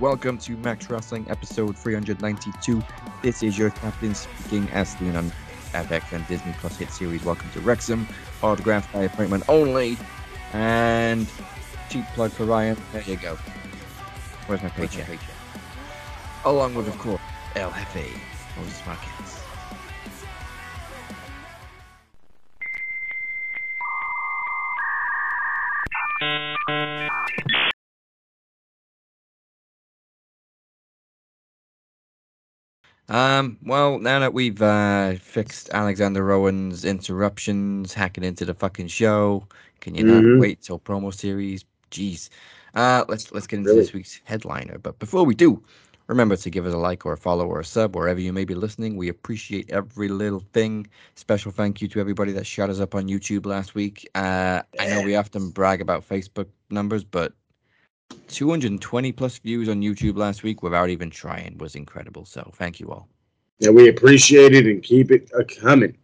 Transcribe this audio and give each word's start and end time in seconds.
know 0.00 0.10
what 0.10 0.20
that 0.20 0.26
means. 0.26 0.38
Welcome 0.38 0.38
to 0.38 0.56
Max 0.58 0.90
Wrestling 0.90 1.26
episode 1.28 1.76
392. 1.76 2.82
This 3.22 3.42
is 3.42 3.58
your 3.58 3.70
captain 3.70 4.14
speaking 4.14 4.68
as 4.70 4.90
seen 4.90 5.16
on 5.16 5.32
FX 5.72 6.12
and 6.12 6.26
Disney 6.28 6.54
Plus 6.58 6.76
hit 6.76 6.90
series. 6.90 7.24
Welcome 7.24 7.50
to 7.52 7.60
Wrexham. 7.60 8.06
Autographed 8.42 8.92
by 8.92 9.02
appointment 9.04 9.44
only. 9.48 9.96
And 10.52 11.26
cheap 11.88 12.04
plug 12.14 12.30
for 12.30 12.44
Ryan. 12.44 12.76
There 12.92 13.02
you 13.02 13.16
go. 13.16 13.36
Where's 14.46 14.62
my 14.62 14.68
paycheck? 14.68 15.18
Along 16.44 16.74
with, 16.74 16.88
of 16.88 16.98
course, 16.98 17.20
Jefe, 17.54 18.20
Moses 18.56 18.82
Marquez. 18.86 19.13
Um, 33.08 33.58
well, 33.64 33.98
now 33.98 34.18
that 34.20 34.32
we've 34.32 34.60
uh, 34.62 35.14
fixed 35.16 35.70
Alexander 35.70 36.24
Rowan's 36.24 36.84
interruptions, 36.84 37.92
hacking 37.94 38.24
into 38.24 38.44
the 38.44 38.54
fucking 38.54 38.88
show, 38.88 39.46
can 39.80 39.94
you 39.94 40.04
Mhm. 40.04 40.06
not 40.06 40.26
wait 40.34 40.62
till 40.62 40.78
promo 40.78 41.12
series? 41.12 41.64
Jeez. 41.90 42.28
Uh, 42.74 43.04
let's 43.08 43.30
let's 43.32 43.46
get 43.46 43.58
into 43.58 43.70
Really? 43.70 43.80
this 43.80 43.92
week's 43.92 44.20
headliner. 44.24 44.78
But 44.78 44.98
before 44.98 45.24
we 45.24 45.34
do, 45.34 45.62
remember 46.06 46.36
to 46.36 46.50
give 46.50 46.66
us 46.66 46.72
a 46.74 46.78
like 46.78 47.04
or 47.06 47.12
a 47.12 47.18
follow 47.18 47.46
or 47.46 47.60
a 47.60 47.64
sub 47.64 47.94
wherever 47.94 48.20
you 48.20 48.32
may 48.32 48.44
be 48.44 48.54
listening. 48.54 48.96
We 48.96 49.08
appreciate 49.08 49.70
every 49.70 50.08
little 50.08 50.40
thing. 50.52 50.86
Special 51.14 51.52
thank 51.52 51.80
you 51.82 51.88
to 51.88 52.00
everybody 52.00 52.32
that 52.32 52.46
shot 52.46 52.70
us 52.70 52.80
up 52.80 52.94
on 52.94 53.06
YouTube 53.08 53.46
last 53.46 53.74
week. 53.74 54.08
Uh, 54.14 54.62
I 54.78 54.86
know 54.88 55.02
we 55.02 55.14
often 55.16 55.50
brag 55.50 55.80
about 55.80 56.08
Facebook 56.08 56.46
numbers, 56.70 57.04
but 57.04 57.32
220 58.28 59.12
plus 59.12 59.38
views 59.38 59.68
on 59.68 59.80
YouTube 59.80 60.16
last 60.16 60.42
week 60.42 60.62
without 60.62 60.90
even 60.90 61.10
trying 61.10 61.56
was 61.58 61.74
incredible. 61.74 62.24
So 62.24 62.50
thank 62.54 62.80
you 62.80 62.90
all. 62.90 63.08
Yeah, 63.58 63.70
we 63.70 63.88
appreciate 63.88 64.54
it 64.54 64.66
and 64.66 64.82
keep 64.82 65.10
it 65.10 65.30
a 65.38 65.44
coming. 65.44 65.96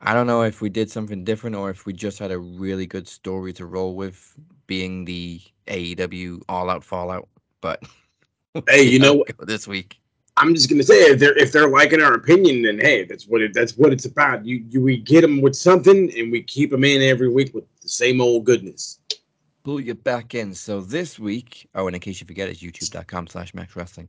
I 0.00 0.14
don't 0.14 0.26
know 0.26 0.42
if 0.42 0.60
we 0.60 0.68
did 0.68 0.90
something 0.90 1.24
different 1.24 1.56
or 1.56 1.70
if 1.70 1.86
we 1.86 1.92
just 1.92 2.18
had 2.18 2.30
a 2.30 2.38
really 2.38 2.86
good 2.86 3.08
story 3.08 3.52
to 3.54 3.66
roll 3.66 3.96
with, 3.96 4.34
being 4.66 5.04
the 5.04 5.40
AEW 5.68 6.42
All 6.48 6.70
Out 6.70 6.84
Fallout. 6.84 7.28
But 7.60 7.82
Hey, 8.68 8.82
you 8.82 8.98
know? 8.98 9.24
This 9.40 9.68
week, 9.68 9.98
I'm 10.36 10.54
just 10.54 10.68
gonna 10.68 10.82
say 10.82 10.94
if 10.94 11.18
they're 11.18 11.36
if 11.36 11.52
they're 11.52 11.68
liking 11.68 12.02
our 12.02 12.14
opinion, 12.14 12.62
then 12.62 12.78
hey, 12.78 13.04
that's 13.04 13.26
what 13.26 13.42
it 13.42 13.52
that's 13.54 13.76
what 13.76 13.92
it's 13.92 14.04
about. 14.04 14.44
You, 14.44 14.64
you 14.68 14.80
we 14.80 14.98
get 14.98 15.22
them 15.22 15.40
with 15.40 15.56
something, 15.56 16.12
and 16.18 16.30
we 16.30 16.42
keep 16.42 16.70
them 16.70 16.84
in 16.84 17.02
every 17.02 17.28
week 17.28 17.54
with 17.54 17.64
the 17.80 17.88
same 17.88 18.20
old 18.20 18.44
goodness. 18.44 19.00
Pull 19.66 19.80
you 19.80 19.96
back 19.96 20.32
in. 20.36 20.54
So 20.54 20.80
this 20.80 21.18
week, 21.18 21.68
oh, 21.74 21.88
and 21.88 21.96
in 21.96 22.00
case 22.00 22.20
you 22.20 22.26
forget, 22.26 22.48
it's 22.48 22.62
youtube.com 22.62 23.26
slash 23.26 23.52
max 23.52 23.74
wrestling. 23.74 24.08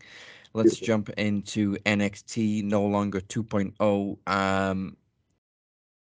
Let's 0.53 0.75
Beautiful. 0.75 0.85
jump 0.85 1.09
into 1.17 1.77
NXT 1.77 2.63
no 2.63 2.83
longer 2.85 3.21
2.0. 3.21 4.17
Um, 4.27 4.95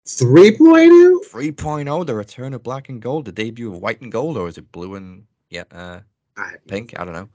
3.0. 0.06 1.26
3.0, 1.30 2.06
the 2.06 2.14
return 2.14 2.54
of 2.54 2.62
black 2.62 2.88
and 2.88 3.02
gold, 3.02 3.26
the 3.26 3.32
debut 3.32 3.70
of 3.70 3.80
white 3.82 4.00
and 4.00 4.10
gold, 4.10 4.38
or 4.38 4.48
is 4.48 4.56
it 4.56 4.72
blue 4.72 4.94
and 4.94 5.24
yeah, 5.50 5.64
uh, 5.70 6.00
I, 6.38 6.52
pink? 6.66 6.98
I 6.98 7.04
don't 7.04 7.12
know. 7.12 7.28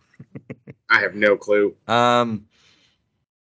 I 0.89 1.01
have 1.01 1.13
no 1.13 1.37
clue. 1.37 1.75
Um, 1.87 2.47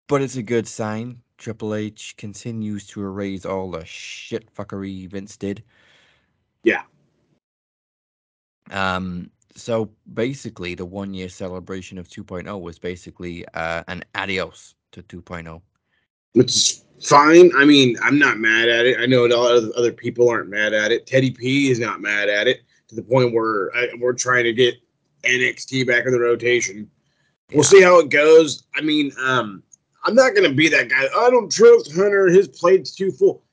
but 0.10 0.22
it's 0.22 0.36
a 0.36 0.44
good 0.44 0.68
sign. 0.68 1.22
Triple 1.38 1.74
H 1.74 2.16
continues 2.18 2.86
to 2.88 3.02
erase 3.02 3.46
all 3.46 3.72
the 3.72 3.86
shit 3.86 4.54
fuckery 4.54 5.10
Vince 5.10 5.38
did. 5.38 5.64
Yeah. 6.64 6.84
Um. 8.72 9.30
So 9.56 9.90
basically, 10.14 10.76
the 10.76 10.86
one 10.86 11.16
year 11.16 11.30
celebration 11.30 11.98
of 11.98 12.08
2.0 12.08 12.62
was 12.62 12.78
basically 12.78 13.44
uh, 13.56 13.84
an 13.88 14.04
adios 14.14 14.76
to 14.92 15.02
2.0. 15.02 15.60
Which 16.34 16.56
is 16.56 16.86
fine. 17.02 17.50
I 17.58 17.66
mean, 17.66 17.98
I'm 18.04 18.20
not 18.20 18.38
mad 18.38 18.70
at 18.70 18.86
it. 18.86 18.98
I 19.00 19.08
know 19.08 19.26
a 19.26 19.30
lot 19.36 19.56
of 19.56 19.72
other 19.72 19.92
people 19.92 20.30
aren't 20.30 20.50
mad 20.50 20.74
at 20.74 20.92
it. 20.92 21.08
Teddy 21.08 21.32
P 21.32 21.72
is 21.72 21.80
not 21.80 22.02
mad 22.02 22.30
at 22.30 22.48
it 22.48 22.62
to 22.90 22.96
the 22.96 23.02
point 23.02 23.34
where 23.34 23.76
I, 23.76 23.88
we're 24.00 24.14
trying 24.14 24.44
to 24.44 24.54
get 24.54 24.76
NXT 25.24 25.88
back 25.88 26.06
in 26.06 26.12
the 26.12 26.20
rotation. 26.20 26.88
We'll 27.52 27.64
Yeah. 27.64 27.70
see 27.70 27.82
how 27.82 27.98
it 28.00 28.10
goes. 28.10 28.68
I 28.76 28.82
mean, 28.82 29.12
um, 29.20 29.64
I'm 30.04 30.14
not 30.14 30.36
gonna 30.36 30.54
be 30.54 30.70
that 30.70 30.90
guy. 30.90 31.08
I 31.18 31.30
don't 31.32 31.52
trust 31.52 31.92
Hunter. 31.96 32.28
His 32.28 32.48
plate's 32.48 32.94
too 32.94 33.12
full. 33.12 33.44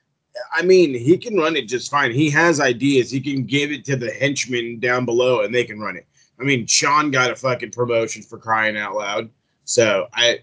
I 0.53 0.63
mean, 0.63 0.95
he 0.95 1.17
can 1.17 1.37
run 1.37 1.57
it 1.57 1.69
just 1.69 1.91
fine. 1.91 2.13
He 2.13 2.31
has 2.31 2.61
ideas. 2.61 3.11
He 3.11 3.21
can 3.21 3.45
give 3.45 3.71
it 3.71 3.85
to 3.87 3.97
the 3.97 4.11
henchmen 4.11 4.81
down 4.81 5.05
below, 5.05 5.43
and 5.43 5.55
they 5.55 5.65
can 5.65 5.79
run 5.79 5.97
it. 5.97 6.07
I 6.41 6.45
mean, 6.45 6.67
Sean 6.67 7.11
got 7.11 7.31
a 7.31 7.37
fucking 7.37 7.71
promotion 7.71 8.23
for 8.23 8.39
crying 8.39 8.77
out 8.77 8.95
loud. 8.97 9.31
So 9.65 10.09
I, 10.13 10.41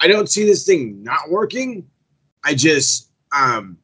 I 0.00 0.08
don't 0.08 0.30
see 0.30 0.44
this 0.44 0.64
thing 0.64 1.02
not 1.02 1.30
working. 1.30 1.86
I 2.44 2.54
just, 2.54 3.10
um, 3.36 3.76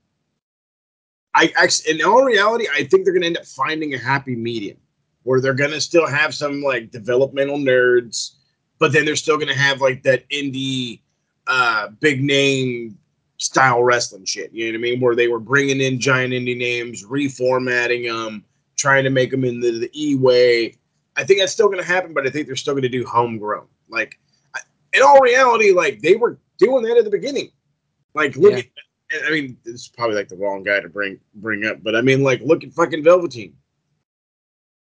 I 1.35 1.53
actually, 1.57 2.01
in 2.01 2.07
all 2.07 2.25
reality, 2.25 2.67
I 2.73 2.85
think 2.85 3.05
they're 3.05 3.13
gonna 3.13 3.27
end 3.27 3.37
up 3.37 3.45
finding 3.45 3.93
a 3.93 3.99
happy 3.99 4.35
medium 4.35 4.79
where 5.25 5.41
they're 5.41 5.55
gonna 5.55 5.81
still 5.81 6.07
have 6.07 6.35
some 6.35 6.63
like 6.63 6.91
developmental 6.91 7.59
nerds, 7.59 8.37
but 8.79 8.93
then 8.93 9.05
they're 9.05 9.17
still 9.17 9.37
gonna 9.37 9.55
have 9.55 9.83
like 9.83 10.03
that 10.05 10.29
indie, 10.31 11.01
uh, 11.47 11.89
big 12.01 12.23
name 12.23 12.97
style 13.39 13.83
wrestling 13.83 14.25
shit. 14.25 14.53
You 14.53 14.67
know 14.67 14.79
what 14.79 14.87
I 14.87 14.91
mean? 14.91 15.01
Where 15.01 15.15
they 15.15 15.29
were 15.29 15.41
bringing 15.41 15.81
in 15.81 16.01
giant 16.01 16.33
indie 16.33 16.57
names, 16.57 17.05
reformatting 17.05 18.09
them, 18.09 18.45
trying 18.77 19.05
to 19.05 19.11
make 19.11 19.31
them 19.31 19.45
in 19.45 19.61
the, 19.61 19.91
E 19.95 20.15
way. 20.15 20.77
I 21.17 21.25
think 21.25 21.41
that's 21.41 21.53
still 21.53 21.69
gonna 21.69 21.83
happen, 21.83 22.13
but 22.13 22.27
I 22.27 22.31
think 22.31 22.47
they're 22.47 22.57
still 22.57 22.75
gonna 22.75 22.89
do 22.89 23.05
homegrown. 23.05 23.67
Like, 23.89 24.19
in 24.93 25.03
all 25.03 25.21
reality, 25.21 25.73
like 25.73 26.01
they 26.01 26.17
were 26.17 26.39
doing 26.59 26.85
that 26.85 26.97
at 26.97 27.05
the 27.05 27.11
beginning. 27.11 27.51
Like, 28.15 28.37
look 28.37 28.53
Yeah. 28.53 28.63
at, 29.13 29.25
I 29.27 29.31
mean, 29.31 29.59
this 29.65 29.83
is 29.83 29.89
probably 29.89 30.17
like 30.17 30.29
the 30.29 30.37
wrong 30.37 30.63
guy 30.63 30.81
to 30.81 30.89
bring 30.89 31.21
bring 31.35 31.65
up, 31.67 31.83
but 31.83 31.95
I 31.95 32.01
mean, 32.01 32.23
like, 32.23 32.41
look 32.43 32.65
at 32.65 32.73
fucking 32.73 33.05
Velveteen. 33.05 33.55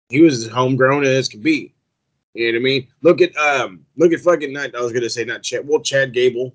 He 0.08 0.20
was 0.20 0.44
as 0.44 0.50
homegrown 0.50 1.04
as 1.04 1.28
could 1.28 1.42
be. 1.42 1.74
You 2.34 2.46
know 2.52 2.58
what 2.58 2.62
I 2.62 2.64
mean? 2.64 2.88
Look 3.02 3.20
at 3.20 3.36
um, 3.36 3.86
look 3.96 4.12
at 4.12 4.20
fucking 4.20 4.52
not. 4.52 4.74
I 4.74 4.80
was 4.80 4.92
gonna 4.92 5.10
say 5.10 5.24
not 5.24 5.42
Chad. 5.42 5.66
Well, 5.66 5.80
Chad 5.80 6.12
Gable. 6.12 6.54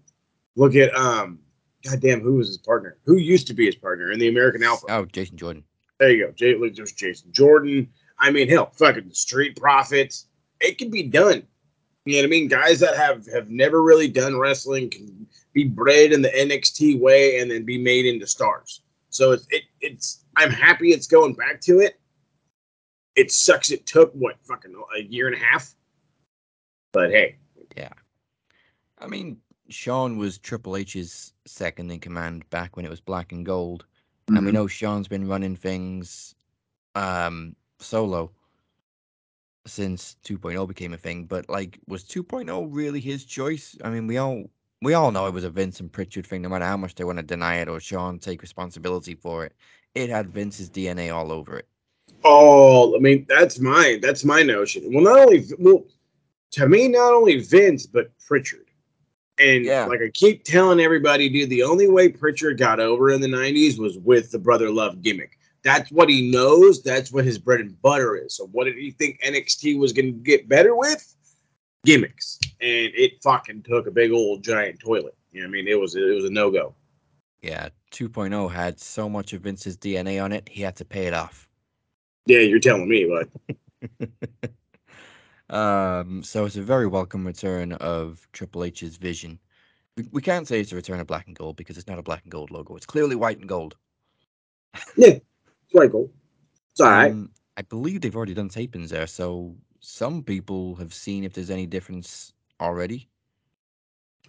Look 0.56 0.75
at 0.75 0.94
um, 0.95 1.39
goddamn, 1.83 2.21
who 2.21 2.35
was 2.35 2.47
his 2.47 2.57
partner? 2.57 2.97
Who 3.05 3.17
used 3.17 3.47
to 3.47 3.53
be 3.53 3.65
his 3.65 3.75
partner 3.75 4.11
in 4.11 4.19
the 4.19 4.27
American 4.27 4.63
Alpha? 4.63 4.85
Oh, 4.89 5.05
Jason 5.05 5.37
Jordan. 5.37 5.63
There 5.99 6.11
you 6.11 6.25
go. 6.25 6.31
Jay, 6.31 6.55
there's 6.69 6.93
Jason 6.93 7.31
Jordan. 7.31 7.89
I 8.19 8.31
mean, 8.31 8.49
hell, 8.49 8.71
fucking 8.75 9.11
Street 9.11 9.57
Profits. 9.57 10.27
It 10.61 10.77
can 10.77 10.89
be 10.89 11.03
done. 11.03 11.43
You 12.05 12.15
know 12.15 12.21
what 12.21 12.25
I 12.25 12.29
mean? 12.29 12.47
Guys 12.47 12.79
that 12.79 12.95
have 12.95 13.25
have 13.27 13.49
never 13.49 13.83
really 13.83 14.07
done 14.07 14.37
wrestling 14.37 14.89
can 14.89 15.27
be 15.53 15.65
bred 15.65 16.11
in 16.11 16.21
the 16.21 16.29
NXT 16.29 16.99
way 16.99 17.39
and 17.39 17.51
then 17.51 17.65
be 17.65 17.77
made 17.77 18.05
into 18.05 18.25
stars. 18.25 18.81
So 19.09 19.31
it's 19.31 19.45
it, 19.49 19.63
it's. 19.81 20.23
I'm 20.37 20.51
happy 20.51 20.91
it's 20.91 21.07
going 21.07 21.33
back 21.33 21.59
to 21.61 21.79
it. 21.79 21.99
It 23.15 23.31
sucks. 23.31 23.71
It 23.71 23.85
took 23.85 24.13
what 24.13 24.35
fucking 24.43 24.73
a 24.97 25.01
year 25.03 25.27
and 25.27 25.35
a 25.35 25.39
half. 25.39 25.75
But 26.93 27.11
hey, 27.11 27.37
yeah. 27.75 27.89
I 28.97 29.07
mean, 29.07 29.37
Sean 29.69 30.18
was 30.18 30.38
Triple 30.38 30.75
H's 30.77 31.33
second 31.45 31.92
in 31.92 32.00
command 32.00 32.50
back 32.50 32.75
when 32.75 32.86
it 32.86 32.89
was 32.89 33.00
black 33.00 33.31
and 33.31 33.45
gold. 33.45 33.86
And 34.27 34.45
we 34.45 34.51
know 34.51 34.68
Sean's 34.68 35.07
been 35.07 35.27
running 35.27 35.56
things 35.56 36.36
um 36.95 37.56
solo 37.80 38.31
since 39.66 40.18
2.0 40.25 40.68
became 40.68 40.94
a 40.94 40.98
thing, 40.98 41.25
but 41.25 41.50
like 41.50 41.80
was 41.88 42.04
2.0 42.04 42.68
really 42.71 43.00
his 43.00 43.25
choice? 43.25 43.77
I 43.83 43.89
mean, 43.89 44.07
we 44.07 44.18
all 44.18 44.50
we 44.81 44.94
all 44.94 45.12
know 45.12 45.27
it 45.27 45.33
was 45.33 45.44
a 45.44 45.50
Vince 45.50 45.80
and 45.80 45.92
Prichard 45.92 46.25
thing, 46.25 46.42
no 46.42 46.50
matter 46.50 46.66
how 46.66 46.77
much 46.77 46.95
they 46.95 47.04
want 47.04 47.18
to 47.18 47.24
deny 47.24 47.56
it 47.56 47.68
or 47.68 47.80
Sean 47.80 48.19
take 48.19 48.42
responsibility 48.42 49.16
for 49.16 49.45
it. 49.45 49.54
It 49.95 50.10
had 50.10 50.30
Vince's 50.30 50.69
DNA 50.69 51.13
all 51.13 51.31
over 51.31 51.57
it. 51.57 51.68
Oh, 52.24 52.95
I 52.95 53.00
mean, 53.00 53.25
that's 53.27 53.60
my 53.60 54.00
that's 54.01 54.24
my 54.24 54.42
notion. 54.44 54.94
Well, 54.94 55.04
not 55.04 55.19
only 55.19 55.45
well, 55.57 55.86
to 56.51 56.68
me, 56.68 56.88
not 56.88 57.13
only 57.13 57.39
Vince 57.39 57.86
but 57.86 58.12
Prichard. 58.19 58.69
And 59.39 59.65
Yeah. 59.65 59.86
like 59.86 60.01
I 60.01 60.09
keep 60.09 60.44
telling 60.44 60.80
everybody, 60.80 61.30
dude, 61.30 61.50
the 61.50 61.63
only 61.63 61.88
way 61.88 62.09
Prichard 62.09 62.57
got 62.57 62.80
over 62.80 63.09
in 63.12 63.21
the 63.21 63.27
'90s 63.27 63.77
was 63.77 63.97
with 63.97 64.31
the 64.31 64.39
brother 64.39 64.69
love 64.69 65.01
gimmick. 65.01 65.38
That's 65.63 65.91
what 65.91 66.09
he 66.09 66.30
knows. 66.30 66.81
That's 66.81 67.12
what 67.12 67.25
his 67.25 67.38
bread 67.38 67.59
and 67.59 67.81
butter 67.81 68.15
is. 68.15 68.33
So, 68.36 68.47
what 68.47 68.65
did 68.65 68.75
he 68.77 68.91
think 68.91 69.19
NXT 69.21 69.77
was 69.77 69.94
going 69.94 70.13
to 70.13 70.19
get 70.19 70.47
better 70.47 70.75
with? 70.75 71.15
Gimmicks, 71.86 72.39
and 72.59 72.91
it 72.94 73.24
fucking 73.24 73.63
took 73.63 73.88
a 73.88 73.91
big 73.91 74.12
old 74.12 74.44
giant 74.44 74.80
toilet. 74.80 75.15
You 75.31 75.42
know, 75.42 75.47
what 75.47 75.51
I 75.51 75.53
mean, 75.53 75.68
it 75.68 75.80
was 75.80 75.95
it 75.95 76.13
was 76.13 76.25
a 76.25 76.30
no 76.30 76.51
go. 76.51 76.75
Yeah, 77.42 77.69
2.0 77.92 78.51
had 78.51 78.80
so 78.80 79.07
much 79.07 79.31
of 79.31 79.42
Vince's 79.42 79.77
DNA 79.77 80.21
on 80.21 80.33
it, 80.33 80.50
he 80.50 80.62
had 80.62 80.75
to 80.75 80.85
pay 80.85 81.07
it 81.07 81.13
off. 81.13 81.47
Yeah, 82.25 82.39
you're 82.39 82.59
telling 82.59 82.89
me, 82.89 83.06
but 83.06 84.09
Um, 85.49 86.21
so 86.23 86.45
it's 86.45 86.57
a 86.57 86.61
very 86.61 86.87
welcome 86.87 87.25
return 87.25 87.73
of 87.73 88.27
Triple 88.33 88.63
H's 88.63 88.97
vision. 88.97 89.39
We, 89.97 90.07
we 90.11 90.21
can't 90.21 90.47
say 90.47 90.59
it's 90.59 90.71
a 90.71 90.75
return 90.75 90.99
of 90.99 91.07
black 91.07 91.27
and 91.27 91.35
gold 91.35 91.55
because 91.55 91.77
it's 91.77 91.87
not 91.87 91.99
a 91.99 92.03
black 92.03 92.23
and 92.23 92.31
gold 92.31 92.51
logo. 92.51 92.75
It's 92.75 92.85
clearly 92.85 93.15
white 93.15 93.39
and 93.39 93.49
gold. 93.49 93.75
Yeah, 94.95 95.07
it's 95.09 95.71
quite 95.71 95.91
cool. 95.91 96.11
It's 96.71 96.81
all 96.81 96.91
right. 96.91 97.11
Um, 97.11 97.31
I 97.57 97.63
believe 97.63 98.01
they've 98.01 98.15
already 98.15 98.35
done 98.35 98.49
tapings 98.49 98.89
there, 98.89 99.07
so 99.07 99.55
some 99.79 100.23
people 100.23 100.75
have 100.75 100.93
seen 100.93 101.23
if 101.23 101.33
there's 101.33 101.49
any 101.49 101.65
difference 101.65 102.33
already. 102.61 103.09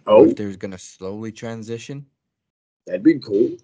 Oh, 0.07 0.27
if 0.27 0.35
there's 0.35 0.57
gonna 0.57 0.77
slowly 0.77 1.31
transition. 1.31 2.05
that'd 2.87 3.03
be 3.03 3.19
cool. 3.19 3.55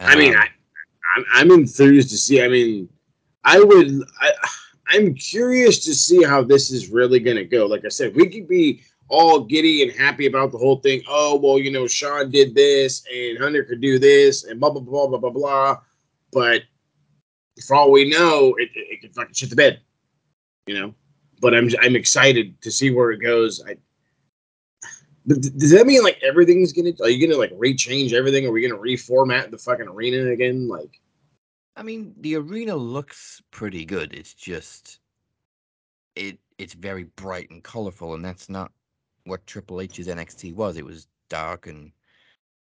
I 0.00 0.16
mean, 0.16 0.34
Um, 0.34 0.40
I, 0.40 0.48
I'm, 1.16 1.24
I'm 1.34 1.50
enthused 1.50 2.10
to 2.10 2.16
see. 2.16 2.42
I 2.42 2.48
mean, 2.48 2.88
I 3.44 3.60
would. 3.60 4.02
I, 4.20 4.32
I'm 4.88 5.14
curious 5.14 5.84
to 5.84 5.94
see 5.94 6.22
how 6.22 6.42
this 6.42 6.70
is 6.70 6.88
really 6.88 7.20
going 7.20 7.36
to 7.36 7.44
go. 7.44 7.66
Like 7.66 7.84
I 7.84 7.88
said, 7.88 8.14
we 8.14 8.28
could 8.28 8.48
be 8.48 8.82
all 9.08 9.40
giddy 9.40 9.82
and 9.82 9.92
happy 9.92 10.26
about 10.26 10.52
the 10.52 10.58
whole 10.58 10.76
thing. 10.76 11.02
Oh 11.08 11.36
well, 11.36 11.58
you 11.58 11.70
know, 11.70 11.86
Sean 11.86 12.30
did 12.30 12.54
this, 12.54 13.04
and 13.12 13.38
Hunter 13.38 13.62
could 13.62 13.80
do 13.80 13.98
this, 13.98 14.44
and 14.44 14.58
blah 14.58 14.70
blah 14.70 14.80
blah 14.80 15.06
blah 15.06 15.18
blah 15.18 15.30
blah. 15.30 15.76
But 16.32 16.62
for 17.66 17.76
all 17.76 17.90
we 17.90 18.08
know, 18.08 18.54
it, 18.58 18.70
it, 18.74 18.86
it 18.90 19.00
could 19.02 19.14
fucking 19.14 19.34
shit 19.34 19.50
the 19.50 19.56
bed. 19.56 19.80
You 20.66 20.74
know. 20.74 20.94
But 21.40 21.54
I'm 21.54 21.68
I'm 21.82 21.96
excited 21.96 22.60
to 22.62 22.70
see 22.70 22.90
where 22.90 23.10
it 23.10 23.18
goes. 23.18 23.62
I. 23.66 23.76
But 25.26 25.40
does 25.40 25.70
that 25.70 25.86
mean 25.86 26.02
like 26.02 26.20
everything's 26.22 26.72
gonna? 26.72 26.92
Are 27.02 27.10
you 27.10 27.26
gonna 27.26 27.38
like 27.38 27.52
rechange 27.52 28.12
everything? 28.12 28.46
Are 28.46 28.50
we 28.52 28.66
gonna 28.66 28.80
reformat 28.80 29.50
the 29.50 29.58
fucking 29.58 29.88
arena 29.88 30.30
again? 30.30 30.68
Like, 30.68 31.00
I 31.76 31.82
mean, 31.82 32.14
the 32.20 32.36
arena 32.36 32.76
looks 32.76 33.42
pretty 33.50 33.84
good. 33.84 34.12
It's 34.12 34.34
just 34.34 35.00
it 36.16 36.38
it's 36.58 36.74
very 36.74 37.04
bright 37.04 37.50
and 37.50 37.62
colorful, 37.62 38.14
and 38.14 38.24
that's 38.24 38.48
not 38.48 38.70
what 39.24 39.46
Triple 39.46 39.80
H's 39.80 40.06
NXT 40.08 40.54
was. 40.54 40.76
It 40.76 40.84
was 40.84 41.06
dark 41.30 41.66
and 41.66 41.92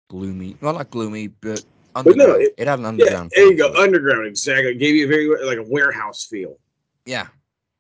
gloomy. 0.09 0.57
Well, 0.61 0.75
not 0.75 0.91
gloomy, 0.91 1.29
but 1.29 1.65
no, 1.65 2.01
underground. 2.01 2.43
it- 2.43 2.55
it, 2.59 2.69
had 2.69 2.79
an 2.79 2.83
yeah, 2.85 2.89
underground. 2.89 3.33
there 3.35 3.51
you 3.51 3.57
go, 3.57 3.73
underground. 3.75 4.27
Exactly, 4.27 4.73
It 4.73 4.79
gave 4.79 4.95
you 4.95 5.07
a 5.07 5.09
very 5.09 5.47
like 5.47 5.59
a 5.59 5.69
warehouse 5.71 6.25
feel. 6.27 6.59
Yeah, 7.07 7.29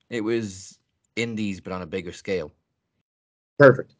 it 0.08 0.22
was 0.22 0.78
indies, 1.16 1.60
but 1.60 1.72
on 1.72 1.82
a 1.82 1.86
bigger 1.86 2.12
scale. 2.12 2.52
Perfect. 3.58 3.94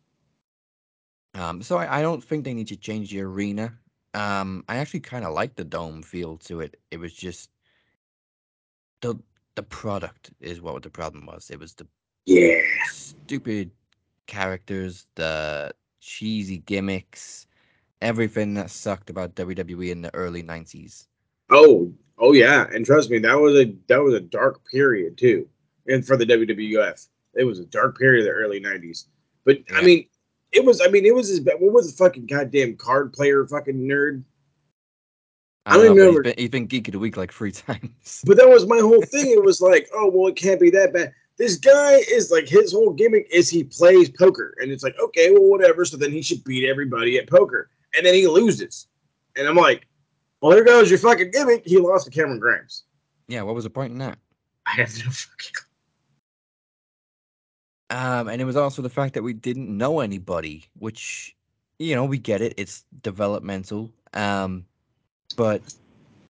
Um, 1.35 1.63
so 1.63 1.77
I, 1.77 1.99
I 1.99 2.03
don't 2.03 2.25
think 2.25 2.45
they 2.45 2.55
need 2.55 2.69
to 2.69 2.77
change 2.77 3.11
the 3.11 3.21
arena. 3.21 3.73
Um, 4.15 4.65
I 4.69 4.77
actually 4.79 5.01
kind 5.01 5.25
of 5.25 5.35
like 5.35 5.55
the 5.57 5.65
dome 5.65 6.03
feel 6.03 6.39
to 6.39 6.61
it. 6.61 6.81
It 6.91 6.99
was 6.99 7.13
just 7.13 7.51
the 9.01 9.17
the 9.55 9.63
product 9.63 10.31
is 10.41 10.61
what 10.61 10.83
the 10.83 10.91
problem 10.91 11.27
was. 11.27 11.51
It 11.51 11.59
was 11.59 11.75
the 11.75 11.87
Yeah. 12.27 12.63
stupid 12.91 13.71
characters, 14.27 15.07
the 15.15 15.75
cheesy 16.01 16.59
gimmicks, 16.59 17.47
everything 18.01 18.55
that 18.55 18.71
sucked 18.71 19.11
about 19.11 19.35
WWE 19.35 19.91
in 19.91 20.03
the 20.03 20.15
early 20.15 20.43
'90s. 20.43 21.07
Oh, 21.51 21.93
oh 22.19 22.33
yeah, 22.33 22.67
and 22.73 22.85
trust 22.85 23.11
me, 23.11 23.19
that 23.21 23.39
was 23.39 23.55
a 23.57 23.75
that 23.89 24.03
was 24.03 24.15
a 24.15 24.21
dark 24.21 24.61
period 24.71 25.19
too, 25.19 25.49
and 25.87 26.07
for 26.07 26.17
the 26.17 26.27
WWF, 26.27 27.09
it 27.35 27.45
was 27.45 27.59
a 27.59 27.67
dark 27.67 27.99
period 27.99 28.21
of 28.21 28.27
the 28.27 28.39
early 28.41 28.61
'90s. 28.61 29.07
But 29.45 29.59
I 29.75 29.83
mean, 29.83 30.07
it 30.53 30.65
was. 30.65 30.81
I 30.81 30.89
mean, 30.89 31.05
it 31.07 31.15
was 31.15 31.29
his. 31.29 31.41
What 31.41 31.61
was 31.61 31.91
the 31.91 31.97
fucking 32.05 32.27
goddamn 32.27 32.77
card 32.77 33.13
player 33.13 33.47
fucking 33.47 33.77
nerd? 33.77 34.23
I 35.67 35.77
don't 35.77 35.87
don't 35.89 35.97
know, 35.97 36.03
remember- 36.07 36.23
He's 36.25 36.33
been, 36.35 36.41
he's 36.43 36.51
been 36.51 36.67
geek 36.67 36.89
of 36.89 36.93
the 36.93 36.99
week 36.99 37.17
like 37.17 37.33
three 37.33 37.53
times. 37.67 38.23
But 38.27 38.37
that 38.39 38.49
was 38.49 38.67
my 38.67 38.79
whole 38.79 39.03
thing. 39.03 39.31
It 39.31 39.43
was 39.45 39.61
like, 39.61 39.89
oh 39.95 40.11
well, 40.13 40.29
it 40.29 40.37
can't 40.37 40.61
be 40.61 40.71
that 40.71 40.93
bad. 40.93 41.13
This 41.37 41.57
guy 41.57 41.97
is 42.11 42.31
like 42.31 42.49
his 42.49 42.73
whole 42.73 42.93
gimmick 42.93 43.29
is 43.31 43.49
he 43.51 43.63
plays 43.65 44.11
poker, 44.11 44.55
and 44.61 44.73
it's 44.73 44.83
like, 44.83 44.97
okay, 44.99 45.31
well, 45.31 45.45
whatever. 45.45 45.85
So 45.85 45.97
then 45.97 46.11
he 46.11 46.23
should 46.23 46.43
beat 46.45 46.69
everybody 46.69 47.19
at 47.19 47.29
poker, 47.29 47.71
and 47.97 48.05
then 48.05 48.15
he 48.15 48.27
loses, 48.27 48.89
and 49.37 49.47
I'm 49.47 49.55
like, 49.57 49.87
well, 50.41 50.53
there 50.53 50.65
goes 50.65 50.89
your 50.91 50.99
fucking 50.99 51.31
gimmick. 51.33 51.63
He 51.67 51.77
lost 51.79 52.07
to 52.07 52.11
Cameron 52.11 52.39
Grimes. 52.39 52.85
yeah, 53.29 53.43
what 53.43 53.55
was 53.55 53.65
the 53.65 53.71
point 53.71 53.93
in 53.93 53.99
that? 53.99 54.19
I 54.67 54.71
have 54.73 54.89
no 55.05 55.11
fucking. 55.11 55.53
clue. 55.53 55.68
Um, 57.91 58.29
and 58.29 58.41
it 58.41 58.45
was 58.45 58.57
also 58.57 58.83
the 58.83 58.91
fact 58.91 59.15
that 59.15 59.23
we 59.23 59.33
didn't 59.33 59.75
know 59.75 60.01
anybody, 60.01 60.67
which, 60.79 61.35
you 61.79 61.95
know, 61.95 62.05
we 62.05 62.19
get 62.19 62.43
it. 62.43 62.55
It's 62.57 62.85
developmental. 63.03 63.91
Um, 64.13 64.67
but 65.37 65.63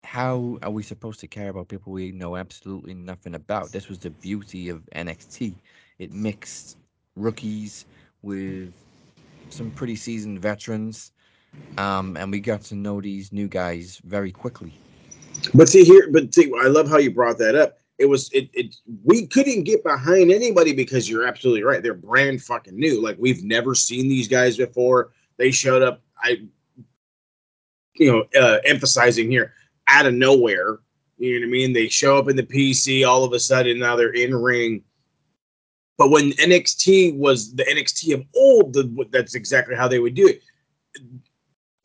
how 0.04 0.59
are 0.62 0.71
we 0.71 0.83
supposed 0.83 1.19
to 1.21 1.27
care 1.27 1.50
about 1.50 1.68
people 1.68 1.92
we 1.92 2.12
know 2.12 2.36
absolutely 2.36 2.94
nothing 2.94 3.36
about? 3.36 3.71
This 3.71 3.89
was 3.89 4.00
the 4.00 4.12
beauty 4.12 4.69
of 4.69 4.88
NXT. 4.95 5.56
It 6.00 6.13
mixed 6.13 6.78
rookies 7.16 7.85
with 8.21 8.73
some 9.49 9.71
pretty 9.71 9.95
seasoned 9.95 10.42
veterans. 10.42 11.11
Um, 11.78 12.18
and 12.18 12.31
we 12.31 12.40
got 12.40 12.61
to 12.64 12.76
know 12.76 13.02
these 13.02 13.33
new 13.33 13.47
guys 13.47 13.99
very 14.06 14.31
quickly. 14.31 14.73
But 15.54 15.69
see 15.69 15.83
here, 15.83 16.09
but 16.11 16.33
see, 16.33 16.52
I 16.64 16.68
love 16.68 16.90
how 16.90 16.97
you 16.97 17.11
brought 17.11 17.37
that 17.40 17.56
up. 17.56 17.80
It 17.97 18.06
was 18.06 18.30
it 18.31 18.49
it 18.54 18.75
we 19.04 19.25
couldn't 19.25 19.63
get 19.63 19.83
behind 19.83 20.31
anybody 20.31 20.73
because 20.73 21.09
you're 21.09 21.27
absolutely 21.27 21.63
right. 21.63 21.81
They're 21.81 21.94
brand 21.94 22.44
fucking 22.44 22.77
new. 22.77 23.01
Like 23.01 23.18
we've 23.19 23.44
never 23.44 23.73
seen 23.73 24.07
these 24.07 24.27
guys 24.27 24.57
before. 24.57 25.11
They 25.37 25.51
showed 25.51 25.81
up. 25.81 26.01
I, 26.23 26.42
you 27.95 28.11
know, 28.11 28.39
uh, 28.39 28.59
emphasizing 28.66 29.31
here 29.31 29.54
out 29.87 30.06
of 30.06 30.13
nowhere. 30.13 30.80
You 31.18 31.39
know 31.39 31.45
what 31.45 31.49
I 31.49 31.51
mean? 31.51 31.73
They 31.73 31.87
show 31.87 32.18
up 32.18 32.30
in 32.30 32.35
the 32.35 32.44
PC 32.44 33.07
all 33.07 33.23
of 33.23 33.33
a 33.33 33.39
sudden. 33.39 33.80
Now 33.80 33.95
they're 33.95 34.13
in 34.13 34.35
ring. 34.35 34.83
But 35.97 36.11
when 36.11 36.31
NXT 36.33 37.18
was 37.18 37.56
the 37.56 37.63
NXT 37.63 38.13
of 38.13 38.23
old, 38.35 38.73
the, 38.73 39.07
that's 39.09 39.33
exactly 39.33 39.75
how 39.75 39.87
they 39.87 39.97
would 39.97 40.13
do 40.13 40.27
it 40.27 40.44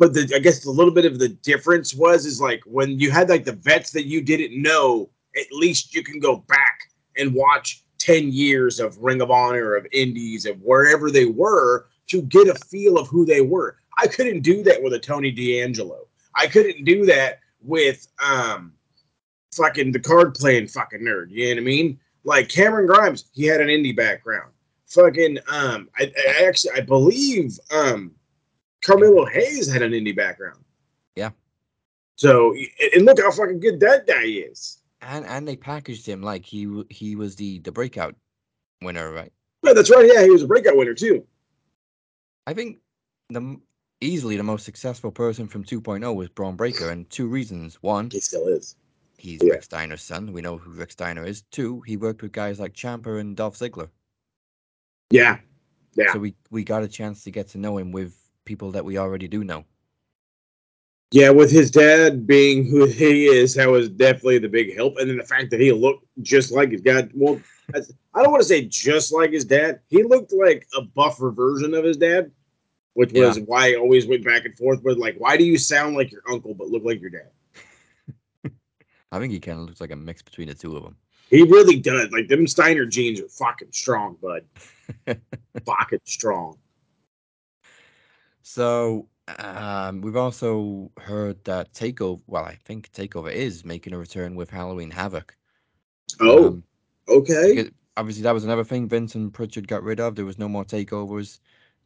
but 0.03 0.15
the 0.15 0.33
I 0.35 0.41
guess 0.41 0.65
the 0.65 0.71
little 0.71 0.93
bit 0.93 1.05
of 1.05 1.21
the 1.21 1.29
difference 1.29 1.95
was 1.95 2.27
is 2.27 2.41
like 2.41 2.61
when 2.67 2.99
you 2.99 3.13
had 3.13 3.29
like 3.29 3.45
the 3.45 3.53
vets 3.53 3.93
that 3.93 4.05
you 4.05 4.21
didn't 4.21 4.61
know, 4.61 5.11
at 5.37 5.47
least 5.53 5.95
you 5.95 6.03
can 6.03 6.19
go 6.19 6.37
back 6.49 6.81
and 7.17 7.35
watch 7.35 7.85
10 7.99 8.33
years 8.33 8.81
of 8.81 8.99
Ring 8.99 9.21
of 9.21 9.31
Honor, 9.31 9.77
of 9.77 9.87
Indies, 9.93 10.45
of 10.47 10.61
wherever 10.61 11.11
they 11.11 11.27
were 11.27 11.87
to 12.09 12.23
get 12.23 12.49
a 12.49 12.55
feel 12.55 12.99
of 12.99 13.09
who 13.09 13.25
they 13.25 13.41
were. 13.41 13.77
I 13.99 14.07
couldn't 14.07 14.41
do 14.41 14.63
that 14.65 14.83
with 14.83 14.93
a 14.95 14.99
Tony 14.99 15.31
D'Angelo. 15.31 16.09
I 16.35 16.47
couldn't 16.47 16.85
do 16.85 17.07
that 17.07 17.41
with 17.63 18.09
um 18.23 18.73
fucking 19.55 19.93
the 19.93 20.01
card 20.01 20.35
playing 20.35 20.69
fucking 20.69 21.01
nerd. 21.01 21.31
You 21.31 21.47
know 21.47 21.61
what 21.61 21.63
I 21.63 21.65
mean? 21.65 22.01
Like 22.25 22.49
Cameron 22.49 22.87
Grimes, 22.87 23.27
he 23.33 23.45
had 23.45 23.61
an 23.61 23.69
indie 23.69 23.97
background. 23.97 24.53
Fucking 24.87 25.39
um 25.49 25.89
I, 25.99 26.13
I 26.17 26.45
actually 26.45 26.73
I 26.73 26.81
believe 26.81 27.59
um 27.71 28.13
Carmelo 28.85 29.27
Hayes 29.27 29.71
had 29.71 29.83
an 29.83 29.93
indie 29.93 30.17
background. 30.17 30.59
Yeah. 31.15 31.31
So 32.17 32.55
and 32.95 33.05
look 33.05 33.21
how 33.21 33.31
fucking 33.31 33.61
good 33.61 33.81
that 33.81 34.07
guy 34.07 34.25
is. 34.25 34.79
And 35.03 35.27
and 35.27 35.47
they 35.47 35.57
packaged 35.57 36.07
him 36.07 36.23
like 36.23 36.45
he 36.45 36.85
he 36.89 37.17
was 37.17 37.37
the 37.37 37.59
the 37.61 37.73
breakout 37.73 38.15
winner, 38.83 39.13
right? 39.13 39.33
Yeah, 39.63 39.73
that's 39.73 39.91
right. 39.91 40.09
Yeah, 40.13 40.23
he 40.23 40.31
was 40.31 40.43
a 40.43 40.47
breakout 40.47 40.77
winner 40.77 40.95
too. 40.95 41.27
I 42.47 42.55
think 42.55 42.79
the 43.29 43.59
easily 44.01 44.37
the 44.37 44.43
most 44.43 44.65
successful 44.65 45.11
person 45.11 45.47
from 45.47 45.65
2.0 45.65 46.15
was 46.15 46.29
Bron 46.29 46.57
Breakker, 46.57 46.91
and 46.91 47.09
two 47.11 47.29
reasons. 47.29 47.77
One, 47.83 48.11
He 48.11 48.21
still 48.21 48.49
is. 48.49 48.77
he's 49.17 49.41
Yeah. 49.43 49.53
Rick 49.55 49.63
Steiner's 49.63 50.03
son. 50.03 50.33
We 50.33 50.43
know 50.43 50.59
who 50.59 50.73
Rick 50.73 50.91
Steiner 50.93 51.25
is. 51.25 51.43
Two, 51.53 51.81
he 51.83 51.97
worked 51.97 52.23
with 52.23 52.33
guys 52.33 52.59
like 52.59 52.75
Ciampa 52.75 53.21
and 53.21 53.37
Dolph 53.37 53.57
Ziggler. 53.59 53.89
Yeah. 55.11 55.39
Yeah. 55.95 56.13
So 56.13 56.19
we, 56.19 56.35
we 56.51 56.65
got 56.65 56.83
a 56.83 56.89
chance 56.89 57.23
to 57.25 57.31
get 57.31 57.49
to 57.51 57.59
know 57.59 57.79
him 57.79 57.93
with 57.93 58.17
people 58.45 58.73
that 58.73 58.85
we 58.85 58.99
already 58.99 59.29
do 59.29 59.45
know. 59.45 59.65
Yeah, 61.13 61.29
with 61.29 61.51
his 61.51 61.71
dad 61.71 62.27
being 62.27 62.67
who 62.67 62.87
he 62.87 63.27
is, 63.27 63.55
that 63.55 63.69
was 63.69 63.91
definitely 63.91 64.39
the 64.39 64.49
big 64.49 64.75
help. 64.75 64.97
And 64.97 65.11
then 65.11 65.19
the 65.19 65.25
fact 65.25 65.51
that 65.51 65.61
he 65.61 65.71
looked 65.71 66.07
just 66.23 66.51
like 66.51 66.71
his 66.71 66.81
dad. 66.81 67.11
Well, 67.15 67.39
I 67.75 68.23
don't 68.23 68.31
want 68.31 68.43
to 68.43 68.49
say 68.49 68.65
just 68.65 69.13
like 69.13 69.31
his 69.31 69.45
dad. 69.45 69.81
He 69.89 70.03
looked 70.03 70.33
like 70.33 70.67
a 70.75 70.81
buffer 70.81 71.31
version 71.31 71.75
of 71.75 71.85
his 71.85 71.99
dad, 71.99 72.31
which 72.95 73.13
was 73.13 73.39
why 73.41 73.73
I 73.73 73.75
always 73.77 74.07
went 74.07 74.25
back 74.25 74.47
and 74.47 74.57
forth 74.57 74.83
with 74.83 74.97
like, 74.97 75.17
why 75.19 75.37
do 75.37 75.45
you 75.45 75.59
sound 75.59 75.97
like 75.97 76.11
your 76.11 76.23
uncle 76.31 76.55
but 76.55 76.69
look 76.69 76.83
like 76.83 77.01
your 77.03 77.11
dad? 77.11 77.31
I 79.13 79.19
think 79.19 79.35
he 79.35 79.41
kind 79.41 79.59
of 79.59 79.67
looks 79.67 79.83
like 79.83 79.91
a 79.91 79.97
mix 79.97 80.23
between 80.23 80.49
the 80.49 80.55
two 80.55 80.75
of 80.77 80.83
them. 80.83 80.97
He 81.29 81.43
really 81.43 81.79
does. 81.79 82.11
Like 82.11 82.29
them 82.29 82.47
Steiner 82.47 82.87
genes 82.87 83.21
are 83.21 83.29
fucking 83.29 83.73
strong, 83.73 84.17
bud. 84.23 84.45
fucking 85.67 86.01
strong. 86.05 86.57
So 88.43 89.09
um, 89.39 90.01
we've 90.01 90.17
also 90.17 90.91
heard 90.99 91.43
that 91.45 91.73
Takeover. 91.73 92.21
Well, 92.27 92.45
I 92.45 92.57
think 92.65 92.91
Takeover 92.93 93.33
is 93.33 93.65
making 93.65 93.93
a 93.93 93.99
return 93.99 94.35
with 94.35 94.51
Halloween 94.51 94.91
Havoc. 94.91 95.37
Oh, 96.21 96.47
Um, 96.47 96.65
okay. 97.09 97.71
obviously 97.97 98.23
that 98.23 98.33
was 98.35 98.45
another 98.45 98.65
thing 98.65 98.89
Vince 98.89 99.15
and 99.15 99.33
Prichard 99.33 99.69
got 99.69 99.83
rid 99.83 100.01
of. 100.01 100.15
There 100.15 100.25
was 100.25 100.39
no 100.39 100.49
more 100.49 100.65
takeovers. 100.65 101.41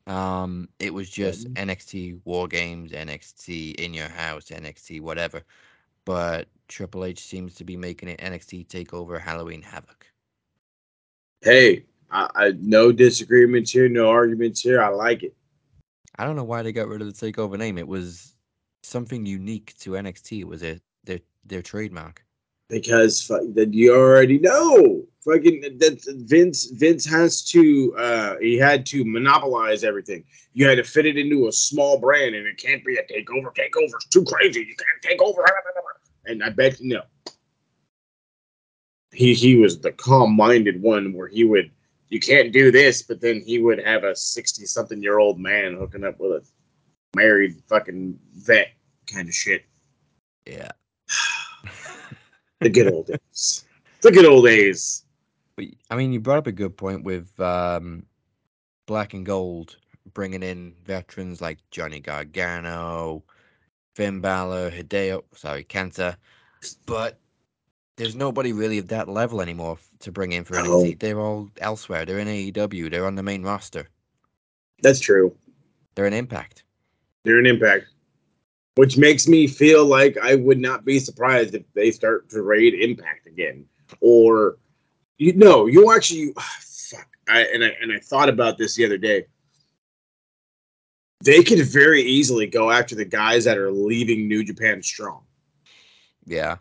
Um, 0.06 0.68
it 0.78 0.94
was 0.94 1.10
just 1.10 1.52
NXT 1.54 2.20
War 2.24 2.46
Games, 2.46 2.92
NXT 2.92 3.74
In 3.76 3.92
Your 3.92 4.08
House, 4.08 4.46
NXT 4.46 5.00
whatever. 5.00 5.42
But 6.04 6.46
Triple 6.68 7.04
H 7.04 7.20
seems 7.20 7.54
to 7.56 7.64
be 7.64 7.76
making 7.76 8.08
it 8.08 8.20
NXT 8.20 8.68
Takeover 8.68 9.20
Halloween 9.20 9.62
Havoc. 9.62 10.06
Hey, 11.42 11.84
I, 12.10 12.28
I 12.34 12.52
no 12.58 12.92
disagreements 12.92 13.72
here, 13.72 13.88
no 13.88 14.08
arguments 14.08 14.60
here. 14.60 14.82
I 14.82 14.88
like 14.88 15.24
it. 15.24 15.34
I 16.18 16.24
don't 16.24 16.36
know 16.36 16.44
why 16.44 16.62
they 16.62 16.72
got 16.72 16.88
rid 16.88 17.02
of 17.02 17.14
the 17.14 17.32
takeover 17.32 17.58
name. 17.58 17.78
It 17.78 17.86
was 17.88 18.34
something 18.82 19.26
unique 19.26 19.74
to 19.80 19.90
NXT. 19.92 20.40
It 20.40 20.48
was 20.48 20.60
their 20.60 20.78
their 21.04 21.20
their 21.44 21.62
trademark. 21.62 22.24
because 22.68 23.28
that 23.28 23.72
you 23.72 23.94
already 23.94 24.38
know 24.38 25.04
fucking 25.24 25.60
that 25.78 26.02
Vince 26.26 26.66
Vince 26.72 27.04
has 27.04 27.42
to 27.50 27.94
uh 27.96 28.36
he 28.40 28.56
had 28.56 28.84
to 28.86 29.04
monopolize 29.04 29.84
everything. 29.84 30.24
You 30.52 30.66
had 30.66 30.76
to 30.78 30.84
fit 30.84 31.06
it 31.06 31.16
into 31.16 31.48
a 31.48 31.52
small 31.52 31.98
brand 31.98 32.34
and 32.34 32.46
it 32.46 32.58
can't 32.58 32.84
be 32.84 32.96
a 32.96 33.02
takeover. 33.02 33.54
Takeover's 33.54 34.06
too 34.10 34.24
crazy. 34.24 34.60
You 34.60 34.74
can't 34.76 35.02
take 35.02 35.22
over. 35.22 35.44
And 36.24 36.42
I 36.42 36.50
bet 36.50 36.80
you 36.80 36.94
know. 36.94 37.02
He 39.12 39.34
he 39.34 39.56
was 39.56 39.80
the 39.80 39.92
calm-minded 39.92 40.82
one 40.82 41.12
where 41.12 41.28
he 41.28 41.44
would 41.44 41.70
you 42.08 42.20
can't 42.20 42.52
do 42.52 42.70
this, 42.70 43.02
but 43.02 43.20
then 43.20 43.42
he 43.44 43.58
would 43.58 43.84
have 43.84 44.04
a 44.04 44.14
60 44.14 44.64
something 44.66 45.02
year 45.02 45.18
old 45.18 45.38
man 45.38 45.76
hooking 45.76 46.04
up 46.04 46.18
with 46.18 46.32
a 46.32 46.42
married 47.16 47.56
fucking 47.68 48.18
vet 48.34 48.68
kind 49.12 49.28
of 49.28 49.34
shit. 49.34 49.64
Yeah. 50.46 50.70
The 52.62 52.70
good 52.70 52.90
old 52.90 53.06
days. 53.34 53.66
The 54.00 54.10
good 54.10 54.24
old 54.24 54.46
days. 54.46 55.04
But, 55.56 55.66
I 55.90 55.96
mean, 55.96 56.10
you 56.10 56.20
brought 56.20 56.38
up 56.38 56.46
a 56.46 56.52
good 56.52 56.74
point 56.74 57.04
with 57.04 57.38
um, 57.38 58.06
Black 58.86 59.12
and 59.12 59.26
Gold 59.26 59.76
bringing 60.14 60.42
in 60.42 60.72
veterans 60.86 61.42
like 61.42 61.58
Johnny 61.70 62.00
Gargano, 62.00 63.22
Finn 63.94 64.20
Balor, 64.22 64.70
Hideo, 64.70 65.24
sorry, 65.34 65.64
Kenta, 65.64 66.16
but 66.86 67.20
there's 67.96 68.14
nobody 68.14 68.52
really 68.52 68.78
of 68.78 68.88
that 68.88 69.08
level 69.08 69.40
anymore 69.40 69.78
to 70.00 70.12
bring 70.12 70.32
in 70.32 70.44
for 70.44 70.54
No. 70.54 70.82
NXT. 70.82 70.98
They're 71.00 71.20
all 71.20 71.50
elsewhere. 71.58 72.04
They're 72.04 72.18
in 72.18 72.28
AEW. 72.28 72.90
They're 72.90 73.06
on 73.06 73.14
the 73.14 73.22
main 73.22 73.42
roster. 73.42 73.88
That's 74.82 75.00
true. 75.00 75.34
They're 75.94 76.06
an 76.06 76.12
Impact. 76.12 76.64
They're 77.24 77.38
an 77.40 77.46
impact, 77.46 77.86
which 78.76 78.96
makes 78.96 79.26
me 79.26 79.48
feel 79.48 79.84
like 79.84 80.16
I 80.22 80.36
would 80.36 80.60
not 80.60 80.84
be 80.84 81.00
surprised 81.00 81.56
if 81.56 81.64
they 81.74 81.90
start 81.90 82.28
to 82.30 82.42
raid 82.42 82.74
Impact 82.74 83.26
again, 83.26 83.64
or 84.00 84.58
you 85.18 85.32
know, 85.32 85.66
you 85.66 85.92
actually 85.92 86.32
fuck. 86.60 87.08
I 87.28 87.40
and 87.52 87.64
I 87.64 87.74
and 87.80 87.92
I 87.92 87.98
thought 87.98 88.28
about 88.28 88.58
this 88.58 88.76
the 88.76 88.84
other 88.84 88.98
day. 88.98 89.26
They 91.24 91.42
could 91.42 91.66
very 91.66 92.02
easily 92.02 92.46
go 92.46 92.70
after 92.70 92.94
the 92.94 93.04
guys 93.04 93.42
that 93.44 93.58
are 93.58 93.72
leaving 93.72 94.28
New 94.28 94.44
Japan 94.44 94.80
strong. 94.82 95.24
Yeah. 96.26 96.58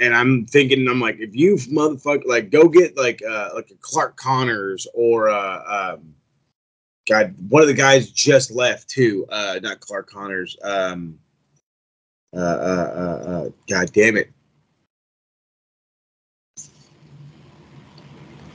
And 0.00 0.14
I'm 0.14 0.46
thinking, 0.46 0.88
I'm 0.88 1.00
like, 1.00 1.18
if 1.20 1.34
you 1.34 1.56
motherfucker, 1.56 2.26
like, 2.26 2.50
go 2.50 2.68
get 2.68 2.96
like, 2.96 3.22
uh, 3.22 3.50
like 3.54 3.70
a 3.70 3.76
Clark 3.80 4.16
Connors 4.16 4.86
or, 4.94 5.28
uh, 5.30 5.94
um, 5.94 6.14
God, 7.06 7.34
one 7.50 7.62
of 7.62 7.68
the 7.68 7.74
guys 7.74 8.10
just 8.10 8.50
left 8.50 8.88
too. 8.88 9.26
Uh, 9.28 9.58
not 9.62 9.80
Clark 9.80 10.08
Connors. 10.08 10.56
Um, 10.62 11.18
uh, 12.34 12.40
uh, 12.40 12.92
uh, 12.96 13.30
uh, 13.30 13.48
God 13.68 13.92
damn 13.92 14.16
it. 14.16 14.30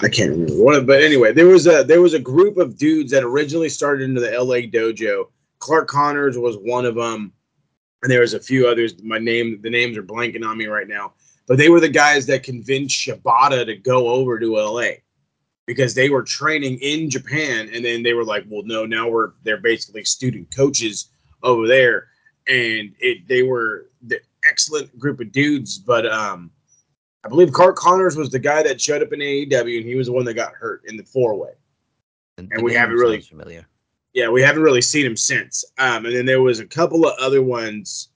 I 0.02 0.08
can't 0.08 0.32
remember 0.32 0.64
one, 0.64 0.86
but 0.86 1.02
anyway, 1.02 1.34
there 1.34 1.48
was 1.48 1.68
a 1.68 1.84
there 1.84 2.02
was 2.02 2.14
a 2.14 2.20
group 2.20 2.58
of 2.58 2.78
dudes 2.78 3.12
that 3.12 3.24
originally 3.24 3.68
started 3.68 4.04
into 4.10 4.22
the 4.22 4.32
LA 4.32 4.62
dojo. 4.62 5.26
Clark 5.60 5.90
Connors 5.90 6.38
was 6.38 6.56
one 6.58 6.86
of 6.86 6.96
them, 6.96 7.34
and 8.02 8.12
there 8.12 8.22
was 8.22 8.34
a 8.34 8.40
few 8.40 8.66
others. 8.66 9.04
My 9.04 9.18
name, 9.18 9.60
the 9.62 9.70
names 9.70 9.98
are 9.98 10.04
blanking 10.04 10.46
on 10.46 10.58
me 10.58 10.68
right 10.68 10.88
now, 10.88 11.14
but 11.50 11.58
they 11.58 11.68
were 11.68 11.80
the 11.80 11.90
guys 11.90 12.28
that 12.28 12.44
convinced 12.44 12.96
Shibata 12.96 13.66
to 13.66 13.76
go 13.76 14.08
over 14.08 14.40
to 14.40 14.56
LA 14.56 14.92
because 15.66 15.96
they 15.96 16.10
were 16.10 16.22
training 16.24 16.78
in 16.78 17.10
Japan, 17.10 17.70
and 17.74 17.84
then 17.84 18.04
they 18.04 18.14
were 18.14 18.24
like, 18.24 18.46
"Well, 18.48 18.64
no, 18.64 18.86
now 18.86 19.10
we're 19.10 19.32
they're 19.44 19.58
basically 19.58 20.06
student 20.06 20.56
coaches 20.56 21.10
over 21.44 21.68
there," 21.68 22.08
and 22.48 22.94
it 23.00 23.28
they 23.28 23.42
were 23.44 23.90
the 24.04 24.22
excellent 24.50 24.98
group 24.98 25.20
of 25.20 25.34
dudes, 25.34 25.78
but 25.78 26.06
um. 26.06 26.52
I 27.22 27.28
believe 27.28 27.52
Clark 27.52 27.76
Connors 27.76 28.16
was 28.16 28.30
the 28.30 28.40
guy 28.40 28.64
that 28.64 28.80
showed 28.80 29.04
up 29.04 29.12
in 29.12 29.20
AEW, 29.20 29.80
and 29.80 29.86
he 29.86 29.96
was 29.96 30.08
the 30.08 30.14
one 30.14 30.24
that 30.24 30.36
got 30.36 30.54
hurt 30.54 30.84
in 30.86 30.96
the 30.96 31.04
four 31.04 31.36
way. 31.36 31.52
And, 32.38 32.50
And 32.54 32.64
we 32.64 32.74
haven't 32.74 32.96
really- 32.96 33.20
familiar. 33.20 33.68
Yeah, 34.14 34.30
we 34.30 34.42
haven't 34.42 34.62
really 34.64 34.82
seen 34.82 35.06
him 35.06 35.18
since. 35.18 35.66
Um, 35.78 36.06
and 36.06 36.16
then 36.16 36.26
there 36.26 36.42
was 36.42 36.62
a 36.62 36.66
couple 36.66 37.06
of 37.06 37.20
other 37.20 37.44
ones 37.44 38.09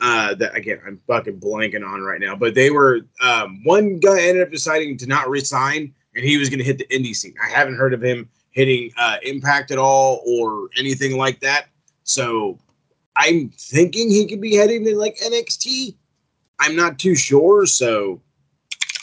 uh, 0.00 0.34
that 0.34 0.54
again 0.56 0.80
I'm 0.86 1.00
fucking 1.06 1.40
blanking 1.40 1.86
on 1.86 2.02
right 2.02 2.20
now. 2.20 2.36
But 2.36 2.54
they 2.54 2.70
were 2.70 3.00
um, 3.22 3.62
one 3.64 3.98
guy 3.98 4.20
ended 4.20 4.42
up 4.42 4.50
deciding 4.50 4.96
to 4.98 5.06
not 5.06 5.28
resign, 5.28 5.94
and 6.14 6.24
he 6.24 6.36
was 6.36 6.48
going 6.48 6.58
to 6.58 6.64
hit 6.64 6.78
the 6.78 6.86
indie 6.86 7.14
scene. 7.14 7.34
I 7.42 7.48
haven't 7.48 7.76
heard 7.76 7.94
of 7.94 8.02
him 8.02 8.28
hitting 8.50 8.90
uh, 8.96 9.16
Impact 9.22 9.70
at 9.70 9.78
all 9.78 10.22
or 10.26 10.68
anything 10.78 11.16
like 11.16 11.40
that. 11.40 11.66
So 12.04 12.58
I'm 13.16 13.50
thinking 13.58 14.10
he 14.10 14.26
could 14.26 14.40
be 14.40 14.54
heading 14.54 14.84
to 14.84 14.96
like 14.96 15.16
NXT. 15.18 15.96
I'm 16.60 16.76
not 16.76 16.98
too 16.98 17.14
sure. 17.14 17.66
So 17.66 18.20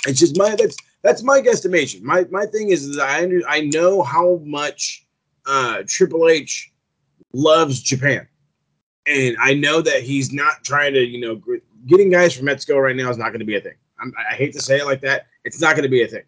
it's 0.07 0.19
just 0.19 0.37
my 0.37 0.55
that's 0.55 0.75
that's 1.01 1.23
my 1.23 1.41
guesstimation. 1.41 2.01
My 2.01 2.25
my 2.29 2.45
thing 2.45 2.69
is, 2.69 2.97
I 2.97 3.23
under, 3.23 3.41
I 3.47 3.61
know 3.61 4.03
how 4.03 4.39
much 4.43 5.05
uh, 5.45 5.83
Triple 5.87 6.29
H 6.29 6.71
loves 7.33 7.81
Japan, 7.81 8.27
and 9.07 9.35
I 9.39 9.53
know 9.53 9.81
that 9.81 10.03
he's 10.03 10.31
not 10.31 10.63
trying 10.63 10.93
to, 10.93 11.05
you 11.05 11.19
know, 11.19 11.41
getting 11.87 12.09
guys 12.09 12.35
from 12.35 12.45
Mexico 12.45 12.77
right 12.77 12.95
now 12.95 13.09
is 13.09 13.17
not 13.17 13.29
going 13.29 13.39
to 13.39 13.45
be 13.45 13.57
a 13.57 13.61
thing. 13.61 13.75
I'm, 13.99 14.13
I 14.29 14.35
hate 14.35 14.53
to 14.53 14.61
say 14.61 14.79
it 14.79 14.85
like 14.85 15.01
that. 15.01 15.27
It's 15.43 15.59
not 15.59 15.75
going 15.75 15.83
to 15.83 15.89
be 15.89 16.03
a 16.03 16.07
thing. 16.07 16.23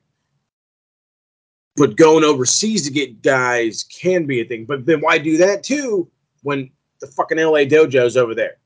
But 1.75 1.95
going 1.95 2.23
overseas 2.23 2.85
to 2.85 2.91
get 2.91 3.21
guys 3.21 3.83
can 3.83 4.25
be 4.25 4.41
a 4.41 4.45
thing. 4.45 4.65
But 4.65 4.85
then 4.85 5.01
why 5.01 5.17
do 5.17 5.37
that 5.37 5.63
too 5.63 6.09
when 6.43 6.69
the 6.99 7.07
fucking 7.07 7.37
LA 7.37 7.61
dojo's 7.61 8.17
over 8.17 8.35
there? 8.35 8.57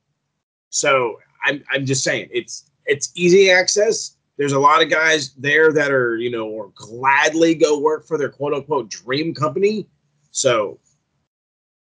So 0.69 1.19
I'm 1.43 1.63
I'm 1.71 1.85
just 1.85 2.03
saying 2.03 2.29
it's 2.31 2.69
it's 2.85 3.11
easy 3.15 3.49
access. 3.49 4.17
There's 4.37 4.53
a 4.53 4.59
lot 4.59 4.83
of 4.83 4.89
guys 4.89 5.33
there 5.33 5.73
that 5.73 5.91
are, 5.91 6.17
you 6.17 6.29
know, 6.29 6.47
or 6.47 6.71
gladly 6.75 7.55
go 7.55 7.79
work 7.79 8.05
for 8.05 8.17
their 8.17 8.29
quote 8.29 8.53
unquote 8.53 8.89
dream 8.89 9.33
company. 9.33 9.87
So, 10.31 10.79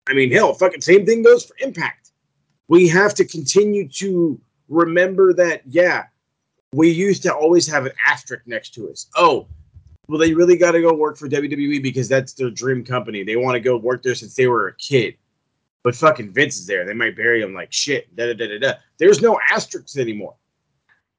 I 0.08 0.14
mean, 0.14 0.30
hell, 0.30 0.54
fucking 0.54 0.80
same 0.80 1.04
thing 1.04 1.22
goes 1.22 1.44
for 1.44 1.54
Impact. 1.60 2.05
We 2.68 2.88
have 2.88 3.14
to 3.14 3.24
continue 3.24 3.88
to 3.88 4.40
remember 4.68 5.32
that, 5.34 5.62
yeah, 5.66 6.04
we 6.72 6.90
used 6.90 7.22
to 7.22 7.34
always 7.34 7.66
have 7.66 7.86
an 7.86 7.92
asterisk 8.06 8.46
next 8.46 8.74
to 8.74 8.90
us. 8.90 9.06
Oh, 9.16 9.46
well, 10.08 10.18
they 10.18 10.34
really 10.34 10.56
got 10.56 10.72
to 10.72 10.80
go 10.80 10.92
work 10.92 11.16
for 11.16 11.28
WWE 11.28 11.82
because 11.82 12.08
that's 12.08 12.32
their 12.32 12.50
dream 12.50 12.84
company. 12.84 13.24
They 13.24 13.36
want 13.36 13.54
to 13.54 13.60
go 13.60 13.76
work 13.76 14.02
there 14.02 14.14
since 14.14 14.34
they 14.34 14.46
were 14.46 14.68
a 14.68 14.76
kid. 14.76 15.16
But 15.82 15.94
fucking 15.94 16.32
Vince 16.32 16.58
is 16.58 16.66
there. 16.66 16.84
They 16.84 16.94
might 16.94 17.16
bury 17.16 17.42
him 17.42 17.54
like 17.54 17.72
shit. 17.72 18.14
Da 18.16 18.26
da 18.26 18.34
da 18.34 18.48
da 18.48 18.58
da. 18.58 18.72
There's 18.98 19.22
no 19.22 19.38
asterisks 19.50 19.96
anymore. 19.96 20.34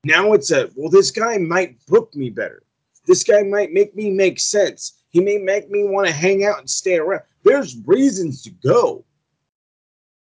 Now 0.03 0.33
it's 0.33 0.51
a 0.51 0.69
well, 0.75 0.89
this 0.89 1.11
guy 1.11 1.37
might 1.37 1.85
book 1.87 2.13
me 2.15 2.29
better. 2.29 2.63
This 3.05 3.23
guy 3.23 3.43
might 3.43 3.71
make 3.71 3.95
me 3.95 4.11
make 4.11 4.39
sense. 4.39 5.03
He 5.09 5.21
may 5.21 5.37
make 5.37 5.69
me 5.69 5.85
want 5.85 6.07
to 6.07 6.13
hang 6.13 6.45
out 6.45 6.59
and 6.59 6.69
stay 6.69 6.97
around. 6.97 7.23
There's 7.43 7.77
reasons 7.85 8.41
to 8.43 8.51
go. 8.51 9.05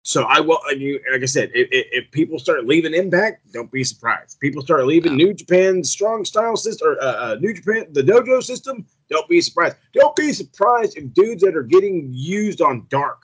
So 0.02 0.22
I 0.22 0.40
will, 0.40 0.58
I 0.66 0.74
mean, 0.74 0.98
like 1.12 1.22
I 1.22 1.26
said, 1.26 1.50
if, 1.54 1.68
if, 1.70 1.86
if 1.92 2.10
people 2.12 2.38
start 2.38 2.66
leaving 2.66 2.94
Impact, 2.94 3.52
don't 3.52 3.70
be 3.70 3.84
surprised. 3.84 4.40
People 4.40 4.62
start 4.62 4.86
leaving 4.86 5.16
New 5.16 5.34
Japan 5.34 5.84
Strong 5.84 6.24
Style 6.24 6.56
system 6.56 6.88
or 6.88 7.02
uh, 7.02 7.32
uh, 7.32 7.36
New 7.40 7.52
Japan 7.52 7.86
the 7.92 8.02
Dojo 8.02 8.42
system. 8.42 8.86
Don't 9.10 9.28
be 9.28 9.40
surprised. 9.40 9.76
Don't 9.92 10.16
be 10.16 10.32
surprised 10.32 10.96
if 10.96 11.12
dudes 11.12 11.42
that 11.42 11.56
are 11.56 11.62
getting 11.62 12.08
used 12.10 12.62
on 12.62 12.86
Dark 12.88 13.22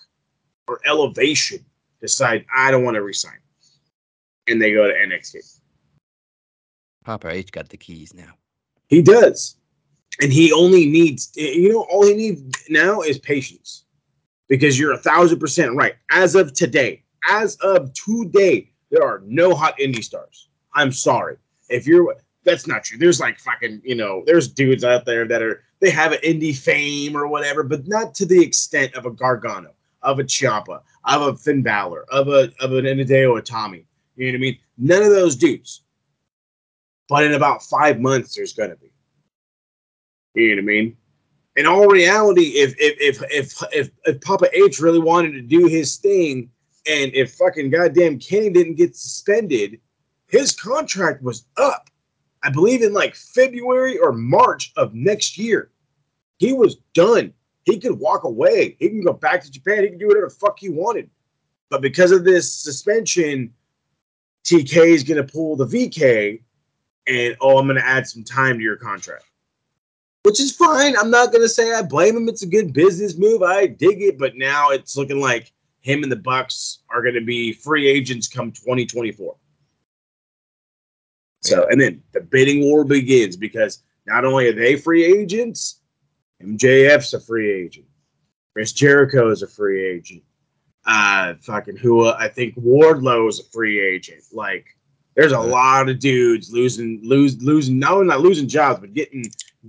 or 0.69 0.81
Elevation 0.85 1.65
decide 2.01 2.45
I 2.55 2.71
don't 2.71 2.85
want 2.85 2.97
to 2.97 3.03
resign, 3.03 3.39
and 4.47 4.61
they 4.61 4.73
go 4.73 4.87
to 4.87 4.93
NXT. 4.93 5.61
Papa 7.05 7.31
H 7.31 7.53
got 7.53 7.69
the 7.69 7.77
keys 7.77 8.13
now. 8.15 8.33
He 8.89 9.03
does. 9.03 9.57
And 10.21 10.33
he 10.33 10.53
only 10.53 10.87
needs, 10.87 11.33
you 11.35 11.73
know, 11.73 11.87
all 11.91 12.07
he 12.07 12.15
needs 12.15 12.43
now 12.69 13.01
is 13.01 13.19
patience 13.19 13.84
because 14.49 14.79
you're 14.79 14.93
a 14.93 14.99
thousand 14.99 15.39
percent 15.39 15.75
right. 15.75 15.95
As 16.11 16.35
of 16.35 16.53
today, 16.53 17.03
as 17.29 17.57
of 17.57 17.93
today, 17.95 18.71
there 18.91 19.03
are 19.03 19.23
no 19.25 19.55
hot 19.55 19.79
indie 19.79 20.05
stars. 20.05 20.49
I'm 20.75 20.93
sorry. 20.93 21.37
If 21.69 21.87
you're, 21.87 22.15
that's 22.45 22.67
not 22.67 22.85
true. 22.85 22.99
There's 22.99 23.21
like 23.21 23.39
fucking, 23.39 23.83
you 23.85 23.95
know, 23.95 24.23
there's 24.27 24.49
dudes 24.49 24.85
out 24.85 25.07
there 25.07 25.27
that 25.27 25.43
are, 25.43 25.63
they 25.81 25.91
have 25.91 26.13
an 26.13 26.19
indie 26.19 26.57
fame 26.57 27.17
or 27.17 27.27
whatever, 27.27 27.63
but 27.63 27.87
not 27.87 28.15
to 28.17 28.27
the 28.27 28.41
extent 28.43 28.95
of 28.95 29.07
a 29.07 29.11
Gargano, 29.11 29.73
of 30.03 30.19
a 30.19 30.25
Ciampa, 30.25 30.83
of 31.05 31.23
a 31.23 31.37
Finn 31.37 31.63
Balor, 31.63 32.05
of 32.11 32.29
a, 32.29 32.53
of 32.61 32.73
an 32.73 32.85
Hideo 32.85 33.41
Itami. 33.41 33.85
You 34.17 34.27
know 34.27 34.33
what 34.33 34.37
I 34.37 34.41
mean? 34.41 34.59
None 34.79 35.03
of 35.03 35.11
those 35.11 35.37
dudes. 35.37 35.83
But 37.09 37.25
in 37.25 37.35
about 37.35 37.63
five 37.63 38.01
months, 38.01 38.35
there's 38.35 38.53
to 38.53 38.77
be. 38.77 38.93
You 40.35 40.57
know 40.57 40.63
what 40.63 40.63
I 40.63 40.67
mean? 40.67 40.97
In 41.57 41.67
all 41.67 41.87
reality, 41.87 42.57
if 42.57 42.75
if 42.79 43.23
if 43.23 43.63
if 43.73 43.91
if, 44.05 44.21
Papa 44.21 44.49
H 44.53 44.81
really 44.81 44.99
wanted 44.99 45.33
to 45.33 45.41
do 45.41 45.67
his 45.67 45.97
thing, 45.97 46.51
and 46.91 47.15
if 47.15 47.35
fucking 47.35 47.71
goddamn 47.71 48.19
Kenny 48.19 48.51
didn't 48.51 48.75
get 48.75 48.97
suspended, 48.97 49.81
his 50.27 50.53
contract 50.53 51.23
was 51.23 51.47
up. 51.57 51.91
I 52.43 52.51
believe 52.51 52.83
in 52.83 52.93
like 52.93 53.15
February 53.15 53.99
or 53.99 54.13
March 54.13 54.73
of 54.77 54.95
next 54.95 55.39
year. 55.39 55.71
He 56.39 56.53
was 56.53 56.77
done. 56.93 57.33
He 57.65 57.79
could 57.79 57.99
walk 57.99 58.25
away. 58.25 58.77
He 58.79 58.89
can 58.89 59.03
go 59.03 59.13
back 59.13 59.43
to 59.45 59.51
Japan. 59.51 59.85
He 59.85 59.91
can 59.91 59.99
do 59.99 60.09
whatever 60.09 60.27
the 60.27 60.35
fuck 60.35 60.59
he 60.59 60.69
wanted. 60.69 61.09
But 61.71 61.81
because 61.81 62.11
of 62.11 62.25
this 62.25 62.53
suspension, 62.53 63.55
TK 64.45 64.89
is 64.89 65.05
going 65.05 65.25
to 65.25 65.33
pull 65.33 65.57
the 65.57 65.67
VK 65.67 66.43
and, 67.07 67.37
oh, 67.41 67.59
I'm 67.59 67.67
going 67.67 67.81
to 67.81 67.87
add 67.87 68.07
some 68.07 68.25
time 68.25 68.59
to 68.59 68.63
your 68.63 68.77
contract. 68.77 69.25
Which 70.25 70.41
is 70.41 70.57
fine. 70.57 70.97
I'm 70.97 71.11
not 71.11 71.33
going 71.33 71.43
to 71.43 71.49
say 71.49 71.75
I 71.75 71.83
blame 71.83 72.17
him. 72.17 72.29
It's 72.29 72.43
a 72.43 72.49
good 72.49 72.73
business 72.73 73.19
move. 73.19 73.43
I 73.43 73.67
dig 73.67 74.01
it. 74.01 74.19
But 74.19 74.37
now 74.37 74.71
it's 74.71 74.97
looking 74.97 75.21
like 75.21 75.53
him 75.83 76.03
and 76.03 76.11
the 76.11 76.17
Bucks 76.17 76.79
are 76.89 77.03
going 77.03 77.15
to 77.15 77.21
be 77.21 77.53
free 77.53 77.87
agents 77.87 78.27
come 78.27 78.51
2024. 78.51 79.37
So, 81.43 81.67
and 81.69 81.79
then 81.79 82.03
the 82.13 82.23
bidding 82.23 82.63
war 82.63 82.85
begins 82.85 83.37
because 83.37 83.83
not 84.07 84.25
only 84.25 84.49
are 84.49 84.55
they 84.55 84.77
free 84.77 85.05
agents, 85.05 85.81
MJF's 86.43 87.13
a 87.13 87.21
free 87.21 87.53
agent. 87.53 87.87
Chris 88.55 88.73
Jericho 88.73 89.31
is 89.31 89.43
a 89.43 89.47
free 89.47 89.87
agent. 89.87 90.23
Uh, 90.87 91.35
fucking 91.43 91.77
who? 91.77 92.09
I 92.09 92.29
think 92.29 92.55
Wardlow 92.57 93.29
is 93.29 93.41
a 93.41 93.45
free 93.45 93.79
agent. 93.79 94.23
Like, 94.33 94.65
there's 95.17 95.33
a 95.33 95.39
lot 95.39 95.91
of 95.91 95.99
dudes 95.99 96.51
losing, 96.51 97.01
lose, 97.03 97.43
losing. 97.43 97.79
No, 97.79 98.03
not 98.03 98.21
losing 98.21 98.49
jobs, 98.49 98.81
but 98.81 98.95
getting 98.95 99.25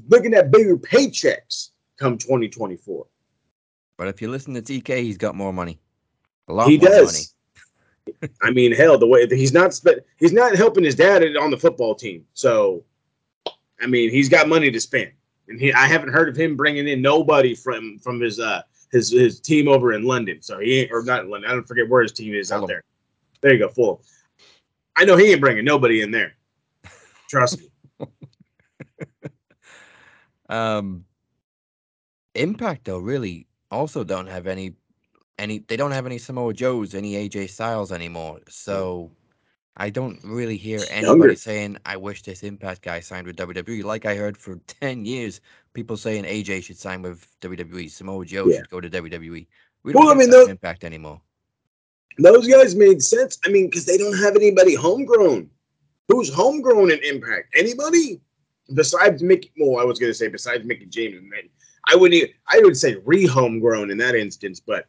looking 0.09 0.33
at 0.33 0.51
bigger 0.51 0.77
paychecks 0.77 1.69
come 1.97 2.17
2024. 2.17 3.05
But 3.97 4.07
if 4.07 4.21
you 4.21 4.29
listen 4.29 4.53
to 4.55 4.61
TK, 4.61 5.01
he's 5.03 5.17
got 5.17 5.35
more 5.35 5.53
money. 5.53 5.79
A 6.47 6.53
lot 6.53 6.67
He 6.67 6.77
does. 6.77 7.33
money. 8.07 8.29
I 8.43 8.51
mean, 8.51 8.71
hell, 8.71 8.97
the 8.97 9.07
way 9.07 9.25
he's 9.27 9.53
not 9.53 9.73
spe- 9.73 10.03
he's 10.17 10.33
not 10.33 10.55
helping 10.55 10.83
his 10.83 10.95
dad 10.95 11.23
on 11.37 11.49
the 11.49 11.57
football 11.57 11.95
team. 11.95 12.25
So, 12.33 12.83
I 13.81 13.87
mean, 13.87 14.11
he's 14.11 14.29
got 14.29 14.47
money 14.47 14.69
to 14.69 14.79
spend, 14.79 15.11
and 15.47 15.59
he 15.59 15.73
I 15.73 15.87
haven't 15.87 16.09
heard 16.09 16.29
of 16.29 16.35
him 16.35 16.55
bringing 16.55 16.87
in 16.87 17.01
nobody 17.01 17.55
from 17.55 17.97
from 17.99 18.19
his 18.19 18.39
uh 18.39 18.61
his 18.91 19.09
his 19.09 19.39
team 19.39 19.67
over 19.67 19.93
in 19.93 20.03
London. 20.03 20.41
So 20.41 20.59
he 20.59 20.81
ain't 20.81 20.91
or 20.91 21.03
not 21.03 21.23
in 21.23 21.31
London. 21.31 21.49
I 21.49 21.53
don't 21.53 21.67
forget 21.67 21.89
where 21.89 22.03
his 22.03 22.11
team 22.11 22.35
is 22.35 22.51
out 22.51 22.67
there. 22.67 22.83
There 23.41 23.53
you 23.53 23.59
go, 23.59 23.69
Fulham. 23.69 23.97
I 24.95 25.05
know 25.05 25.17
he 25.17 25.31
ain't 25.31 25.41
bringing 25.41 25.65
nobody 25.65 26.01
in 26.01 26.11
there. 26.11 26.33
Trust 27.27 27.59
me. 27.59 27.69
Um, 30.49 31.05
Impact 32.35 32.85
though 32.85 32.99
really 32.99 33.47
also 33.71 34.03
don't 34.03 34.27
have 34.27 34.45
any 34.45 34.73
any 35.39 35.59
they 35.59 35.77
don't 35.77 35.91
have 35.91 36.05
any 36.05 36.17
Samoa 36.17 36.53
Joes, 36.53 36.93
any 36.93 37.13
AJ 37.13 37.49
Styles 37.49 37.91
anymore. 37.91 38.41
So 38.49 39.11
I 39.77 39.89
don't 39.89 40.19
really 40.23 40.57
hear 40.57 40.81
anybody 40.89 41.35
saying 41.35 41.77
I 41.85 41.95
wish 41.97 42.23
this 42.23 42.43
Impact 42.43 42.81
guy 42.81 42.99
signed 42.99 43.25
with 43.27 43.37
WWE. 43.37 43.83
Like 43.83 44.05
I 44.05 44.15
heard 44.15 44.37
for 44.37 44.59
ten 44.81 45.05
years, 45.05 45.39
people 45.73 45.95
saying 45.97 46.25
AJ 46.25 46.63
should 46.63 46.77
sign 46.77 47.01
with 47.01 47.25
WWE, 47.41 47.89
Samoa 47.89 48.25
Joe 48.25 48.47
Yeah. 48.47 48.57
should 48.57 48.69
go 48.69 48.81
to 48.81 48.89
WWE. 48.89 49.47
We 49.83 49.93
Well, 49.93 50.03
I 50.03 50.07
don't 50.07 50.17
mean, 50.17 50.31
have 50.31 50.45
tho- 50.47 50.51
Impact 50.51 50.83
anymore. 50.83 51.21
Those 52.17 52.47
guys 52.47 52.75
made 52.75 53.01
sense. 53.01 53.37
I 53.45 53.49
mean, 53.49 53.67
because 53.67 53.85
they 53.85 53.97
don't 53.97 54.17
have 54.17 54.35
anybody 54.35 54.73
homegrown. 54.73 55.49
Who's 56.07 56.33
homegrown 56.33 56.91
in 56.91 56.99
Impact? 57.03 57.53
Anybody 57.55 58.21
besides 58.73 59.21
Mickie? 59.21 59.51
Well, 59.59 59.79
I 59.79 59.85
was 59.85 59.99
going 59.99 60.09
to 60.09 60.17
say 60.17 60.27
besides 60.27 60.65
Mickie 60.65 60.85
James, 60.87 61.17
and 61.17 61.31
then 61.31 61.49
I 61.87 61.95
wouldn't. 61.95 62.21
Even, 62.21 62.35
I 62.47 62.59
would 62.63 62.77
say 62.77 62.97
re-homegrown 63.05 63.91
in 63.91 63.97
that 63.99 64.15
instance, 64.15 64.59
but 64.59 64.87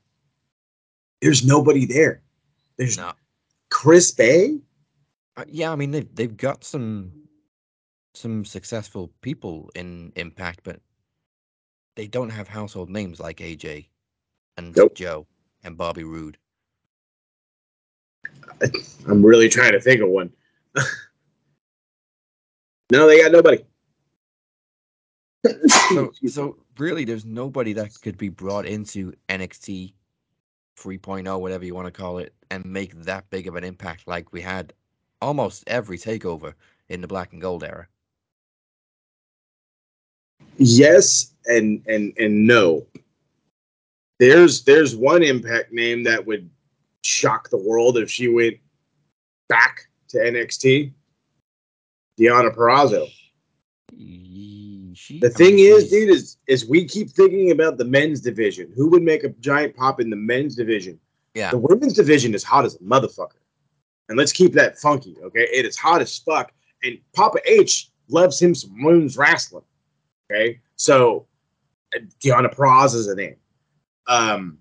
there's 1.20 1.44
nobody 1.44 1.86
there. 1.86 2.22
There's 2.76 2.96
not 2.96 3.16
Chris 3.70 4.10
Bey. 4.10 4.58
Uh, 5.36 5.44
yeah, 5.48 5.70
I 5.72 5.76
mean 5.76 5.90
they've 5.90 6.14
they've 6.14 6.36
got 6.36 6.64
some 6.64 7.12
some 8.14 8.44
successful 8.44 9.10
people 9.20 9.70
in 9.74 10.12
Impact, 10.16 10.60
but 10.64 10.80
they 11.96 12.06
don't 12.06 12.30
have 12.30 12.48
household 12.48 12.90
names 12.90 13.20
like 13.20 13.38
AJ 13.38 13.88
and 14.56 14.74
Nope. 14.76 14.94
Joe 14.94 15.26
and 15.64 15.76
Bobby 15.76 16.04
Roode. 16.04 16.38
I'm 19.08 19.24
really 19.24 19.48
trying 19.48 19.72
to 19.72 19.80
think 19.80 20.00
of 20.00 20.08
one. 20.08 20.30
no, 22.90 23.06
they 23.06 23.20
got 23.22 23.32
nobody. 23.32 23.64
So 25.90 26.12
so 26.26 26.56
really, 26.78 27.04
there's 27.04 27.24
nobody 27.24 27.72
that 27.74 28.00
could 28.00 28.18
be 28.18 28.28
brought 28.28 28.66
into 28.66 29.12
NXT 29.28 29.92
3.0, 30.78 31.28
oh, 31.28 31.38
whatever 31.38 31.64
you 31.64 31.74
want 31.74 31.86
to 31.86 31.92
call 31.92 32.18
it, 32.18 32.34
and 32.50 32.64
make 32.64 32.94
that 33.02 33.28
big 33.30 33.46
of 33.46 33.56
an 33.56 33.64
impact 33.64 34.06
like 34.06 34.32
we 34.32 34.40
had 34.40 34.72
almost 35.22 35.64
every 35.66 35.98
takeover 35.98 36.54
in 36.88 37.00
the 37.00 37.06
Black 37.06 37.32
and 37.32 37.40
Gold 37.40 37.64
era. 37.64 37.88
yes 40.58 41.32
and 41.46 41.82
and 41.86 42.12
and 42.18 42.46
no 42.46 42.84
there's 44.18 44.64
there's 44.64 44.96
one 44.96 45.22
impact 45.22 45.72
name 45.72 46.02
that 46.04 46.26
would 46.26 46.48
shock 47.02 47.50
the 47.50 47.56
world 47.56 47.98
if 47.98 48.10
she 48.10 48.28
went 48.28 48.56
back 49.48 49.86
to 50.08 50.18
nxt 50.18 50.90
Deonna 52.18 52.54
Purrazzo. 52.54 53.08
She, 54.94 55.18
The 55.20 55.26
I 55.28 55.30
thing 55.30 55.56
mean, 55.56 55.76
is, 55.76 55.90
dude, 55.90 56.10
is 56.10 56.38
is 56.46 56.66
we 56.68 56.86
keep 56.86 57.10
thinking 57.10 57.50
about 57.50 57.76
the 57.76 57.84
men's 57.84 58.20
division. 58.20 58.72
Who 58.74 58.88
would 58.90 59.02
make 59.02 59.24
a 59.24 59.28
giant 59.40 59.76
pop 59.76 60.00
in 60.00 60.08
the 60.10 60.16
men's 60.16 60.56
division? 60.56 60.98
yeah, 61.34 61.50
The 61.50 61.58
women's 61.58 61.92
division 61.94 62.34
is 62.34 62.42
hot 62.42 62.64
as 62.64 62.76
a 62.76 62.78
motherfucker. 62.78 63.40
And 64.08 64.16
let's 64.16 64.32
keep 64.32 64.52
that 64.54 64.78
funky, 64.78 65.16
okay? 65.22 65.48
It 65.52 65.66
is 65.66 65.76
hot 65.76 66.00
as 66.00 66.16
fuck. 66.18 66.52
And 66.82 66.98
Papa 67.14 67.38
H 67.44 67.90
loves 68.08 68.40
him 68.40 68.54
some 68.54 68.82
women's 68.82 69.16
wrestling. 69.18 69.64
Okay. 70.30 70.60
So 70.76 71.26
uh, 71.94 71.98
Deonna 72.24 72.52
Praz 72.54 72.94
is 72.94 73.08
a 73.08 73.14
name. 73.14 73.36
Um, 74.06 74.58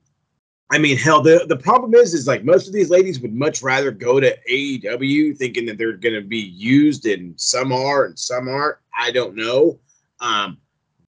I 0.71 0.79
mean, 0.79 0.97
hell, 0.97 1.21
the, 1.21 1.45
the 1.47 1.57
problem 1.57 1.93
is, 1.93 2.13
is 2.13 2.27
like 2.27 2.43
most 2.43 2.67
of 2.67 2.73
these 2.73 2.89
ladies 2.89 3.19
would 3.19 3.35
much 3.35 3.61
rather 3.61 3.91
go 3.91 4.19
to 4.19 4.35
AEW 4.49 5.37
thinking 5.37 5.65
that 5.67 5.77
they're 5.77 5.93
going 5.93 6.15
to 6.15 6.27
be 6.27 6.39
used 6.39 7.05
and 7.05 7.39
some 7.39 7.71
are 7.71 8.05
and 8.05 8.17
some 8.17 8.47
aren't. 8.47 8.77
I 8.97 9.11
don't 9.11 9.35
know. 9.35 9.79
Um, 10.21 10.57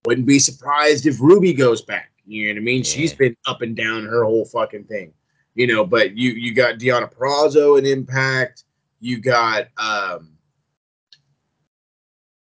wouldn't 0.06 0.28
be 0.28 0.39
surprised 0.39 1.08
if 1.08 1.20
Ruby 1.20 1.54
goes 1.54 1.82
back. 1.82 2.12
You 2.26 2.48
know 2.48 2.54
what 2.54 2.62
I 2.62 2.63
mean? 2.63 2.84
She's 2.84 3.13
been 3.13 3.36
up 3.48 3.62
and 3.62 3.76
down 3.76 4.06
her 4.06 4.24
whole 4.24 4.46
fucking 4.46 4.84
thing. 4.84 5.13
You 5.56 5.65
know, 5.65 5.86
but 5.86 6.15
you 6.15 6.32
you 6.32 6.54
got 6.54 6.78
Deonna 6.78 7.12
Purrazzo 7.12 7.80
in 7.80 7.86
Impact. 7.86 8.63
You 9.00 9.20
got 9.20 9.67
um 9.78 10.38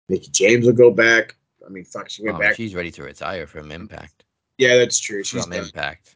Mickie 0.08 0.30
James 0.32 0.66
will 0.66 0.74
go 0.74 0.92
back. 0.92 1.36
I 1.66 1.70
mean, 1.70 1.86
fuck, 1.86 2.10
she 2.10 2.24
went 2.24 2.36
oh, 2.36 2.40
back. 2.40 2.56
she's 2.56 2.76
ready 2.76 2.92
to 2.92 3.04
retire 3.04 3.48
from 3.48 3.72
Impact. 3.72 4.26
Yeah, 4.58 4.78
that's 4.78 5.00
true. 5.00 5.24
She's 5.24 5.44
From 5.44 5.52
done. 5.52 5.64
Impact. 5.64 6.16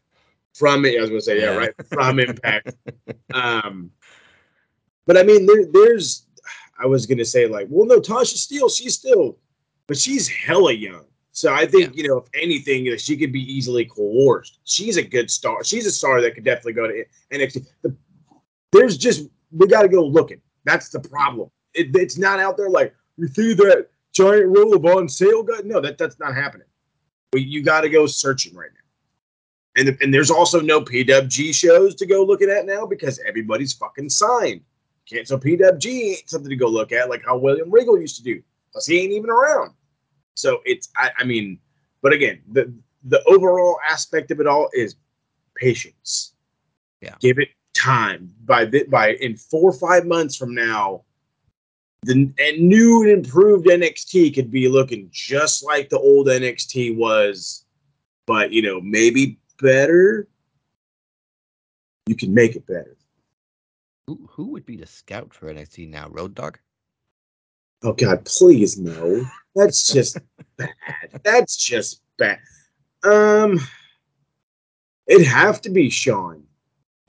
From 0.56 0.86
it. 0.86 0.98
I 0.98 1.02
was 1.02 1.10
gonna 1.10 1.22
say, 1.22 1.40
yeah, 1.40 1.52
Yeah. 1.52 1.58
right. 1.58 1.74
From 1.90 2.20
Impact. 2.20 2.74
um, 3.34 3.92
but 5.06 5.18
I 5.18 5.24
mean, 5.24 5.46
there, 5.46 5.66
there's. 5.72 6.26
I 6.80 6.86
was 6.86 7.06
gonna 7.06 7.26
say 7.26 7.46
like, 7.48 7.68
well, 7.70 7.86
no, 7.86 8.00
Tasha 8.00 8.36
Steelz, 8.36 8.78
she's 8.78 8.96
still, 8.96 9.38
but 9.88 9.98
she's 9.98 10.28
hella 10.28 10.74
young. 10.74 11.06
So 11.32 11.54
I 11.54 11.66
think 11.66 11.98
you 11.98 12.08
know, 12.08 12.18
if 12.18 12.28
anything, 12.42 12.96
she 12.98 13.18
could 13.18 13.34
be 13.34 13.42
easily 13.42 13.84
coerced. 13.84 14.60
She's 14.64 14.96
a 14.96 15.04
good 15.04 15.30
star. 15.30 15.64
She's 15.66 15.86
a 15.86 15.92
star 15.92 16.22
that 16.22 16.34
could 16.34 16.46
definitely 16.46 16.74
go 16.74 16.88
to 16.88 17.06
NXT. 17.34 17.66
The, 17.82 17.96
there's 18.72 18.98
just 18.98 19.28
we 19.52 19.68
got 19.68 19.82
to 19.82 19.90
go 19.90 20.06
looking. 20.06 20.40
That's 20.64 20.88
the 20.88 21.02
problem. 21.02 21.50
It, 21.74 21.94
it's 21.94 22.18
not 22.18 22.40
out 22.40 22.56
there 22.56 22.70
like 22.70 22.96
you 23.18 23.28
see 23.28 23.54
that 23.56 23.88
giant 24.14 24.48
roll 24.56 24.74
of 24.74 24.86
on 24.86 25.10
sale 25.10 25.44
gun. 25.44 25.68
No, 25.68 25.82
that 25.82 25.98
that's 25.98 26.20
not 26.20 26.34
happening. 26.34 26.68
But 27.32 27.42
you 27.42 27.62
got 27.64 27.82
to 27.82 27.90
go 27.90 28.08
searching 28.08 28.56
right 28.56 28.70
now. 28.74 28.85
And, 29.78 29.98
and 30.02 30.14
there's 30.14 30.32
also 30.32 30.62
no 30.62 30.82
PWG 30.82 31.54
shows 31.54 31.96
to 31.96 32.06
go 32.06 32.24
looking 32.24 32.50
at 32.50 32.66
now 32.66 32.86
because 32.86 33.20
everybody's 33.28 33.74
fucking 33.74 34.10
signed. 34.10 34.62
Can't 35.10 35.28
so 35.28 35.38
PWG 35.38 35.86
ain't 35.86 36.30
something 36.30 36.50
to 36.50 36.56
go 36.56 36.68
look 36.68 36.92
at 36.92 37.10
like 37.10 37.24
how 37.26 37.38
William 37.38 37.70
Regal 37.70 38.00
used 38.00 38.16
to 38.18 38.24
do. 38.24 38.42
Plus 38.72 38.88
he 38.88 39.00
ain't 39.00 39.12
even 39.12 39.30
around. 39.30 39.74
So 40.34 40.62
it's 40.66 40.90
I, 40.98 41.12
I 41.20 41.24
mean, 41.24 41.60
but 42.02 42.14
again, 42.14 42.42
the 42.52 42.74
the 43.04 43.24
overall 43.26 43.78
aspect 43.88 44.32
of 44.32 44.40
it 44.40 44.48
all 44.48 44.70
is 44.74 44.96
patience. 45.56 46.34
Yeah. 47.02 47.16
Give 47.20 47.38
it 47.38 47.50
time. 47.74 48.32
By 48.46 48.66
the, 48.66 48.84
by 48.86 49.14
in 49.14 49.36
four 49.36 49.70
or 49.70 49.74
five 49.74 50.06
months 50.06 50.36
from 50.36 50.56
now, 50.56 51.04
the 52.04 52.32
and 52.40 52.60
new 52.60 53.04
and 53.04 53.12
improved 53.12 53.68
NXT 53.68 54.34
could 54.34 54.52
be 54.52 54.68
looking 54.68 55.10
just 55.12 55.64
like 55.64 55.90
the 55.90 56.00
old 56.00 56.28
NXT 56.28 56.96
was, 56.96 57.66
but 58.26 58.52
you 58.52 58.62
know, 58.62 58.82
maybe 58.82 59.40
better. 59.58 60.28
You 62.08 62.16
can 62.16 62.34
make 62.34 62.56
it 62.56 62.66
better. 62.68 62.98
Who, 64.08 64.28
who 64.30 64.48
would 64.52 64.66
be 64.66 64.78
the 64.78 64.86
scout 64.86 65.34
for 65.34 65.52
NXT 65.52 65.90
now? 65.90 66.10
Road 66.10 66.36
Dog? 66.36 66.60
Oh 67.84 67.94
God, 67.94 68.26
please 68.26 68.78
no. 68.78 69.26
That's 69.56 69.92
just 69.92 70.18
bad. 70.58 70.70
That's 71.24 71.58
just 71.58 72.02
bad. 72.18 72.40
Um, 73.04 73.60
it'd 75.08 75.28
have 75.28 75.62
to 75.62 75.70
be 75.70 75.90
Sean, 75.90 76.44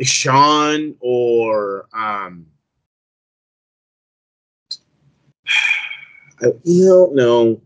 Sean 0.01 0.95
or 1.01 1.87
um. 1.93 2.47
I, 6.43 6.49
no, 6.65 7.11
no. 7.15 7.61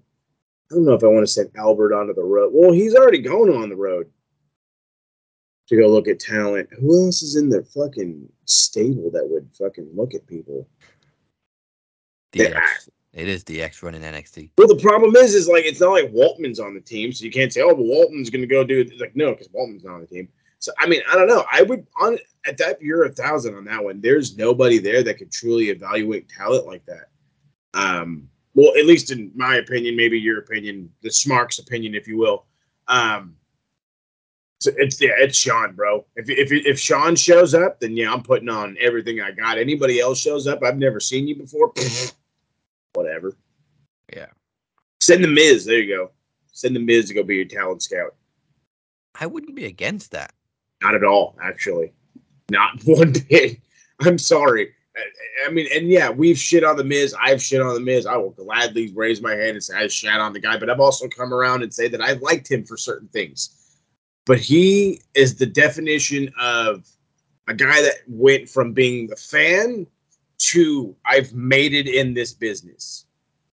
I 0.70 0.74
don't 0.74 0.84
know 0.84 0.94
if 0.94 1.02
I 1.02 1.08
want 1.08 1.26
to 1.26 1.32
send 1.32 1.50
Albert 1.56 1.92
onto 1.92 2.14
the 2.14 2.22
road. 2.22 2.52
Well, 2.54 2.70
he's 2.70 2.94
already 2.94 3.18
going 3.18 3.52
on 3.52 3.68
the 3.68 3.76
road 3.76 4.08
to 5.70 5.76
go 5.76 5.88
look 5.88 6.08
at 6.08 6.18
talent. 6.18 6.68
Who 6.78 7.06
else 7.06 7.22
is 7.22 7.36
in 7.36 7.48
the 7.48 7.62
fucking 7.62 8.28
stable 8.44 9.10
that 9.12 9.26
would 9.26 9.48
fucking 9.56 9.88
look 9.94 10.14
at 10.14 10.26
people? 10.26 10.68
DX. 12.32 12.50
Yeah. 12.50 12.66
It 13.12 13.28
is 13.28 13.42
DX 13.42 13.82
running 13.82 14.02
NXT. 14.02 14.50
Well, 14.58 14.68
the 14.68 14.76
problem 14.76 15.16
is, 15.16 15.34
is 15.34 15.48
like 15.48 15.64
it's 15.64 15.80
not 15.80 15.90
like 15.90 16.12
Waltman's 16.12 16.60
on 16.60 16.74
the 16.74 16.80
team, 16.80 17.12
so 17.12 17.24
you 17.24 17.30
can't 17.30 17.52
say, 17.52 17.60
"Oh, 17.60 17.74
but 17.74 17.84
Waltman's 17.84 18.30
going 18.30 18.42
to 18.42 18.46
go 18.46 18.62
do 18.62 18.80
it." 18.80 18.88
It's 18.88 19.00
like, 19.00 19.16
no, 19.16 19.32
because 19.32 19.48
Waltman's 19.48 19.84
not 19.84 19.94
on 19.94 20.00
the 20.02 20.06
team. 20.06 20.28
So, 20.60 20.72
I 20.78 20.86
mean, 20.86 21.02
I 21.10 21.16
don't 21.16 21.26
know. 21.26 21.44
I 21.50 21.62
would 21.62 21.86
on 22.00 22.18
at 22.46 22.58
that 22.58 22.80
you're 22.80 23.04
a 23.04 23.12
thousand 23.12 23.56
on 23.56 23.64
that 23.64 23.82
one. 23.82 24.00
There's 24.00 24.36
nobody 24.36 24.78
there 24.78 25.02
that 25.02 25.18
could 25.18 25.32
truly 25.32 25.70
evaluate 25.70 26.28
talent 26.28 26.66
like 26.66 26.84
that. 26.86 27.08
Um, 27.74 28.28
well, 28.54 28.76
at 28.76 28.86
least 28.86 29.10
in 29.10 29.32
my 29.34 29.56
opinion, 29.56 29.96
maybe 29.96 30.18
your 30.18 30.38
opinion, 30.38 30.90
the 31.02 31.10
Smark's 31.10 31.58
opinion, 31.58 31.94
if 31.94 32.06
you 32.06 32.16
will. 32.16 32.46
Um, 32.88 33.34
so 34.60 34.70
it's 34.76 35.00
yeah, 35.00 35.10
it's 35.16 35.38
Sean, 35.38 35.74
bro. 35.74 36.04
If 36.16 36.28
if 36.28 36.52
if 36.52 36.78
Sean 36.78 37.16
shows 37.16 37.54
up, 37.54 37.80
then 37.80 37.96
yeah, 37.96 38.12
I'm 38.12 38.22
putting 38.22 38.50
on 38.50 38.76
everything 38.78 39.20
I 39.20 39.30
got. 39.30 39.56
Anybody 39.56 40.00
else 40.00 40.20
shows 40.20 40.46
up, 40.46 40.62
I've 40.62 40.76
never 40.76 41.00
seen 41.00 41.26
you 41.26 41.36
before. 41.36 41.72
Whatever. 42.92 43.36
Yeah. 44.14 44.26
Send 45.00 45.24
the 45.24 45.28
Miz. 45.28 45.64
There 45.64 45.78
you 45.80 45.96
go. 45.96 46.10
Send 46.52 46.76
the 46.76 46.80
Miz 46.80 47.08
to 47.08 47.14
go 47.14 47.22
be 47.22 47.36
your 47.36 47.46
talent 47.46 47.82
scout. 47.82 48.14
I 49.18 49.26
wouldn't 49.26 49.56
be 49.56 49.64
against 49.64 50.10
that. 50.10 50.32
Not 50.82 50.94
at 50.94 51.04
all, 51.04 51.36
actually. 51.42 51.92
Not 52.50 52.80
one 52.84 53.12
bit. 53.30 53.60
I'm 54.00 54.18
sorry. 54.18 54.74
I- 54.96 55.46
I 55.46 55.50
mean, 55.50 55.68
and 55.74 55.88
yeah, 55.88 56.10
we've 56.10 56.36
shit 56.36 56.64
on 56.64 56.76
the 56.76 56.84
Miz. 56.84 57.14
I've 57.18 57.40
shit 57.40 57.62
on 57.62 57.72
the 57.72 57.80
Miz. 57.80 58.04
I 58.04 58.16
will 58.16 58.30
gladly 58.30 58.92
raise 58.94 59.22
my 59.22 59.30
hand 59.34 59.52
and 59.52 59.64
say 59.64 59.74
I 59.78 59.86
shat 59.88 60.20
on 60.20 60.34
the 60.34 60.40
guy, 60.40 60.58
but 60.58 60.68
I've 60.68 60.80
also 60.80 61.08
come 61.08 61.32
around 61.32 61.62
and 61.62 61.72
say 61.72 61.88
that 61.88 62.02
I 62.02 62.12
liked 62.14 62.50
him 62.50 62.62
for 62.64 62.76
certain 62.76 63.08
things. 63.08 63.56
But 64.26 64.38
he 64.38 65.00
is 65.14 65.36
the 65.36 65.46
definition 65.46 66.32
of 66.38 66.86
a 67.48 67.54
guy 67.54 67.82
that 67.82 67.96
went 68.06 68.48
from 68.48 68.72
being 68.72 69.08
the 69.08 69.16
fan 69.16 69.86
to 70.38 70.96
I've 71.04 71.32
made 71.34 71.74
it 71.74 71.88
in 71.88 72.14
this 72.14 72.32
business. 72.32 73.06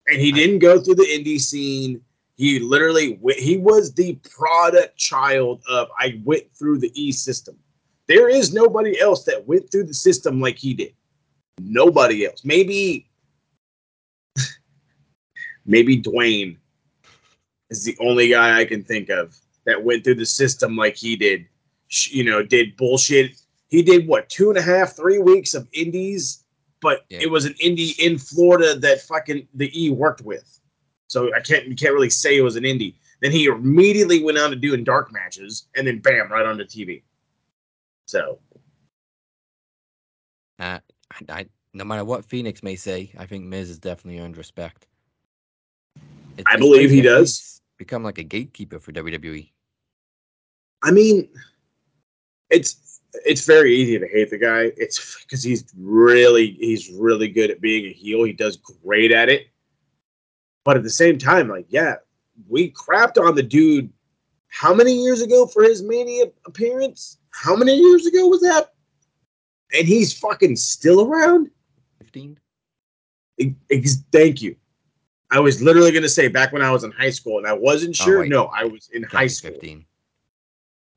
And 0.08 0.22
he 0.22 0.32
didn't 0.32 0.60
go 0.60 0.80
through 0.80 0.96
the 0.96 1.04
indie 1.04 1.40
scene. 1.40 2.02
He 2.36 2.60
literally 2.60 3.14
wi- 3.14 3.40
he 3.40 3.58
was 3.58 3.94
the 3.94 4.16
product 4.30 4.98
child 4.98 5.64
of 5.70 5.88
I 5.98 6.22
went 6.24 6.44
through 6.54 6.80
the 6.80 6.92
E 6.94 7.12
system. 7.12 7.58
There 8.08 8.30
is 8.30 8.54
nobody 8.54 9.00
else 9.00 9.24
that 9.24 9.48
went 9.48 9.72
through 9.72 9.86
the 9.86 9.94
system 9.94 10.40
like 10.40 10.58
he 10.58 10.74
did. 10.74 10.94
Nobody 11.60 12.26
else. 12.26 12.44
Maybe 12.44 13.10
maybe 15.66 16.02
Dwayne 16.02 16.58
is 17.72 17.84
the 17.84 17.98
only 18.00 18.30
guy 18.30 18.60
I 18.60 18.66
can 18.66 18.84
think 18.84 19.10
of 19.10 19.36
that 19.66 19.84
went 19.84 20.04
through 20.04 20.16
the 20.16 20.26
system 20.26 20.76
like 20.76 20.96
he 20.96 21.16
did. 21.16 21.46
You 22.10 22.24
know, 22.24 22.44
did 22.44 22.76
bullshit. 22.78 23.38
He 23.70 23.82
did 23.84 24.08
what 24.08 24.30
two 24.30 24.50
and 24.50 24.58
a 24.58 24.62
half, 24.62 24.96
three 24.96 25.20
weeks 25.20 25.54
of 25.54 25.68
indies, 25.74 26.44
but 26.82 27.06
Yeah. 27.10 27.20
it 27.22 27.32
was 27.32 27.46
an 27.46 27.54
indie 27.56 27.98
in 28.00 28.18
Florida 28.18 28.76
that 28.80 29.02
fucking 29.02 29.48
the 29.54 29.72
E 29.80 29.90
worked 29.90 30.22
with. 30.22 30.60
So 31.08 31.34
I 31.36 31.40
can't 31.40 31.68
you 31.68 31.76
can't 31.76 31.94
really 31.94 32.10
say 32.10 32.38
it 32.38 32.42
was 32.42 32.56
an 32.56 32.64
indie. 32.64 32.96
Then 33.22 33.32
he 33.32 33.46
immediately 33.46 34.24
went 34.24 34.38
on 34.38 34.50
to 34.50 34.56
doing 34.56 34.84
dark 34.84 35.12
matches, 35.14 35.68
and 35.76 35.88
then 35.88 36.00
bam, 36.00 36.32
right 36.32 36.46
onto 36.46 36.64
TV. 36.66 37.04
So 38.08 38.40
Uh, 40.60 40.80
I, 41.12 41.40
I, 41.40 41.46
no 41.74 41.84
matter 41.84 42.06
what 42.06 42.24
Phoenix 42.26 42.64
may 42.64 42.76
say, 42.76 43.12
I 43.18 43.26
think 43.26 43.44
Miz 43.46 43.68
has 43.68 43.78
definitely 43.80 44.20
earned 44.22 44.38
respect. 44.38 44.88
It's- 46.38 46.46
I 46.48 46.58
believe 46.58 46.90
he 46.90 47.02
does. 47.02 47.62
Become 47.78 48.04
like 48.04 48.18
a 48.20 48.24
gatekeeper 48.24 48.80
for. 48.80 48.92
WWE. 48.94 49.52
I 50.86 50.92
mean, 50.92 51.28
it's 52.52 53.02
it's 53.26 53.46
very 53.46 53.76
easy 53.76 53.98
to 53.98 54.08
hate 54.08 54.30
the 54.30 54.38
guy. 54.38 54.72
It's 54.78 55.24
because 55.24 55.42
he's 55.42 55.66
really 55.78 56.52
he's 56.60 56.92
really 56.92 57.28
good 57.28 57.50
at 57.50 57.60
being 57.60 57.86
a 57.86 57.92
heel. 57.94 58.24
He 58.24 58.34
does 58.34 58.58
great 58.58 59.12
at 59.12 59.28
it. 59.30 59.48
But 60.64 60.78
at 60.78 60.84
the 60.84 60.90
same 60.90 61.18
time, 61.18 61.48
like, 61.50 61.66
yeah, 61.70 61.96
we 62.48 62.72
crapped 62.72 63.20
on 63.24 63.36
the 63.36 63.44
dude 63.44 63.92
how 64.50 64.74
many 64.74 64.94
years 65.04 65.22
ago 65.22 65.48
for 65.48 65.64
his 65.64 65.82
Mania 65.84 66.26
appearance? 66.46 67.18
How 67.32 67.56
many 67.56 67.76
years 67.76 68.06
ago 68.06 68.28
was 68.28 68.42
that? 68.42 68.74
And 69.78 69.88
he's 69.88 70.14
fucking 70.18 70.56
still 70.56 71.08
around? 71.12 71.50
Fifteen. 71.98 72.38
Ex- 73.40 73.56
ex- 73.72 74.04
Thank 74.12 74.42
you. 74.42 74.56
I 75.32 75.40
was 75.40 75.62
literally 75.62 75.92
going 75.92 76.04
to 76.04 76.10
say 76.10 76.28
back 76.28 76.54
when 76.54 76.62
I 76.62 76.70
was 76.72 76.84
in 76.84 76.92
high 76.92 77.10
school, 77.10 77.40
and 77.40 77.48
I 77.48 77.54
wasn't 77.54 77.98
Oh, 78.02 78.06
sure. 78.06 78.20
wait. 78.22 78.30
no, 78.30 78.46
I 78.46 78.64
was 78.66 78.90
in 78.94 79.04
high 79.04 79.28
school. 79.28 79.52
Fifteen. 79.52 79.86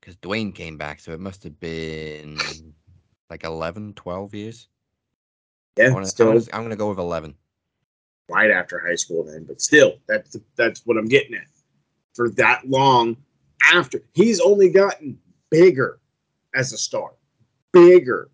Because 0.08 0.20
Dwayne 0.22 0.54
came 0.54 0.78
back, 0.78 1.00
so 1.00 1.12
it 1.12 1.20
must 1.20 1.42
have 1.44 1.60
been 1.60 2.38
like 3.28 3.44
11, 3.44 3.92
12 3.92 4.34
years. 4.34 4.66
Yeah, 5.76 5.92
wanna, 5.92 6.06
still 6.06 6.28
wanna, 6.28 6.40
I'm 6.50 6.60
going 6.60 6.70
to 6.70 6.76
go 6.76 6.88
with 6.88 6.98
11. 6.98 7.34
right 8.30 8.50
after 8.50 8.78
high 8.78 8.94
school 8.94 9.22
then 9.22 9.44
but 9.44 9.60
still 9.60 9.98
that's 10.08 10.34
that's 10.56 10.86
what 10.86 10.96
i'm 10.96 11.08
getting 11.08 11.34
at 11.34 11.46
for 12.14 12.30
that 12.30 12.66
long 12.66 13.18
after 13.74 14.02
he's 14.14 14.40
only 14.40 14.70
gotten 14.70 15.18
bigger 15.50 16.00
as 16.54 16.72
a 16.72 16.78
star 16.78 17.10
bigger 17.72 18.30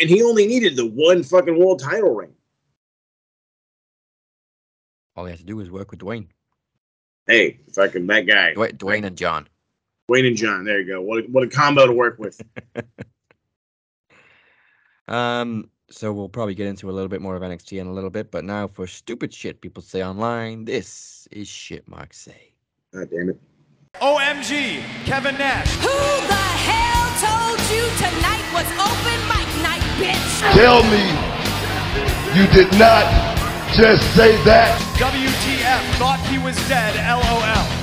and 0.00 0.10
he 0.10 0.24
only 0.24 0.44
needed 0.44 0.74
the 0.74 0.86
one 0.86 1.22
fucking 1.22 1.56
world 1.56 1.80
title 1.80 2.14
ring 2.14 2.32
All 5.14 5.24
he 5.24 5.30
has 5.30 5.38
to 5.38 5.46
do 5.46 5.60
is 5.60 5.70
work 5.70 5.92
with 5.92 6.00
Dwayne. 6.00 6.26
hey 7.28 7.60
fucking 7.72 8.08
that 8.08 8.26
guy 8.26 8.54
Dwayne, 8.54 8.76
Dwayne 8.76 9.04
and 9.04 9.16
John. 9.16 9.46
Wayne 10.10 10.26
and 10.26 10.36
john 10.36 10.64
there 10.64 10.80
you 10.80 10.86
go 10.86 11.00
what 11.00 11.24
a, 11.24 11.26
what 11.28 11.42
a 11.42 11.48
combo 11.48 11.86
to 11.86 11.92
work 11.92 12.18
with 12.18 12.40
Um, 15.10 15.68
so 15.90 16.12
we'll 16.12 16.28
probably 16.28 16.54
get 16.54 16.68
into 16.68 16.88
a 16.88 16.92
little 16.92 17.08
bit 17.08 17.20
more 17.20 17.34
of 17.34 17.42
NXT 17.42 17.80
in 17.80 17.88
a 17.88 17.92
little 17.92 18.10
bit, 18.10 18.30
but 18.30 18.44
now 18.44 18.68
for 18.68 18.86
stupid 18.86 19.34
shit 19.34 19.60
people 19.60 19.82
say 19.82 20.04
online, 20.04 20.64
this 20.64 21.26
is 21.32 21.48
shit 21.48 21.86
Mark 21.88 22.14
say. 22.14 22.54
god 22.94 23.10
damn 23.10 23.28
it 23.28 23.40
OMG, 23.94 24.82
Kevin 25.04 25.36
Nash. 25.36 25.68
Who 25.82 25.88
the 25.88 26.46
hell 26.62 27.10
told 27.18 27.58
you 27.74 27.82
tonight 27.98 28.46
was 28.54 28.70
open 28.78 29.18
mic 29.26 29.50
night, 29.66 29.82
bitch? 29.98 30.52
Tell 30.54 30.84
me 30.84 31.02
you 32.38 32.46
did 32.54 32.70
not 32.78 33.04
just 33.74 34.04
say 34.14 34.40
that. 34.44 34.78
WTF 34.94 35.98
thought 35.98 36.20
he 36.30 36.38
was 36.38 36.54
dead, 36.68 36.94
LOL. 36.94 37.79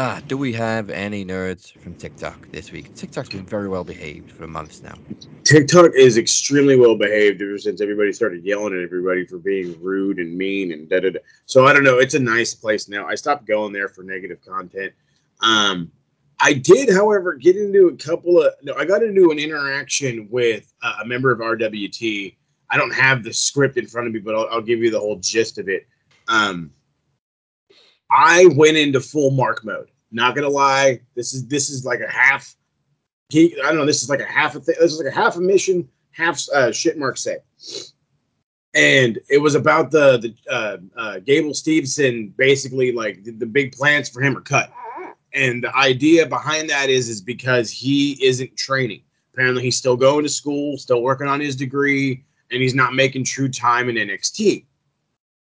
Ah, 0.00 0.22
do 0.28 0.38
we 0.38 0.52
have 0.52 0.90
any 0.90 1.24
nerds 1.24 1.76
from 1.82 1.92
TikTok 1.96 2.52
this 2.52 2.70
week? 2.70 2.94
TikTok's 2.94 3.30
been 3.30 3.44
very 3.44 3.68
well 3.68 3.82
behaved 3.82 4.30
for 4.30 4.46
months 4.46 4.80
now. 4.80 4.94
tiktok 5.42 5.90
is 5.96 6.16
extremely 6.16 6.76
well 6.76 6.96
behaved 6.96 7.42
ever 7.42 7.58
since 7.58 7.80
everybody 7.80 8.12
started 8.12 8.44
yelling 8.44 8.72
at 8.74 8.80
everybody 8.80 9.26
for 9.26 9.38
being 9.38 9.76
rude 9.82 10.20
and 10.20 10.38
mean 10.38 10.70
and 10.70 10.88
da 10.88 11.00
da 11.00 11.10
da 11.10 11.18
so 11.46 11.66
i 11.66 11.72
don't 11.72 11.82
know 11.82 11.98
it's 11.98 12.14
a 12.14 12.18
nice 12.18 12.54
place 12.54 12.88
now 12.88 13.08
i 13.08 13.16
stopped 13.16 13.44
going 13.44 13.72
there 13.72 13.88
for 13.88 14.04
negative 14.04 14.38
content 14.46 14.92
um 15.40 15.90
I 16.40 16.52
did, 16.52 16.88
however, 16.88 17.34
get 17.34 17.56
into 17.56 17.88
a 17.88 17.96
couple 17.96 18.40
of. 18.40 18.52
No, 18.62 18.72
I 18.74 18.84
got 18.84 19.02
into 19.02 19.32
an 19.32 19.40
interaction 19.40 20.28
with 20.30 20.72
uh, 20.82 20.98
a 21.02 21.04
member 21.04 21.32
of 21.32 21.40
RWT. 21.40 22.36
I 22.70 22.76
don't 22.76 22.94
have 22.94 23.24
the 23.24 23.32
script 23.32 23.76
in 23.76 23.88
front 23.88 24.06
of 24.06 24.12
me, 24.12 24.20
but 24.20 24.36
I'll, 24.36 24.46
I'll 24.48 24.62
give 24.62 24.78
you 24.78 24.92
the 24.92 25.00
whole 25.00 25.16
gist 25.16 25.58
of 25.58 25.68
it. 25.68 25.88
Um, 26.28 26.70
I 28.10 28.46
went 28.54 28.76
into 28.76 29.00
full 29.00 29.30
mark 29.30 29.64
mode. 29.64 29.90
Not 30.10 30.34
gonna 30.34 30.48
lie, 30.48 31.00
this 31.14 31.34
is 31.34 31.46
this 31.46 31.70
is 31.70 31.84
like 31.84 32.00
a 32.00 32.10
half. 32.10 32.54
I 33.34 33.50
don't 33.62 33.76
know. 33.76 33.84
This 33.84 34.02
is 34.02 34.08
like 34.08 34.20
a 34.20 34.24
half 34.24 34.56
a 34.56 34.60
thing. 34.60 34.76
This 34.80 34.92
is 34.92 34.98
like 34.98 35.12
a 35.12 35.14
half 35.14 35.36
a 35.36 35.40
mission, 35.40 35.86
half 36.12 36.42
uh, 36.54 36.72
shit 36.72 36.98
mark 36.98 37.18
say. 37.18 37.36
And 38.74 39.18
it 39.28 39.38
was 39.38 39.54
about 39.54 39.90
the 39.90 40.18
the 40.18 40.34
uh, 40.50 40.76
uh, 40.96 41.18
Gable 41.20 41.50
Steveson 41.50 42.34
basically 42.36 42.92
like 42.92 43.24
the, 43.24 43.32
the 43.32 43.46
big 43.46 43.72
plans 43.72 44.08
for 44.08 44.22
him 44.22 44.36
are 44.36 44.42
cut 44.42 44.72
and 45.34 45.62
the 45.62 45.76
idea 45.76 46.26
behind 46.26 46.68
that 46.70 46.88
is 46.88 47.08
is 47.08 47.20
because 47.20 47.70
he 47.70 48.18
isn't 48.24 48.56
training 48.56 49.02
apparently 49.32 49.62
he's 49.62 49.76
still 49.76 49.96
going 49.96 50.22
to 50.22 50.28
school 50.28 50.78
still 50.78 51.02
working 51.02 51.26
on 51.26 51.40
his 51.40 51.54
degree 51.54 52.24
and 52.50 52.62
he's 52.62 52.74
not 52.74 52.94
making 52.94 53.24
true 53.24 53.48
time 53.48 53.88
in 53.88 53.96
nxt 53.96 54.64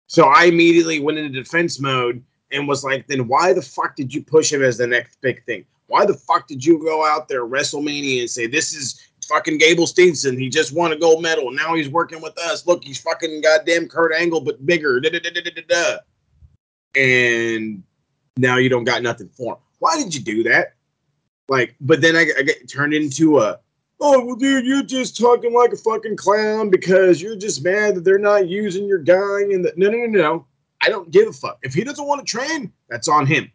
so 0.08 0.26
i 0.26 0.46
immediately 0.46 1.00
went 1.00 1.18
into 1.18 1.42
defense 1.42 1.80
mode 1.80 2.24
and 2.56 2.68
was 2.68 2.84
like 2.84 3.06
then 3.08 3.28
why 3.28 3.54
the 3.54 3.62
fuck 3.62 3.96
did 3.96 4.14
you 4.14 4.24
push 4.24 4.52
him 4.52 4.64
as 4.64 4.78
the 4.78 4.88
next 4.88 5.20
big 5.22 5.44
thing 5.46 5.66
why 5.88 6.06
the 6.06 6.14
fuck 6.14 6.48
did 6.48 6.66
you 6.66 6.80
go 6.80 7.06
out 7.06 7.28
there 7.28 7.46
wrestlemania 7.46 8.22
and 8.22 8.30
say 8.30 8.48
this 8.48 8.74
is 8.74 9.08
fucking 9.28 9.58
gable 9.58 9.86
steveson 9.86 10.40
he 10.40 10.50
just 10.50 10.74
won 10.74 10.92
a 10.92 10.96
gold 10.96 11.22
medal 11.22 11.52
now 11.52 11.74
he's 11.74 11.90
working 11.90 12.22
with 12.22 12.38
us 12.40 12.66
look 12.68 12.84
he's 12.84 13.00
fucking 13.00 13.42
goddamn 13.42 13.88
kurt 13.88 14.14
angle 14.14 14.40
but 14.40 14.64
bigger 14.66 15.00
da, 15.00 15.10
da, 15.10 15.20
da, 15.20 15.30
da, 15.32 15.42
da, 15.42 15.62
da, 15.68 15.98
and 16.96 17.84
now 18.38 18.58
you 18.58 18.70
don't 18.70 18.84
got 18.84 19.02
nothing 19.02 19.30
for 19.30 19.54
him. 19.54 19.60
Why 19.80 19.98
did 19.98 20.14
you 20.14 20.22
do 20.22 20.44
that? 20.44 20.74
Like, 21.48 21.76
but 21.80 22.02
then 22.02 22.16
I, 22.16 22.28
I 22.38 22.42
get 22.42 22.70
turned 22.70 22.94
into 22.94 23.40
a, 23.40 23.60
oh, 24.02 24.26
well, 24.26 24.36
dude, 24.36 24.66
you're 24.66 24.84
just 24.84 25.18
talking 25.18 25.54
like 25.54 25.72
a 25.74 25.78
fucking 25.78 26.18
clown 26.18 26.70
because 26.70 27.22
you're 27.22 27.36
just 27.36 27.64
mad 27.64 27.96
that 27.96 28.04
they're 28.04 28.18
not 28.18 28.48
using 28.48 28.88
your 28.88 29.00
guy. 29.00 29.42
And 29.42 29.64
the, 29.64 29.74
no, 29.78 29.90
no, 29.90 29.98
no, 30.06 30.06
no. 30.08 30.48
I 30.82 30.90
don't 30.90 31.12
give 31.12 31.28
a 31.28 31.34
fuck. 31.34 31.60
If 31.64 31.74
he 31.74 31.84
doesn't 31.84 32.06
want 32.06 32.26
to 32.26 32.30
train, 32.30 32.72
that's 32.90 33.08
on 33.08 33.26
him. 33.26 33.52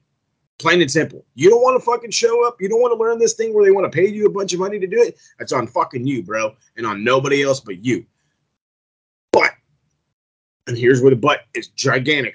Plain 0.58 0.82
and 0.82 0.90
simple. 0.90 1.24
You 1.34 1.48
don't 1.48 1.62
want 1.62 1.80
to 1.80 1.84
fucking 1.84 2.10
show 2.10 2.46
up. 2.46 2.60
You 2.60 2.68
don't 2.68 2.82
want 2.82 2.92
to 2.92 3.02
learn 3.02 3.18
this 3.18 3.34
thing 3.34 3.54
where 3.54 3.64
they 3.64 3.70
want 3.70 3.90
to 3.90 3.96
pay 3.96 4.06
you 4.06 4.26
a 4.26 4.30
bunch 4.30 4.52
of 4.52 4.58
money 4.60 4.78
to 4.78 4.86
do 4.86 5.00
it. 5.00 5.18
That's 5.38 5.52
on 5.52 5.66
fucking 5.66 6.06
you, 6.06 6.22
bro, 6.22 6.54
and 6.76 6.86
on 6.86 7.02
nobody 7.02 7.42
else 7.42 7.60
but 7.60 7.82
you. 7.82 8.04
But, 9.32 9.52
and 10.66 10.76
here's 10.76 11.00
where 11.00 11.10
the 11.10 11.16
but 11.16 11.40
is 11.54 11.68
gigantic. 11.68 12.34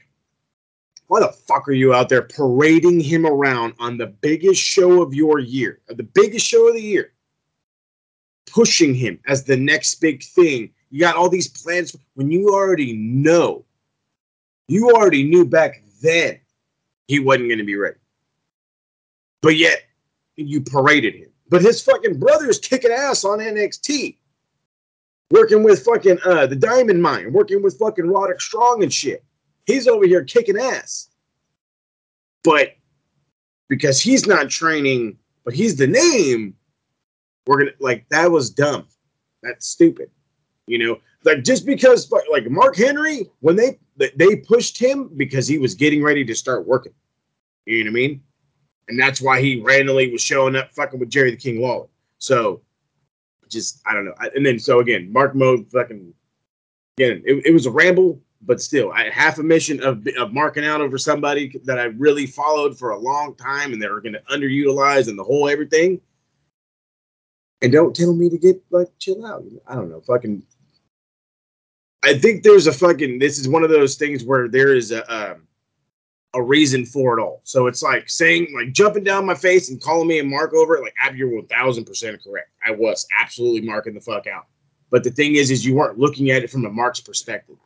Why 1.08 1.19
the 1.19 1.28
fuck 1.28 1.67
are 1.67 1.74
you 1.74 1.93
out 1.93 2.10
there 2.10 2.24
parading 2.24 3.00
him 3.00 3.28
around 3.28 3.76
on 3.80 3.98
the 3.98 4.08
biggest 4.08 4.62
show 4.62 5.04
of 5.04 5.13
your 5.13 5.39
year, 5.39 5.82
uh, 5.89 5.93
the 5.93 6.04
biggest 6.04 6.48
show 6.48 6.67
of 6.67 6.74
the 6.74 6.82
year, 6.82 7.12
pushing 8.48 8.95
him 8.95 9.19
as 9.28 9.43
the 9.43 9.58
next 9.58 9.95
big 10.02 10.24
thing? 10.24 10.71
You 10.89 11.02
got 11.02 11.15
all 11.15 11.30
these 11.30 11.48
plans 11.48 11.95
when 12.15 12.32
you 12.32 12.50
already 12.50 12.93
know, 12.93 13.64
you 14.67 14.91
already 14.91 15.23
knew 15.23 15.45
back 15.45 15.84
then 16.01 16.39
he 17.08 17.19
wasn't 17.19 17.49
going 17.49 17.60
to 17.60 17.65
be 17.65 17.75
ready. 17.75 17.97
But 19.41 19.58
yet, 19.58 19.84
you 20.36 20.62
paraded 20.62 21.15
him. 21.15 21.30
But 21.49 21.62
his 21.62 21.82
fucking 21.82 22.19
brother 22.19 22.49
is 22.49 22.58
kicking 22.58 22.91
ass 22.91 23.23
on 23.23 23.39
NXT, 23.39 24.17
working 25.30 25.63
with 25.63 25.86
fucking 25.86 26.17
uh, 26.25 26.47
the 26.47 26.56
Diamond 26.56 27.01
Mine, 27.01 27.32
working 27.32 27.62
with 27.62 27.78
fucking 27.78 28.08
Roderick 28.08 28.41
Strong 28.41 28.82
and 28.82 28.91
shit. 28.91 29.23
He's 29.65 29.88
over 29.88 30.06
here 30.06 30.23
kicking 30.23 30.58
ass. 30.58 31.10
But 32.43 32.75
because 33.69 34.01
he's 34.01 34.28
not 34.28 34.49
training, 34.49 35.17
but 35.43 35.54
he's 35.54 35.75
the 35.75 35.88
name, 35.88 36.56
we're 37.45 37.60
gonna 37.60 37.71
like 37.80 38.08
that 38.10 38.32
was 38.32 38.49
dumb. 38.49 38.88
That's 39.43 39.67
stupid. 39.67 40.10
You 40.67 40.80
know, 40.80 40.99
like 41.23 41.43
just 41.43 41.65
because 41.65 42.12
like 42.32 42.49
Mark 42.49 42.75
Henry, 42.75 43.30
when 43.41 43.56
they 43.56 43.80
they 43.97 44.36
pushed 44.38 44.77
him 44.77 45.10
because 45.15 45.47
he 45.47 45.58
was 45.58 45.73
getting 45.73 46.03
ready 46.03 46.25
to 46.25 46.36
start 46.36 46.67
working. 46.67 46.93
You 47.65 47.84
know 47.84 47.91
what 47.91 47.97
I 47.97 48.08
mean? 48.08 48.23
And 48.88 48.99
that's 48.99 49.21
why 49.21 49.41
he 49.41 49.62
randomly 49.62 50.12
was 50.12 50.21
showing 50.21 50.55
up 50.55 50.73
fucking 50.73 50.99
with 50.99 51.10
Jerry 51.10 51.31
the 51.31 51.38
King 51.38 51.62
Lawler. 51.62 51.88
So 52.19 52.62
just 53.49 53.81
I 53.86 53.93
don't 53.93 54.05
know. 54.05 54.13
And 54.36 54.45
then 54.45 54.60
so 54.60 54.79
again, 54.79 55.12
Mark 55.12 55.36
Mode 55.36 55.69
fucking 55.71 56.13
again, 56.97 57.23
it, 57.25 57.45
it 57.45 57.53
was 57.53 57.65
a 57.65 57.71
ramble 57.71 58.21
but 58.45 58.62
still, 58.62 58.91
I 58.91 59.10
half 59.10 59.39
a 59.39 59.43
mission 59.43 59.81
of, 59.81 60.05
of 60.19 60.34
marking 60.34 60.65
out 60.65 60.81
over 60.81 60.97
somebody 60.97 61.60
that 61.63 61.79
I 61.79 61.86
really 61.86 62.27
followed 62.27 62.77
for 62.77 62.91
a 62.91 62.99
long 62.99 63.36
time 63.36 63.73
and 63.73 63.81
they 63.81 63.88
were 63.88 64.01
going 64.01 64.13
to 64.13 64.21
underutilize 64.31 65.08
and 65.08 65.17
the 65.17 65.23
whole 65.23 65.49
everything. 65.49 65.99
And 67.62 67.71
don't 67.71 67.95
tell 67.95 68.13
me 68.13 68.29
to 68.29 68.38
get 68.38 68.62
like 68.69 68.88
chill 68.99 69.25
out. 69.25 69.43
I 69.67 69.75
don't 69.75 69.89
know. 69.89 70.01
Fucking. 70.01 70.43
I 72.06 72.18
think 72.18 72.44
there's 72.44 72.68
a 72.68 72.72
fucking. 72.72 73.20
This 73.20 73.39
is 73.39 73.48
one 73.48 73.63
of 73.63 73.70
those 73.70 73.96
things 73.96 74.24
where 74.24 74.48
there 74.48 74.76
is 74.76 74.91
a 74.91 75.04
um, 75.13 75.48
a 76.34 76.41
reason 76.41 76.86
for 76.86 77.18
it 77.18 77.22
all. 77.22 77.41
So 77.44 77.68
it's 77.68 77.82
like 77.82 78.10
saying 78.10 78.54
like 78.56 78.72
jumping 78.74 79.04
down 79.04 79.26
my 79.26 79.36
face 79.36 79.70
and 79.70 79.82
calling 79.82 80.08
me 80.08 80.20
a 80.20 80.24
mark 80.24 80.54
over 80.54 80.76
it. 80.76 80.82
Like 80.82 80.94
you're 81.15 81.34
one 81.34 81.48
thousand 81.48 81.86
percent 81.86 82.24
correct. 82.24 82.50
I 82.65 82.72
was 82.72 83.08
absolutely 83.20 83.62
marking 83.62 83.94
the 83.94 84.02
fuck 84.02 84.28
out. 84.28 84.46
But 84.91 85.04
the 85.04 85.12
thing 85.12 85.36
is, 85.36 85.50
is 85.50 85.65
you 85.65 85.76
weren't 85.76 85.98
looking 85.98 86.30
at 86.30 86.44
it 86.44 86.52
from 86.52 86.65
a 86.65 86.70
mark's 86.70 87.00
perspective 87.00 87.58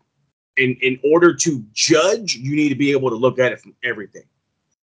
in 0.59 0.75
in 0.81 0.99
order 1.03 1.33
to 1.33 1.65
judge, 1.73 2.35
you 2.35 2.55
need 2.55 2.69
to 2.69 2.75
be 2.75 2.91
able 2.91 3.09
to 3.09 3.15
look 3.15 3.39
at 3.39 3.51
it 3.51 3.59
from 3.59 3.75
everything. 3.83 4.23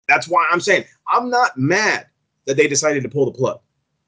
That's 0.08 0.28
why 0.28 0.46
I'm 0.52 0.60
saying 0.60 0.86
I'm 1.08 1.30
not 1.30 1.58
mad 1.58 2.08
that 2.46 2.58
they 2.58 2.68
decided 2.68 3.04
to 3.04 3.10
pull 3.10 3.26
the 3.26 3.38
plug. 3.38 3.60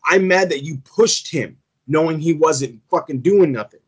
I'm 0.06 0.28
mad 0.28 0.50
that 0.50 0.64
you 0.64 0.78
pushed 0.80 1.32
him 1.32 1.58
knowing 1.88 2.20
he 2.20 2.34
wasn't 2.34 2.82
fucking 2.90 3.22
doing 3.22 3.52
nothing. 3.52 3.80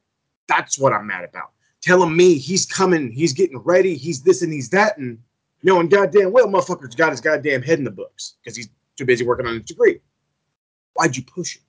That's 0.47 0.77
what 0.77 0.93
I'm 0.93 1.07
mad 1.07 1.23
about. 1.23 1.51
Telling 1.81 2.15
me 2.15 2.37
he's 2.37 2.65
coming, 2.65 3.11
he's 3.11 3.33
getting 3.33 3.57
ready, 3.59 3.95
he's 3.95 4.21
this 4.21 4.41
and 4.41 4.51
he's 4.51 4.69
that, 4.69 4.97
and 4.97 5.19
you 5.61 5.73
know, 5.73 5.79
and 5.79 5.89
goddamn 5.89 6.31
well 6.31 6.47
motherfucker's 6.47 6.95
got 6.95 7.11
his 7.11 7.21
goddamn 7.21 7.61
head 7.61 7.79
in 7.79 7.85
the 7.85 7.91
books 7.91 8.35
because 8.43 8.55
he's 8.55 8.69
too 8.97 9.05
busy 9.05 9.25
working 9.25 9.45
on 9.45 9.55
his 9.55 9.63
degree. 9.63 9.99
Why'd 10.93 11.15
you 11.15 11.23
push 11.23 11.57
him? 11.57 11.63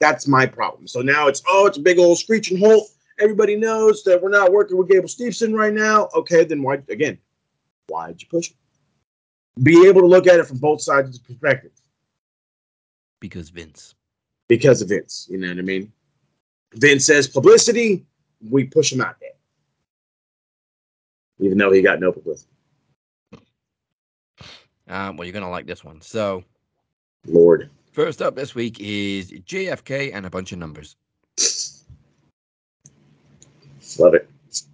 That's 0.00 0.26
my 0.26 0.46
problem. 0.46 0.86
So 0.86 1.00
now 1.00 1.28
it's 1.28 1.42
oh, 1.48 1.66
it's 1.66 1.78
a 1.78 1.82
big 1.82 1.98
old 1.98 2.18
screeching 2.18 2.58
halt 2.58 2.90
everybody 3.20 3.56
knows 3.56 4.02
that 4.04 4.20
we're 4.20 4.30
not 4.30 4.52
working 4.52 4.76
with 4.76 4.88
Gable 4.88 5.08
Steveson 5.08 5.54
right 5.54 5.72
now. 5.72 6.08
Okay, 6.14 6.44
then 6.44 6.62
why 6.62 6.78
again? 6.88 7.18
Why'd 7.88 8.20
you 8.20 8.28
push 8.28 8.50
it? 8.50 8.56
Be 9.62 9.86
able 9.86 10.00
to 10.00 10.06
look 10.06 10.26
at 10.26 10.40
it 10.40 10.46
from 10.46 10.58
both 10.58 10.80
sides 10.80 11.08
of 11.08 11.14
the 11.14 11.20
perspective. 11.20 11.72
Because 13.20 13.50
Vince. 13.50 13.94
Because 14.48 14.80
of 14.80 14.88
Vince, 14.88 15.28
you 15.30 15.38
know 15.38 15.48
what 15.48 15.58
I 15.58 15.62
mean? 15.62 15.92
Vince 16.74 17.06
says 17.06 17.26
publicity, 17.26 18.04
we 18.48 18.64
push 18.64 18.92
him 18.92 19.00
out 19.00 19.16
there. 19.20 19.30
Even 21.40 21.58
though 21.58 21.72
he 21.72 21.82
got 21.82 22.00
no 22.00 22.12
publicity. 22.12 22.50
Um, 24.88 25.16
well, 25.16 25.24
you're 25.24 25.32
gonna 25.32 25.50
like 25.50 25.66
this 25.66 25.84
one. 25.84 26.00
So, 26.00 26.44
Lord. 27.26 27.70
First 27.92 28.22
up 28.22 28.36
this 28.36 28.54
week 28.54 28.78
is 28.80 29.30
JFK 29.30 30.14
and 30.14 30.26
a 30.26 30.30
bunch 30.30 30.52
of 30.52 30.58
numbers. 30.58 30.96
Love 33.98 34.14
it. 34.14 34.28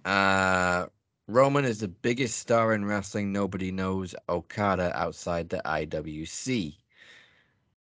Uh, 0.05 0.85
Roman 1.27 1.65
is 1.65 1.79
the 1.79 1.87
biggest 1.87 2.37
star 2.39 2.73
in 2.73 2.85
wrestling. 2.85 3.31
Nobody 3.31 3.71
knows 3.71 4.15
Okada 4.29 4.95
outside 4.95 5.49
the 5.49 5.61
IWC. 5.65 6.75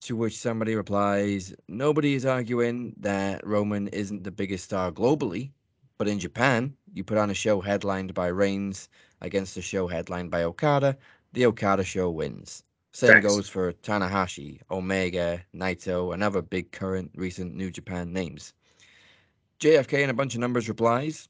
To 0.02 0.16
which 0.16 0.38
somebody 0.38 0.74
replies, 0.74 1.54
Nobody 1.68 2.14
is 2.14 2.24
arguing 2.24 2.94
that 2.98 3.46
Roman 3.46 3.88
isn't 3.88 4.24
the 4.24 4.30
biggest 4.30 4.64
star 4.64 4.92
globally, 4.92 5.50
but 5.98 6.08
in 6.08 6.18
Japan, 6.18 6.76
you 6.92 7.02
put 7.02 7.18
on 7.18 7.30
a 7.30 7.34
show 7.34 7.60
headlined 7.60 8.14
by 8.14 8.28
Reigns 8.28 8.88
against 9.20 9.56
a 9.56 9.62
show 9.62 9.86
headlined 9.86 10.30
by 10.30 10.42
Okada, 10.44 10.96
the 11.32 11.46
Okada 11.46 11.84
show 11.84 12.10
wins. 12.10 12.62
Same 12.92 13.10
Thanks. 13.10 13.26
goes 13.26 13.48
for 13.48 13.72
Tanahashi, 13.72 14.60
Omega, 14.70 15.44
Naito, 15.54 16.14
and 16.14 16.22
other 16.22 16.40
big 16.40 16.72
current 16.72 17.10
recent 17.14 17.54
New 17.54 17.70
Japan 17.70 18.12
names. 18.12 18.54
JFK 19.60 20.02
and 20.02 20.10
a 20.10 20.14
bunch 20.14 20.34
of 20.34 20.40
numbers 20.40 20.68
replies, 20.68 21.28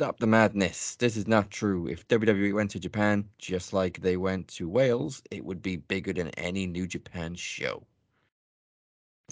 Stop 0.00 0.18
the 0.18 0.26
madness. 0.26 0.96
This 0.96 1.14
is 1.14 1.28
not 1.28 1.50
true. 1.50 1.86
If 1.86 2.08
WWE 2.08 2.54
went 2.54 2.70
to 2.70 2.80
Japan 2.80 3.22
just 3.36 3.74
like 3.74 4.00
they 4.00 4.16
went 4.16 4.48
to 4.48 4.66
Wales, 4.66 5.22
it 5.30 5.44
would 5.44 5.60
be 5.60 5.76
bigger 5.76 6.14
than 6.14 6.30
any 6.38 6.66
New 6.66 6.86
Japan 6.86 7.34
show. 7.34 7.82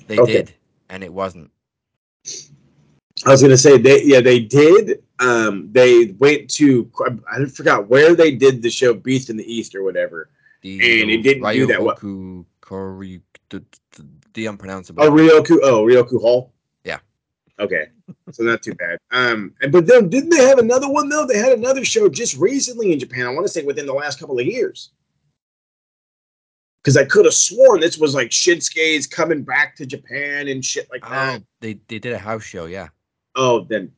They 0.09 0.18
okay. 0.18 0.33
did, 0.33 0.54
and 0.90 1.02
it 1.02 1.11
wasn't. 1.11 1.50
I 3.24 3.31
was 3.31 3.40
gonna 3.40 3.57
say 3.57 3.78
they 3.78 4.02
yeah 4.02 4.20
they 4.20 4.40
did. 4.40 5.02
Um, 5.20 5.70
they 5.72 6.14
went 6.18 6.50
to 6.57 6.92
I 7.33 7.46
forgot 7.46 7.88
where 7.88 8.14
they 8.14 8.33
did 8.33 8.61
the 8.61 8.68
show 8.68 8.92
Beast 8.92 9.31
in 9.31 9.38
the 9.38 9.50
East 9.50 9.74
or 9.74 9.83
whatever, 9.83 10.28
the, 10.61 11.00
and 11.00 11.11
it 11.11 11.22
didn't 11.22 11.44
Ryoku, 11.44 11.54
do 11.54 11.66
that 11.68 11.83
well. 11.83 12.44
Kori, 12.61 13.22
the, 13.48 13.64
the, 13.92 14.07
the 14.35 14.44
unpronounceable. 14.44 15.02
Oh 15.02 15.11
Ryoku 15.11 15.61
oh 15.62 15.87
Ryoku 15.87 16.20
Hall. 16.20 16.52
Okay, 17.61 17.87
so 18.31 18.44
not 18.44 18.62
too 18.62 18.75
bad. 18.75 18.99
Um, 19.11 19.53
and 19.61 19.73
but 19.73 19.87
then 19.87 20.09
didn't 20.09 20.31
they 20.31 20.44
have 20.47 20.59
another 20.59 20.88
one 20.88 21.09
though? 21.09 21.27
They 21.27 21.38
had 21.38 21.53
another 21.53 21.85
show 21.85 22.09
just 22.09 22.37
recently 22.37 22.92
in 22.92 23.01
Japan. 23.01 23.27
I 23.27 23.31
want 23.31 23.47
to 23.47 23.53
say 23.53 23.64
within 23.64 23.87
the 23.87 23.92
last 23.92 24.21
couple 24.21 24.38
of 24.38 24.47
years. 24.47 24.90
Because 26.83 26.97
I 26.97 27.05
could 27.05 27.25
have 27.25 27.35
sworn 27.35 27.81
this 27.81 27.99
was 27.99 28.14
like 28.14 28.31
Shinsuke's 28.31 29.07
coming 29.07 29.42
back 29.42 29.75
to 29.77 29.87
Japan 29.87 30.47
and 30.49 30.64
shit 30.64 30.88
like 30.90 31.03
that. 31.03 31.40
Oh, 31.40 31.44
they 31.61 31.81
they 31.88 31.99
did 31.99 32.12
a 32.12 32.18
house 32.18 32.44
show, 32.44 32.66
yeah. 32.66 32.88
Oh, 33.35 33.64
then. 33.64 33.90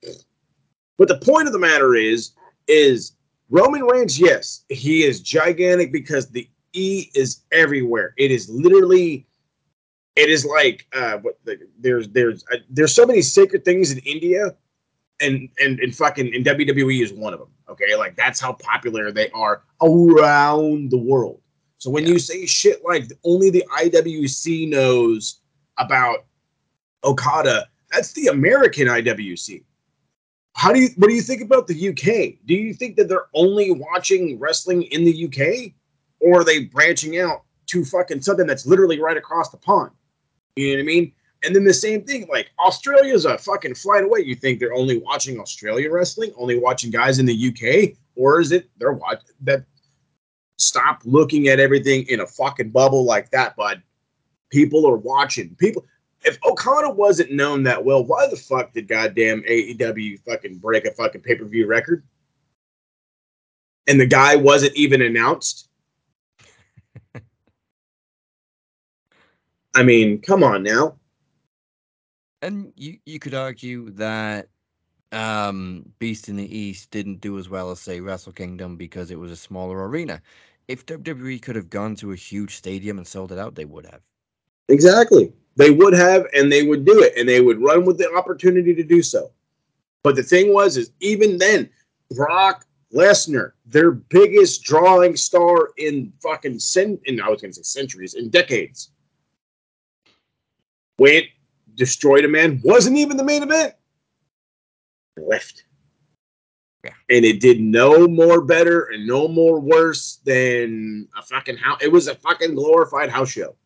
But 0.97 1.09
the 1.09 1.19
point 1.19 1.47
of 1.47 1.53
the 1.53 1.59
matter 1.59 1.95
is, 1.95 2.33
is 2.67 3.13
Roman 3.51 3.83
Reigns? 3.83 4.19
Yes, 4.19 4.65
he 4.71 5.05
is 5.05 5.21
gigantic 5.21 5.93
because 5.93 6.31
the 6.31 6.49
E 6.73 7.11
is 7.15 7.43
everywhere. 7.53 8.15
It 8.17 8.31
is 8.31 8.49
literally 8.49 9.27
it 10.21 10.29
is 10.29 10.45
like 10.45 10.87
uh, 10.93 11.19
what 11.19 11.39
the, 11.45 11.59
there's 11.79 12.09
there's 12.11 12.45
uh, 12.53 12.59
there's 12.69 12.95
so 12.95 13.07
many 13.07 13.23
sacred 13.23 13.65
things 13.65 13.91
in 13.91 13.99
India, 14.01 14.55
and 15.21 15.49
and 15.59 15.81
and 15.81 15.97
fucking 15.97 16.35
and 16.35 16.45
WWE 16.45 17.03
is 17.03 17.13
one 17.13 17.33
of 17.33 17.41
them. 17.41 17.49
Okay, 17.69 17.97
like 17.97 18.17
that's 18.17 18.39
how 18.39 18.53
popular 18.53 19.11
they 19.11 19.31
are 19.31 19.63
around 19.83 20.91
the 20.91 20.99
world. 20.99 21.41
So 21.79 21.91
when 21.91 22.05
yeah. 22.05 22.11
you 22.11 22.19
say 22.19 22.45
shit 22.45 22.85
like 22.85 23.11
only 23.25 23.49
the 23.49 23.65
IWC 23.79 24.69
knows 24.69 25.41
about 25.79 26.27
Okada, 27.03 27.67
that's 27.91 28.13
the 28.13 28.27
American 28.27 28.89
IWC. 28.89 29.65
How 30.55 30.73
do 30.73 30.81
you 30.81 30.89
what 30.97 31.09
do 31.09 31.15
you 31.15 31.23
think 31.23 31.41
about 31.41 31.67
the 31.67 31.89
UK? 31.89 32.45
Do 32.45 32.55
you 32.55 32.75
think 32.75 32.97
that 32.97 33.09
they're 33.09 33.29
only 33.33 33.71
watching 33.71 34.39
wrestling 34.39 34.83
in 34.83 35.05
the 35.05 35.25
UK, 35.25 35.73
or 36.21 36.41
are 36.41 36.45
they 36.45 36.65
branching 36.65 37.19
out 37.19 37.45
to 37.69 37.85
fucking 37.85 38.21
something 38.21 38.47
that's 38.47 38.67
literally 38.67 39.01
right 39.01 39.17
across 39.17 39.49
the 39.49 39.57
pond? 39.57 39.93
You 40.57 40.69
know 40.69 40.75
what 40.75 40.81
I 40.81 40.87
mean? 40.87 41.13
And 41.43 41.57
then 41.57 41.65
the 41.65 41.73
same 41.73 42.05
thing, 42.05 42.27
like 42.31 42.51
Australia's 42.59 43.25
a 43.25 43.39
fucking 43.39 43.75
flight 43.75 44.05
away. 44.05 44.21
You 44.21 44.35
think 44.35 44.61
they're 44.61 44.75
only 44.75 44.99
watching 44.99 45.41
Australia 45.41 45.91
wrestling, 45.91 46.33
only 46.37 46.59
watching 46.59 46.91
guys 46.91 47.19
in 47.19 47.27
the 47.27 47.49
UK, 47.49 47.97
or 48.15 48.41
is 48.41 48.53
it 48.53 48.69
they're 48.79 48.93
watching 48.93 49.35
that? 49.43 49.65
Stop 50.59 51.01
looking 51.07 51.49
at 51.49 51.59
everything 51.59 52.05
in 52.09 52.21
a 52.21 52.27
fucking 52.27 52.69
bubble 52.69 53.07
like 53.07 53.31
that, 53.31 53.57
bud. 53.57 53.83
People 54.51 54.87
are 54.87 54.97
watching. 54.97 55.55
People. 55.55 55.87
If 56.23 56.39
Okada 56.45 56.91
wasn't 56.91 57.33
known 57.33 57.63
that 57.63 57.83
well, 57.83 58.05
why 58.05 58.27
the 58.27 58.37
fuck 58.37 58.75
did 58.75 58.87
goddamn 58.87 59.43
AEW 59.49 60.21
fucking 60.21 60.59
break 60.59 60.85
a 60.85 60.91
fucking 60.91 61.23
pay 61.23 61.37
per 61.37 61.47
view 61.47 61.67
record? 61.67 62.05
and 63.91 64.01
the 64.01 64.07
guy 64.07 64.37
wasn't 64.37 64.75
even 64.77 65.03
announced. 65.03 65.69
I 69.75 69.83
mean, 69.83 70.21
come 70.21 70.43
on 70.43 70.63
now. 70.63 70.97
And 72.43 72.73
you 72.77 72.99
you 73.05 73.19
could 73.19 73.35
argue 73.35 73.91
that 73.91 74.49
um, 75.13 75.85
Beast 75.99 76.29
in 76.29 76.37
the 76.37 76.57
East 76.57 76.91
didn't 76.91 77.21
do 77.21 77.39
as 77.39 77.49
well 77.49 77.71
as 77.71 77.81
say 77.81 78.01
Wrestle 78.01 78.33
Kingdom 78.33 78.77
because 78.77 79.11
it 79.11 79.19
was 79.19 79.31
a 79.31 79.37
smaller 79.37 79.89
arena. 79.89 80.21
If 80.69 80.87
WWE 80.87 81.43
could 81.43 81.57
have 81.57 81.69
gone 81.69 81.97
to 81.97 82.13
a 82.13 82.17
huge 82.17 82.57
stadium 82.57 82.99
and 82.99 83.07
sold 83.07 83.33
it 83.33 83.39
out, 83.39 83.55
they 83.55 83.65
would 83.65 83.87
have. 83.87 84.01
Exactly. 84.69 85.33
They 85.57 85.71
would 85.71 85.93
have, 85.93 86.27
and 86.33 86.51
they 86.51 86.63
would 86.63 86.85
do 86.85 87.03
it, 87.03 87.13
and 87.17 87.29
they 87.29 87.41
would 87.41 87.61
run 87.61 87.85
with 87.85 87.99
the 87.99 88.11
opportunity 88.15 88.73
to 88.75 88.85
do 88.85 89.03
so. 89.03 89.33
But 90.03 90.15
the 90.17 90.23
thing 90.23 90.55
was, 90.55 90.77
is 90.77 90.93
even 91.01 91.39
then, 91.39 91.69
Brock 92.15 92.65
Lesnar, 92.95 93.53
their 93.67 93.91
biggest 93.91 94.63
drawing 94.63 95.17
star 95.17 95.71
in 95.77 96.13
fucking 96.23 96.61
cent, 96.61 97.01
in 97.05 97.21
I 97.21 97.29
was 97.29 97.43
going 97.43 97.53
to 97.53 97.65
say 97.65 97.81
centuries, 97.81 98.15
in 98.15 98.31
decades, 98.31 98.91
went 101.01 101.27
destroyed 101.75 102.25
a 102.25 102.29
man, 102.29 102.61
wasn't 102.63 102.97
even 102.97 103.17
the 103.17 103.25
main 103.25 103.43
event, 103.43 103.75
left. 105.17 105.65
Yeah. 106.85 106.93
And 107.11 107.25
it 107.25 107.41
did 107.41 107.61
no 107.61 108.07
more 108.07 108.41
better 108.41 108.91
and 108.93 109.07
no 109.07 109.29
more 109.29 109.61
worse 109.61 110.21
than 110.25 111.09
a 111.19 111.23
fucking 111.23 111.57
house. 111.57 111.79
It 111.83 111.91
was 111.91 112.09
a 112.09 112.15
fucking 112.15 112.55
glorified 112.55 113.11
house 113.11 113.31
show 113.31 113.57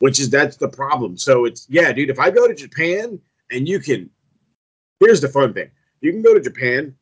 which 0.00 0.18
is 0.18 0.28
that's 0.28 0.56
the 0.56 0.68
problem. 0.68 1.16
So 1.16 1.44
it's 1.44 1.66
yeah, 1.70 1.92
dude. 1.92 2.10
If 2.10 2.18
I 2.18 2.30
go 2.30 2.48
to 2.48 2.54
Japan 2.54 3.20
and 3.50 3.68
you 3.68 3.78
can, 3.78 4.10
here's 4.98 5.20
the 5.20 5.28
fun 5.28 5.54
thing: 5.54 5.70
you 6.00 6.10
can 6.10 6.22
go 6.22 6.34
to 6.34 6.40
Japan 6.40 6.94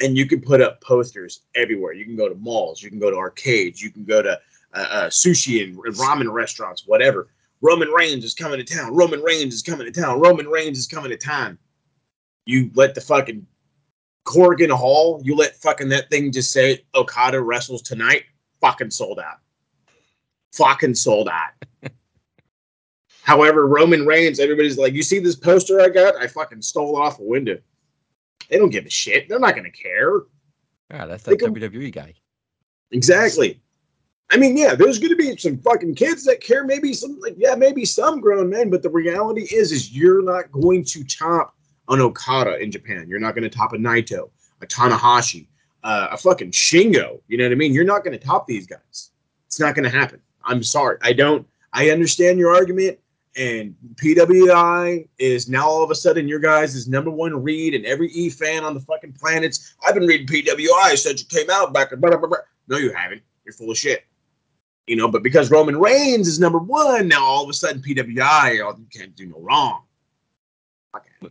and 0.00 0.16
you 0.16 0.26
can 0.26 0.40
put 0.40 0.60
up 0.62 0.80
posters 0.80 1.40
everywhere. 1.54 1.92
You 1.92 2.04
can 2.04 2.16
go 2.16 2.28
to 2.28 2.34
malls, 2.36 2.82
you 2.82 2.88
can 2.88 2.98
go 2.98 3.10
to 3.10 3.16
arcades, 3.16 3.82
you 3.82 3.90
can 3.90 4.04
go 4.04 4.22
to 4.22 4.38
uh, 4.74 4.86
uh, 4.90 5.06
sushi 5.08 5.64
and 5.64 5.76
ramen 5.96 6.32
restaurants, 6.32 6.84
whatever. 6.86 7.28
Roman 7.62 7.88
Reigns 7.90 8.24
is 8.24 8.34
coming 8.34 8.58
to 8.58 8.64
town. 8.64 8.94
Roman 8.94 9.20
Reigns 9.22 9.54
is 9.54 9.62
coming 9.62 9.90
to 9.90 10.00
town. 10.00 10.20
Roman 10.20 10.46
Reigns 10.48 10.78
is 10.78 10.86
coming 10.86 11.10
to 11.10 11.16
town. 11.16 11.58
You 12.46 12.70
let 12.74 12.94
the 12.94 13.00
fucking 13.00 13.46
Korakuen 14.26 14.70
Hall, 14.70 15.20
you 15.24 15.34
let 15.36 15.56
fucking 15.56 15.88
that 15.90 16.08
thing 16.10 16.32
just 16.32 16.52
say 16.52 16.84
Okada 16.94 17.40
wrestles 17.40 17.82
tonight. 17.82 18.24
Fucking 18.60 18.90
sold 18.90 19.18
out. 19.18 19.38
Fucking 20.52 20.94
sold 20.94 21.28
out. 21.28 21.50
However, 23.22 23.66
Roman 23.66 24.06
Reigns, 24.06 24.40
everybody's 24.40 24.78
like, 24.78 24.94
you 24.94 25.02
see 25.02 25.18
this 25.18 25.36
poster 25.36 25.80
I 25.80 25.88
got? 25.88 26.16
I 26.16 26.26
fucking 26.26 26.62
stole 26.62 26.96
off 26.96 27.18
a 27.18 27.22
window. 27.22 27.58
They 28.48 28.58
don't 28.58 28.70
give 28.70 28.86
a 28.86 28.90
shit. 28.90 29.28
They're 29.28 29.38
not 29.38 29.54
going 29.54 29.70
to 29.70 29.70
care. 29.70 30.12
Yeah, 30.90 31.06
that's 31.06 31.22
They 31.22 31.32
that 31.36 31.38
can- 31.38 31.54
WWE 31.54 31.92
guy. 31.92 32.14
Exactly. 32.90 33.60
I 34.32 34.36
mean, 34.36 34.56
yeah, 34.56 34.74
there's 34.74 34.98
going 34.98 35.10
to 35.10 35.16
be 35.16 35.36
some 35.36 35.58
fucking 35.58 35.96
kids 35.96 36.24
that 36.24 36.40
care. 36.40 36.64
Maybe 36.64 36.94
some, 36.94 37.18
like, 37.20 37.34
yeah, 37.36 37.56
maybe 37.56 37.84
some 37.84 38.20
grown 38.20 38.48
men. 38.48 38.70
But 38.70 38.82
the 38.82 38.90
reality 38.90 39.42
is, 39.42 39.72
is 39.72 39.92
you're 39.92 40.22
not 40.22 40.52
going 40.52 40.84
to 40.84 41.04
top 41.04 41.54
an 41.88 42.00
Okada 42.00 42.58
in 42.58 42.70
Japan. 42.70 43.06
You're 43.08 43.18
not 43.18 43.34
going 43.34 43.48
to 43.48 43.50
top 43.50 43.72
a 43.72 43.76
Naito, 43.76 44.30
a 44.62 44.66
Tanahashi, 44.66 45.48
uh, 45.82 46.08
a 46.12 46.16
fucking 46.16 46.52
Shingo. 46.52 47.20
You 47.26 47.38
know 47.38 47.44
what 47.44 47.52
I 47.52 47.56
mean? 47.56 47.74
You're 47.74 47.84
not 47.84 48.04
going 48.04 48.16
to 48.16 48.24
top 48.24 48.46
these 48.46 48.66
guys. 48.66 49.10
It's 49.46 49.58
not 49.58 49.74
going 49.74 49.90
to 49.90 49.96
happen. 49.96 50.20
I'm 50.44 50.62
sorry. 50.62 50.98
I 51.02 51.12
don't. 51.12 51.46
I 51.72 51.90
understand 51.90 52.38
your 52.38 52.54
argument. 52.54 52.98
And 53.36 53.76
PWI 53.94 55.08
is 55.18 55.48
now 55.48 55.68
all 55.68 55.84
of 55.84 55.90
a 55.90 55.94
sudden 55.94 56.26
your 56.26 56.40
guys' 56.40 56.74
is 56.74 56.88
number 56.88 57.10
one 57.10 57.42
read, 57.42 57.74
and 57.74 57.86
every 57.86 58.10
E 58.10 58.28
fan 58.28 58.64
on 58.64 58.74
the 58.74 58.80
fucking 58.80 59.12
planets. 59.12 59.74
I've 59.86 59.94
been 59.94 60.06
reading 60.06 60.26
PWI 60.26 60.96
since 60.96 61.22
it 61.22 61.28
came 61.28 61.48
out 61.48 61.72
back. 61.72 61.90
blah, 61.90 62.10
blah, 62.10 62.26
blah. 62.26 62.38
No, 62.68 62.76
you 62.76 62.92
haven't. 62.92 63.22
You're 63.44 63.54
full 63.54 63.70
of 63.70 63.78
shit. 63.78 64.04
You 64.86 64.96
know, 64.96 65.08
but 65.08 65.22
because 65.22 65.50
Roman 65.50 65.78
Reigns 65.78 66.26
is 66.26 66.40
number 66.40 66.58
one, 66.58 67.06
now 67.06 67.24
all 67.24 67.44
of 67.44 67.50
a 67.50 67.52
sudden 67.52 67.80
PWI, 67.80 68.60
oh, 68.64 68.76
you 68.76 68.86
can't 68.92 69.14
do 69.14 69.26
no 69.26 69.38
wrong. 69.38 69.82
Here. 71.20 71.30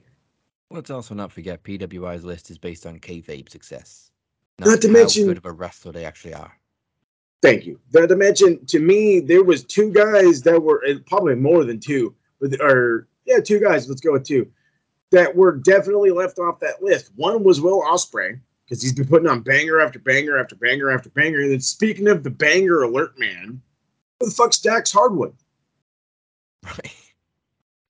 Let's 0.71 0.89
also 0.89 1.13
not 1.15 1.31
forget 1.31 1.63
PWI's 1.63 2.23
list 2.23 2.51
is 2.51 2.57
based 2.57 2.85
on 2.85 2.99
kayfabe 2.99 3.49
success. 3.49 4.11
Not 4.59 4.81
to 4.81 4.87
how 4.87 4.93
mention- 4.93 5.25
good 5.25 5.37
of 5.37 5.45
a 5.45 5.51
wrestler 5.51 5.91
they 5.91 6.05
actually 6.05 6.35
are. 6.35 6.53
Thank 7.41 7.65
you. 7.65 7.79
Not 7.93 8.09
to 8.09 8.17
mention, 8.17 8.65
to 8.65 8.79
me, 8.79 9.21
there 9.21 9.43
was 9.43 9.63
two 9.63 9.91
guys 9.93 10.41
that 10.41 10.61
were 10.61 10.83
eh, 10.85 10.95
probably 11.07 11.35
more 11.35 11.63
than 11.63 11.79
two, 11.79 12.13
or 12.59 13.07
yeah, 13.25 13.39
two 13.39 13.59
guys. 13.61 13.87
Let's 13.87 14.01
go 14.01 14.11
with 14.11 14.25
two 14.25 14.51
that 15.11 15.35
were 15.35 15.55
definitely 15.57 16.11
left 16.11 16.39
off 16.39 16.59
that 16.59 16.81
list. 16.83 17.11
One 17.15 17.43
was 17.43 17.61
Will 17.61 17.81
Ospreay 17.81 18.39
because 18.69 18.83
he's 18.83 18.93
been 18.93 19.07
putting 19.07 19.27
on 19.27 19.41
banger 19.41 19.81
after 19.81 19.97
banger 19.97 20.37
after 20.37 20.55
banger 20.55 20.91
after 20.91 21.09
banger. 21.09 21.41
And 21.41 21.51
then 21.51 21.59
speaking 21.59 22.07
of 22.07 22.23
the 22.23 22.29
banger 22.29 22.83
alert, 22.83 23.17
man, 23.17 23.59
who 24.19 24.27
the 24.27 24.31
fuck's 24.31 24.59
Dax 24.59 24.91
Harwood? 24.91 25.33
Right. 26.63 26.95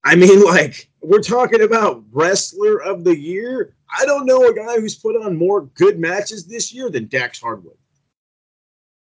I 0.04 0.14
mean, 0.14 0.42
like, 0.44 0.88
we're 1.02 1.20
talking 1.20 1.62
about 1.62 2.04
wrestler 2.10 2.80
of 2.82 3.04
the 3.04 3.16
year. 3.16 3.74
I 3.98 4.06
don't 4.06 4.24
know 4.24 4.48
a 4.48 4.54
guy 4.54 4.80
who's 4.80 4.94
put 4.94 5.22
on 5.22 5.36
more 5.36 5.62
good 5.74 5.98
matches 5.98 6.46
this 6.46 6.72
year 6.72 6.88
than 6.88 7.08
Dax 7.08 7.40
Harwood. 7.40 7.76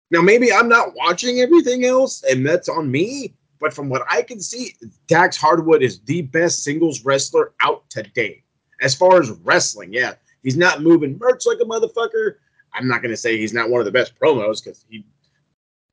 Now, 0.09 0.21
maybe 0.21 0.51
I'm 0.51 0.69
not 0.69 0.95
watching 0.95 1.41
everything 1.41 1.85
else, 1.85 2.23
and 2.23 2.45
that's 2.45 2.69
on 2.69 2.89
me. 2.89 3.35
But 3.59 3.73
from 3.73 3.89
what 3.89 4.03
I 4.09 4.21
can 4.21 4.39
see, 4.39 4.75
Dax 5.07 5.35
Harwood 5.35 5.83
is 5.83 5.99
the 6.01 6.21
best 6.21 6.63
singles 6.63 7.03
wrestler 7.03 7.53
out 7.59 7.87
today. 7.89 8.43
As 8.81 8.95
far 8.95 9.19
as 9.19 9.31
wrestling, 9.31 9.91
yeah, 9.91 10.13
he's 10.43 10.57
not 10.57 10.81
moving 10.81 11.17
merch 11.17 11.45
like 11.45 11.59
a 11.61 11.65
motherfucker. 11.65 12.35
I'm 12.73 12.87
not 12.87 13.01
gonna 13.01 13.17
say 13.17 13.37
he's 13.37 13.53
not 13.53 13.69
one 13.69 13.79
of 13.79 13.85
the 13.85 13.91
best 13.91 14.13
promos 14.19 14.63
because 14.63 14.85
he 14.89 15.05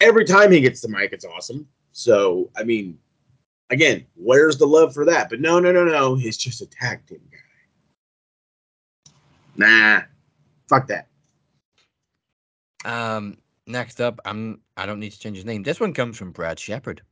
every 0.01 0.25
time 0.25 0.51
he 0.51 0.61
gets 0.61 0.81
the 0.81 0.89
mic, 0.89 1.13
it's 1.13 1.25
awesome. 1.25 1.67
So 1.93 2.51
I 2.57 2.65
mean, 2.65 2.99
again, 3.71 4.07
where's 4.15 4.59
the 4.59 4.67
love 4.67 4.95
for 4.95 5.05
that? 5.05 5.31
But 5.31 5.41
no, 5.41 5.59
no, 5.61 5.73
no, 5.73 5.85
no. 5.85 6.15
He's 6.15 6.37
just 6.37 6.61
a 6.61 6.67
tag 6.67 7.07
team 7.07 7.21
guy. 7.31 7.39
Nah, 9.57 10.03
fuck 10.69 10.89
that. 10.89 11.09
Um, 12.85 13.39
next 13.67 14.01
up, 14.01 14.21
I'm 14.25 14.61
I 14.77 14.87
don't 14.87 15.01
need 15.01 15.13
to 15.13 15.19
change 15.19 15.37
his 15.37 15.45
name. 15.45 15.63
This 15.63 15.81
one 15.81 15.95
comes 15.95 16.17
from 16.19 16.33
Brad 16.33 16.59
Shepard, 16.59 17.03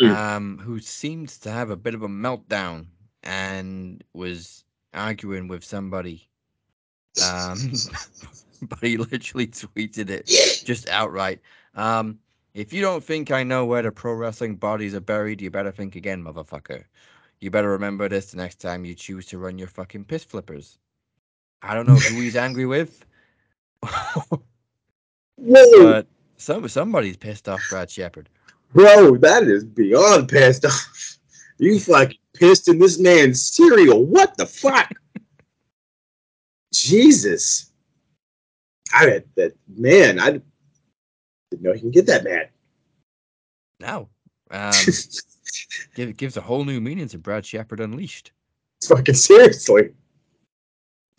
um, 0.00 0.58
who 0.58 0.80
seems 0.80 1.38
to 1.38 1.50
have 1.50 1.70
a 1.70 1.76
bit 1.76 1.94
of 1.94 2.02
a 2.02 2.08
meltdown 2.08 2.86
and 3.22 4.02
was 4.14 4.64
arguing 4.94 5.48
with 5.48 5.64
somebody. 5.64 6.28
Um, 7.20 7.72
but 8.62 8.78
he 8.80 8.96
literally 8.96 9.46
tweeted 9.46 10.10
it 10.10 10.26
just 10.64 10.88
outright. 10.88 11.40
Um, 11.74 12.18
if 12.54 12.72
you 12.72 12.82
don't 12.82 13.02
think 13.02 13.30
I 13.30 13.42
know 13.42 13.64
where 13.64 13.82
the 13.82 13.90
pro 13.90 14.12
wrestling 14.14 14.56
bodies 14.56 14.94
are 14.94 15.00
buried, 15.00 15.40
you 15.40 15.50
better 15.50 15.72
think 15.72 15.96
again, 15.96 16.22
motherfucker. 16.22 16.84
You 17.40 17.50
better 17.50 17.70
remember 17.70 18.08
this 18.08 18.30
the 18.30 18.36
next 18.36 18.60
time 18.60 18.84
you 18.84 18.94
choose 18.94 19.26
to 19.26 19.38
run 19.38 19.58
your 19.58 19.68
fucking 19.68 20.04
piss 20.04 20.22
flippers. 20.22 20.78
I 21.62 21.74
don't 21.74 21.86
know 21.86 21.96
who 21.96 22.20
he's 22.20 22.36
angry 22.46 22.66
with, 22.66 23.04
Whoa, 25.36 25.82
but 25.82 26.06
some 26.36 26.68
somebody's 26.68 27.16
pissed 27.16 27.48
off 27.48 27.60
Brad 27.68 27.90
Shepard. 27.90 28.28
bro, 28.72 29.16
that 29.18 29.44
is 29.44 29.64
beyond 29.64 30.28
pissed 30.28 30.64
off. 30.64 31.18
You 31.58 31.80
fucking 31.80 32.18
pissed 32.34 32.68
in 32.68 32.78
this 32.78 32.98
man's 32.98 33.42
cereal. 33.42 34.04
What 34.04 34.36
the 34.36 34.46
fuck? 34.46 34.92
Jesus. 36.72 37.72
I 38.92 39.06
bet 39.06 39.26
that 39.36 39.52
man, 39.68 40.18
I 40.18 40.30
didn't 40.30 40.44
know 41.62 41.72
he 41.72 41.80
can 41.80 41.90
get 41.90 42.06
that 42.06 42.24
mad. 42.24 42.50
Now, 43.80 44.08
um, 44.50 44.72
give, 45.94 46.16
gives 46.16 46.36
a 46.36 46.40
whole 46.40 46.64
new 46.64 46.80
meaning 46.80 47.08
to 47.08 47.18
Brad 47.18 47.44
Shepard 47.44 47.80
Unleashed. 47.80 48.32
fucking 48.86 49.14
seriously. 49.14 49.90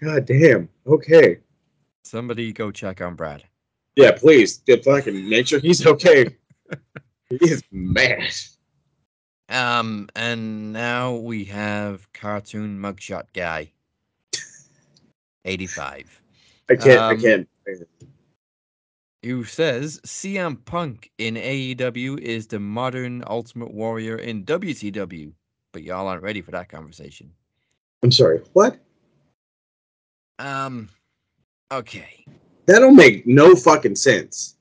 God 0.01 0.26
damn. 0.26 0.70
Okay. 0.86 1.39
Somebody 2.04 2.51
go 2.51 2.72
check 2.72 3.01
on 3.01 3.16
Brad. 3.16 3.43
Yeah, 3.95 4.12
please. 4.12 4.62
Yeah, 4.66 4.78
fucking 4.84 5.30
make 5.30 5.47
sure 5.47 5.60
he's 5.60 5.86
okay. 5.86 6.36
he 7.30 7.38
is 7.41 7.64
mad. 7.72 8.34
Um, 9.49 10.10
and 10.16 10.74
now 10.74 11.16
we 11.16 11.43
have 11.45 12.12
cartoon 12.14 12.80
mugshot 12.80 13.26
guy, 13.34 13.73
eighty-five, 15.46 16.22
I 16.70 16.76
can't. 16.76 17.00
I 17.02 17.14
Um, 17.14 17.22
can't. 17.22 17.48
who 19.24 19.44
says 19.44 20.00
CM 20.06 20.64
Punk 20.66 21.10
in 21.18 21.36
AEW 21.36 22.20
is 22.20 22.48
the 22.48 22.60
modern 22.60 23.24
Ultimate 23.28 23.74
Warrior 23.74 24.18
in 24.18 24.44
WCW, 24.46 25.32
but 25.72 25.84
y'all 25.84 26.08
aren't 26.08 26.24
ready 26.24 26.41
for 26.41 26.52
that 26.52 26.70
conversation. 26.70 27.32
I'm 28.04 28.12
sorry. 28.12 28.41
What? 28.54 28.78
Um, 30.39 30.89
okay. 31.72 32.26
That 32.66 32.80
don't 32.80 32.96
make 32.96 33.26
no 33.26 33.56
fucking 33.56 33.96
sense. 33.96 34.56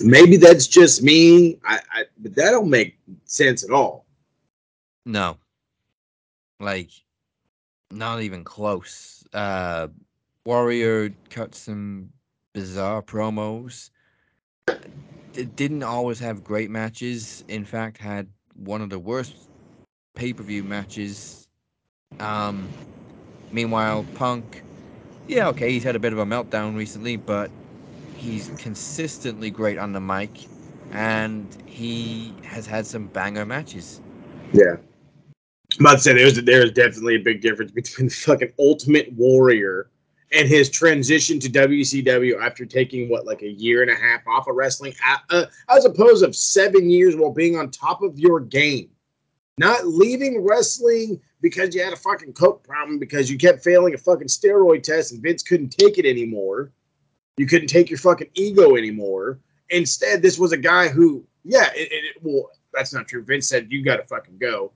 Maybe 0.00 0.36
that's 0.36 0.66
just 0.66 1.02
me. 1.02 1.58
I, 1.64 1.80
I 1.92 2.04
but 2.18 2.34
that 2.34 2.50
don't 2.50 2.68
make 2.70 2.98
sense 3.26 3.62
at 3.62 3.70
all. 3.70 4.06
No. 5.06 5.36
Like, 6.60 6.90
not 7.94 8.22
even 8.22 8.44
close. 8.44 9.24
Uh, 9.32 9.88
Warrior 10.44 11.10
cut 11.30 11.54
some 11.54 12.10
bizarre 12.52 13.02
promos. 13.02 13.90
Didn't 15.32 15.82
always 15.82 16.18
have 16.20 16.44
great 16.44 16.70
matches. 16.70 17.44
In 17.48 17.64
fact, 17.64 17.98
had 17.98 18.28
one 18.56 18.82
of 18.82 18.90
the 18.90 18.98
worst 18.98 19.34
pay 20.14 20.32
per 20.32 20.42
view 20.42 20.62
matches. 20.62 21.48
Um, 22.20 22.68
meanwhile, 23.50 24.04
Punk, 24.14 24.62
yeah, 25.26 25.48
okay, 25.48 25.70
he's 25.70 25.82
had 25.82 25.96
a 25.96 25.98
bit 25.98 26.12
of 26.12 26.18
a 26.18 26.26
meltdown 26.26 26.76
recently, 26.76 27.16
but 27.16 27.50
he's 28.16 28.48
consistently 28.58 29.50
great 29.50 29.78
on 29.78 29.92
the 29.92 30.00
mic, 30.00 30.30
and 30.92 31.46
he 31.66 32.32
has 32.44 32.66
had 32.66 32.86
some 32.86 33.06
banger 33.08 33.44
matches. 33.44 34.00
Yeah. 34.52 34.76
I'm 35.78 35.86
about 35.86 35.96
to 35.96 36.00
say 36.00 36.12
there's 36.12 36.40
there's 36.42 36.72
definitely 36.72 37.16
a 37.16 37.20
big 37.20 37.40
difference 37.40 37.72
between 37.72 38.08
the 38.08 38.14
fucking 38.14 38.52
Ultimate 38.58 39.12
Warrior 39.12 39.90
and 40.32 40.48
his 40.48 40.68
transition 40.68 41.38
to 41.40 41.48
WCW 41.48 42.40
after 42.40 42.66
taking 42.66 43.08
what 43.08 43.26
like 43.26 43.42
a 43.42 43.50
year 43.50 43.82
and 43.82 43.90
a 43.90 43.94
half 43.94 44.26
off 44.26 44.48
of 44.48 44.56
wrestling, 44.56 44.94
uh, 45.30 45.46
as 45.68 45.84
opposed 45.84 46.24
of 46.24 46.34
seven 46.34 46.90
years 46.90 47.16
while 47.16 47.32
being 47.32 47.56
on 47.56 47.70
top 47.70 48.02
of 48.02 48.18
your 48.18 48.40
game, 48.40 48.90
not 49.58 49.86
leaving 49.86 50.44
wrestling 50.44 51.20
because 51.40 51.74
you 51.74 51.82
had 51.82 51.92
a 51.92 51.96
fucking 51.96 52.32
coke 52.32 52.64
problem 52.64 52.98
because 52.98 53.30
you 53.30 53.38
kept 53.38 53.62
failing 53.62 53.94
a 53.94 53.98
fucking 53.98 54.28
steroid 54.28 54.82
test 54.82 55.12
and 55.12 55.22
Vince 55.22 55.42
couldn't 55.42 55.70
take 55.70 55.98
it 55.98 56.06
anymore. 56.06 56.72
You 57.36 57.46
couldn't 57.46 57.68
take 57.68 57.90
your 57.90 57.98
fucking 57.98 58.30
ego 58.34 58.76
anymore. 58.76 59.40
Instead, 59.70 60.22
this 60.22 60.38
was 60.38 60.52
a 60.52 60.56
guy 60.56 60.88
who, 60.88 61.24
yeah, 61.44 61.68
it, 61.74 61.88
it, 61.92 62.16
well, 62.22 62.50
that's 62.72 62.92
not 62.92 63.06
true. 63.08 63.24
Vince 63.24 63.48
said 63.48 63.70
you 63.70 63.84
got 63.84 63.96
to 63.96 64.04
fucking 64.04 64.38
go. 64.38 64.72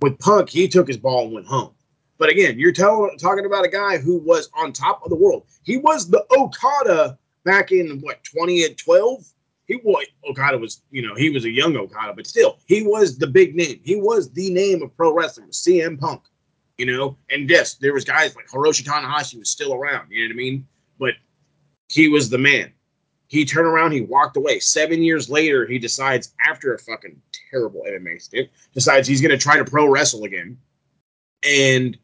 With 0.00 0.18
Punk, 0.18 0.48
he 0.48 0.68
took 0.68 0.88
his 0.88 0.96
ball 0.96 1.24
and 1.24 1.34
went 1.34 1.46
home. 1.46 1.74
But 2.18 2.30
again, 2.30 2.58
you're 2.58 2.72
telling 2.72 3.18
talking 3.18 3.46
about 3.46 3.64
a 3.64 3.68
guy 3.68 3.98
who 3.98 4.18
was 4.18 4.48
on 4.54 4.72
top 4.72 5.02
of 5.02 5.10
the 5.10 5.16
world. 5.16 5.44
He 5.64 5.76
was 5.76 6.08
the 6.08 6.24
Okada 6.38 7.18
back 7.44 7.72
in 7.72 8.00
what 8.00 8.22
2012. 8.24 9.24
He 9.66 9.76
was 9.76 10.06
Okada 10.28 10.58
was 10.58 10.82
you 10.90 11.02
know 11.02 11.14
he 11.14 11.30
was 11.30 11.44
a 11.44 11.50
young 11.50 11.76
Okada, 11.76 12.12
but 12.14 12.26
still 12.26 12.58
he 12.66 12.82
was 12.84 13.18
the 13.18 13.26
big 13.26 13.56
name. 13.56 13.80
He 13.82 13.96
was 13.96 14.30
the 14.30 14.50
name 14.50 14.82
of 14.82 14.96
pro 14.96 15.12
wrestling. 15.12 15.48
CM 15.48 15.98
Punk, 15.98 16.22
you 16.78 16.86
know. 16.86 17.16
And 17.30 17.50
yes, 17.50 17.74
there 17.74 17.92
was 17.92 18.04
guys 18.04 18.36
like 18.36 18.46
Hiroshi 18.46 18.84
Tanahashi 18.84 19.38
was 19.38 19.50
still 19.50 19.74
around. 19.74 20.10
You 20.10 20.20
know 20.20 20.32
what 20.32 20.34
I 20.34 20.36
mean? 20.36 20.66
But 20.98 21.14
he 21.88 22.08
was 22.08 22.30
the 22.30 22.38
man. 22.38 22.72
He 23.32 23.46
turned 23.46 23.66
around, 23.66 23.92
he 23.92 24.02
walked 24.02 24.36
away. 24.36 24.58
Seven 24.58 25.02
years 25.02 25.30
later, 25.30 25.66
he 25.66 25.78
decides 25.78 26.34
after 26.46 26.74
a 26.74 26.78
fucking 26.78 27.18
terrible 27.50 27.82
MMA 27.88 28.20
stint, 28.20 28.50
decides 28.74 29.08
he's 29.08 29.22
gonna 29.22 29.38
try 29.38 29.56
to 29.56 29.64
pro 29.64 29.88
wrestle 29.88 30.24
again. 30.24 30.58
And 31.42 31.96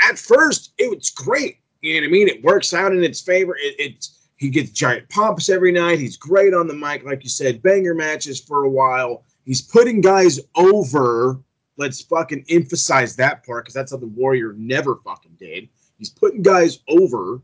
at 0.00 0.18
first, 0.18 0.72
it 0.78 0.88
was 0.88 1.10
great. 1.10 1.58
You 1.82 1.92
know 1.92 2.00
what 2.00 2.08
I 2.08 2.10
mean? 2.10 2.26
It 2.26 2.42
works 2.42 2.72
out 2.72 2.92
in 2.92 3.04
its 3.04 3.20
favor. 3.20 3.54
It, 3.56 3.74
it's 3.78 4.26
he 4.36 4.48
gets 4.48 4.70
giant 4.70 5.10
pops 5.10 5.50
every 5.50 5.72
night. 5.72 5.98
He's 5.98 6.16
great 6.16 6.54
on 6.54 6.66
the 6.66 6.74
mic, 6.74 7.04
like 7.04 7.22
you 7.22 7.28
said, 7.28 7.62
banger 7.62 7.92
matches 7.92 8.40
for 8.40 8.64
a 8.64 8.70
while. 8.70 9.24
He's 9.44 9.60
putting 9.60 10.00
guys 10.00 10.40
over. 10.54 11.38
Let's 11.76 12.00
fucking 12.00 12.46
emphasize 12.48 13.14
that 13.16 13.44
part 13.44 13.66
because 13.66 13.74
that's 13.74 13.90
something 13.90 14.14
Warrior 14.14 14.54
never 14.56 14.96
fucking 15.04 15.36
did. 15.38 15.68
He's 15.98 16.08
putting 16.08 16.40
guys 16.40 16.78
over. 16.88 17.42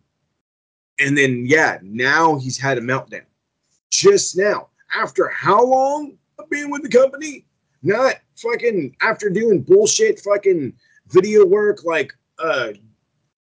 And 1.00 1.16
then, 1.16 1.44
yeah, 1.46 1.78
now 1.82 2.38
he's 2.38 2.58
had 2.58 2.78
a 2.78 2.80
meltdown. 2.80 3.24
Just 3.90 4.36
now. 4.36 4.68
After 4.94 5.28
how 5.28 5.64
long 5.64 6.16
of 6.38 6.48
being 6.50 6.70
with 6.70 6.82
the 6.82 6.88
company? 6.88 7.44
Not 7.82 8.16
fucking 8.36 8.96
after 9.00 9.28
doing 9.30 9.62
bullshit 9.62 10.20
fucking 10.20 10.72
video 11.08 11.44
work 11.44 11.84
like 11.84 12.12
uh 12.38 12.72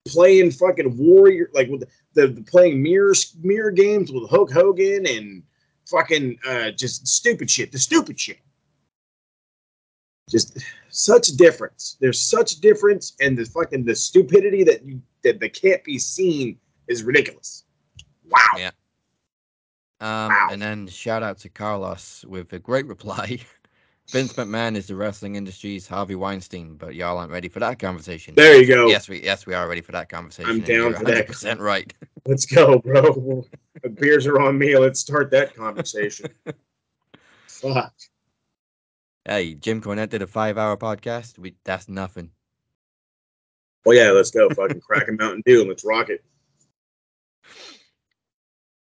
playing 0.06 0.50
fucking 0.50 0.96
warrior 0.96 1.50
like 1.54 1.68
with 1.68 1.84
the, 2.14 2.28
the 2.28 2.42
playing 2.42 2.82
mirror 2.82 3.14
mirror 3.42 3.70
games 3.70 4.10
with 4.10 4.28
Hulk 4.30 4.50
Hogan 4.50 5.06
and 5.06 5.42
fucking 5.86 6.38
uh 6.46 6.70
just 6.72 7.06
stupid 7.06 7.50
shit. 7.50 7.70
The 7.72 7.78
stupid 7.78 8.18
shit. 8.18 8.38
Just 10.28 10.58
such 10.90 11.28
difference. 11.28 11.96
There's 12.00 12.20
such 12.20 12.56
difference, 12.56 13.14
and 13.20 13.36
the 13.36 13.44
fucking 13.44 13.84
the 13.84 13.94
stupidity 13.94 14.64
that 14.64 14.84
you 14.84 15.00
that, 15.22 15.40
that 15.40 15.54
can't 15.54 15.82
be 15.84 15.98
seen 15.98 16.58
is 16.88 17.02
ridiculous. 17.02 17.64
Wow. 18.28 18.38
Yeah. 18.56 18.70
Um, 20.00 20.30
Wow. 20.30 20.48
And 20.52 20.62
then 20.62 20.86
shout 20.86 21.22
out 21.22 21.38
to 21.38 21.48
Carlos 21.48 22.24
with 22.26 22.52
a 22.52 22.58
great 22.58 22.86
reply. 22.94 23.40
Vince 24.10 24.32
McMahon 24.32 24.74
is 24.74 24.86
the 24.86 24.94
wrestling 24.94 25.34
industry's 25.36 25.86
Harvey 25.86 26.14
Weinstein, 26.14 26.76
but 26.76 26.94
y'all 26.94 27.18
aren't 27.18 27.30
ready 27.30 27.48
for 27.48 27.60
that 27.60 27.78
conversation. 27.78 28.34
There 28.34 28.58
you 28.58 28.66
go. 28.66 28.88
Yes, 28.88 29.06
we 29.06 29.22
yes 29.22 29.44
we 29.44 29.52
are 29.52 29.68
ready 29.68 29.82
for 29.82 29.92
that 29.92 30.08
conversation. 30.08 30.50
I'm 30.50 30.60
down 30.60 30.94
for 30.94 31.04
that. 31.04 31.28
100% 31.28 31.58
right. 31.58 31.92
Let's 32.26 32.46
go, 32.46 32.78
bro. 32.78 33.44
the 33.82 33.90
beers 33.90 34.26
are 34.26 34.40
on 34.40 34.56
me. 34.56 34.78
Let's 34.78 35.00
start 35.00 35.30
that 35.32 35.54
conversation. 35.54 36.30
Fuck. 37.46 37.92
Hey, 39.26 39.54
Jim 39.54 39.82
Cornette 39.82 40.08
did 40.08 40.22
a 40.22 40.26
five-hour 40.26 40.78
podcast. 40.78 41.38
We 41.38 41.56
that's 41.64 41.86
nothing. 41.88 42.30
Well, 43.84 43.96
yeah, 43.96 44.10
let's 44.10 44.30
go. 44.30 44.48
Fucking 44.48 44.80
crack 44.80 45.08
a 45.08 45.12
Mountain 45.12 45.42
Dew 45.44 45.60
and 45.60 45.68
let's 45.68 45.84
rock 45.84 46.08
it. 46.08 46.24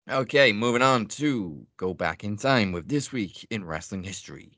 Okay, 0.09 0.51
moving 0.51 0.81
on 0.81 1.05
to 1.05 1.65
go 1.77 1.93
back 1.93 2.23
in 2.23 2.35
time 2.35 2.71
with 2.71 2.87
this 2.87 3.11
week 3.11 3.45
in 3.49 3.63
wrestling 3.63 4.03
history. 4.03 4.51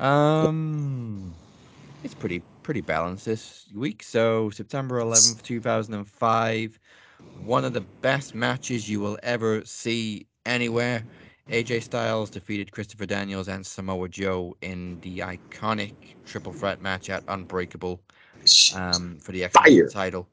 Um, 0.00 1.34
it's 2.02 2.14
pretty 2.14 2.42
pretty 2.62 2.82
balanced 2.82 3.24
this 3.24 3.66
week. 3.74 4.02
So 4.02 4.50
September 4.50 4.98
eleventh, 4.98 5.42
two 5.42 5.60
thousand 5.60 5.94
and 5.94 6.06
five, 6.06 6.78
one 7.44 7.64
of 7.64 7.72
the 7.72 7.82
best 8.02 8.34
matches 8.34 8.88
you 8.88 9.00
will 9.00 9.18
ever 9.22 9.64
see 9.64 10.26
anywhere. 10.46 11.04
AJ 11.50 11.82
Styles 11.82 12.30
defeated 12.30 12.72
Christopher 12.72 13.06
Daniels 13.06 13.48
and 13.48 13.64
Samoa 13.64 14.08
Joe 14.08 14.56
in 14.62 14.98
the 15.00 15.18
iconic 15.18 15.92
triple 16.24 16.52
threat 16.52 16.80
match 16.80 17.10
at 17.10 17.22
Unbreakable 17.28 18.00
um, 18.74 19.18
for 19.20 19.32
the 19.32 19.44
X 19.44 19.54
title. 19.92 20.26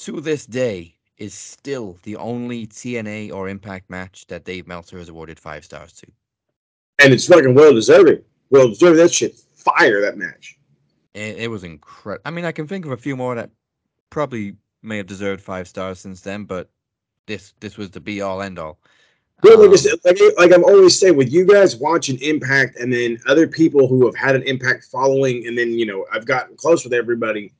To 0.00 0.20
this 0.20 0.46
day, 0.46 0.96
is 1.18 1.34
still 1.34 1.98
the 2.02 2.16
only 2.16 2.66
TNA 2.66 3.32
or 3.32 3.48
Impact 3.48 3.88
match 3.90 4.26
that 4.26 4.44
Dave 4.44 4.66
Meltzer 4.66 4.98
has 4.98 5.08
awarded 5.08 5.38
five 5.38 5.64
stars 5.64 5.92
to. 5.94 6.06
And 7.02 7.12
it's 7.12 7.26
fucking 7.26 7.54
well 7.54 7.72
deserving. 7.72 8.22
Well 8.50 8.68
deserving. 8.68 8.98
That 8.98 9.12
shit 9.12 9.36
fire, 9.54 10.00
that 10.02 10.16
match. 10.16 10.58
It, 11.14 11.38
it 11.38 11.48
was 11.48 11.64
incredible. 11.64 12.22
I 12.24 12.30
mean, 12.30 12.44
I 12.44 12.52
can 12.52 12.66
think 12.66 12.84
of 12.84 12.92
a 12.92 12.96
few 12.96 13.16
more 13.16 13.34
that 13.34 13.50
probably 14.10 14.56
may 14.82 14.96
have 14.98 15.06
deserved 15.06 15.42
five 15.42 15.68
stars 15.68 16.00
since 16.00 16.20
then, 16.20 16.44
but 16.44 16.68
this 17.26 17.54
this 17.60 17.76
was 17.76 17.90
the 17.90 18.00
be 18.00 18.20
all 18.20 18.42
end 18.42 18.58
all. 18.58 18.78
Well, 19.42 19.70
like, 19.70 19.84
Um, 19.84 19.98
like, 20.04 20.18
like 20.38 20.52
I've 20.52 20.62
always 20.62 20.98
said, 20.98 21.14
with 21.14 21.30
you 21.30 21.44
guys 21.44 21.76
watching 21.76 22.18
Impact 22.20 22.78
and 22.78 22.90
then 22.92 23.18
other 23.26 23.46
people 23.46 23.86
who 23.86 24.06
have 24.06 24.16
had 24.16 24.34
an 24.34 24.42
Impact 24.44 24.84
following, 24.84 25.46
and 25.46 25.58
then, 25.58 25.72
you 25.72 25.84
know, 25.84 26.06
I've 26.12 26.24
gotten 26.24 26.56
close 26.56 26.84
with 26.84 26.94
everybody, 26.94 27.52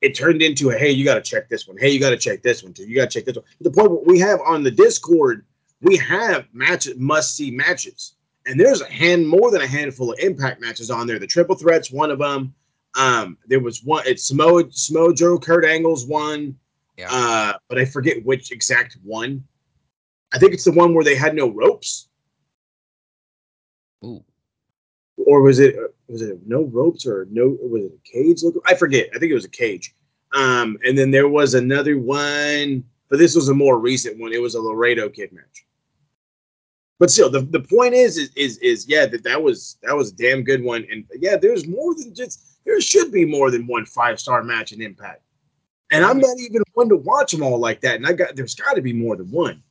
it 0.00 0.14
turned 0.14 0.42
into 0.42 0.70
a, 0.70 0.78
hey, 0.78 0.92
you 0.92 1.04
got 1.04 1.16
to 1.16 1.20
check 1.20 1.48
this 1.48 1.66
one. 1.66 1.76
Hey, 1.76 1.90
you 1.90 1.98
got 1.98 2.10
to 2.10 2.16
check 2.16 2.42
this 2.42 2.62
one 2.62 2.72
too. 2.72 2.84
You 2.84 2.94
got 2.94 3.10
to 3.10 3.18
check 3.18 3.24
this 3.24 3.34
one. 3.34 3.44
The 3.60 3.70
point 3.70 4.06
we 4.06 4.20
have 4.20 4.40
on 4.46 4.62
the 4.62 4.70
Discord, 4.70 5.44
we 5.80 5.96
have 5.96 6.46
matches, 6.52 6.96
must 6.96 7.34
see 7.34 7.50
matches. 7.50 8.14
And 8.46 8.58
there's 8.58 8.80
a 8.80 8.90
hand, 8.90 9.26
more 9.28 9.50
than 9.50 9.60
a 9.60 9.66
handful 9.66 10.12
of 10.12 10.18
Impact 10.20 10.60
matches 10.60 10.90
on 10.90 11.08
there. 11.08 11.18
The 11.18 11.26
Triple 11.26 11.56
Threats, 11.56 11.90
one 11.90 12.12
of 12.12 12.20
them. 12.20 12.54
Um, 12.98 13.38
there 13.46 13.60
was 13.60 13.84
one, 13.84 14.02
it's 14.06 14.24
Samoa, 14.24 14.64
Samoa 14.70 15.14
Joe, 15.14 15.38
Kurt 15.38 15.64
Angle's 15.64 16.04
one. 16.04 16.56
Yeah. 16.96 17.06
Uh, 17.10 17.52
but 17.68 17.78
I 17.78 17.84
forget 17.84 18.24
which 18.24 18.50
exact 18.50 18.98
one. 19.04 19.44
I 20.32 20.38
think 20.38 20.52
it's 20.52 20.64
the 20.64 20.72
one 20.72 20.92
where 20.92 21.04
they 21.04 21.14
had 21.14 21.34
no 21.34 21.48
ropes, 21.48 22.08
Ooh, 24.04 24.22
or 25.16 25.42
was 25.42 25.58
it 25.60 25.76
was 26.08 26.22
it 26.22 26.40
no 26.46 26.64
ropes 26.64 27.06
or 27.06 27.26
no 27.30 27.56
was 27.60 27.84
it 27.84 27.92
a 27.92 28.12
cage? 28.12 28.42
Look, 28.42 28.62
I 28.66 28.74
forget. 28.74 29.08
I 29.14 29.18
think 29.18 29.30
it 29.30 29.36
was 29.36 29.44
a 29.44 29.50
cage. 29.50 29.94
Um, 30.34 30.76
and 30.84 30.98
then 30.98 31.10
there 31.10 31.28
was 31.28 31.54
another 31.54 31.98
one, 31.98 32.84
but 33.08 33.18
this 33.18 33.34
was 33.34 33.48
a 33.48 33.54
more 33.54 33.78
recent 33.78 34.18
one. 34.18 34.32
It 34.32 34.42
was 34.42 34.54
a 34.54 34.60
Laredo 34.60 35.08
Kid 35.08 35.32
match. 35.32 35.66
But 36.98 37.10
still, 37.10 37.30
the, 37.30 37.40
the 37.42 37.60
point 37.60 37.94
is, 37.94 38.18
is 38.18 38.30
is 38.34 38.58
is 38.58 38.88
yeah 38.88 39.06
that 39.06 39.22
that 39.22 39.40
was 39.40 39.78
that 39.82 39.96
was 39.96 40.10
a 40.10 40.16
damn 40.16 40.42
good 40.42 40.62
one, 40.64 40.84
and 40.90 41.04
yeah, 41.20 41.36
there's 41.36 41.66
more 41.66 41.94
than 41.94 42.12
just 42.12 42.47
there 42.64 42.80
should 42.80 43.12
be 43.12 43.24
more 43.24 43.50
than 43.50 43.66
one 43.66 43.86
five 43.86 44.20
star 44.20 44.42
match 44.42 44.72
in 44.72 44.82
Impact, 44.82 45.22
and 45.90 46.04
I'm 46.04 46.18
not 46.18 46.38
even 46.38 46.62
one 46.74 46.88
to 46.88 46.96
watch 46.96 47.32
them 47.32 47.42
all 47.42 47.58
like 47.58 47.80
that, 47.82 47.96
and 47.96 48.06
I 48.06 48.12
got 48.12 48.36
there's 48.36 48.54
got 48.54 48.74
to 48.74 48.82
be 48.82 48.92
more 48.92 49.16
than 49.16 49.30
one. 49.30 49.62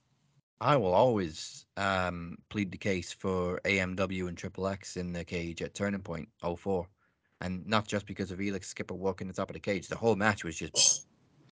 I 0.60 0.76
will 0.76 0.94
always 0.94 1.66
um, 1.78 2.38
plead 2.50 2.72
the 2.72 2.78
case 2.78 3.14
for 3.14 3.62
AMW 3.64 4.28
and 4.28 4.38
Triple 4.38 4.68
X 4.68 4.98
in 4.98 5.14
the 5.14 5.24
cage 5.24 5.62
at 5.62 5.76
Turning 5.76 6.02
Point 6.02 6.28
04. 6.42 6.88
And 7.42 7.66
not 7.68 7.88
just 7.88 8.08
because 8.08 8.32
of 8.32 8.40
Elix 8.40 8.66
Skipper 8.66 8.96
walking 8.96 9.28
the 9.28 9.34
top 9.34 9.52
of 9.52 9.54
the 9.54 9.60
cage. 9.60 9.88
The 9.88 9.96
whole 9.96 10.16
match 10.16 10.44
was 10.44 10.58
just 10.58 11.06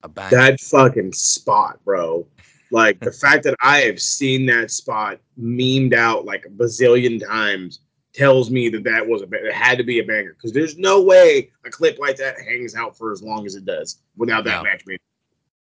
a 0.02 0.08
bang. 0.08 0.30
that 0.30 0.60
fucking 0.60 1.12
spot, 1.12 1.78
bro. 1.84 2.26
Like 2.70 3.00
the 3.00 3.12
fact 3.20 3.44
that 3.44 3.54
I 3.60 3.80
have 3.80 4.00
seen 4.00 4.46
that 4.46 4.70
spot 4.70 5.18
memed 5.38 5.92
out 5.92 6.24
like 6.24 6.46
a 6.46 6.50
bazillion 6.50 7.22
times 7.22 7.80
tells 8.14 8.50
me 8.50 8.68
that 8.68 8.84
that 8.84 9.06
was 9.06 9.22
a 9.22 9.28
it 9.32 9.52
had 9.52 9.76
to 9.76 9.84
be 9.84 9.98
a 9.98 10.04
banger 10.04 10.34
because 10.34 10.52
there's 10.52 10.78
no 10.78 11.02
way 11.02 11.50
a 11.64 11.70
clip 11.70 11.98
like 11.98 12.16
that 12.16 12.40
hangs 12.40 12.74
out 12.74 12.96
for 12.96 13.12
as 13.12 13.22
long 13.22 13.44
as 13.44 13.56
it 13.56 13.64
does 13.64 13.98
without 14.16 14.44
that 14.44 14.58
No. 14.58 14.62
match 14.62 14.84
being. 14.86 14.98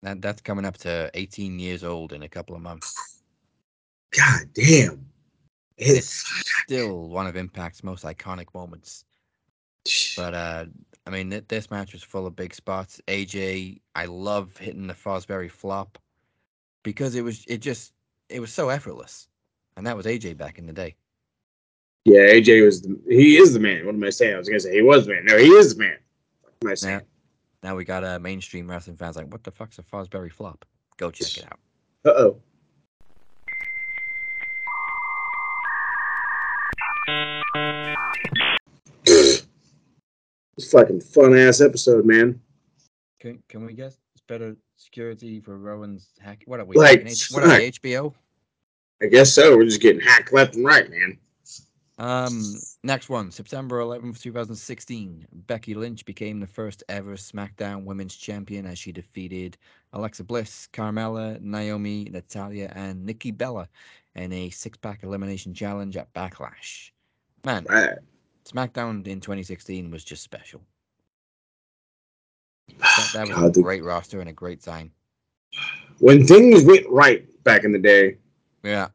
That 0.03 0.21
that's 0.21 0.41
coming 0.41 0.63
up 0.65 0.77
to 0.79 1.09
18 1.15 1.59
years 1.59 1.83
old 1.83 2.13
in 2.13 2.21
a 2.23 2.29
couple 2.29 2.55
of 2.55 2.61
months. 2.61 3.23
God 4.15 4.47
damn. 4.53 5.05
It's 5.77 5.97
It's 5.97 6.51
still 6.63 7.09
one 7.09 7.27
of 7.27 7.35
Impact's 7.35 7.83
most 7.83 8.03
iconic 8.03 8.53
moments. 8.53 9.05
But 10.15 10.33
uh, 10.33 10.65
I 11.05 11.09
mean, 11.09 11.29
th- 11.29 11.45
this 11.47 11.71
match 11.71 11.93
was 11.93 12.03
full 12.03 12.27
of 12.27 12.35
big 12.35 12.53
spots. 12.53 13.01
AJ, 13.07 13.79
I 13.95 14.05
love 14.05 14.57
hitting 14.57 14.87
the 14.87 14.93
Fosbury 14.93 15.49
flop 15.49 15.97
because 16.83 17.15
it 17.15 17.23
was 17.23 17.45
it 17.47 17.59
just 17.59 17.93
it 18.29 18.39
was 18.39 18.51
so 18.51 18.69
effortless, 18.69 19.27
and 19.75 19.87
that 19.87 19.95
was 19.97 20.05
AJ 20.05 20.37
back 20.37 20.57
in 20.57 20.65
the 20.67 20.73
day. 20.73 20.95
Yeah, 22.07 22.21
AJ 22.21 22.63
was 22.63 22.81
the, 22.81 22.97
he 23.09 23.35
is 23.35 23.51
the 23.51 23.59
man. 23.59 23.85
What 23.85 23.93
am 23.93 24.01
I 24.01 24.11
saying? 24.11 24.35
I 24.35 24.37
was 24.37 24.47
gonna 24.47 24.61
say 24.61 24.75
he 24.75 24.81
was 24.81 25.05
the 25.05 25.13
man. 25.13 25.25
No, 25.25 25.37
he 25.37 25.49
is 25.49 25.75
the 25.75 25.83
man. 25.83 25.97
What 26.41 26.53
am 26.63 26.71
I 26.71 26.73
saying? 26.75 27.01
Now 27.63 27.75
we 27.75 27.83
got 27.83 28.05
uh, 28.05 28.17
mainstream 28.17 28.69
wrestling 28.69 28.95
fans 28.95 29.17
like, 29.17 29.29
what 29.29 29.43
the 29.43 29.51
fuck's 29.51 29.77
a 29.77 29.83
Fosbury 29.83 30.31
flop? 30.31 30.63
Go 30.95 31.11
check 31.11 31.37
it 31.37 31.51
out. 31.51 31.59
Uh 32.05 32.09
oh. 32.17 32.41
It's 39.05 40.71
fucking 40.71 41.01
fun 41.01 41.37
ass 41.37 41.59
episode, 41.59 42.05
man. 42.05 42.39
Can 43.19 43.43
can 43.49 43.65
we 43.65 43.73
guess 43.73 43.97
it's 44.15 44.23
better 44.29 44.55
security 44.77 45.41
for 45.41 45.57
Rowan's 45.57 46.07
hack? 46.21 46.43
What 46.45 46.61
are 46.61 46.65
we? 46.65 46.77
Like, 46.77 47.05
H- 47.05 47.31
what 47.31 47.43
are 47.43 47.49
we. 47.49 47.69
HBO? 47.69 48.13
I 49.01 49.07
guess 49.07 49.33
so. 49.33 49.57
We're 49.57 49.65
just 49.65 49.81
getting 49.81 50.01
hacked 50.01 50.31
left 50.31 50.55
and 50.55 50.63
right, 50.63 50.89
man. 50.89 51.19
Um, 51.99 52.55
next 52.83 53.09
one, 53.09 53.31
September 53.31 53.79
11th, 53.79 54.21
2016. 54.21 55.27
Becky 55.47 55.73
Lynch 55.73 56.05
became 56.05 56.39
the 56.39 56.47
first 56.47 56.83
ever 56.89 57.15
SmackDown 57.15 57.85
Women's 57.85 58.15
Champion 58.15 58.67
as 58.67 58.77
she 58.77 58.91
defeated 58.91 59.57
Alexa 59.93 60.23
Bliss, 60.23 60.69
Carmella, 60.73 61.41
Naomi, 61.41 62.07
Natalya, 62.11 62.71
and 62.75 63.03
Nikki 63.03 63.31
Bella 63.31 63.67
in 64.15 64.31
a 64.31 64.49
six-pack 64.51 65.03
elimination 65.03 65.53
challenge 65.53 65.97
at 65.97 66.13
Backlash. 66.13 66.91
Man. 67.43 67.65
SmackDown 68.45 69.05
in 69.07 69.19
2016 69.19 69.89
was 69.91 70.03
just 70.03 70.23
special. 70.23 70.61
That, 72.79 73.11
that 73.13 73.27
was 73.27 73.37
God, 73.37 73.57
a 73.57 73.61
great 73.61 73.83
roster 73.83 74.19
and 74.19 74.29
a 74.29 74.33
great 74.33 74.61
sign. 74.61 74.91
when 75.99 76.25
things 76.25 76.63
went 76.63 76.87
right 76.89 77.25
back 77.43 77.63
in 77.63 77.71
the 77.71 77.79
day. 77.79 78.17
Yeah. 78.63 78.89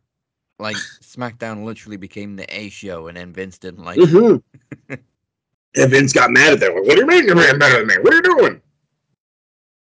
Like 0.63 0.77
SmackDown 0.77 1.65
literally 1.65 1.97
became 1.97 2.37
the 2.37 2.47
A 2.57 2.69
show, 2.69 3.09
and 3.09 3.17
then 3.17 3.33
Vince 3.33 3.59
didn't 3.59 3.85
like 3.85 3.99
it. 3.99 4.09
Mm-hmm. 4.09 4.95
and 5.77 5.91
Vince 5.91 6.13
got 6.13 6.31
mad 6.31 6.53
at 6.53 6.61
that. 6.61 6.73
Like, 6.73 6.85
what 6.85 6.95
do 6.95 7.01
you 7.01 7.07
mean 7.07 7.27
you're 7.27 7.35
better 7.35 7.79
than 7.79 7.89
me? 7.89 7.95
What 8.01 8.13
are 8.13 8.17
you 8.17 8.23
doing? 8.23 8.63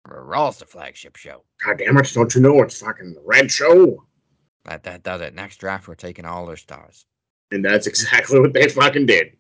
Raw's 0.07 0.59
the 0.59 0.65
flagship 0.65 1.17
show. 1.17 1.43
God 1.65 1.79
damn 1.79 1.99
it! 1.99 2.13
Don't 2.15 2.33
you 2.33 2.41
know 2.41 2.63
it's 2.63 2.81
fucking 2.81 3.15
the 3.15 3.23
red 3.25 3.51
show? 3.51 4.05
That 4.65 4.85
that 4.85 5.03
does 5.03 5.21
it. 5.21 5.35
Next 5.35 5.57
draft, 5.57 5.89
we're 5.89 5.97
taking 5.97 6.25
all 6.25 6.47
their 6.47 6.57
stars. 6.57 7.07
And 7.51 7.65
that's 7.65 7.89
exactly 7.89 8.39
what 8.39 8.53
they 8.53 8.69
fucking 8.69 9.07
did. 9.07 9.37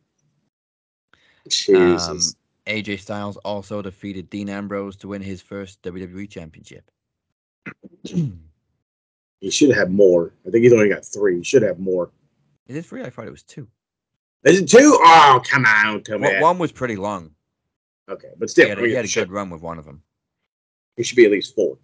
Jesus. 1.48 2.08
Um, 2.08 2.18
AJ 2.66 2.98
Styles 3.00 3.36
also 3.38 3.80
defeated 3.80 4.28
Dean 4.28 4.48
Ambrose 4.48 4.96
to 4.96 5.08
win 5.08 5.22
his 5.22 5.40
first 5.40 5.80
WWE 5.82 6.28
Championship. 6.28 6.90
Is 9.42 9.54
he 9.58 9.66
should 9.66 9.76
have 9.76 9.90
more. 9.90 10.32
I 10.46 10.50
think 10.50 10.62
he's 10.62 10.72
only 10.72 10.88
got 10.88 11.04
three. 11.04 11.38
He 11.38 11.44
should 11.44 11.62
have 11.62 11.78
more. 11.78 12.10
it 12.68 12.86
three? 12.86 13.02
I 13.02 13.10
thought 13.10 13.26
it 13.26 13.30
was 13.32 13.42
two. 13.42 13.68
Is 14.44 14.60
it 14.60 14.68
two? 14.68 14.98
Oh, 15.02 15.42
come 15.44 15.64
on. 15.66 16.02
Tell 16.02 16.18
me 16.18 16.28
One, 16.28 16.40
one 16.40 16.58
was 16.58 16.72
pretty 16.72 16.96
long. 16.96 17.32
Okay, 18.08 18.28
but 18.38 18.48
He 18.48 18.50
still, 18.52 18.68
had, 18.68 18.78
I 18.78 18.82
a- 18.82 18.86
he 18.86 18.94
had 18.94 19.04
a 19.04 19.08
good 19.08 19.30
run 19.30 19.50
with 19.50 19.60
one 19.62 19.78
of 19.78 19.84
them. 19.84 20.02
he 20.96 21.02
should 21.02 21.16
be 21.16 21.24
at 21.24 21.30
least 21.30 21.54
four. 21.54 21.78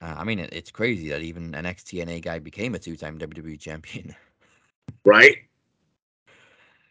Uh, 0.00 0.14
I 0.16 0.24
mean, 0.24 0.38
it, 0.38 0.50
it's 0.52 0.70
crazy 0.70 1.08
that 1.08 1.22
even 1.22 1.54
an 1.56 1.66
ex-TNA 1.66 2.22
guy 2.22 2.38
became 2.38 2.74
a 2.74 2.78
two-time 2.78 3.18
WWE 3.18 3.58
champion. 3.58 4.14
Right? 5.04 5.36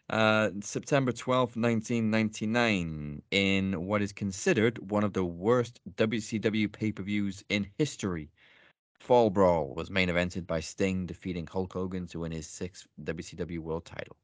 Uh, 0.09 0.51
September 0.61 1.11
twelfth, 1.11 1.55
1999, 1.57 3.21
in 3.31 3.85
what 3.85 4.01
is 4.03 4.11
considered 4.11 4.91
one 4.91 5.03
of 5.03 5.13
the 5.13 5.25
worst 5.25 5.79
WCW 5.95 6.71
pay-per-views 6.71 7.43
in 7.49 7.67
history. 7.79 8.29
Fall 8.99 9.29
Brawl 9.29 9.73
was 9.75 9.89
main 9.89 10.09
evented 10.09 10.45
by 10.47 10.59
Sting 10.59 11.05
defeating 11.05 11.47
Hulk 11.47 11.73
Hogan 11.73 12.07
to 12.07 12.19
win 12.19 12.31
his 12.31 12.47
sixth 12.47 12.87
WCW 13.03 13.59
World 13.59 13.85
Title. 13.85 14.17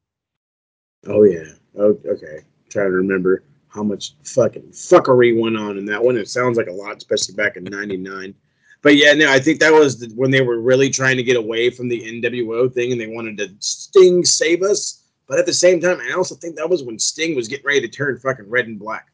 Oh 1.06 1.22
yeah. 1.24 1.52
Oh, 1.78 1.98
okay. 2.06 2.44
trying 2.70 2.90
to 2.90 2.96
remember 2.96 3.44
how 3.68 3.82
much 3.82 4.14
fucking 4.24 4.70
fuckery 4.70 5.38
went 5.38 5.56
on 5.56 5.78
in 5.78 5.84
that 5.86 6.02
one. 6.02 6.16
It 6.16 6.28
sounds 6.28 6.56
like 6.56 6.68
a 6.68 6.72
lot, 6.72 6.96
especially 6.96 7.34
back 7.34 7.56
in 7.56 7.64
'99. 7.64 8.34
But 8.82 8.96
yeah, 8.96 9.14
no, 9.14 9.30
I 9.30 9.38
think 9.38 9.60
that 9.60 9.72
was 9.72 9.98
the, 9.98 10.14
when 10.14 10.30
they 10.30 10.42
were 10.42 10.60
really 10.60 10.90
trying 10.90 11.16
to 11.16 11.22
get 11.22 11.36
away 11.36 11.70
from 11.70 11.88
the 11.88 12.02
NWO 12.02 12.72
thing, 12.72 12.92
and 12.92 13.00
they 13.00 13.06
wanted 13.06 13.38
to 13.38 13.54
Sting 13.58 14.24
save 14.24 14.62
us. 14.62 15.04
But 15.26 15.38
at 15.38 15.46
the 15.46 15.54
same 15.54 15.80
time, 15.80 15.98
I 16.00 16.12
also 16.12 16.34
think 16.34 16.56
that 16.56 16.68
was 16.68 16.82
when 16.82 16.98
Sting 16.98 17.34
was 17.34 17.48
getting 17.48 17.64
ready 17.64 17.80
to 17.80 17.88
turn 17.88 18.18
fucking 18.18 18.48
red 18.48 18.66
and 18.66 18.78
black. 18.78 19.08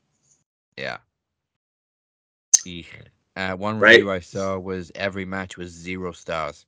Yeah. 0.77 0.99
Uh, 3.41 3.57
one 3.57 3.80
Right. 3.80 3.93
review 3.95 4.11
I 4.11 4.20
saw 4.20 4.59
was 4.59 4.93
every 4.95 5.24
match 5.24 5.57
was 5.57 5.70
zero 5.70 6.12
stars. 6.12 6.66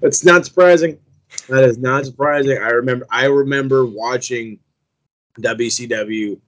That's 0.00 0.24
not 0.26 0.44
surprising. 0.44 0.98
That 1.48 1.64
is 1.64 1.78
not 1.78 2.04
surprising. 2.04 2.58
I 2.58 2.68
remember 2.68 3.06
I 3.10 3.24
remember 3.24 3.86
watching 3.86 4.58
WCW 5.40 6.38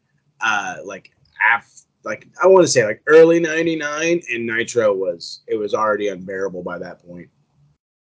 uh 0.42 0.76
like 0.84 1.12
af 1.54 1.80
like 2.04 2.28
I 2.42 2.46
want 2.46 2.66
to 2.66 2.70
say 2.70 2.84
like 2.84 3.02
early 3.06 3.40
99 3.40 4.20
and 4.30 4.46
Nitro 4.46 4.92
was 4.92 5.40
it 5.46 5.56
was 5.56 5.72
already 5.72 6.08
unbearable 6.08 6.62
by 6.62 6.78
that 6.78 7.02
point. 7.06 7.30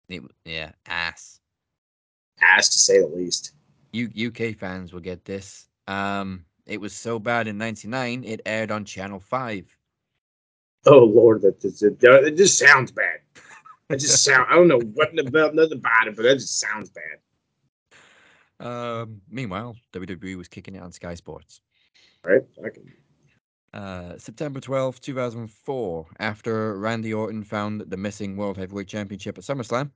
It, 0.09 0.23
yeah, 0.45 0.73
ass. 0.87 1.39
Ass 2.43 2.71
to 2.71 2.79
say 2.81 2.99
the 3.01 3.07
least. 3.07 3.53
U- 3.93 4.29
UK 4.29 4.57
fans 4.57 4.93
will 4.93 5.01
get 5.01 5.25
this. 5.25 5.69
Um, 5.87 6.45
it 6.67 6.81
was 6.81 6.93
so 6.93 7.21
bad 7.21 7.47
in 7.47 7.57
'99 7.57 8.25
it 8.25 8.41
aired 8.45 8.73
on 8.73 8.85
Channel 8.85 9.21
Five. 9.21 9.67
Oh 10.87 11.05
lord, 11.05 11.43
that 11.43 11.61
just, 11.61 11.83
it, 11.83 11.99
it 12.03 12.37
just 12.37 12.59
sounds 12.59 12.91
bad. 12.91 13.21
It 13.91 13.99
just 13.99 14.25
sound 14.25 14.47
I 14.51 14.55
don't 14.55 14.69
know 14.69 14.81
what 14.81 15.19
about 15.19 15.55
nothing 15.55 15.79
about 15.79 16.09
it, 16.09 16.17
but 16.17 16.23
that 16.23 16.35
just 16.35 16.61
sounds 16.61 16.91
bad. 16.91 17.19
Um, 18.61 19.21
meanwhile, 19.29 19.77
WWE 19.93 20.37
was 20.37 20.49
kicking 20.49 20.75
it 20.75 20.83
on 20.83 20.93
Sky 20.93 21.15
Sports. 21.15 21.61
Right? 22.25 22.43
Uh, 23.75 24.17
September 24.19 24.61
twelfth, 24.61 25.01
2004, 25.01 26.07
after 26.21 26.79
Randy 26.79 27.13
Orton 27.13 27.43
found 27.43 27.81
the 27.81 27.97
missing 27.97 28.37
World 28.37 28.57
Heavyweight 28.57 28.87
Championship 28.87 29.37
at 29.37 29.45
SummerSlam, 29.45 29.91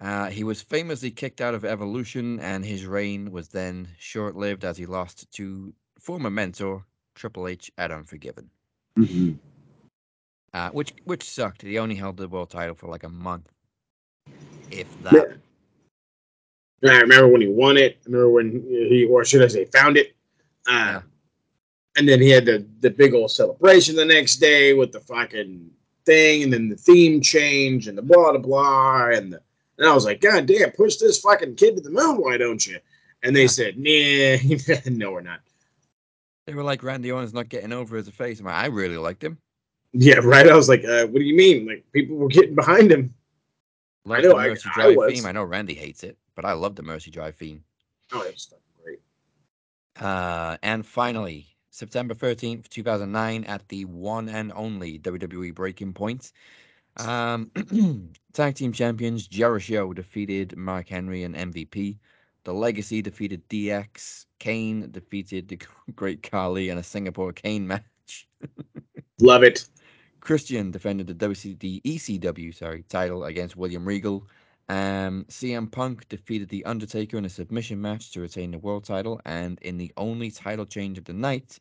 uh, 0.00 0.30
he 0.30 0.44
was 0.44 0.62
famously 0.62 1.10
kicked 1.10 1.40
out 1.40 1.54
of 1.54 1.64
Evolution, 1.64 2.38
and 2.40 2.64
his 2.64 2.86
reign 2.86 3.30
was 3.32 3.48
then 3.48 3.88
short 3.98 4.36
lived 4.36 4.64
as 4.64 4.76
he 4.76 4.86
lost 4.86 5.30
to 5.32 5.74
former 5.98 6.30
mentor 6.30 6.84
Triple 7.14 7.48
H 7.48 7.70
at 7.76 7.90
Unforgiven, 7.90 8.50
uh, 10.54 10.70
which 10.70 10.92
which 11.04 11.28
sucked. 11.28 11.62
He 11.62 11.78
only 11.78 11.94
held 11.94 12.16
the 12.16 12.28
world 12.28 12.50
title 12.50 12.74
for 12.74 12.88
like 12.88 13.04
a 13.04 13.08
month, 13.08 13.50
if 14.70 14.86
that. 15.02 15.38
I 16.84 17.00
remember 17.00 17.28
when 17.28 17.40
he 17.40 17.46
won 17.48 17.76
it. 17.76 17.98
I 18.02 18.06
remember 18.06 18.30
when 18.30 18.50
he, 18.68 19.06
or 19.08 19.24
should 19.24 19.42
I 19.42 19.46
say, 19.48 19.64
found 19.66 19.96
it. 19.96 20.14
Uh, 20.66 20.70
Yeah. 20.70 21.02
And 21.96 22.08
then 22.08 22.22
he 22.22 22.30
had 22.30 22.46
the, 22.46 22.66
the 22.80 22.88
big 22.90 23.12
old 23.12 23.30
celebration 23.30 23.94
the 23.96 24.04
next 24.04 24.36
day 24.36 24.72
with 24.72 24.92
the 24.92 25.00
fucking 25.00 25.70
thing, 26.06 26.42
and 26.42 26.52
then 26.52 26.70
the 26.70 26.76
theme 26.76 27.20
change, 27.20 27.86
and 27.86 27.96
the 27.98 28.02
blah 28.02 28.30
blah 28.32 28.40
blah, 28.40 29.10
and 29.10 29.32
the, 29.34 29.40
and 29.78 29.86
I 29.86 29.94
was 29.94 30.04
like, 30.06 30.20
God 30.22 30.46
damn, 30.46 30.70
push 30.70 30.96
this 30.96 31.20
fucking 31.20 31.56
kid 31.56 31.76
to 31.76 31.82
the 31.82 31.90
moon, 31.90 32.16
why 32.16 32.36
don't 32.38 32.66
you? 32.66 32.78
And 33.22 33.36
they 33.36 33.42
Yeah. 33.42 33.46
said, 33.48 33.76
Nah, 33.76 34.76
no, 34.90 35.12
we're 35.12 35.20
not. 35.20 35.40
They 36.46 36.54
were 36.54 36.62
like 36.64 36.82
Randy 36.82 37.12
Orton's 37.12 37.34
not 37.34 37.48
getting 37.48 37.72
over 37.72 37.96
as 37.96 38.08
a 38.08 38.12
face. 38.12 38.40
I'm 38.40 38.46
like, 38.46 38.54
I 38.54 38.66
really 38.66 38.96
liked 38.96 39.22
him. 39.22 39.38
Yeah, 39.92 40.18
right. 40.22 40.48
I 40.48 40.54
was 40.54 40.68
like, 40.68 40.84
uh, 40.84 41.06
what 41.06 41.18
do 41.18 41.24
you 41.24 41.34
mean? 41.36 41.66
Like 41.66 41.84
people 41.92 42.16
were 42.16 42.28
getting 42.28 42.54
behind 42.54 42.90
him. 42.90 43.14
I 44.08 44.20
know, 44.20 44.30
the 44.30 44.36
I- 44.36 44.48
Mercy 44.48 44.68
I 44.70 44.74
Drive 44.74 44.96
was. 44.96 45.12
theme. 45.12 45.26
I 45.26 45.32
know 45.32 45.44
Randy 45.44 45.74
hates 45.74 46.02
it, 46.02 46.16
but 46.34 46.44
I 46.44 46.52
love 46.52 46.74
the 46.74 46.82
Mercy 46.82 47.10
Drive 47.10 47.36
theme. 47.36 47.62
Oh, 48.12 48.22
it 48.22 48.32
was 48.34 48.44
fucking 48.46 48.62
great. 48.84 49.00
Uh, 50.00 50.56
and 50.62 50.84
finally, 50.84 51.46
September 51.70 52.14
13th, 52.14 52.68
2009, 52.68 53.44
at 53.44 53.66
the 53.68 53.84
one 53.84 54.28
and 54.28 54.52
only 54.54 54.98
WWE 54.98 55.54
Breaking 55.54 55.92
Point, 55.92 56.32
um, 56.98 57.50
tag 58.32 58.54
team 58.56 58.72
champions 58.72 59.26
Jericho 59.26 59.92
defeated 59.92 60.56
Mark 60.56 60.88
Henry 60.88 61.22
and 61.22 61.34
MVP. 61.34 61.96
The 62.44 62.52
Legacy 62.52 63.00
defeated 63.02 63.48
DX. 63.48 64.26
Kane 64.40 64.90
defeated 64.90 65.48
the 65.48 65.58
Great 65.94 66.22
Khali 66.22 66.70
in 66.70 66.78
a 66.78 66.82
Singapore 66.82 67.32
cane 67.32 67.66
match. 67.66 68.26
Love 69.20 69.44
it. 69.44 69.68
Christian 70.22 70.70
defended 70.70 71.08
the 71.08 71.14
WCD 71.14 71.82
ECW 71.82 72.54
sorry 72.54 72.84
title 72.88 73.24
against 73.24 73.56
William 73.56 73.84
Regal. 73.84 74.24
Um, 74.68 75.26
CM 75.28 75.70
Punk 75.70 76.08
defeated 76.08 76.48
the 76.48 76.64
Undertaker 76.64 77.18
in 77.18 77.24
a 77.24 77.28
submission 77.28 77.80
match 77.82 78.12
to 78.12 78.20
retain 78.20 78.52
the 78.52 78.58
world 78.58 78.84
title, 78.84 79.20
and 79.26 79.58
in 79.62 79.76
the 79.78 79.92
only 79.96 80.30
title 80.30 80.64
change 80.64 80.96
of 80.96 81.04
the 81.04 81.12
night, 81.12 81.58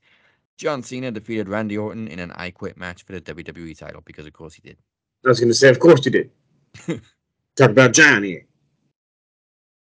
John 0.58 0.84
Cena 0.84 1.10
defeated 1.12 1.50
Randy 1.50 1.76
Orton 1.76 2.08
in 2.08 2.20
an 2.20 2.32
I 2.34 2.52
Quit 2.52 2.78
match 2.78 3.04
for 3.04 3.14
the 3.14 3.22
WWE 3.22 3.76
title 3.76 4.02
because, 4.06 4.28
of 4.28 4.34
course, 4.34 4.54
he 4.54 4.62
did. 4.62 4.78
I 5.26 5.30
was 5.30 5.40
going 5.40 5.50
to 5.50 5.56
say, 5.56 5.70
of 5.70 5.80
course 5.80 6.06
you 6.06 6.12
did. 6.12 6.32
Talk 7.56 7.72
about 7.72 7.94
Johnny. 7.94 8.44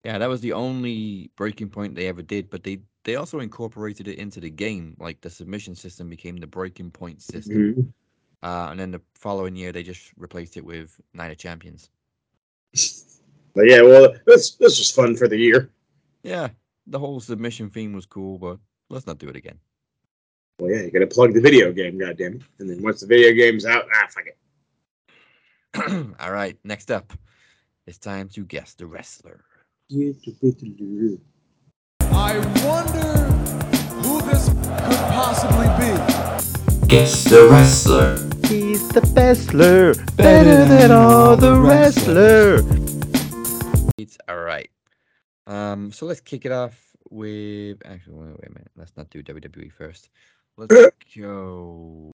Yeah, 0.04 0.18
that 0.18 0.28
was 0.28 0.42
the 0.42 0.54
only 0.54 1.30
breaking 1.36 1.70
point 1.70 1.94
they 1.94 2.08
ever 2.08 2.24
did, 2.24 2.50
but 2.50 2.64
they 2.64 2.80
they 3.04 3.16
also 3.16 3.40
incorporated 3.40 4.08
it 4.08 4.18
into 4.18 4.40
the 4.40 4.50
game. 4.50 4.98
Like 5.00 5.22
the 5.22 5.30
submission 5.30 5.76
system 5.76 6.10
became 6.10 6.38
the 6.38 6.48
breaking 6.48 6.90
point 6.90 7.22
system, 7.22 7.76
Mhm. 7.76 7.94
Uh, 8.44 8.68
and 8.72 8.80
then 8.80 8.92
the 8.92 9.02
following 9.16 9.56
year 9.56 9.72
they 9.72 9.84
just 9.84 10.12
replaced 10.18 10.58
it 10.58 10.66
with 10.66 11.00
Night 11.14 11.32
of 11.32 11.38
Champions. 11.38 11.89
But 13.54 13.68
yeah, 13.68 13.82
well, 13.82 14.14
this 14.26 14.52
this 14.56 14.80
was 14.80 14.89
fun 14.92 15.16
for 15.16 15.28
the 15.28 15.38
year. 15.38 15.70
Yeah, 16.24 16.50
the 16.88 17.00
whole 17.00 17.20
submission 17.20 17.70
theme 17.70 17.94
was 17.94 18.06
cool, 18.06 18.38
but 18.38 18.58
let's 18.89 19.08
not 19.08 19.18
do 19.18 19.28
it 19.28 19.36
again. 19.36 19.60
Well, 20.60 20.72
yeah, 20.72 20.84
you 20.84 20.92
got 20.92 21.00
to 21.00 21.08
plug 21.08 21.34
the 21.34 21.42
video 21.42 21.72
game, 21.72 21.98
goddamn 21.98 22.36
it. 22.36 22.42
And 22.60 22.70
then 22.70 22.84
once 22.84 23.02
the 23.02 23.08
video 23.08 23.34
game's 23.34 23.66
out, 23.66 23.86
ah, 23.96 24.08
fuck 24.10 24.26
it. 24.28 24.38
All 26.20 26.32
right, 26.32 26.58
next 26.64 26.92
up, 26.92 27.14
it's 27.88 27.98
time 27.98 28.30
to 28.30 28.46
guess 28.46 28.74
the 28.74 28.86
wrestler. 28.86 29.44
I 32.12 32.38
wonder 32.64 33.26
who 34.02 34.22
this 34.22 34.50
could 34.50 35.04
possibly 35.10 35.68
be. 35.80 36.88
Guess 36.88 37.24
the 37.26 37.48
wrestler. 37.50 38.31
He's 38.52 38.86
the 38.89 38.99
bestler, 38.99 39.95
better 40.18 40.66
than 40.66 40.91
all 40.91 41.38
the 41.38 41.58
wrestler. 41.58 42.58
It's 43.97 44.18
all 44.28 44.41
right. 44.41 44.70
Um, 45.47 45.93
so 45.93 46.06
let's 46.06 46.20
kick 46.20 46.45
it 46.45 46.52
off 46.52 46.78
with. 47.10 47.78
Actually, 47.86 48.16
wait, 48.16 48.28
wait 48.28 48.47
a 48.47 48.49
minute. 48.49 48.72
Let's 48.76 48.91
not 48.97 49.10
do 49.10 49.24
WWE 49.24 49.72
first. 49.72 50.10
Let's 50.58 50.76
go. 51.18 52.12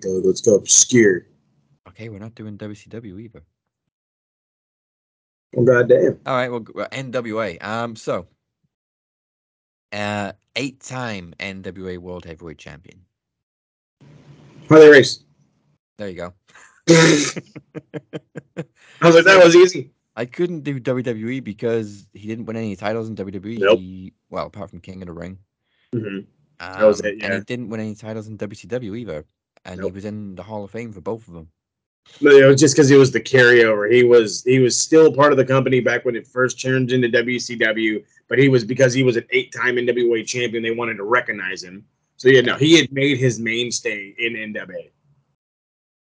Go, 0.00 0.08
let's 0.24 0.40
go 0.40 0.54
obscure. 0.54 1.26
Okay, 1.90 2.08
we're 2.08 2.18
not 2.18 2.34
doing 2.34 2.56
WCW 2.56 3.20
either. 3.20 3.42
Oh, 5.54 5.64
goddamn. 5.64 6.18
All 6.24 6.34
right, 6.34 6.50
well, 6.50 6.64
well, 6.74 6.88
NWA. 6.88 7.62
Um, 7.62 7.94
so, 7.94 8.26
uh, 9.92 10.32
eight-time 10.56 11.34
NWA 11.38 11.98
World 11.98 12.24
Heavyweight 12.24 12.56
Champion. 12.56 13.04
Harley 14.68 14.88
Race. 14.88 15.24
There 15.96 16.08
you 16.08 16.16
go. 16.16 16.34
I 16.88 17.34
was 19.02 19.14
like, 19.14 19.24
that 19.24 19.42
was 19.42 19.56
easy. 19.56 19.90
I 20.16 20.24
couldn't 20.24 20.60
do 20.60 20.80
WWE 20.80 21.44
because 21.44 22.06
he 22.12 22.26
didn't 22.26 22.46
win 22.46 22.56
any 22.56 22.74
titles 22.76 23.08
in 23.08 23.16
WWE. 23.16 23.58
Nope. 23.58 23.78
He, 23.78 24.12
well, 24.30 24.46
apart 24.46 24.70
from 24.70 24.80
King 24.80 25.02
of 25.02 25.06
the 25.06 25.12
Ring. 25.12 25.38
Mhm. 25.94 26.26
Um, 26.60 26.82
was 26.82 27.00
it, 27.00 27.22
And 27.22 27.34
he 27.34 27.40
didn't 27.40 27.68
win 27.68 27.80
any 27.80 27.94
titles 27.94 28.26
in 28.26 28.36
WCW 28.36 28.98
either. 28.98 29.24
And 29.64 29.82
he 29.82 29.90
was 29.90 30.04
in 30.04 30.34
the 30.34 30.42
Hall 30.42 30.64
of 30.64 30.70
Fame 30.70 30.92
for 30.92 31.00
both 31.00 31.26
of 31.28 31.34
them. 31.34 31.48
It 32.20 32.46
was 32.46 32.60
just 32.60 32.74
because 32.74 32.90
it 32.90 32.96
was 32.96 33.12
the 33.12 33.20
carryover. 33.20 33.92
He 33.92 34.02
was 34.02 34.42
he 34.44 34.58
was 34.58 34.76
still 34.80 35.12
part 35.12 35.30
of 35.30 35.36
the 35.38 35.44
company 35.44 35.80
back 35.80 36.04
when 36.04 36.16
it 36.16 36.26
first 36.26 36.60
turned 36.60 36.90
into 36.90 37.08
WCW, 37.08 38.02
but 38.28 38.38
he 38.38 38.48
was 38.48 38.64
because 38.64 38.94
he 38.94 39.02
was 39.02 39.16
an 39.16 39.26
eight-time 39.30 39.76
NWA 39.76 40.26
champion. 40.26 40.62
They 40.62 40.70
wanted 40.70 40.96
to 40.96 41.04
recognize 41.04 41.62
him. 41.62 41.84
So 42.18 42.28
yeah, 42.28 42.40
no, 42.40 42.56
he 42.56 42.76
had 42.76 42.92
made 42.92 43.16
his 43.18 43.38
mainstay 43.38 44.12
in 44.18 44.34
NWA. 44.34 44.90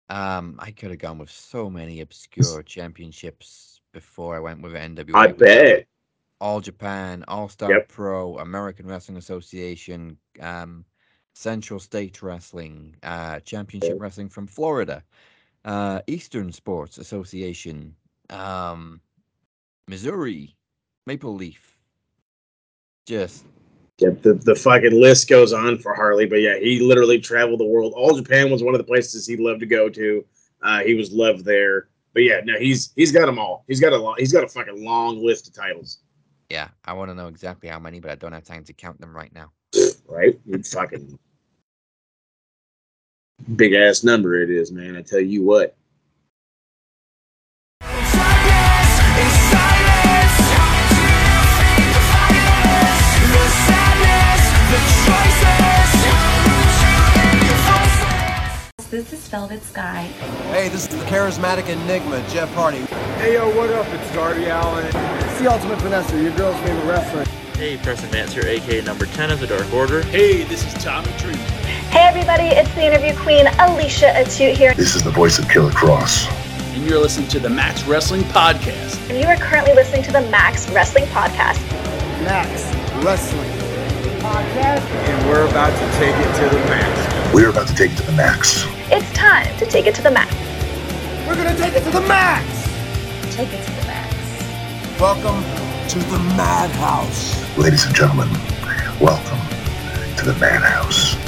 Um, 0.10 0.58
I 0.60 0.70
could 0.70 0.92
have 0.92 1.00
gone 1.00 1.18
with 1.18 1.32
so 1.32 1.72
many 1.72 2.02
obscure 2.02 2.62
championships 2.62 3.82
before 3.94 4.36
I 4.36 4.40
went 4.40 4.62
with 4.62 4.74
NWA. 4.74 5.16
I 5.16 5.28
bet. 5.28 5.88
All 6.40 6.62
Japan, 6.62 7.26
All 7.28 7.50
Star 7.50 7.72
Yep. 7.72 7.88
Pro, 7.88 8.38
American 8.38 8.86
Wrestling 8.86 9.18
Association, 9.18 10.18
um, 10.40 10.86
Central 11.34 11.80
State 11.80 12.22
Wrestling, 12.22 12.96
uh, 13.02 13.40
Championship. 13.40 14.00
Wrestling 14.00 14.30
from 14.30 14.46
Florida, 14.46 15.04
uh, 15.66 16.02
Eastern 16.06 16.52
Sports 16.52 17.00
Association, 17.00 17.96
um, 18.30 19.02
Missouri, 19.88 20.56
Maple 21.08 21.34
Leaf. 21.34 21.80
Just 23.08 23.46
Yeah, 24.00 24.10
the, 24.22 24.34
the 24.34 24.56
fucking 24.56 25.00
list 25.00 25.30
goes 25.30 25.54
on 25.54 25.78
for 25.78 25.94
Harley, 25.94 26.26
but 26.26 26.42
yeah, 26.42 26.58
he 26.58 26.80
literally 26.80 27.20
traveled 27.20 27.60
the 27.60 27.66
world. 27.66 27.94
All 27.96 28.16
Japan 28.16 28.50
was 28.50 28.64
one 28.64 28.74
of 28.74 28.80
the 28.80 28.86
places 28.86 29.28
he 29.28 29.38
loved 29.38 29.60
to 29.60 29.66
go 29.66 29.88
to. 29.90 30.26
Uh, 30.62 30.80
he 30.80 30.96
was 30.96 31.12
loved 31.12 31.46
there. 31.46 31.90
But 32.14 32.24
yeah, 32.24 32.42
no, 32.44 32.58
he's 32.60 32.92
he's 32.96 33.12
got 33.12 33.26
them 33.28 33.40
all. 33.40 33.66
He's 33.68 33.80
got 33.80 33.94
a 33.94 33.98
long, 33.98 34.16
he's 34.18 34.34
got 34.34 34.44
a 34.44 34.48
fucking 34.48 34.84
long 34.84 35.24
list 35.24 35.48
of 35.48 35.54
titles, 35.54 36.00
yeah, 36.54 36.68
I 36.86 36.94
want 36.94 37.10
to 37.10 37.16
know 37.16 37.28
exactly 37.28 37.68
how 37.68 37.80
many, 37.80 38.00
but 38.00 38.12
I 38.12 38.16
don't 38.16 38.32
have 38.32 38.44
time 38.44 38.64
to 38.66 38.74
count 38.74 39.02
them 39.02 39.16
right 39.16 39.34
now. 39.34 39.52
right? 40.08 40.40
You 40.46 40.62
fucking 40.62 41.18
big 43.56 43.74
ass 43.74 44.04
number 44.04 44.40
it 44.40 44.52
is, 44.52 44.72
man. 44.72 44.96
I 44.96 45.02
tell 45.02 45.20
you 45.20 45.44
what. 45.44 45.76
This 58.94 59.12
is 59.12 59.28
Velvet 59.28 59.64
Sky. 59.64 60.04
Hey, 60.52 60.70
this 60.70 60.88
is 60.88 60.90
the 60.90 61.04
charismatic 61.06 61.68
enigma, 61.68 62.24
Jeff 62.30 62.54
Hardy. 62.54 62.82
Hey 63.18 63.34
yo, 63.34 63.50
what 63.58 63.72
up? 63.72 63.88
It's 63.88 64.14
Darby 64.14 64.46
Allin. 64.46 64.86
It's 64.86 65.40
the 65.40 65.52
Ultimate 65.52 65.80
Vanessa, 65.80 66.22
your 66.22 66.30
girl's 66.38 66.56
favorite 66.58 66.86
wrestler. 66.86 67.26
Hey, 67.58 67.78
Preston 67.78 68.12
Vance 68.12 68.34
here, 68.34 68.46
aka 68.46 68.82
number 68.82 69.08
10 69.08 69.32
of 69.32 69.40
the 69.40 69.48
Dark 69.48 69.74
Order. 69.74 70.04
Hey, 70.04 70.44
this 70.44 70.64
is 70.64 70.74
Tommy 70.84 71.12
Tree. 71.18 71.34
Hey 71.90 72.02
everybody, 72.02 72.44
it's 72.44 72.72
the 72.76 72.86
interview 72.86 73.20
queen 73.20 73.48
Alicia 73.62 74.14
Atout 74.14 74.56
here. 74.56 74.76
This 74.76 74.94
is 74.96 75.02
the 75.02 75.10
voice 75.10 75.40
of 75.40 75.50
Killer 75.50 75.72
Kross. 75.72 76.30
And 76.76 76.86
you're 76.88 77.00
listening 77.00 77.30
to 77.30 77.40
the 77.40 77.50
Max 77.50 77.84
Wrestling 77.86 78.22
Podcast. 78.26 79.10
And 79.10 79.18
you 79.18 79.26
are 79.26 79.38
currently 79.38 79.74
listening 79.74 80.04
to 80.04 80.12
the 80.12 80.22
Max 80.30 80.70
Wrestling 80.70 81.06
Podcast. 81.06 81.60
Max 82.26 82.64
Wrestling 83.04 83.50
Podcast. 84.20 84.82
And 84.86 85.30
we're 85.32 85.50
about 85.50 85.72
to 85.72 85.98
take 85.98 86.16
it 86.16 86.48
to 86.48 86.56
the 86.56 86.62
max. 86.68 87.34
We're 87.34 87.50
about 87.50 87.68
to 87.70 87.74
take 87.74 87.92
it 87.92 87.98
to 87.98 88.04
the 88.04 88.12
max. 88.12 88.68
It's 88.96 89.12
time 89.14 89.58
to 89.58 89.66
take 89.66 89.88
it 89.88 89.96
to 89.96 90.04
the 90.04 90.12
max. 90.12 90.32
We're 91.28 91.36
gonna 91.36 91.58
take 91.58 91.74
it 91.74 91.84
to 91.84 91.90
the 91.90 92.02
max! 92.02 92.46
Take 93.36 93.52
it 93.52 93.66
to 93.66 93.72
the 93.72 93.88
max. 93.88 95.02
Welcome 95.02 95.42
to 95.90 95.98
the 95.98 96.20
Madhouse. 96.38 97.58
Ladies 97.58 97.88
and 97.88 97.96
gentlemen, 97.96 98.30
welcome 99.02 99.40
to 100.18 100.26
the 100.26 100.36
Madhouse. 100.40 101.23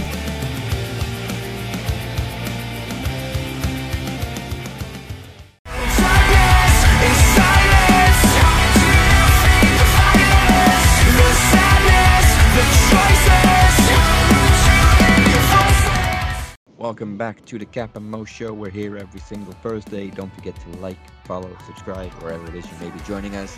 Welcome 16.96 17.18
back 17.18 17.44
to 17.48 17.60
the 17.60 17.66
Cap 17.66 17.98
and 17.98 18.10
Mo 18.10 18.24
Show. 18.24 18.54
We're 18.54 18.70
here 18.70 18.96
every 18.96 19.20
single 19.20 19.52
Thursday. 19.52 20.10
Don't 20.12 20.34
forget 20.34 20.56
to 20.62 20.70
like, 20.80 20.96
follow, 21.26 21.54
subscribe, 21.66 22.10
wherever 22.24 22.48
it 22.48 22.56
is 22.56 22.66
you 22.72 22.78
may 22.80 22.90
be 22.90 23.02
joining 23.02 23.36
us. 23.36 23.58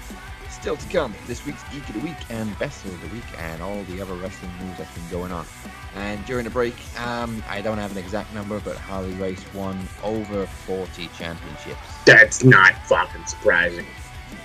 Still 0.49 0.75
to 0.75 0.89
come, 0.89 1.13
this 1.27 1.45
week's 1.45 1.61
Geek 1.71 1.87
of 1.87 1.93
the 1.93 1.99
Week 1.99 2.15
and 2.31 2.57
Best 2.57 2.83
of 2.83 2.99
the 2.99 3.07
Week, 3.09 3.23
and 3.37 3.61
all 3.61 3.83
the 3.83 4.01
other 4.01 4.15
wrestling 4.15 4.51
news 4.59 4.79
that's 4.79 4.91
been 4.91 5.07
going 5.11 5.31
on. 5.31 5.45
And 5.93 6.25
during 6.25 6.45
the 6.45 6.49
break, 6.49 6.73
um, 6.99 7.43
I 7.47 7.61
don't 7.61 7.77
have 7.77 7.91
an 7.91 7.99
exact 7.99 8.33
number, 8.33 8.59
but 8.61 8.75
Harley 8.75 9.13
Race 9.13 9.45
won 9.53 9.87
over 10.03 10.47
40 10.47 11.07
championships. 11.09 11.77
That's 12.07 12.43
not 12.43 12.73
fucking 12.87 13.27
surprising. 13.27 13.85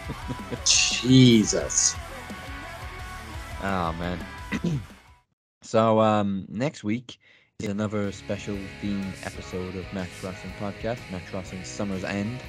Jesus. 0.67 1.97
Oh 3.63 3.95
man. 3.95 4.19
so 5.63 5.99
um 5.99 6.45
next 6.51 6.85
week 6.85 7.17
is 7.63 7.69
another 7.69 8.11
special 8.11 8.57
themed 8.83 9.15
episode 9.25 9.77
of 9.77 9.93
Max 9.93 10.11
Wrestling 10.25 10.53
Podcast, 10.59 10.99
Max 11.13 11.33
Wrestling 11.33 11.63
Summer's 11.63 12.03
End. 12.03 12.41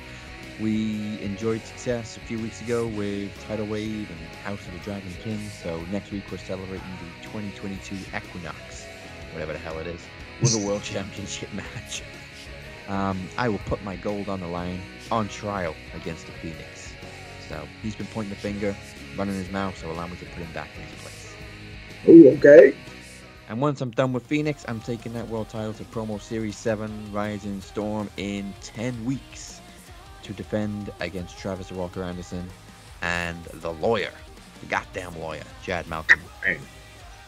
We 0.59 1.21
enjoyed 1.21 1.61
success 1.63 2.17
a 2.17 2.19
few 2.21 2.39
weeks 2.39 2.61
ago 2.61 2.87
with 2.87 3.31
Tidal 3.45 3.67
Wave 3.67 4.09
and 4.09 4.19
House 4.43 4.65
of 4.65 4.73
the 4.73 4.79
Dragon 4.79 5.11
King, 5.21 5.39
so 5.61 5.79
next 5.91 6.11
week 6.11 6.23
we're 6.31 6.37
celebrating 6.39 6.87
the 6.99 7.27
2022 7.27 7.95
Equinox, 8.15 8.85
whatever 9.33 9.53
the 9.53 9.59
hell 9.59 9.77
it 9.77 9.87
is, 9.87 10.01
with 10.41 10.55
a 10.55 10.65
World 10.65 10.81
Championship 10.83 11.53
match. 11.53 12.01
Um, 12.87 13.27
I 13.37 13.49
will 13.49 13.59
put 13.59 13.83
my 13.83 13.95
gold 13.97 14.29
on 14.29 14.39
the 14.39 14.47
line 14.47 14.81
on 15.11 15.27
trial 15.27 15.75
against 15.95 16.25
the 16.25 16.31
Phoenix. 16.33 16.91
So 17.49 17.67
he's 17.83 17.95
been 17.95 18.07
pointing 18.07 18.31
the 18.31 18.39
finger, 18.39 18.75
running 19.15 19.35
his 19.35 19.51
mouth, 19.51 19.77
so 19.77 19.91
allow 19.91 20.07
me 20.07 20.15
to 20.17 20.25
put 20.25 20.39
him 20.43 20.51
back 20.53 20.69
in 20.75 20.81
his 20.83 21.01
place. 21.01 21.35
Oh, 22.07 22.37
okay. 22.37 22.75
And 23.53 23.61
once 23.61 23.81
I'm 23.81 23.91
done 23.91 24.13
with 24.13 24.25
Phoenix, 24.25 24.65
I'm 24.67 24.79
taking 24.79 25.13
that 25.13 25.29
world 25.29 25.47
title 25.47 25.73
to 25.73 25.83
Promo 25.83 26.19
Series 26.19 26.57
7 26.57 27.11
Rising 27.13 27.61
Storm 27.61 28.09
in 28.17 28.51
10 28.61 29.05
weeks 29.05 29.61
to 30.23 30.33
defend 30.33 30.91
against 31.01 31.37
Travis 31.37 31.71
Walker 31.71 32.01
Anderson 32.01 32.49
and 33.03 33.43
the 33.43 33.71
lawyer, 33.73 34.09
the 34.59 34.65
goddamn 34.65 35.19
lawyer, 35.19 35.43
Chad 35.61 35.87
Malcolm. 35.87 36.19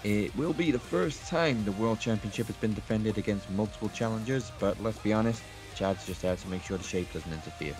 It 0.03 0.36
will 0.36 0.53
be 0.53 0.71
the 0.71 0.80
first 0.80 1.28
time 1.28 1.63
the 1.63 1.73
World 1.73 1.99
Championship 1.99 2.47
has 2.47 2.55
been 2.55 2.73
defended 2.73 3.19
against 3.19 3.47
multiple 3.51 3.89
challengers, 3.89 4.51
but 4.59 4.82
let's 4.82 4.97
be 4.97 5.13
honest, 5.13 5.43
Chad's 5.76 6.07
just 6.07 6.26
out 6.26 6.39
to 6.39 6.47
make 6.47 6.63
sure 6.63 6.80
the 6.80 6.84
shape 6.84 7.13
doesn't 7.13 7.32
interfere. 7.32 7.76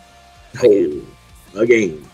Oh, 0.62 1.60
again. 1.60 2.08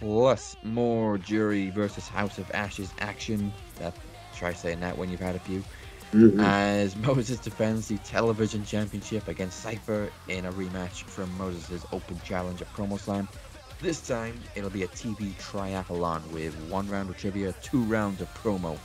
Plus, 0.00 0.56
more 0.64 1.18
Jury 1.18 1.70
versus 1.70 2.08
House 2.08 2.38
of 2.38 2.50
Ashes 2.50 2.92
action. 2.98 3.52
That 3.76 3.94
try 4.40 4.52
saying 4.54 4.80
that 4.80 4.96
when 4.98 5.10
you've 5.10 5.20
had 5.20 5.36
a 5.36 5.40
few. 5.40 5.62
Mhm. 6.12 6.40
As 6.40 6.96
Moses 7.08 7.38
defends 7.38 7.88
the 7.88 7.98
television 7.98 8.64
championship 8.64 9.28
against 9.28 9.60
Cypher 9.60 10.10
in 10.28 10.46
a 10.46 10.52
rematch 10.52 11.04
from 11.04 11.30
Moses' 11.38 11.86
open 11.92 12.20
challenge 12.24 12.62
at 12.62 12.72
Promo 12.72 12.98
Slam. 12.98 13.28
This 13.80 14.00
time, 14.06 14.40
it'll 14.54 14.70
be 14.70 14.82
a 14.82 14.88
TV 14.88 15.34
triathlon 15.36 16.26
with 16.32 16.54
one 16.68 16.88
round 16.88 17.10
of 17.10 17.16
trivia, 17.16 17.54
two 17.62 17.82
rounds 17.82 18.20
of 18.20 18.32
promo. 18.34 18.78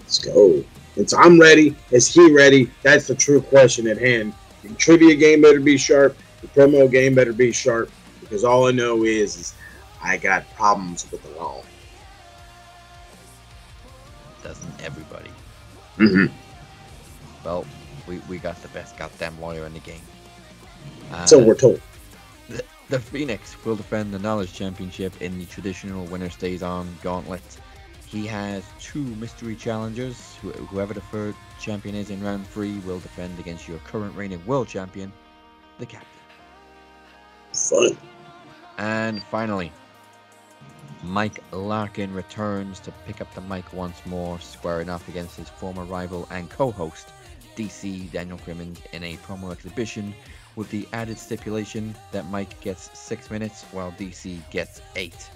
Let's 0.00 0.18
go. 0.18 0.64
It's 0.96 1.12
I'm 1.12 1.40
ready. 1.40 1.76
Is 1.90 2.12
he 2.12 2.32
ready? 2.32 2.70
That's 2.82 3.06
the 3.08 3.14
true 3.14 3.42
question 3.42 3.86
at 3.88 3.98
hand. 3.98 4.32
The 4.62 4.74
trivia 4.74 5.14
game 5.14 5.42
better 5.42 5.60
be 5.60 5.76
sharp. 5.76 6.16
The 6.40 6.48
promo 6.48 6.90
game 6.90 7.14
better 7.14 7.32
be 7.32 7.52
sharp. 7.52 7.90
Because 8.20 8.44
all 8.44 8.66
I 8.68 8.72
know 8.72 9.04
is, 9.04 9.36
is 9.36 9.54
I 10.02 10.16
got 10.16 10.44
problems 10.54 11.10
with 11.10 11.22
the 11.22 11.30
law. 11.40 11.62
Doesn't 14.44 14.74
everybody? 14.80 15.32
Mm-hmm. 15.98 16.34
Well, 17.44 17.66
we, 18.06 18.20
we 18.20 18.38
got 18.38 18.62
the 18.62 18.68
best 18.70 18.96
goddamn 18.98 19.40
lawyer 19.40 19.66
in 19.66 19.74
the 19.74 19.80
game. 19.80 20.08
Uh, 21.10 21.26
So 21.26 21.40
we're 21.40 21.56
told. 21.56 21.82
The, 22.48 22.64
the 22.90 23.00
Phoenix 23.00 23.56
will 23.64 23.76
defend 23.76 24.14
the 24.14 24.20
Knowledge 24.20 24.54
Championship 24.54 25.20
in 25.22 25.38
the 25.38 25.46
traditional 25.46 26.06
winner 26.06 26.30
stays 26.30 26.62
on 26.62 26.98
gauntlet. 27.02 27.60
He 28.06 28.26
has 28.28 28.74
two 28.80 29.16
mystery 29.16 29.56
challengers. 29.56 30.36
Wh- 30.42 30.58
Whoever 30.68 30.94
the 30.94 31.02
third 31.02 31.36
champion 31.58 31.96
is 31.96 32.10
in 32.10 32.22
round 32.22 32.46
three 32.48 32.78
will 32.80 33.00
defend 33.00 33.38
against 33.40 33.68
your 33.68 33.80
current 33.80 34.16
reigning 34.16 34.44
world 34.46 34.68
champion, 34.68 35.12
the 35.78 35.86
captain. 35.86 36.08
Fun. 37.52 37.98
And 38.78 39.22
finally, 39.24 39.72
Mike 41.04 41.42
Larkin 41.52 42.12
returns 42.14 42.80
to 42.80 42.92
pick 43.06 43.20
up 43.20 43.32
the 43.34 43.40
mic 43.42 43.72
once 43.72 44.04
more, 44.06 44.38
squaring 44.40 44.88
off 44.88 45.08
against 45.08 45.36
his 45.36 45.48
former 45.48 45.84
rival 45.84 46.26
and 46.30 46.48
co-host, 46.50 47.12
DC 47.56 48.10
Daniel 48.10 48.38
Crimmins, 48.38 48.80
in 48.92 49.04
a 49.04 49.16
promo 49.18 49.52
exhibition 49.52 50.14
with 50.56 50.70
the 50.70 50.88
added 50.92 51.18
stipulation 51.18 51.94
that 52.12 52.26
Mike 52.30 52.58
gets 52.60 52.90
six 52.98 53.30
minutes 53.30 53.64
while 53.72 53.92
DC 53.92 54.38
gets 54.50 54.80
eight. 54.96 55.28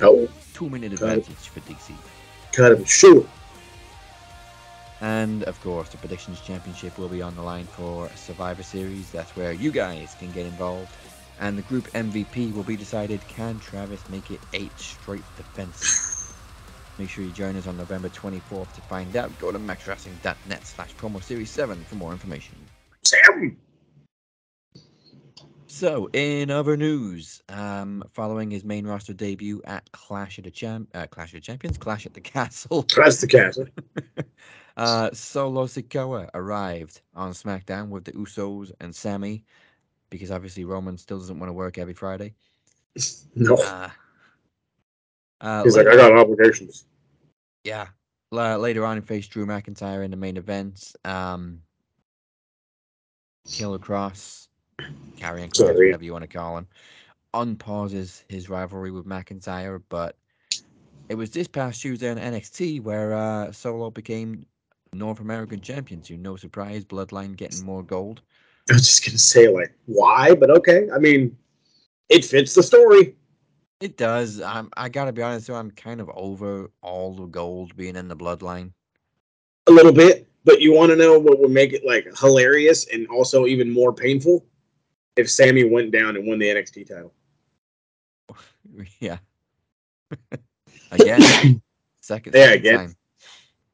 Oh, 0.00 0.28
Two 0.54 0.68
minute 0.70 0.98
Got 0.98 1.10
it. 1.10 1.18
advantage 1.18 1.48
for 1.48 1.60
DC. 1.60 1.92
kind 2.52 2.72
of 2.72 2.88
sure. 2.88 3.26
And 5.00 5.42
of 5.44 5.60
course, 5.62 5.90
the 5.90 5.98
Predictions 5.98 6.40
Championship 6.40 6.96
will 6.96 7.08
be 7.08 7.20
on 7.20 7.34
the 7.34 7.42
line 7.42 7.66
for 7.66 8.08
Survivor 8.14 8.62
Series. 8.62 9.10
That's 9.10 9.36
where 9.36 9.52
you 9.52 9.70
guys 9.70 10.16
can 10.18 10.30
get 10.32 10.46
involved. 10.46 10.90
And 11.38 11.58
the 11.58 11.62
group 11.62 11.86
MVP 11.92 12.54
will 12.54 12.64
be 12.64 12.76
decided 12.76 13.20
can 13.28 13.58
Travis 13.58 14.08
make 14.08 14.30
it 14.30 14.40
eight 14.52 14.78
straight 14.78 15.24
defenses? 15.36 16.12
Make 16.98 17.10
sure 17.10 17.24
you 17.24 17.30
join 17.30 17.56
us 17.56 17.66
on 17.66 17.76
November 17.76 18.08
24th 18.08 18.72
to 18.72 18.80
find 18.80 19.14
out. 19.16 19.38
Go 19.38 19.52
to 19.52 19.58
maxwrestling.net 19.58 20.66
slash 20.66 20.94
promo 20.94 21.22
series 21.22 21.50
7 21.50 21.76
for 21.84 21.96
more 21.96 22.12
information. 22.12 22.56
Sam. 23.04 23.58
So, 25.68 26.08
in 26.14 26.50
other 26.50 26.76
news, 26.76 27.42
um, 27.50 28.02
following 28.12 28.50
his 28.50 28.64
main 28.64 28.86
roster 28.86 29.12
debut 29.12 29.60
at 29.66 29.92
Clash 29.92 30.38
of 30.38 30.44
the 30.44 30.50
Champ, 30.50 30.88
uh, 30.94 31.06
Clash 31.06 31.34
of 31.34 31.34
the 31.34 31.40
Champions, 31.40 31.76
Clash 31.76 32.06
at 32.06 32.14
the 32.14 32.20
Castle, 32.20 32.82
Clash 32.90 33.16
the 33.16 33.26
castle. 33.26 33.66
uh, 34.78 35.10
Solo 35.12 35.66
Sikoa 35.66 36.30
arrived 36.32 37.02
on 37.14 37.32
SmackDown 37.32 37.90
with 37.90 38.04
the 38.04 38.12
Usos 38.12 38.72
and 38.80 38.94
Sami, 38.94 39.44
because 40.10 40.30
obviously 40.30 40.64
Roman 40.64 40.96
still 40.98 41.18
doesn't 41.18 41.38
want 41.38 41.48
to 41.48 41.54
work 41.54 41.78
every 41.78 41.94
Friday. 41.94 42.34
No. 43.34 43.54
Uh, 43.56 43.88
uh, 45.40 45.64
He's 45.64 45.76
like, 45.76 45.86
I 45.86 45.96
got 45.96 46.12
obligations. 46.12 46.86
yeah. 47.64 47.88
La- 48.32 48.56
later 48.56 48.84
on, 48.84 48.96
he 48.96 49.00
faced 49.02 49.30
Drew 49.30 49.46
McIntyre 49.46 50.04
in 50.04 50.10
the 50.10 50.16
main 50.16 50.36
event. 50.36 50.94
Um, 51.04 51.60
Killer 53.48 53.78
Kross, 53.78 54.48
Karrion 55.18 55.48
Kross, 55.50 55.74
whatever 55.74 56.04
you 56.04 56.12
want 56.12 56.22
to 56.22 56.36
call 56.36 56.58
him, 56.58 56.66
unpauses 57.34 58.24
his 58.28 58.48
rivalry 58.48 58.90
with 58.90 59.06
McIntyre. 59.06 59.80
But 59.88 60.16
it 61.08 61.14
was 61.14 61.30
this 61.30 61.46
past 61.46 61.80
Tuesday 61.80 62.10
on 62.10 62.16
NXT 62.16 62.82
where 62.82 63.14
uh, 63.14 63.52
Solo 63.52 63.90
became 63.90 64.46
North 64.92 65.20
American 65.20 65.60
champion. 65.60 66.00
To 66.02 66.16
no 66.16 66.34
surprise, 66.36 66.84
Bloodline 66.84 67.36
getting 67.36 67.64
more 67.64 67.82
gold. 67.84 68.22
I 68.70 68.74
was 68.74 68.86
just 68.86 69.04
gonna 69.04 69.18
say 69.18 69.48
like 69.48 69.72
why, 69.86 70.34
but 70.34 70.50
okay. 70.50 70.88
I 70.94 70.98
mean, 70.98 71.36
it 72.08 72.24
fits 72.24 72.54
the 72.54 72.62
story. 72.62 73.14
It 73.80 73.96
does. 73.96 74.40
I'm, 74.40 74.70
I 74.76 74.88
gotta 74.88 75.12
be 75.12 75.22
honest, 75.22 75.46
though, 75.46 75.54
I'm 75.54 75.70
kind 75.70 76.00
of 76.00 76.10
over 76.14 76.70
all 76.82 77.14
the 77.14 77.26
gold 77.26 77.76
being 77.76 77.96
in 77.96 78.08
the 78.08 78.16
Bloodline. 78.16 78.72
a 79.66 79.72
little 79.72 79.92
bit, 79.92 80.28
but 80.44 80.60
you 80.60 80.72
want 80.72 80.90
to 80.90 80.96
know 80.96 81.18
what 81.18 81.38
would 81.38 81.50
make 81.50 81.72
it 81.72 81.84
like 81.84 82.08
hilarious 82.18 82.86
and 82.92 83.06
also 83.08 83.46
even 83.46 83.70
more 83.70 83.92
painful 83.92 84.44
if 85.16 85.30
Sami 85.30 85.64
went 85.64 85.90
down 85.90 86.16
and 86.16 86.26
won 86.26 86.38
the 86.38 86.46
NXT 86.46 86.88
title. 86.88 87.12
Yeah. 89.00 89.18
again, 90.90 91.62
second. 92.00 92.34
Yeah, 92.34 92.50
again. 92.50 92.94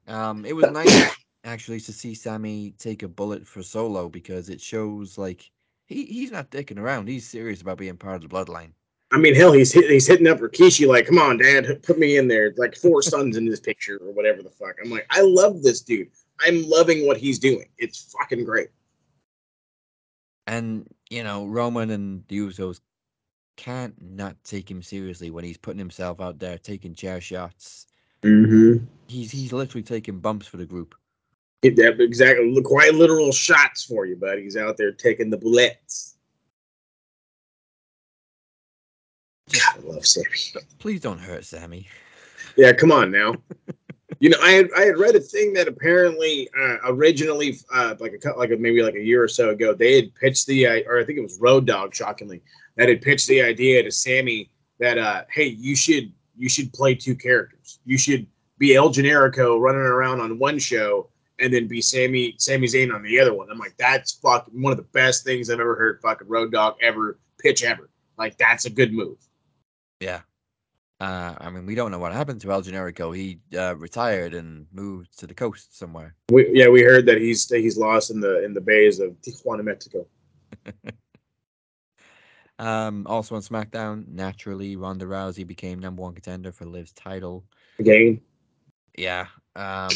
time. 0.07 0.15
Um, 0.15 0.45
it 0.45 0.55
was 0.55 0.71
nice 0.71 1.13
actually 1.45 1.81
to 1.81 1.93
see 1.93 2.15
Sami 2.15 2.75
take 2.79 3.03
a 3.03 3.09
bullet 3.09 3.47
for 3.47 3.63
Solo 3.63 4.09
because 4.09 4.49
it 4.49 4.61
shows 4.61 5.19
like 5.19 5.51
he, 5.87 6.05
he's 6.05 6.31
not 6.31 6.51
dicking 6.51 6.79
around. 6.79 7.09
He's 7.09 7.29
serious 7.29 7.61
about 7.61 7.79
being 7.79 7.97
part 7.97 8.17
of 8.17 8.23
the 8.23 8.35
bloodline. 8.35 8.73
I 9.13 9.19
mean, 9.19 9.35
hell, 9.35 9.53
he's 9.53 9.73
hit, 9.73 9.91
he's 9.91 10.07
hitting 10.07 10.27
up 10.27 10.39
Rikishi 10.39 10.87
like, 10.87 11.07
"Come 11.07 11.19
on, 11.19 11.37
Dad, 11.37 11.83
put 11.83 11.99
me 11.99 12.17
in 12.17 12.29
there." 12.29 12.55
Like 12.57 12.75
four 12.75 13.03
sons 13.03 13.37
in 13.37 13.45
this 13.45 13.61
picture 13.61 13.99
or 13.99 14.11
whatever 14.13 14.43
the 14.43 14.51
fuck. 14.51 14.77
I'm 14.83 14.91
like, 14.91 15.07
I 15.11 15.21
love 15.21 15.63
this 15.63 15.83
dude. 15.83 16.09
I'm 16.41 16.67
loving 16.69 17.07
what 17.07 17.19
he's 17.19 17.39
doing. 17.39 17.67
It's 17.77 18.15
fucking 18.19 18.45
great. 18.45 18.69
And 20.47 20.89
you 21.11 21.23
know, 21.23 21.47
Roman 21.47 21.91
and 21.91 22.25
the 22.29 22.39
Usos 22.39 22.81
can't 23.57 23.95
not 24.01 24.43
take 24.45 24.71
him 24.71 24.83
seriously 24.83 25.31
when 25.31 25.45
he's 25.45 25.59
putting 25.59 25.79
himself 25.79 26.21
out 26.21 26.39
there 26.39 26.57
taking 26.57 26.95
chair 26.95 27.21
shots. 27.21 27.87
Mm-hmm. 28.23 28.85
He's 29.09 29.31
he's 29.31 29.53
literally 29.53 29.83
taking 29.83 30.21
bumps 30.21 30.47
for 30.47 30.57
the 30.57 30.67
group. 30.67 30.95
That 31.63 32.01
exactly, 32.01 32.61
quite 32.63 32.95
literal 32.95 33.31
shots 33.31 33.85
for 33.85 34.05
you, 34.05 34.17
buddy. 34.17 34.43
He's 34.43 34.57
out 34.57 34.77
there 34.77 34.91
taking 34.91 35.31
the 35.31 35.37
bullets. 35.37 36.17
God, 39.53 39.85
I 39.85 39.89
love 39.89 40.05
Sami. 40.05 40.27
Please 40.81 41.01
don't 41.01 41.21
hurt 41.21 41.45
Sami. 41.45 41.87
Yeah, 42.57 42.73
come 42.73 42.91
on 42.91 43.13
now. 43.13 43.37
you 44.19 44.29
know, 44.31 44.39
I 44.43 44.51
had 44.51 44.71
I 44.77 44.81
had 44.83 44.99
read 44.99 45.15
a 45.15 45.21
thing 45.21 45.53
that 45.53 45.69
apparently 45.69 46.49
uh, 46.61 46.79
originally, 46.87 47.59
uh, 47.73 47.95
like 48.01 48.21
a 48.25 48.31
like 48.37 48.51
a, 48.51 48.57
maybe 48.57 48.83
like 48.83 48.97
a 48.97 49.01
year 49.01 49.23
or 49.23 49.29
so 49.29 49.51
ago, 49.51 49.73
they 49.73 49.95
had 49.95 50.15
pitched 50.17 50.49
the 50.49 50.67
uh, 50.67 50.81
or 50.89 50.99
I 50.99 51.05
think 51.05 51.19
it 51.19 51.23
was 51.23 51.39
Road 51.39 51.65
Dog, 51.65 51.95
shockingly, 51.95 52.43
that 52.77 52.89
had 52.89 53.03
pitched 53.03 53.29
the 53.29 53.41
idea 53.41 53.85
to 53.85 53.93
Sami 53.93 54.51
that 54.81 54.99
uh, 54.99 55.23
hey, 55.31 55.47
you 55.47 55.77
should 55.77 56.13
you 56.37 56.49
should 56.49 56.73
play 56.73 56.97
two 56.97 57.15
characters. 57.15 57.79
You 57.85 57.99
should 57.99 58.27
be 58.59 58.75
El 58.75 58.91
Generico 58.91 59.61
running 59.61 59.81
around 59.81 60.21
on 60.21 60.41
one 60.41 60.59
show 60.59 61.09
and 61.43 61.53
then 61.53 61.67
be 61.67 61.81
Sammy 61.81 62.35
Sami 62.39 62.67
Zayn 62.67 62.95
on 62.95 63.03
the 63.03 63.19
other 63.21 63.35
one. 63.35 63.51
I'm 63.51 63.59
like, 63.59 63.77
that's 63.77 64.13
fucking 64.13 64.61
one 64.63 64.73
of 64.73 64.77
the 64.77 64.85
best 64.85 65.25
things 65.25 65.51
I've 65.51 65.61
ever 65.61 65.75
heard. 65.75 66.01
Fucking 66.01 66.29
Road 66.29 66.53
Dog 66.53 66.77
ever 66.81 67.19
pitch 67.39 67.63
ever. 67.65 67.91
Like 68.17 68.39
that's 68.39 68.65
a 68.65 68.71
good 68.71 68.93
move. 68.93 69.19
Yeah. 70.01 70.21
Uh, 71.01 71.35
I 71.39 71.51
mean, 71.51 71.67
we 71.67 71.75
don't 71.75 71.91
know 71.91 71.99
what 71.99 72.13
happened 72.13 72.41
to 72.43 72.53
El 72.53 72.63
Generico. 72.63 73.15
He 73.15 73.41
uh, 73.59 73.75
retired 73.77 74.35
and 74.35 74.67
moved 74.73 75.19
to 75.19 75.27
the 75.27 75.35
coast 75.35 75.77
somewhere. 75.77 76.15
We, 76.31 76.49
yeah, 76.53 76.69
we 76.69 76.83
heard 76.83 77.07
that 77.07 77.21
he's 77.21 77.49
he's 77.49 77.77
lost 77.77 78.11
in 78.11 78.21
the 78.21 78.45
in 78.45 78.55
the 78.55 78.61
bays 78.61 79.01
of 79.01 79.11
Tijuana, 79.21 79.65
Mexico. 79.65 80.07
Um, 82.59 83.09
also 83.09 83.35
on 83.35 83.43
SmackDown, 83.43 84.07
naturally, 84.07 84.77
Ronda 84.77 85.05
Rousey 85.05 85.45
became 85.45 85.81
number 85.81 86.03
one 86.03 86.15
contender 86.15 86.53
for 86.53 86.65
Liv's 86.65 86.93
title. 86.93 87.45
Again, 87.81 88.21
Yeah. 88.97 89.27
Um, 89.57 89.91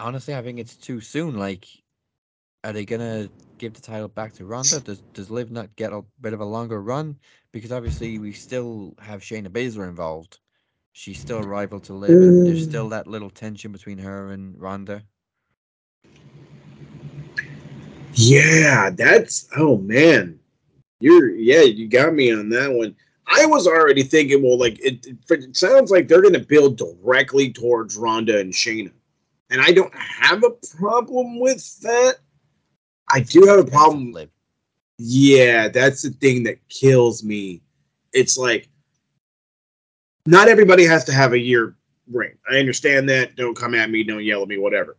honestly, 0.00 0.34
I 0.34 0.42
think 0.42 0.58
it's 0.58 0.76
too 0.76 1.00
soon. 1.00 1.38
Like, 1.38 1.66
are 2.64 2.72
they 2.72 2.84
gonna 2.84 3.28
give 3.58 3.74
the 3.74 3.80
title 3.80 4.08
back 4.08 4.32
to 4.34 4.46
Ronda? 4.46 4.80
Does 4.80 5.00
Does 5.12 5.30
Liv 5.30 5.50
not 5.50 5.74
get 5.76 5.92
a 5.92 6.02
bit 6.20 6.32
of 6.32 6.40
a 6.40 6.44
longer 6.44 6.82
run? 6.82 7.16
Because 7.52 7.72
obviously 7.72 8.18
we 8.18 8.32
still 8.32 8.94
have 9.00 9.20
Shayna 9.20 9.48
Baszler 9.48 9.88
involved. 9.88 10.38
she's 10.92 11.20
still 11.20 11.38
a 11.38 11.46
rival 11.46 11.80
to 11.80 11.94
Liv, 11.94 12.10
and 12.10 12.46
there's 12.46 12.64
still 12.64 12.86
mm. 12.86 12.90
that 12.90 13.06
little 13.06 13.30
tension 13.30 13.72
between 13.72 13.98
her 13.98 14.32
and 14.32 14.60
Ronda. 14.60 15.02
Yeah, 18.14 18.90
that's 18.90 19.48
oh 19.56 19.78
man, 19.78 20.38
you're 21.00 21.30
yeah, 21.30 21.62
you 21.62 21.88
got 21.88 22.14
me 22.14 22.32
on 22.32 22.48
that 22.50 22.72
one. 22.72 22.96
I 23.26 23.46
was 23.46 23.66
already 23.66 24.02
thinking, 24.02 24.42
well, 24.42 24.58
like 24.58 24.80
it, 24.80 25.06
it, 25.06 25.16
it 25.30 25.56
sounds 25.56 25.90
like 25.90 26.08
they're 26.08 26.22
going 26.22 26.34
to 26.34 26.40
build 26.40 26.76
directly 26.76 27.52
towards 27.52 27.96
Ronda 27.96 28.40
and 28.40 28.52
Shayna, 28.52 28.90
and 29.50 29.60
I 29.60 29.72
don't 29.72 29.94
have 29.94 30.42
a 30.44 30.50
problem 30.76 31.40
with 31.40 31.80
that. 31.80 32.16
I 33.12 33.20
do 33.20 33.44
have 33.46 33.58
a 33.58 33.64
problem. 33.64 34.14
Yeah, 34.98 35.68
that's 35.68 36.02
the 36.02 36.10
thing 36.10 36.44
that 36.44 36.66
kills 36.68 37.24
me. 37.24 37.62
It's 38.12 38.38
like 38.38 38.68
not 40.26 40.48
everybody 40.48 40.84
has 40.84 41.04
to 41.04 41.12
have 41.12 41.32
a 41.32 41.38
year 41.38 41.76
ring. 42.10 42.36
I 42.50 42.58
understand 42.58 43.08
that. 43.08 43.36
Don't 43.36 43.56
come 43.56 43.74
at 43.74 43.90
me. 43.90 44.04
Don't 44.04 44.24
yell 44.24 44.42
at 44.42 44.48
me. 44.48 44.58
Whatever. 44.58 44.96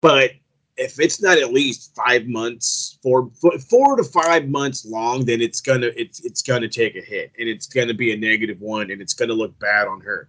But 0.00 0.32
if 0.76 0.98
it's 0.98 1.20
not 1.20 1.38
at 1.38 1.52
least 1.52 1.94
five 1.94 2.26
months, 2.26 2.98
four 3.02 3.30
four 3.68 3.96
to 3.96 4.04
five 4.04 4.48
months 4.48 4.84
long, 4.84 5.24
then 5.24 5.40
it's 5.40 5.60
gonna 5.60 5.90
it's 5.96 6.20
it's 6.20 6.42
gonna 6.42 6.68
take 6.68 6.96
a 6.96 7.00
hit, 7.00 7.32
and 7.38 7.48
it's 7.48 7.66
gonna 7.66 7.94
be 7.94 8.12
a 8.12 8.16
negative 8.16 8.60
one, 8.60 8.90
and 8.90 9.00
it's 9.00 9.14
gonna 9.14 9.34
look 9.34 9.56
bad 9.58 9.86
on 9.86 10.00
her. 10.00 10.28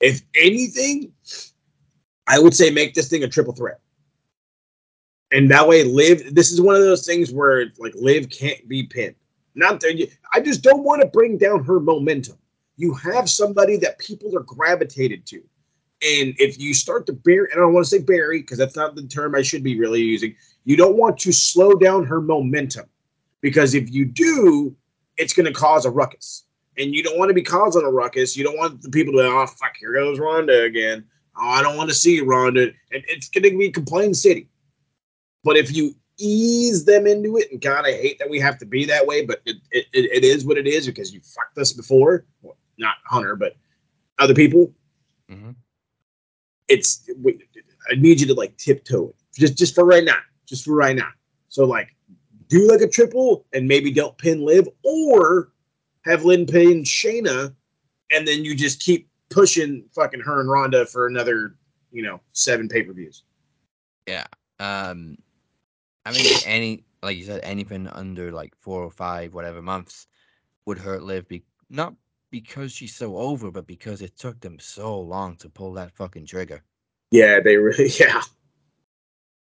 If 0.00 0.22
anything, 0.34 1.12
I 2.26 2.38
would 2.38 2.54
say 2.54 2.70
make 2.70 2.94
this 2.94 3.08
thing 3.08 3.24
a 3.24 3.28
triple 3.28 3.54
threat, 3.54 3.80
and 5.30 5.50
that 5.50 5.66
way, 5.66 5.84
Liv. 5.84 6.34
This 6.34 6.52
is 6.52 6.60
one 6.60 6.74
of 6.74 6.82
those 6.82 7.06
things 7.06 7.32
where 7.32 7.66
like 7.78 7.94
Liv 7.94 8.30
can't 8.30 8.66
be 8.68 8.84
pinned. 8.84 9.16
Not 9.54 9.80
that 9.80 10.08
I 10.32 10.40
just 10.40 10.62
don't 10.62 10.84
want 10.84 11.02
to 11.02 11.08
bring 11.08 11.38
down 11.38 11.64
her 11.64 11.80
momentum. 11.80 12.36
You 12.76 12.94
have 12.94 13.30
somebody 13.30 13.76
that 13.78 13.98
people 13.98 14.36
are 14.36 14.42
gravitated 14.42 15.26
to. 15.26 15.36
And 16.02 16.34
if 16.38 16.58
you 16.58 16.74
start 16.74 17.06
to 17.06 17.12
bury, 17.12 17.48
and 17.50 17.60
I 17.60 17.64
don't 17.64 17.72
want 17.72 17.86
to 17.86 17.90
say 17.90 18.02
bury 18.02 18.40
because 18.40 18.58
that's 18.58 18.76
not 18.76 18.94
the 18.94 19.06
term 19.06 19.34
I 19.34 19.42
should 19.42 19.62
be 19.62 19.78
really 19.78 20.02
using, 20.02 20.34
you 20.64 20.76
don't 20.76 20.96
want 20.96 21.18
to 21.18 21.32
slow 21.32 21.74
down 21.74 22.04
her 22.04 22.20
momentum. 22.20 22.86
Because 23.40 23.74
if 23.74 23.90
you 23.90 24.04
do, 24.04 24.74
it's 25.16 25.32
going 25.32 25.46
to 25.46 25.52
cause 25.52 25.86
a 25.86 25.90
ruckus. 25.90 26.44
And 26.76 26.94
you 26.94 27.02
don't 27.02 27.18
want 27.18 27.28
to 27.28 27.34
be 27.34 27.42
causing 27.42 27.84
a 27.84 27.90
ruckus. 27.90 28.36
You 28.36 28.44
don't 28.44 28.58
want 28.58 28.82
the 28.82 28.90
people 28.90 29.14
to, 29.14 29.20
oh, 29.20 29.46
fuck, 29.46 29.76
here 29.78 29.92
goes 29.92 30.18
Ronda 30.18 30.64
again. 30.64 31.04
Oh, 31.36 31.48
I 31.48 31.62
don't 31.62 31.76
want 31.76 31.90
to 31.90 31.94
see 31.94 32.20
Ronda. 32.20 32.62
And 32.62 33.04
it's 33.08 33.28
going 33.28 33.44
to 33.44 33.56
be 33.56 33.70
complaint 33.70 34.16
city. 34.16 34.48
But 35.42 35.56
if 35.56 35.74
you 35.74 35.94
ease 36.18 36.84
them 36.84 37.06
into 37.06 37.36
it, 37.36 37.50
and 37.50 37.60
God, 37.60 37.84
I 37.86 37.92
hate 37.92 38.18
that 38.18 38.30
we 38.30 38.38
have 38.40 38.58
to 38.58 38.66
be 38.66 38.84
that 38.86 39.06
way, 39.06 39.24
but 39.24 39.40
it, 39.44 39.56
it, 39.72 39.86
it 39.92 40.24
is 40.24 40.44
what 40.44 40.58
it 40.58 40.66
is 40.66 40.86
because 40.86 41.12
you 41.12 41.20
fucked 41.20 41.58
us 41.58 41.72
before. 41.72 42.24
Well, 42.42 42.56
not 42.78 42.96
Hunter, 43.04 43.36
but 43.36 43.56
other 44.18 44.34
people. 44.34 44.72
Mm-hmm. 45.30 45.50
It's 46.68 47.08
I 47.90 47.96
need 47.96 48.20
you 48.20 48.26
to 48.28 48.34
like 48.34 48.56
tiptoe 48.56 49.08
it 49.08 49.16
just 49.34 49.56
just 49.56 49.74
for 49.74 49.84
right 49.84 50.04
now, 50.04 50.18
just 50.46 50.64
for 50.64 50.74
right 50.74 50.96
now. 50.96 51.08
So 51.48 51.64
like 51.64 51.88
do 52.48 52.68
like 52.70 52.80
a 52.80 52.88
triple 52.88 53.46
and 53.52 53.66
maybe 53.66 53.92
don't 53.92 54.16
pin 54.18 54.44
Liv 54.44 54.68
or 54.82 55.52
have 56.04 56.24
Lynn 56.24 56.46
pin 56.46 56.82
Shayna, 56.82 57.54
and 58.12 58.26
then 58.26 58.44
you 58.44 58.54
just 58.54 58.80
keep 58.80 59.08
pushing 59.34 59.84
fucking 59.94 60.20
her 60.20 60.40
and 60.40 60.48
Ronda 60.48 60.86
for 60.86 61.06
another 61.06 61.56
you 61.90 62.02
know 62.02 62.20
seven 62.32 62.68
pay 62.68 62.82
per 62.82 62.92
views. 62.92 63.24
Yeah. 64.06 64.26
Um. 64.60 65.16
I 66.06 66.12
mean, 66.12 66.26
any 66.46 66.84
like 67.02 67.16
you 67.16 67.24
said, 67.24 67.40
anything 67.42 67.88
under 67.88 68.32
like 68.32 68.54
four 68.56 68.82
or 68.82 68.90
five 68.90 69.34
whatever 69.34 69.60
months 69.60 70.06
would 70.66 70.78
hurt 70.78 71.02
Liv. 71.02 71.28
Be 71.28 71.44
not 71.68 71.94
because 72.30 72.72
she's 72.72 72.94
so 72.94 73.16
over, 73.16 73.50
but 73.50 73.66
because 73.66 74.02
it 74.02 74.16
took 74.16 74.40
them 74.40 74.58
so 74.58 74.98
long 74.98 75.36
to 75.36 75.48
pull 75.48 75.72
that 75.74 75.92
fucking 75.92 76.26
trigger. 76.26 76.62
Yeah, 77.10 77.40
they 77.40 77.56
really, 77.56 77.88
yeah. 78.00 78.22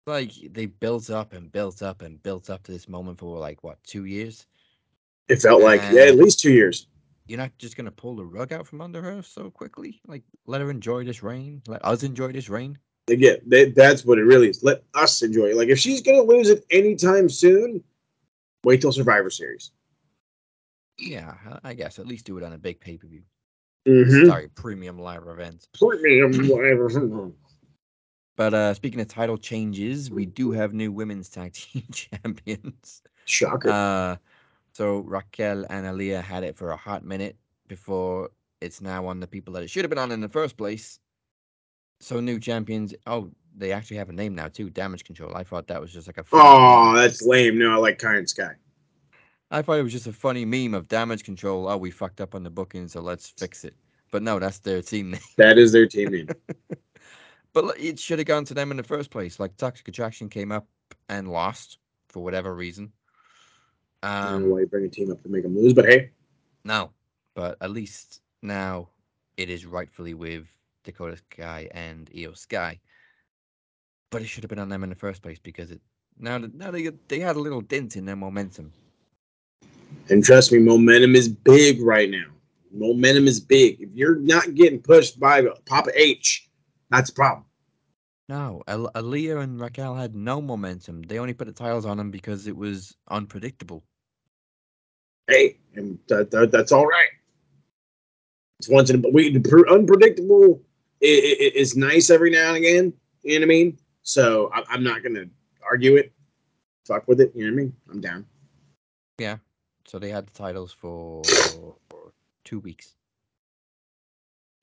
Like 0.07 0.32
they 0.53 0.66
built 0.66 1.11
up 1.11 1.34
and 1.34 1.53
built 1.53 1.82
up 1.82 2.01
and 2.01 2.22
built 2.22 2.49
up 2.49 2.62
to 2.62 2.72
this 2.72 2.89
moment 2.89 3.18
for 3.18 3.39
like 3.39 3.62
what 3.62 3.82
two 3.84 4.07
years. 4.07 4.47
It 5.28 5.43
felt 5.43 5.62
like 5.62 5.82
yeah, 5.93 6.05
at 6.05 6.16
least 6.16 6.41
two 6.41 6.53
years. 6.53 6.86
You're 7.29 7.39
not 7.39 7.57
just 7.59 7.76
gonna 7.76 7.91
pull 7.91 8.16
the 8.16 8.24
rug 8.24 8.53
out 8.53 8.66
from 8.66 8.81
under 8.81 9.03
her 9.03 9.22
so 9.22 9.51
quickly. 9.51 10.01
Like 10.07 10.22
let 10.47 10.62
her 10.62 10.70
enjoy 10.70 11.05
this 11.05 11.22
rain. 11.22 11.62
Let 11.66 11.85
us 11.85 12.03
enjoy 12.03 12.33
this 12.33 12.49
rain. 12.49 12.79
Yeah, 13.07 13.35
they, 13.47 13.70
that's 13.70 14.05
what 14.05 14.18
it 14.18 14.24
really 14.24 14.49
is. 14.49 14.62
Let 14.62 14.83
us 14.95 15.22
enjoy 15.22 15.51
it. 15.51 15.57
Like 15.57 15.68
if 15.68 15.79
she's 15.79 16.01
gonna 16.01 16.22
lose 16.22 16.49
it 16.49 16.64
anytime 16.70 17.29
soon, 17.29 17.85
wait 18.64 18.81
till 18.81 18.93
Survivor 18.93 19.31
Series. 19.31 19.70
Yeah, 20.99 21.35
I 21.62 21.74
guess 21.74 21.99
at 21.99 22.07
least 22.07 22.24
do 22.24 22.39
it 22.39 22.45
on 22.45 22.55
a 22.55 22.59
big 22.59 22.81
pay 22.81 22.97
per 22.97 23.07
view. 23.07 23.22
Mm-hmm. 23.87 24.26
Sorry, 24.26 24.49
premium 24.49 24.99
live 24.99 25.26
event. 25.26 25.68
Premium 25.79 26.33
live 26.33 26.81
events. 26.81 27.37
But 28.37 28.55
uh, 28.55 28.72
speaking 28.72 29.01
of 29.01 29.09
title 29.09 29.37
changes, 29.37 30.11
we 30.11 30.24
do 30.24 30.51
have 30.53 30.72
new 30.72 30.93
women's 30.93 31.29
tag 31.29 31.53
team 31.53 31.85
champions. 31.93 33.03
Shocker. 33.24 33.70
Uh, 33.70 34.16
so 34.79 34.99
Raquel 34.99 35.66
and 35.70 35.87
Aliyah 35.87 36.22
had 36.22 36.45
it 36.45 36.57
for 36.57 36.70
a 36.70 36.76
hot 36.76 37.05
minute 37.05 37.37
before 37.66 38.31
it's 38.61 38.81
now 38.81 39.07
on 39.09 39.18
the 39.18 39.26
people 39.26 39.55
that 39.55 39.64
it 39.64 39.70
should 39.70 39.83
have 39.83 39.91
been 39.91 39.99
on 39.99 40.12
in 40.12 40.20
the 40.20 40.29
first 40.29 40.57
place. 40.57 41.01
So 41.99 42.20
new 42.20 42.39
champions. 42.39 42.95
Oh, 43.05 43.29
they 43.57 43.72
actually 43.72 43.97
have 43.97 44.09
a 44.09 44.12
name 44.12 44.37
now 44.37 44.47
too. 44.47 44.70
Damage 44.70 45.03
Control. 45.03 45.35
I 45.35 45.43
thought 45.43 45.66
that 45.66 45.81
was 45.81 45.93
just 45.93 46.07
like 46.07 46.18
a. 46.18 46.24
Oh, 46.31 46.95
that's 46.95 47.22
lame. 47.22 47.59
No, 47.59 47.72
I 47.72 47.76
like 47.79 47.99
Kai 47.99 48.22
Sky. 48.22 48.53
I 49.51 49.62
thought 49.62 49.81
it 49.81 49.83
was 49.83 49.93
just 49.93 50.07
a 50.07 50.12
funny 50.12 50.45
meme 50.45 50.74
of 50.74 50.87
damage 50.87 51.24
control. 51.24 51.68
Oh, 51.68 51.76
we 51.76 51.91
fucked 51.91 52.20
up 52.20 52.37
on 52.37 52.45
the 52.45 52.51
booking, 52.51 52.87
so 52.87 53.01
let's 53.01 53.31
fix 53.31 53.64
it. 53.64 53.74
But 54.12 54.22
no, 54.22 54.39
that's 54.39 54.61
their 54.61 54.81
team 54.81 55.11
name. 55.11 55.20
That 55.39 55.59
is 55.59 55.72
their 55.72 55.87
team 55.87 56.12
name. 56.12 56.29
but 57.53 57.81
it 57.81 57.99
should 57.99 58.20
have 58.20 58.26
gone 58.26 58.45
to 58.45 58.55
them 58.55 58.70
in 58.70 58.76
the 58.76 58.85
first 58.85 59.11
place. 59.11 59.41
Like 59.41 59.57
Toxic 59.57 59.89
Attraction 59.89 60.29
came 60.29 60.53
up 60.53 60.68
and 61.09 61.33
lost 61.33 61.79
for 62.11 62.22
whatever 62.22 62.55
reason. 62.55 62.93
Um, 64.03 64.11
I 64.11 64.31
don't 64.31 64.43
know 64.43 64.55
why 64.55 64.61
you 64.61 64.67
bring 64.67 64.85
a 64.85 64.89
team 64.89 65.11
up 65.11 65.23
to 65.23 65.29
make 65.29 65.43
them 65.43 65.57
lose, 65.57 65.73
but 65.73 65.87
hey. 65.87 66.11
No, 66.65 66.91
but 67.35 67.57
at 67.61 67.71
least 67.71 68.21
now 68.43 68.89
it 69.37 69.51
is 69.51 69.67
rightfully 69.67 70.15
with 70.15 70.47
Dakota 70.85 71.17
Sky 71.17 71.69
and 71.73 72.11
Iyo 72.11 72.37
Sky. 72.37 72.79
But 74.11 74.23
it 74.23 74.27
should 74.27 74.45
have 74.45 74.51
been 74.51 74.59
on 74.59 74.69
them 74.69 74.85
in 74.85 74.89
the 74.91 74.97
first 74.97 75.23
place 75.23 75.39
because 75.39 75.71
it 75.71 75.81
now 76.19 76.39
now 76.39 76.71
they 76.71 76.91
they 77.09 77.21
had 77.21 77.37
a 77.37 77.41
little 77.41 77.61
dent 77.61 77.97
in 77.97 78.05
their 78.05 78.17
momentum. 78.17 78.73
And 80.09 80.25
trust 80.25 80.53
me, 80.53 80.59
momentum 80.59 81.15
is 81.15 81.29
big 81.29 81.83
right 81.83 82.11
now. 82.11 82.27
Momentum 82.73 83.27
is 83.27 83.41
big. 83.41 83.81
If 83.81 83.91
you're 83.95 84.17
not 84.17 84.55
getting 84.55 84.81
pushed 84.81 85.19
by 85.19 85.47
Papa 85.67 85.91
H, 85.95 86.49
that's 86.91 87.11
a 87.11 87.15
problem. 87.15 87.45
No, 88.29 88.62
Al- 88.68 88.91
Aliyah 88.95 89.43
and 89.43 89.59
Raquel 89.59 89.95
had 89.95 90.14
no 90.14 90.43
momentum. 90.43 91.03
They 91.03 91.18
only 91.18 91.33
put 91.33 91.47
the 91.47 91.53
titles 91.53 91.87
on 91.87 91.97
them 91.97 92.11
because 92.11 92.47
it 92.47 92.57
was 92.57 92.95
unpredictable. 93.09 93.85
Hey, 95.26 95.59
and 95.74 95.99
that, 96.09 96.31
that, 96.31 96.51
that's 96.51 96.72
all 96.72 96.87
right. 96.87 97.09
It's 98.59 98.68
once 98.68 98.91
in 98.91 99.05
a 99.05 99.09
we 99.11 99.35
unpredictable 99.70 100.61
is 101.01 101.76
nice 101.76 102.11
every 102.11 102.31
now 102.31 102.49
and 102.49 102.57
again. 102.57 102.93
You 103.22 103.39
know 103.39 103.41
what 103.41 103.47
I 103.47 103.49
mean? 103.49 103.79
So 104.03 104.51
I, 104.53 104.64
I'm 104.68 104.83
not 104.83 105.03
gonna 105.03 105.26
argue 105.68 105.97
it. 105.97 106.12
Fuck 106.87 107.07
with 107.07 107.20
it. 107.20 107.33
You 107.35 107.45
know 107.45 107.53
what 107.53 107.61
I 107.61 107.64
mean? 107.64 107.76
I'm 107.91 108.01
down. 108.01 108.26
Yeah, 109.18 109.37
so 109.87 109.99
they 109.99 110.11
had 110.11 110.26
the 110.26 110.33
titles 110.33 110.72
for, 110.72 111.22
for 111.89 112.12
two 112.45 112.59
weeks. 112.61 112.97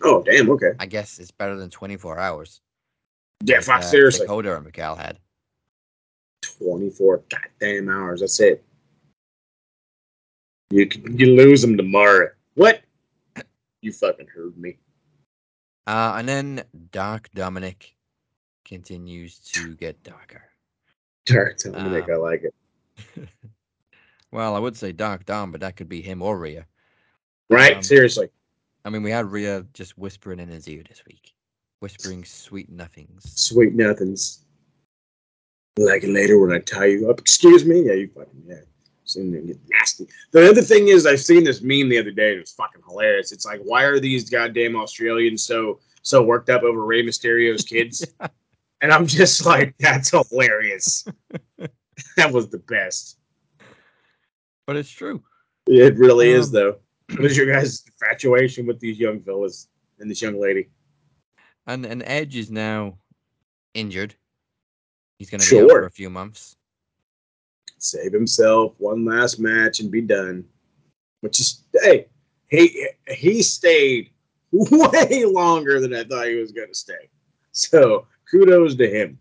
Oh 0.04 0.24
damn! 0.24 0.50
Okay. 0.50 0.72
I 0.80 0.88
guess 0.88 1.20
it's 1.20 1.32
better 1.32 1.56
than 1.56 1.70
24 1.70 2.20
hours. 2.20 2.60
Yeah, 3.44 3.60
fuck, 3.60 3.80
uh, 3.80 3.82
seriously. 3.82 4.26
Dakota 4.26 4.56
and 4.56 4.66
Miguel 4.66 4.96
had 4.96 5.20
24 6.60 7.24
goddamn 7.30 7.90
hours. 7.90 8.22
That's 8.22 8.40
it. 8.40 8.64
You 10.72 10.90
you 11.12 11.36
lose 11.36 11.62
them 11.62 11.78
tomorrow. 11.78 12.30
What? 12.56 12.82
You 13.82 13.92
fucking 13.92 14.28
heard 14.28 14.58
me. 14.58 14.78
Uh, 15.86 16.16
and 16.18 16.28
then 16.28 16.64
Dark 16.92 17.30
Dominic 17.36 17.96
continues 18.64 19.38
to 19.40 19.76
get 19.76 20.02
darker. 20.04 20.44
Dark 21.28 21.58
Dominic, 21.60 22.06
um, 22.06 22.12
I 22.12 22.16
like 22.16 22.44
it. 22.44 23.28
well, 24.32 24.56
I 24.56 24.60
would 24.60 24.76
say 24.76 24.92
Dark 24.92 25.26
Dom, 25.26 25.52
but 25.52 25.62
that 25.62 25.76
could 25.76 25.90
be 25.90 26.02
him 26.02 26.24
or 26.24 26.40
Rhea. 26.40 26.66
Right? 27.50 27.78
Um, 27.78 27.84
Seriously. 27.84 28.30
I 28.84 28.90
mean, 28.90 29.04
we 29.04 29.12
had 29.12 29.32
Rhea 29.32 29.66
just 29.74 29.98
whispering 29.98 30.40
in 30.40 30.50
his 30.50 30.68
ear 30.68 30.84
this 30.88 31.04
week, 31.06 31.35
whispering 31.80 32.24
sweet 32.24 32.70
nothings. 32.70 33.24
Sweet 33.40 33.74
nothings. 33.74 34.40
Like 35.78 36.04
later 36.04 36.40
when 36.40 36.56
I 36.56 36.60
tie 36.60 36.86
you 36.86 37.10
up. 37.10 37.20
Excuse 37.20 37.66
me? 37.66 37.82
Yeah, 37.82 37.94
you 37.94 38.10
fucking, 38.16 38.44
yeah. 38.48 38.62
Soon 39.04 39.34
to 39.34 39.40
get 39.40 39.60
nasty. 39.70 40.08
The 40.32 40.50
other 40.50 40.62
thing 40.62 40.88
is, 40.88 41.06
I've 41.06 41.20
seen 41.20 41.44
this 41.44 41.62
meme 41.62 41.90
the 41.90 42.00
other 42.00 42.12
day, 42.12 42.32
and 42.32 42.42
it's 42.42 42.54
fucking 42.54 42.82
hilarious. 42.88 43.32
It's 43.32 43.46
like, 43.46 43.62
why 43.62 43.84
are 43.84 44.00
these 44.00 44.30
goddamn 44.30 44.76
Australians 44.76 45.44
so 45.44 45.80
so 46.02 46.24
worked 46.24 46.50
up 46.50 46.64
over 46.64 46.84
Rey 46.86 47.04
Mysterio's 47.04 47.64
kids? 47.64 48.06
and 48.82 48.92
I'm 48.92 49.06
just 49.06 49.46
like, 49.46 49.76
that's 49.80 50.10
hilarious. 50.10 51.06
that 52.18 52.32
was 52.32 52.50
the 52.50 52.60
best. 52.60 53.20
But 54.66 54.78
it's 54.78 54.90
true. 54.90 55.22
It 55.68 55.98
really 55.98 56.34
um, 56.34 56.40
is, 56.40 56.52
though. 56.52 56.78
What 57.16 57.26
is 57.26 57.38
your 57.38 57.46
guys' 57.46 57.84
infatuation 57.86 58.66
with 58.66 58.80
these 58.80 58.98
young 58.98 59.20
fellas? 59.20 59.68
and 60.00 60.10
this 60.10 60.22
young 60.22 60.40
lady. 60.40 60.70
And 61.68 61.86
and 61.86 62.04
Edge 62.06 62.36
is 62.36 62.52
now 62.52 62.98
injured. 63.74 64.16
He's 65.18 65.30
going 65.30 65.42
to 65.42 65.50
be 65.50 65.62
out 65.62 65.70
for 65.70 65.86
a 65.86 65.92
few 65.92 66.10
months. 66.10 66.58
Save 67.78 68.14
himself 68.14 68.74
one 68.78 69.06
last 69.06 69.40
match 69.40 69.80
and 69.80 69.92
be 69.92 70.02
done. 70.02 70.44
Which 71.22 71.40
is 71.40 71.64
hey, 71.82 72.08
he 72.48 72.90
he 73.10 73.42
stayed 73.42 74.12
way 74.52 75.26
longer 75.26 75.80
than 75.80 75.94
I 75.94 76.04
thought 76.04 76.28
he 76.28 76.36
was 76.36 76.52
going 76.52 76.70
to 76.70 76.76
stay. 76.76 77.10
So 77.52 78.08
kudos 78.30 78.76
to 78.76 78.90
him. 78.90 79.18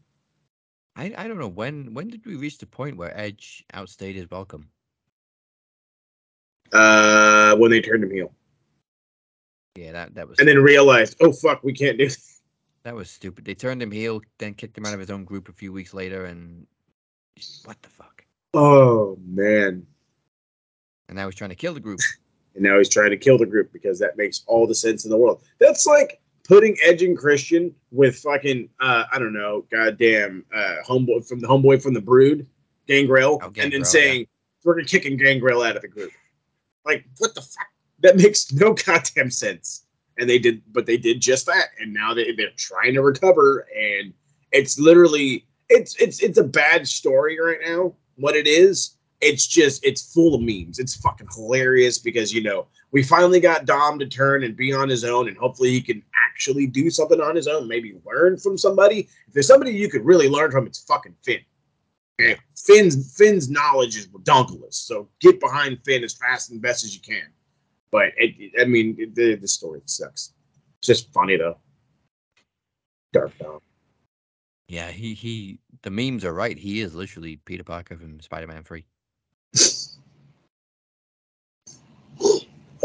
I 0.97 1.14
I 1.16 1.28
don't 1.28 1.38
know 1.38 1.49
when 1.49 1.95
when 1.95 2.09
did 2.09 2.26
we 2.26 2.36
reach 2.36 2.59
the 2.59 2.66
point 2.66 2.97
where 2.97 3.16
Edge 3.18 3.64
outstayed 3.72 4.16
his 4.16 4.30
welcome? 4.30 4.68
Uh, 6.72 7.55
when 7.57 7.70
they 7.70 7.80
turned 7.80 8.03
him 8.03 8.11
heel, 8.11 8.32
Yeah, 9.76 9.92
that 9.92 10.14
that 10.14 10.28
was 10.28 10.38
and 10.38 10.49
then 10.49 10.61
realized, 10.61 11.16
oh 11.20 11.32
fuck, 11.32 11.62
we 11.62 11.72
can't 11.72 11.99
do. 11.99 12.07
This. 12.07 12.34
That 12.85 12.95
was 12.95 13.11
stupid. 13.11 13.45
They 13.45 13.55
turned 13.55 13.82
him 13.82 13.91
heel, 13.91 14.20
then 14.39 14.55
kicked 14.55 14.76
him 14.78 14.87
out 14.87 14.95
of 14.95 15.01
his 15.01 15.11
own 15.11 15.24
group 15.24 15.49
a 15.49 15.53
few 15.53 15.72
weeks 15.72 15.95
later, 15.95 16.26
and 16.26 16.66
what 17.64 17.80
the 17.82 17.89
fuck? 17.89 18.24
Oh 18.53 19.18
man, 19.26 19.85
And 21.09 21.16
now 21.16 21.26
he's 21.26 21.35
trying 21.35 21.51
to 21.51 21.57
kill 21.57 21.74
the 21.74 21.80
group. 21.80 21.99
and 22.55 22.62
now 22.62 22.78
he's 22.78 22.89
trying 22.89 23.11
to 23.11 23.16
kill 23.16 23.37
the 23.39 23.47
group 23.47 23.72
because 23.72 23.99
that 23.99 24.16
makes 24.16 24.45
all 24.47 24.66
the 24.66 24.74
sense 24.74 25.05
in 25.05 25.11
the 25.11 25.16
world. 25.16 25.43
That's 25.59 25.87
like 25.87 26.20
putting 26.45 26.76
Edge 26.85 27.03
and 27.03 27.16
Christian 27.18 27.74
with 27.91 28.16
fucking 28.16 28.68
uh, 28.80 29.05
I 29.12 29.18
don't 29.18 29.32
know, 29.32 29.64
goddamn 29.72 30.45
uh, 30.55 30.76
homeboy 30.87 31.26
from 31.26 31.41
the 31.41 31.49
homeboy 31.49 31.82
from 31.82 31.95
the 31.95 32.01
Brood, 32.03 32.47
Gangrel, 32.87 33.41
Oh, 33.43 33.53
and 33.57 33.72
then 33.72 33.85
saying 33.85 34.26
we're 34.62 34.74
gonna 34.74 34.87
kicking 34.87 35.16
Gangrel 35.16 35.62
out 35.62 35.74
of 35.76 35.82
the 35.82 35.89
group. 35.89 36.11
Like 36.85 37.05
what 37.18 37.35
the 37.35 37.41
fuck? 37.41 37.66
That 38.01 38.16
makes 38.16 38.53
no 38.53 38.74
goddamn 38.87 39.30
sense. 39.30 39.84
And 40.19 40.31
they 40.31 40.39
did, 40.39 40.62
but 40.73 40.87
they 40.87 40.97
did 40.97 41.21
just 41.21 41.47
that, 41.47 41.71
and 41.81 41.93
now 41.93 42.15
they 42.15 42.33
they're 42.33 42.51
trying 42.57 42.95
to 42.95 43.03
recover, 43.03 43.67
and 43.77 44.12
it's 44.53 44.79
literally 44.79 45.45
it's 45.69 45.97
it's 46.01 46.23
it's 46.23 46.39
a 46.39 46.45
bad 46.45 46.87
story 46.87 47.39
right 47.41 47.59
now. 47.65 47.95
What 48.17 48.37
it 48.37 48.47
is, 48.47 48.97
it's 49.21 49.47
just 49.47 49.85
it's 49.85 50.12
full 50.12 50.35
of 50.35 50.41
memes. 50.41 50.79
It's 50.79 50.97
fucking 50.97 51.29
hilarious 51.35 51.99
because 51.99 52.33
you 52.33 52.43
know 52.43 52.67
we 52.93 53.03
finally 53.03 53.41
got 53.41 53.65
Dom 53.65 53.99
to 53.99 54.07
turn 54.07 54.45
and 54.45 54.57
be 54.57 54.73
on 54.73 54.89
his 54.89 55.05
own, 55.05 55.27
and 55.27 55.37
hopefully 55.37 55.71
he 55.71 55.81
can 55.81 56.03
actually 56.29 56.67
do 56.67 56.91
something 56.91 57.21
on 57.21 57.35
his 57.35 57.49
own. 57.49 57.67
Maybe 57.67 57.99
learn 58.05 58.37
from 58.37 58.57
somebody. 58.57 59.09
If 59.27 59.35
there's 59.35 59.49
somebody 59.49 59.73
you 59.73 59.89
could 59.89 60.05
really 60.05 60.29
learn 60.29 60.51
from, 60.51 60.67
it's 60.67 60.85
fucking 60.85 61.17
Finn. 61.25 61.41
Okay, 62.21 62.39
Finn's 62.57 63.17
Finn's 63.17 63.51
knowledge 63.51 63.97
is 63.97 64.07
redonkulous. 64.09 64.75
So 64.75 65.09
get 65.21 65.41
behind 65.41 65.81
Finn 65.85 66.05
as 66.05 66.15
fast 66.15 66.51
and 66.51 66.62
best 66.62 66.85
as 66.85 66.95
you 66.95 67.01
can. 67.01 67.27
But 67.95 68.07
it, 68.16 68.51
I 68.61 68.64
mean, 68.64 68.97
it, 68.99 69.14
the 69.14 69.36
the 69.36 69.47
story 69.47 69.80
sucks. 69.84 70.32
It's 70.78 70.88
just 70.88 71.12
funny 71.12 71.36
though. 71.36 71.59
Dark 73.12 73.38
Dom. 73.38 73.61
Yeah, 74.66 74.90
he 74.90 75.14
he. 75.14 75.61
The 75.82 75.90
memes 75.90 76.24
are 76.24 76.34
right. 76.34 76.59
He 76.59 76.80
is 76.80 76.97
literally 76.97 77.36
Peter 77.45 77.62
Parker 77.62 77.97
from 77.97 78.18
Spider-Man 78.18 78.64
Three. 78.64 78.84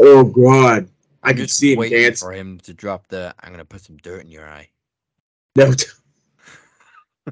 Oh 0.02 0.24
God, 0.24 0.88
I 1.22 1.34
just 1.34 1.58
see 1.58 1.74
him 1.74 1.90
dance. 1.90 2.20
for 2.20 2.32
him 2.32 2.58
to 2.60 2.72
drop 2.72 3.06
the. 3.08 3.34
I'm 3.40 3.50
gonna 3.50 3.66
put 3.66 3.82
some 3.82 3.98
dirt 3.98 4.22
in 4.22 4.30
your 4.30 4.48
eye. 4.48 4.70
No, 5.56 5.66
don't 5.66 5.84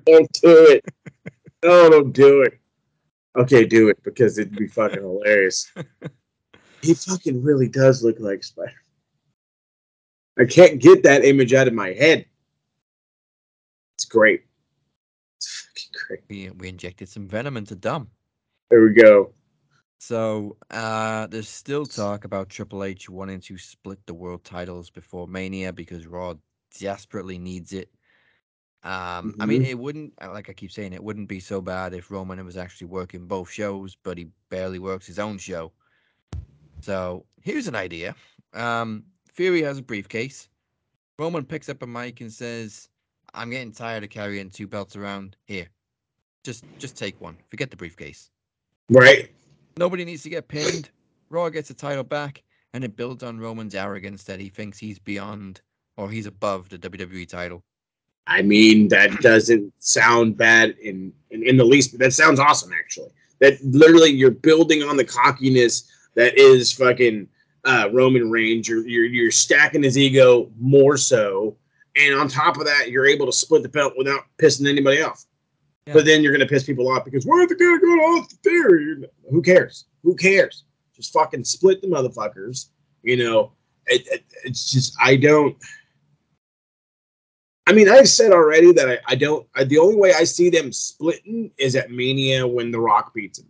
don't 0.05 0.33
do 0.33 0.67
it. 0.67 0.85
No, 1.65 1.89
don't 1.89 2.13
do 2.13 2.43
it. 2.43 2.59
Okay, 3.37 3.65
do 3.65 3.89
it 3.89 4.03
because 4.03 4.37
it'd 4.37 4.55
be 4.55 4.67
fucking 4.67 5.01
hilarious. 5.01 5.73
He 6.83 6.95
fucking 6.95 7.43
really 7.43 7.69
does 7.69 8.03
look 8.03 8.17
like 8.21 8.45
Spider. 8.45 8.73
I 10.39 10.45
can't 10.45 10.81
get 10.81 11.03
that 11.03 11.25
image 11.25 11.53
out 11.53 11.67
of 11.67 11.75
my 11.75 11.93
head. 11.93 12.25
It's 13.97 14.05
great. 14.05 14.45
It's 15.37 15.67
fucking 15.67 15.91
great. 16.09 16.21
We 16.29 16.51
we 16.51 16.69
injected 16.69 17.09
some 17.09 17.27
venom 17.27 17.57
into 17.57 17.75
Dom. 17.75 18.09
There 18.71 18.83
we 18.83 18.93
go. 18.93 19.33
So 19.99 20.57
uh, 20.71 21.27
there's 21.27 21.49
still 21.49 21.85
talk 21.85 22.25
about 22.25 22.49
Triple 22.51 22.85
H 22.85 23.11
wanting 23.11 23.41
to 23.41 23.59
split 23.59 23.99
the 24.07 24.15
world 24.15 24.45
titles 24.45 24.91
before 24.91 25.27
Mania 25.27 25.73
because 25.73 26.07
Raw 26.07 26.35
desperately 26.79 27.37
needs 27.39 27.73
it. 27.73 27.91
Um, 28.85 29.35
I 29.41 29.47
mean, 29.47 29.63
Mhm. 29.63 29.71
it 29.71 29.79
wouldn't 29.79 30.13
uh, 30.23 30.31
like 30.31 30.49
I 30.49 30.53
keep 30.53 30.71
saying 30.71 30.93
it 30.93 31.03
wouldn't 31.03 31.29
be 31.29 31.41
so 31.41 31.61
bad 31.61 31.95
if 31.95 32.13
Roman 32.13 32.45
was 32.45 32.57
actually 32.57 32.87
working 32.87 33.27
both 33.27 33.51
shows, 33.51 33.97
but 34.05 34.17
he 34.19 34.29
barely 34.51 34.79
works 34.79 35.07
his 35.09 35.19
own 35.19 35.39
show. 35.39 35.73
So 36.81 37.25
here's 37.43 37.69
an 37.69 37.75
idea. 37.75 38.15
Um, 38.55 39.05
Theory 39.35 39.63
has 39.63 39.79
a 39.79 39.83
briefcase. 39.83 40.49
Roman 41.19 41.45
picks 41.45 41.69
up 41.69 41.83
a 41.83 41.87
mic 41.87 42.21
and 42.21 42.33
says, 42.33 42.89
"I'm 43.35 43.51
getting 43.51 43.73
tired 43.73 44.05
of 44.05 44.11
carrying 44.11 44.51
two 44.51 44.67
belts 44.67 44.97
around. 44.97 45.37
Here, 45.47 45.69
just 46.45 46.65
just 46.79 46.97
take 46.97 47.21
one. 47.21 47.37
Forget 47.51 47.71
the 47.71 47.77
briefcase." 47.77 48.31
Right. 48.89 49.31
Nobody 49.77 50.05
needs 50.05 50.23
to 50.25 50.29
get 50.29 50.49
pinned. 50.49 50.91
Raw 51.31 51.49
gets 51.51 51.69
the 51.69 51.75
title 51.75 52.05
back, 52.05 52.43
and 52.73 52.85
it 52.85 52.97
builds 52.97 53.23
on 53.23 53.39
Roman's 53.39 53.75
arrogance 53.75 54.25
that 54.25 54.41
he 54.41 54.49
thinks 54.49 54.79
he's 54.79 54.99
beyond 54.99 55.61
or 55.97 56.11
he's 56.11 56.27
above 56.27 56.69
the 56.69 56.79
WWE 56.79 57.29
title. 57.29 57.63
I 58.27 58.43
mean, 58.43 58.89
that 58.89 59.21
doesn't 59.21 59.73
sound 59.79 60.37
bad 60.37 60.77
in, 60.83 61.13
in 61.31 61.43
in 61.43 61.57
the 61.57 61.65
least. 61.65 61.99
That 61.99 62.13
sounds 62.13 62.41
awesome, 62.41 62.73
actually. 62.73 63.11
That 63.41 63.63
literally 63.65 64.11
you're 64.11 64.31
building 64.31 64.83
on 64.83 64.97
the 64.97 65.05
cockiness 65.05 65.91
that 66.19 66.37
is 66.37 66.73
fucking 66.73 67.29
uh, 67.65 67.89
Roman 67.93 68.29
Reigns. 68.29 68.69
You're, 68.69 68.87
you're 68.87 69.05
you're 69.05 69.31
stacking 69.31 69.85
his 69.85 69.97
ego 69.97 70.51
more 70.59 70.97
so, 70.97 71.57
and 71.95 72.13
on 72.13 72.27
top 72.27 72.57
of 72.57 72.65
that, 72.67 72.91
you're 72.91 73.07
able 73.07 73.27
to 73.27 73.33
split 73.33 73.63
the 73.63 73.69
belt 73.69 73.95
without 73.97 74.23
pissing 74.37 74.69
anybody 74.69 75.01
off. 75.01 75.25
Yeah. 75.87 75.93
But 75.93 76.07
then 76.07 76.23
you're 76.23 76.33
gonna 76.33 76.45
piss 76.45 76.65
people 76.65 76.91
off 76.91 77.05
because 77.05 77.25
why 77.25 77.37
are 77.39 77.47
they 77.47 77.55
gonna 77.55 77.79
go 77.79 77.87
off 77.87 78.29
the 78.31 78.37
theory? 78.43 79.09
Who 79.31 79.41
cares? 79.41 79.85
Who 80.03 80.17
cares? 80.17 80.65
Just 80.93 81.13
fucking 81.13 81.45
split 81.45 81.81
the 81.81 81.87
motherfuckers. 81.87 82.71
You 83.05 83.19
know, 83.19 83.53
it, 83.87 84.05
it, 84.09 84.25
it's 84.43 84.73
just 84.73 84.97
I 85.01 85.15
don't. 85.15 85.57
I 87.69 87.73
mean, 87.73 87.89
I've 87.89 88.09
said 88.09 88.33
already 88.33 88.73
that 88.73 88.89
I, 88.89 88.99
I 89.07 89.15
don't. 89.15 89.47
I, 89.55 89.63
the 89.63 89.79
only 89.79 89.95
way 89.95 90.15
I 90.15 90.25
see 90.25 90.51
them 90.51 90.73
splitting 90.73 91.53
is 91.59 91.77
at 91.77 91.93
Mania 91.93 92.45
when 92.45 92.73
The 92.73 92.81
Rock 92.81 93.15
beats 93.15 93.39
him. 93.39 93.47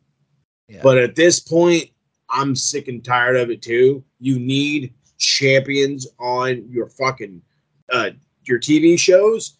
Yeah. 0.69 0.81
But 0.83 0.99
at 0.99 1.15
this 1.15 1.41
point, 1.41 1.91
I'm 2.31 2.55
sick 2.55 2.89
and 2.89 3.05
tired 3.05 3.37
of 3.37 3.51
it 3.51 3.63
too. 3.63 4.05
You 4.21 4.39
need 4.39 4.95
champions 5.19 6.07
on 6.19 6.65
your 6.71 6.89
fucking 6.89 7.43
uh, 7.91 8.11
your 8.45 8.59
TV 8.59 8.99
shows, 8.99 9.57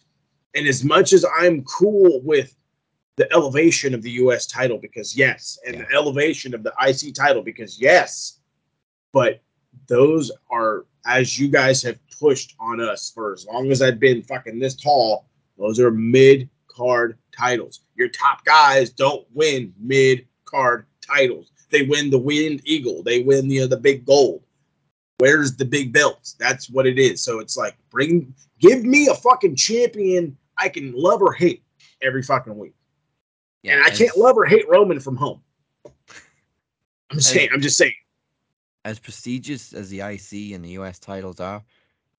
and 0.55 0.67
as 0.67 0.83
much 0.83 1.13
as 1.13 1.25
I'm 1.37 1.63
cool 1.63 2.21
with 2.23 2.55
the 3.17 3.31
elevation 3.33 3.93
of 3.93 4.01
the 4.01 4.11
U.S. 4.11 4.45
title, 4.45 4.77
because 4.77 5.15
yes, 5.15 5.59
and 5.65 5.75
Yeah. 5.75 5.85
the 5.89 5.95
elevation 5.95 6.53
of 6.53 6.63
the 6.63 6.73
IC 6.81 7.13
title, 7.13 7.41
because 7.41 7.79
yes, 7.81 8.39
but 9.11 9.41
those 9.87 10.31
are 10.49 10.85
as 11.05 11.39
you 11.39 11.47
guys 11.49 11.81
have 11.83 11.99
pushed 12.19 12.55
on 12.59 12.79
us 12.81 13.11
for 13.13 13.33
as 13.33 13.45
long 13.45 13.71
as 13.71 13.81
I've 13.81 13.99
been 13.99 14.21
fucking 14.21 14.59
this 14.59 14.75
tall. 14.75 15.25
Those 15.57 15.79
are 15.79 15.91
mid 15.91 16.49
card 16.67 17.17
titles. 17.37 17.81
Your 17.95 18.07
top 18.09 18.45
guys 18.45 18.89
don't 18.89 19.25
win 19.33 19.73
mid 19.79 20.25
card 20.45 20.85
titles. 21.09 21.51
They 21.69 21.83
win 21.83 22.09
the 22.09 22.19
Winged 22.19 22.61
Eagle. 22.65 23.03
They 23.03 23.21
win 23.21 23.47
the 23.47 23.67
the 23.67 23.77
big 23.77 24.05
gold. 24.05 24.43
Where's 25.17 25.55
the 25.55 25.65
big 25.65 25.91
belts? 25.91 26.35
That's 26.39 26.69
what 26.69 26.87
it 26.87 26.97
is. 26.97 27.21
So 27.21 27.39
it's 27.39 27.57
like 27.57 27.75
bring 27.89 28.33
give 28.59 28.83
me 28.83 29.07
a 29.07 29.15
fucking 29.15 29.55
champion 29.55 30.37
I 30.57 30.69
can 30.69 30.93
love 30.93 31.21
or 31.21 31.33
hate 31.33 31.63
every 32.01 32.23
fucking 32.23 32.57
week. 32.57 32.73
yeah, 33.63 33.75
and 33.75 33.83
I 33.83 33.89
can't 33.89 34.17
love 34.17 34.37
or 34.37 34.45
hate 34.45 34.67
Roman 34.69 34.99
from 34.99 35.15
home. 35.15 35.41
I'm 35.85 37.17
just 37.17 37.31
saying, 37.31 37.49
I'm 37.53 37.61
just 37.61 37.77
saying. 37.77 37.93
as 38.85 38.99
prestigious 38.99 39.73
as 39.73 39.89
the 39.89 40.01
IC 40.01 40.53
and 40.53 40.63
the 40.63 40.69
US 40.71 40.99
titles 40.99 41.39
are, 41.39 41.63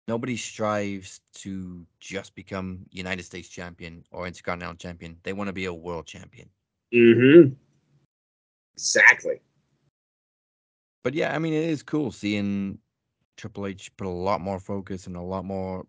nobody 0.07 0.35
strives 0.35 1.21
to 1.35 1.85
just 1.99 2.33
become 2.33 2.85
United 2.91 3.23
States 3.23 3.49
champion 3.49 4.03
or 4.11 4.25
Intercontinental 4.25 4.75
champion. 4.75 5.17
They 5.23 5.33
want 5.33 5.47
to 5.47 5.53
be 5.53 5.65
a 5.65 5.73
world 5.73 6.07
champion. 6.07 6.49
Mm-hmm. 6.93 7.53
Exactly. 8.79 9.41
But 11.03 11.13
yeah, 11.13 11.35
I 11.35 11.39
mean, 11.39 11.53
it 11.53 11.65
is 11.69 11.83
cool 11.83 12.13
seeing 12.13 12.79
Triple 13.35 13.67
H 13.67 13.91
put 13.97 14.07
a 14.07 14.09
lot 14.09 14.39
more 14.39 14.57
focus 14.57 15.05
and 15.05 15.17
a 15.17 15.21
lot 15.21 15.43
more 15.43 15.85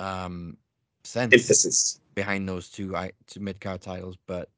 um 0.00 0.56
sense 1.04 1.32
Emphasis. 1.32 2.00
behind 2.14 2.48
those 2.48 2.68
two 2.68 2.96
I 2.96 3.12
two 3.28 3.38
mid 3.38 3.60
card 3.60 3.80
titles, 3.80 4.16
but 4.26 4.50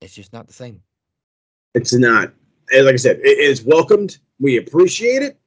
it's 0.00 0.14
just 0.14 0.32
not 0.32 0.46
the 0.46 0.52
same. 0.52 0.80
It's 1.74 1.92
not. 1.92 2.32
Like 2.72 2.94
I 2.94 2.96
said, 2.96 3.18
it 3.18 3.38
is 3.38 3.64
welcomed. 3.64 4.18
We 4.38 4.56
appreciate 4.56 5.22
it. 5.22 5.39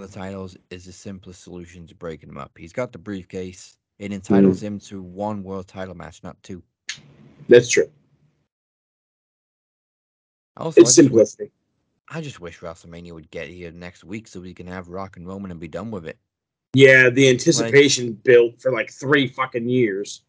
Of 0.00 0.10
the 0.10 0.18
titles 0.18 0.56
is 0.70 0.84
the 0.84 0.92
simplest 0.92 1.42
solution 1.42 1.86
to 1.86 1.94
breaking 1.94 2.28
them 2.28 2.38
up. 2.38 2.52
He's 2.56 2.72
got 2.72 2.92
the 2.92 2.98
briefcase. 2.98 3.76
It 3.98 4.06
mm-hmm. 4.06 4.14
entitles 4.14 4.62
him 4.62 4.78
to 4.80 5.02
one 5.02 5.42
world 5.42 5.68
title 5.68 5.94
match, 5.94 6.22
not 6.22 6.42
two. 6.42 6.62
That's 7.48 7.68
true. 7.68 7.90
Also, 10.56 10.80
It's 10.80 10.98
I 10.98 11.02
wish. 11.02 11.34
I 12.08 12.20
just 12.20 12.40
wish 12.40 12.58
WrestleMania 12.58 13.12
would 13.12 13.30
get 13.30 13.48
here 13.48 13.70
next 13.70 14.02
week 14.02 14.26
so 14.26 14.40
we 14.40 14.52
can 14.52 14.66
have 14.66 14.88
Rock 14.88 15.16
and 15.16 15.26
Roman 15.26 15.52
and 15.52 15.60
be 15.60 15.68
done 15.68 15.90
with 15.90 16.06
it. 16.06 16.18
Yeah, 16.74 17.08
the 17.08 17.28
anticipation 17.28 18.12
built 18.12 18.60
for 18.60 18.72
like 18.72 18.90
three 18.90 19.28
fucking 19.28 19.68
years. 19.68 20.22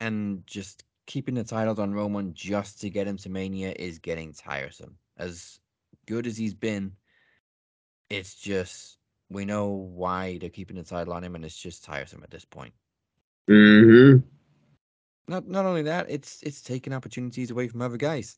And 0.00 0.46
just 0.46 0.84
keeping 1.06 1.34
the 1.34 1.44
titles 1.44 1.78
on 1.78 1.92
Roman 1.92 2.32
just 2.34 2.80
to 2.82 2.90
get 2.90 3.06
him 3.06 3.16
to 3.18 3.28
Mania 3.28 3.74
is 3.76 3.98
getting 3.98 4.32
tiresome. 4.32 4.96
As 5.16 5.58
good 6.06 6.26
as 6.26 6.36
he's 6.36 6.54
been, 6.54 6.92
it's 8.10 8.34
just 8.34 8.98
we 9.30 9.44
know 9.44 9.68
why 9.68 10.38
they're 10.38 10.50
keeping 10.50 10.76
the 10.76 10.82
title 10.82 11.12
on 11.12 11.24
him, 11.24 11.36
and 11.36 11.44
it's 11.44 11.56
just 11.56 11.84
tiresome 11.84 12.22
at 12.22 12.30
this 12.30 12.44
point. 12.44 12.74
Mm-hmm. 13.48 14.18
Not 15.28 15.48
not 15.48 15.64
only 15.64 15.82
that, 15.82 16.10
it's 16.10 16.42
it's 16.42 16.60
taking 16.60 16.92
opportunities 16.92 17.50
away 17.50 17.68
from 17.68 17.80
other 17.80 17.96
guys. 17.96 18.36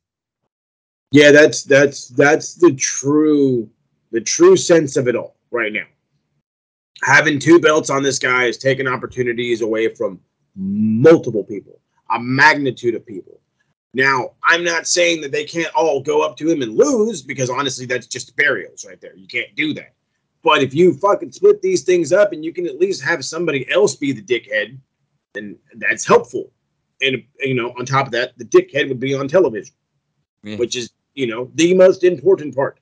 Yeah, 1.10 1.32
that's 1.32 1.64
that's 1.64 2.08
that's 2.08 2.54
the 2.54 2.72
true 2.74 3.68
the 4.12 4.20
true 4.20 4.56
sense 4.56 4.96
of 4.96 5.08
it 5.08 5.16
all 5.16 5.36
right 5.50 5.72
now. 5.72 5.86
Having 7.02 7.40
two 7.40 7.58
belts 7.58 7.90
on 7.90 8.02
this 8.02 8.18
guy 8.18 8.44
is 8.44 8.58
taking 8.58 8.86
opportunities 8.86 9.60
away 9.60 9.92
from 9.94 10.20
multiple 10.54 11.42
people, 11.42 11.80
a 12.10 12.20
magnitude 12.20 12.94
of 12.94 13.04
people. 13.04 13.40
Now, 13.94 14.30
I'm 14.42 14.64
not 14.64 14.86
saying 14.86 15.20
that 15.20 15.32
they 15.32 15.44
can't 15.44 15.72
all 15.74 16.00
go 16.00 16.22
up 16.22 16.36
to 16.38 16.48
him 16.50 16.62
and 16.62 16.76
lose 16.76 17.20
because 17.22 17.50
honestly, 17.50 17.84
that's 17.84 18.06
just 18.06 18.34
burials 18.36 18.86
right 18.88 19.00
there. 19.00 19.14
You 19.14 19.26
can't 19.26 19.54
do 19.54 19.74
that. 19.74 19.94
But 20.42 20.62
if 20.62 20.74
you 20.74 20.94
fucking 20.94 21.32
split 21.32 21.60
these 21.62 21.82
things 21.82 22.12
up 22.12 22.32
and 22.32 22.44
you 22.44 22.52
can 22.52 22.66
at 22.66 22.78
least 22.80 23.02
have 23.02 23.24
somebody 23.24 23.70
else 23.70 23.94
be 23.94 24.12
the 24.12 24.22
dickhead, 24.22 24.78
then 25.34 25.58
that's 25.74 26.06
helpful. 26.06 26.50
And 27.00 27.22
you 27.40 27.54
know, 27.54 27.70
on 27.78 27.84
top 27.84 28.06
of 28.06 28.12
that, 28.12 28.36
the 28.38 28.44
dickhead 28.44 28.88
would 28.88 29.00
be 29.00 29.14
on 29.14 29.28
television, 29.28 29.74
Yeah. 30.42 30.56
which 30.56 30.76
is 30.76 30.90
you 31.14 31.26
know 31.26 31.50
the 31.54 31.74
most 31.74 32.02
important 32.02 32.54
part. 32.56 32.78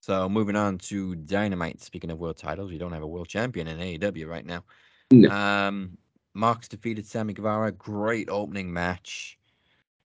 So 0.00 0.28
moving 0.28 0.56
on 0.56 0.78
to 0.78 1.14
Dynamite. 1.14 1.82
Speaking 1.82 2.10
of 2.10 2.18
world 2.18 2.38
titles, 2.38 2.70
we 2.70 2.78
don't 2.78 2.92
have 2.92 3.02
a 3.02 3.06
world 3.06 3.28
champion 3.28 3.68
in 3.68 3.78
AEW 3.78 4.26
right 4.26 4.44
now. 4.44 4.64
No. 5.10 5.30
Um, 5.30 5.98
Mox 6.38 6.68
defeated 6.68 7.04
Sammy 7.04 7.32
Guevara. 7.32 7.72
Great 7.72 8.30
opening 8.30 8.72
match. 8.72 9.36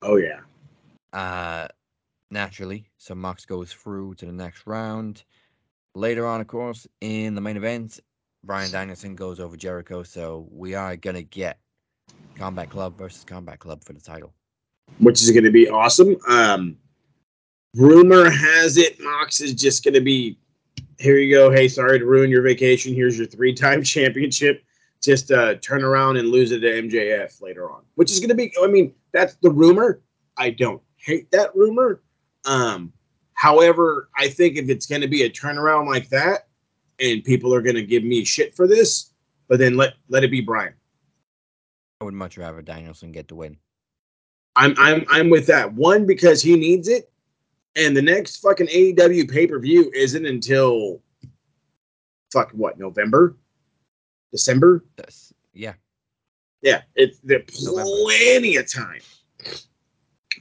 Oh 0.02 0.16
yeah. 0.16 0.40
Uh, 1.14 1.68
naturally, 2.32 2.90
so 2.98 3.14
Mox 3.14 3.46
goes 3.46 3.72
through 3.72 4.16
to 4.16 4.26
the 4.26 4.32
next 4.32 4.66
round. 4.66 5.24
Later 5.94 6.26
on, 6.26 6.42
of 6.42 6.48
course, 6.48 6.88
in 7.02 7.36
the 7.36 7.42
main 7.42 7.56
event, 7.56 8.00
Bryan 8.44 8.72
Danielson 8.72 9.16
goes 9.16 9.40
over 9.40 9.56
Jericho. 9.56 10.02
So 10.02 10.48
we 10.50 10.74
are 10.74 10.96
gonna 10.96 11.22
get 11.22 11.60
Combat 12.36 12.68
Club 12.68 12.98
versus 12.98 13.24
Combat 13.24 13.60
Club 13.60 13.84
for 13.84 13.94
the 13.94 14.02
title. 14.02 14.34
which 14.98 15.22
is 15.22 15.30
going 15.30 15.44
to 15.44 15.52
be 15.52 15.70
awesome. 15.70 16.18
Um, 16.28 16.76
rumor 17.76 18.30
has 18.30 18.78
it 18.78 19.00
Mox 19.00 19.40
is 19.40 19.54
just 19.54 19.84
going 19.84 19.94
to 19.94 20.02
be 20.02 20.38
here 21.00 21.18
you 21.18 21.34
go. 21.34 21.52
Hey, 21.52 21.68
sorry 21.68 22.00
to 22.00 22.06
ruin 22.06 22.30
your 22.30 22.42
vacation. 22.42 22.94
Here's 22.94 23.18
your 23.18 23.28
three 23.28 23.54
time 23.54 23.84
championship. 23.96 24.64
Just 25.04 25.32
uh, 25.32 25.56
turn 25.56 25.84
around 25.84 26.18
and 26.18 26.30
lose 26.30 26.52
it 26.52 26.60
to 26.60 26.68
MJF 26.68 27.42
later 27.42 27.70
on, 27.70 27.82
which 27.96 28.12
is 28.12 28.20
going 28.20 28.30
to 28.30 28.36
be, 28.36 28.54
I 28.62 28.68
mean, 28.68 28.94
that's 29.12 29.36
the 29.36 29.52
rumor. 29.52 30.02
I 30.38 30.52
don't 30.52 30.82
hate 30.96 31.30
that 31.32 31.54
rumor. 31.56 32.02
Um, 32.46 32.94
however, 33.34 34.10
I 34.18 34.30
think 34.30 34.58
if 34.58 34.70
it's 34.70 34.86
going 34.86 35.02
to 35.02 35.08
be 35.08 35.24
a 35.24 35.30
turnaround 35.30 35.88
like 35.88 36.10
that 36.10 36.48
and 37.00 37.24
people 37.24 37.54
are 37.54 37.62
going 37.62 37.76
to 37.76 37.84
give 37.84 38.04
me 38.04 38.24
shit 38.24 38.56
for 38.56 38.66
this, 38.66 39.12
but 39.50 39.60
then 39.60 39.76
let, 39.76 39.96
let 40.08 40.24
it 40.24 40.32
be 40.32 40.42
Bryan. 40.42 40.74
I 42.00 42.06
would 42.06 42.14
much 42.14 42.38
rather 42.38 42.62
Danielson 42.62 43.12
get 43.12 43.28
the 43.28 43.36
win. 43.36 43.58
I'm 44.56 44.76
I'm 44.78 45.06
I'm 45.10 45.30
with 45.30 45.48
that. 45.48 45.74
One 45.74 46.06
because 46.06 46.42
he 46.42 46.56
needs 46.56 46.88
it, 46.88 47.12
and 47.76 47.96
the 47.96 48.02
next 48.02 48.38
fucking 48.38 48.68
AEW 48.68 49.32
pay 49.32 49.48
per 49.48 49.60
view 49.60 49.92
isn't 49.96 50.26
until 50.26 51.02
fuck 52.32 52.52
what 52.52 52.78
November, 52.78 53.38
December. 54.34 54.84
That's, 54.98 55.32
yeah, 55.54 55.74
Yeah, 56.62 56.82
it's 56.96 57.20
there's 57.24 57.64
November. 57.64 57.90
plenty 58.04 58.58
of 58.58 58.70
time, 58.70 59.00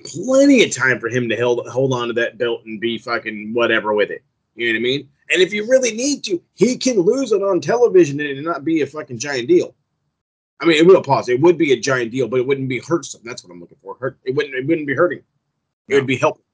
plenty 0.05 0.65
of 0.65 0.75
time 0.75 0.99
for 0.99 1.09
him 1.09 1.29
to 1.29 1.37
hold 1.37 1.69
hold 1.69 1.93
on 1.93 2.09
to 2.09 2.15
that 2.15 2.39
belt 2.39 2.63
and 2.65 2.81
be 2.81 2.99
fucking 2.99 3.53
whatever 3.55 3.95
with 3.95 4.11
it. 4.11 4.25
You 4.57 4.67
know 4.73 4.79
what 4.79 4.81
I 4.81 4.83
mean? 4.83 5.09
And 5.31 5.41
if 5.41 5.53
you 5.53 5.69
really 5.69 5.93
need 5.93 6.25
to, 6.25 6.43
he 6.55 6.77
can 6.77 6.99
lose 7.01 7.33
it 7.33 7.43
on 7.43 7.61
television 7.61 8.19
and 8.21 8.29
it 8.29 8.43
not 8.43 8.65
be 8.65 8.83
a 8.83 8.87
fucking 8.87 9.19
giant 9.19 9.49
deal. 9.49 9.75
I 10.61 10.65
mean, 10.65 10.77
it 10.77 10.87
will 10.87 11.03
pause. 11.03 11.29
It 11.29 11.41
would 11.41 11.59
be 11.59 11.73
a 11.73 11.81
giant 11.81 12.13
deal, 12.13 12.29
but 12.29 12.39
it 12.39 12.47
wouldn't 12.47 12.69
be 12.69 12.81
hurtsome. 12.81 13.23
That's 13.25 13.43
what 13.45 13.53
I'm 13.53 13.61
looking 13.61 13.79
for. 13.83 13.97
Hurt. 13.99 14.19
It 14.25 14.35
wouldn't. 14.35 14.55
It 14.55 14.67
wouldn't 14.67 14.87
be 14.87 14.95
hurting. 14.95 15.23
It 15.89 15.95
would 15.97 16.07
be 16.07 16.17
helping. 16.17 16.45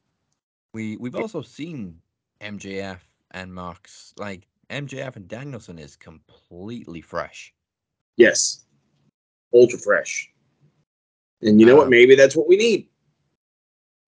we 0.74 0.96
we've 0.96 1.14
also 1.14 1.42
seen 1.42 1.98
MJF 2.40 2.98
and 3.32 3.54
Mox 3.54 4.14
like 4.16 4.46
MJF 4.70 5.16
and 5.16 5.28
Danielson 5.28 5.78
is 5.78 5.96
completely 5.96 7.00
fresh. 7.00 7.52
Yes. 8.16 8.64
Ultra 9.54 9.78
fresh. 9.78 10.30
And 11.42 11.60
you 11.60 11.66
know 11.66 11.76
what? 11.76 11.84
Um, 11.84 11.90
Maybe 11.90 12.14
that's 12.14 12.36
what 12.36 12.48
we 12.48 12.56
need. 12.56 12.88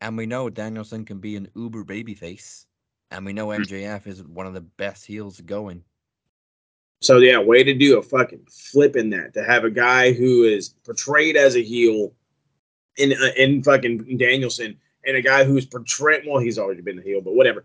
And 0.01 0.17
we 0.17 0.27
know 0.27 0.51
Danielson 0.51 1.05
can 1.05 1.19
be 1.19 1.37
an 1.37 1.49
uber 1.55 1.85
babyface. 1.85 2.67
And 3.11 3.27
we 3.27 3.33
know 3.33 3.49
MJF 3.49 4.07
is 4.07 4.23
one 4.23 4.47
of 4.47 4.55
the 4.55 4.61
best 4.61 5.05
heels 5.05 5.41
going. 5.41 5.83
So 7.01 7.17
yeah, 7.17 7.39
way 7.39 7.65
to 7.65 7.75
do 7.75 7.99
a 7.99 8.03
fucking 8.03 8.47
flip 8.51 8.95
in 8.95 9.11
that 9.11 9.33
to 9.35 9.43
have 9.43 9.65
a 9.65 9.71
guy 9.71 10.13
who 10.13 10.45
is 10.45 10.69
portrayed 10.69 11.37
as 11.37 11.57
a 11.57 11.63
heel 11.63 12.13
in 12.99 13.13
uh, 13.13 13.31
in 13.37 13.63
fucking 13.63 14.19
Danielson 14.19 14.77
and 15.07 15.17
a 15.17 15.23
guy 15.23 15.45
who's 15.45 15.65
portrayed 15.65 16.25
well 16.27 16.39
he's 16.39 16.59
already 16.59 16.83
been 16.83 16.99
a 16.99 17.03
heel 17.03 17.23
but 17.23 17.35
whatever. 17.35 17.65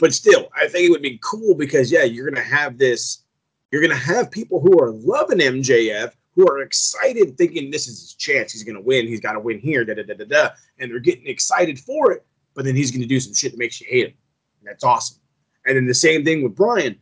But 0.00 0.14
still, 0.14 0.48
I 0.56 0.66
think 0.66 0.86
it 0.86 0.90
would 0.90 1.02
be 1.02 1.20
cool 1.22 1.54
because 1.54 1.92
yeah, 1.92 2.04
you're 2.04 2.28
gonna 2.28 2.44
have 2.44 2.78
this. 2.78 3.24
You're 3.70 3.82
gonna 3.82 3.94
have 3.94 4.30
people 4.30 4.60
who 4.60 4.80
are 4.80 4.90
loving 4.90 5.38
MJF 5.38 6.12
who 6.34 6.48
are 6.48 6.62
excited, 6.62 7.36
thinking 7.36 7.70
this 7.70 7.86
is 7.86 8.00
his 8.00 8.14
chance. 8.14 8.52
He's 8.52 8.64
gonna 8.64 8.80
win. 8.80 9.06
He's 9.06 9.20
got 9.20 9.32
to 9.32 9.40
win 9.40 9.58
here. 9.58 9.84
Da 9.84 9.94
da 9.94 10.02
da 10.02 10.14
da 10.14 10.24
da. 10.24 10.48
And 10.78 10.90
they're 10.90 10.98
getting 10.98 11.26
excited 11.26 11.78
for 11.78 12.12
it. 12.12 12.24
But 12.54 12.64
then 12.64 12.74
he's 12.74 12.90
gonna 12.90 13.06
do 13.06 13.20
some 13.20 13.34
shit 13.34 13.52
that 13.52 13.58
makes 13.58 13.80
you 13.80 13.86
hate 13.88 14.06
him. 14.06 14.14
And 14.60 14.68
that's 14.68 14.84
awesome. 14.84 15.18
And 15.66 15.76
then 15.76 15.86
the 15.86 15.94
same 15.94 16.24
thing 16.24 16.42
with 16.42 16.56
Bryan 16.56 16.96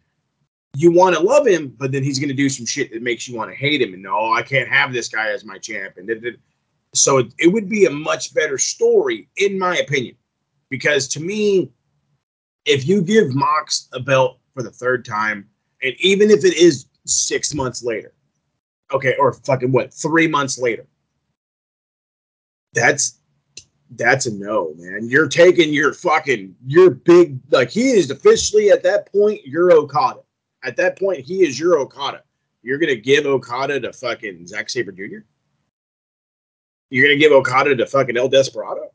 you 0.76 0.92
want 0.92 1.16
to 1.16 1.22
love 1.22 1.46
him, 1.46 1.74
but 1.78 1.92
then 1.92 2.02
he's 2.02 2.18
to 2.18 2.32
do 2.32 2.48
some 2.48 2.66
shit 2.66 2.92
that 2.92 3.02
makes 3.02 3.26
you 3.26 3.36
want 3.36 3.50
to 3.50 3.56
hate 3.56 3.80
him. 3.80 3.94
And 3.94 4.02
no, 4.02 4.32
I 4.32 4.42
can't 4.42 4.68
have 4.68 4.92
this 4.92 5.08
guy 5.08 5.30
as 5.30 5.44
my 5.44 5.58
champ. 5.58 5.94
And 5.96 6.06
da- 6.06 6.20
da- 6.20 6.36
so 6.94 7.18
it, 7.18 7.34
it 7.38 7.48
would 7.48 7.68
be 7.68 7.86
a 7.86 7.90
much 7.90 8.34
better 8.34 8.58
story, 8.58 9.28
in 9.36 9.58
my 9.58 9.76
opinion, 9.78 10.14
because 10.68 11.08
to 11.08 11.20
me, 11.20 11.72
if 12.68 12.86
you 12.86 13.02
give 13.02 13.34
Mox 13.34 13.88
a 13.92 14.00
belt 14.00 14.38
for 14.54 14.62
the 14.62 14.70
third 14.70 15.04
time, 15.04 15.48
and 15.82 15.94
even 16.00 16.30
if 16.30 16.44
it 16.44 16.56
is 16.56 16.86
six 17.06 17.54
months 17.54 17.82
later, 17.82 18.12
okay, 18.92 19.14
or 19.18 19.32
fucking 19.32 19.72
what, 19.72 19.92
three 19.92 20.28
months 20.28 20.58
later, 20.58 20.86
that's 22.74 23.18
that's 23.92 24.26
a 24.26 24.34
no, 24.34 24.74
man. 24.76 25.08
You're 25.08 25.28
taking 25.28 25.72
your 25.72 25.94
fucking 25.94 26.54
your 26.66 26.90
big 26.90 27.38
like 27.50 27.70
he 27.70 27.90
is 27.92 28.10
officially 28.10 28.70
at 28.70 28.82
that 28.82 29.10
point 29.10 29.46
your 29.46 29.72
Okada. 29.72 30.20
At 30.64 30.76
that 30.76 30.98
point, 30.98 31.20
he 31.20 31.46
is 31.46 31.58
your 31.58 31.78
Okada. 31.78 32.22
You're 32.62 32.78
gonna 32.78 32.96
give 32.96 33.24
Okada 33.24 33.80
to 33.80 33.92
fucking 33.92 34.46
Zack 34.46 34.68
Sabre 34.68 34.92
Jr. 34.92 35.24
You're 36.90 37.06
gonna 37.06 37.18
give 37.18 37.32
Okada 37.32 37.74
to 37.76 37.86
fucking 37.86 38.16
El 38.16 38.28
Desperado 38.28 38.90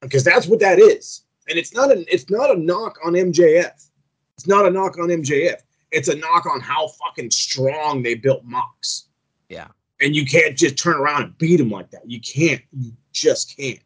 because 0.00 0.24
that's 0.24 0.46
what 0.46 0.60
that 0.60 0.78
is. 0.78 1.22
And 1.48 1.58
it's 1.58 1.74
not 1.74 1.90
a 1.90 2.04
it's 2.12 2.30
not 2.30 2.50
a 2.50 2.58
knock 2.58 2.98
on 3.04 3.14
MJF. 3.14 3.88
It's 4.36 4.46
not 4.46 4.66
a 4.66 4.70
knock 4.70 4.98
on 4.98 5.08
MJF. 5.08 5.56
It's 5.90 6.08
a 6.08 6.16
knock 6.16 6.46
on 6.46 6.60
how 6.60 6.88
fucking 6.88 7.30
strong 7.30 8.02
they 8.02 8.14
built 8.14 8.44
Mox. 8.44 9.08
Yeah. 9.48 9.68
And 10.00 10.14
you 10.14 10.24
can't 10.24 10.56
just 10.56 10.78
turn 10.78 10.96
around 10.96 11.22
and 11.24 11.38
beat 11.38 11.60
him 11.60 11.70
like 11.70 11.90
that. 11.90 12.08
You 12.08 12.20
can't. 12.20 12.62
You 12.72 12.92
just 13.12 13.56
can't. 13.56 13.80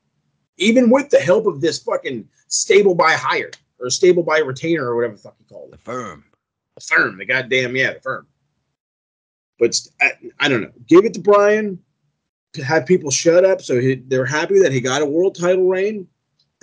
Even 0.59 0.91
with 0.91 1.11
the 1.11 1.19
help 1.19 1.47
of 1.47 1.61
this 1.61 1.79
fucking 1.81 2.29
stable 2.49 2.95
by 2.95 3.13
hire 3.13 3.51
or 3.81 3.91
stable 3.91 4.23
by 4.23 4.39
retainer 4.39 4.87
or 4.87 4.97
whatever 4.97 5.15
the 5.15 5.21
fuck 5.21 5.37
you 5.41 5.47
call 5.47 5.65
it. 5.67 5.71
The 5.73 5.79
firm. 5.79 6.25
The 6.77 6.81
firm. 6.81 7.19
The 7.19 7.25
goddamn, 7.25 7.75
yeah, 7.75 7.95
the 7.95 8.01
firm. 8.01 8.27
But 9.59 9.77
I, 10.01 10.13
I 10.41 10.49
don't 10.49 10.63
know. 10.63 10.73
Give 10.87 11.05
it 11.05 11.15
to 11.15 11.21
Bryan 11.21 11.79
to 12.55 12.65
have 12.65 12.87
people 12.87 13.11
shut 13.11 13.45
up 13.45 13.61
so 13.61 13.81
he, 13.81 13.97
they're 13.97 14.25
happy 14.25 14.61
that 14.61 14.73
he 14.73 14.81
got 14.81 15.03
a 15.03 15.07
world 15.07 15.35
title 15.39 15.67
reign. 15.69 16.07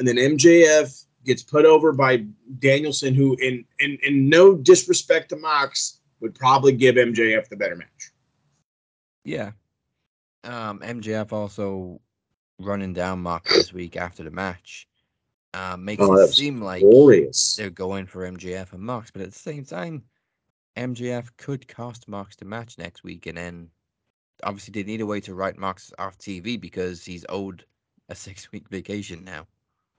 And 0.02 0.07
then 0.07 0.15
MJF 0.15 1.06
gets 1.26 1.44
put 1.44 1.64
over 1.64 1.91
by 1.91 2.26
Danielson, 2.57 3.14
who, 3.14 3.36
in, 3.36 3.64
in, 3.80 3.99
in 4.02 4.30
no 4.30 4.56
disrespect 4.56 5.30
to 5.30 5.36
Mox, 5.36 5.99
would 6.22 6.34
probably 6.34 6.72
give 6.72 6.95
MJF 6.95 7.48
the 7.49 7.56
better 7.56 7.76
match. 7.76 8.10
Yeah. 9.23 9.52
Um, 10.44 10.80
MJF 10.80 11.32
also 11.32 12.02
running 12.57 12.94
down 12.94 13.19
Mox 13.19 13.53
this 13.53 13.72
week 13.73 13.95
after 13.95 14.23
the 14.23 14.32
match. 14.32 14.88
Uh, 15.53 15.78
makes 15.78 16.02
Oh, 16.02 16.15
it 16.15 16.34
seem 16.34 16.64
like 16.64 16.82
Glorious. 16.82 17.56
they're 17.56 17.69
going 17.69 18.07
for 18.07 18.22
MJF 18.28 18.73
and 18.73 18.82
Mox, 18.82 19.11
but 19.11 19.22
at 19.22 19.32
the 19.32 19.38
same 19.38 19.64
time, 19.64 20.02
MJF 20.78 21.30
could 21.38 21.68
cost 21.68 22.07
Mox 22.07 22.36
the 22.36 22.45
match 22.45 22.80
next 22.80 23.03
week, 23.03 23.28
and 23.28 23.38
then 23.38 23.69
obviously 24.44 24.72
they 24.72 24.82
need 24.90 25.02
a 25.02 25.06
way 25.06 25.22
to 25.22 25.36
write 25.36 25.60
Mox 25.60 25.94
off 25.99 26.18
TV 26.18 26.60
because 26.60 27.06
he's 27.06 27.23
owed 27.30 27.64
a 28.10 28.15
six 28.26 28.52
week 28.52 28.68
vacation 28.69 29.23
now. 29.23 29.45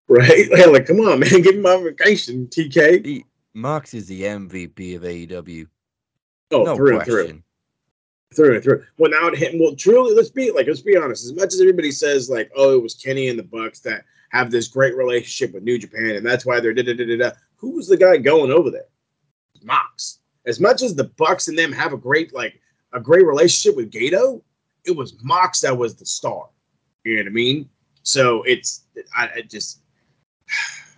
Right? 0.09 0.49
Like, 0.69 0.87
come 0.87 1.01
on, 1.01 1.21
man, 1.21 1.29
give 1.43 1.55
him 1.55 1.63
my 1.63 1.77
vacation, 1.77 2.47
TK. 2.49 3.05
He, 3.05 3.25
Mox 3.55 3.95
is 3.95 4.07
the 4.07 4.23
MVP 4.23 4.97
of 4.97 5.03
AEW. 5.03 5.67
Oh, 6.51 6.65
no 6.65 6.77
through 6.77 6.97
and 6.97 7.05
through. 7.05 7.15
question. 7.15 7.45
through 8.35 8.55
and 8.55 8.63
through. 8.63 8.85
Without 8.99 9.37
him, 9.37 9.59
well, 9.59 9.75
truly, 9.75 10.15
let's 10.15 10.31
be 10.31 10.51
like, 10.51 10.67
let's 10.67 10.81
be 10.81 10.97
honest. 10.97 11.25
As 11.25 11.35
much 11.35 11.55
as 11.55 11.61
everybody 11.61 11.91
says, 11.91 12.31
like, 12.31 12.51
oh, 12.57 12.77
it 12.77 12.83
was 12.83 12.95
Kenny 12.95 13.29
and 13.29 13.39
the 13.39 13.45
Bucks 13.45 13.81
that 13.81 14.05
have 14.31 14.51
this 14.51 14.69
great 14.69 14.97
relationship 14.97 15.55
with 15.55 15.63
New 15.63 15.79
Japan, 15.79 16.17
and 16.17 16.27
that's 16.27 16.47
why 16.47 16.61
they're 16.61 16.73
da 16.73 16.83
da 16.83 16.95
da 16.95 17.05
da 17.05 17.17
da. 17.17 17.31
Who 17.57 17.71
was 17.71 17.87
the 17.87 17.97
guy 17.97 18.17
going 18.17 18.51
over 18.51 18.71
there? 18.71 18.89
Mox. 19.63 20.19
As 20.47 20.59
much 20.59 20.83
as 20.83 20.95
the 20.95 21.05
Bucks 21.05 21.49
and 21.49 21.59
them 21.59 21.73
have 21.73 21.93
a 21.93 21.99
great 21.99 22.35
like 22.35 22.61
a 22.93 23.01
great 23.01 23.27
relationship 23.27 23.77
with 23.77 23.91
Gedo, 23.91 24.43
it 24.85 24.97
was 24.97 25.23
Mox 25.23 25.61
that 25.61 25.77
was 25.77 25.95
the 25.95 26.07
star. 26.07 26.49
You 27.05 27.17
know 27.17 27.23
what 27.23 27.29
I 27.29 27.33
mean? 27.33 27.69
So 28.03 28.43
it's 28.43 28.85
I, 29.17 29.29
I 29.37 29.41
just. 29.43 29.82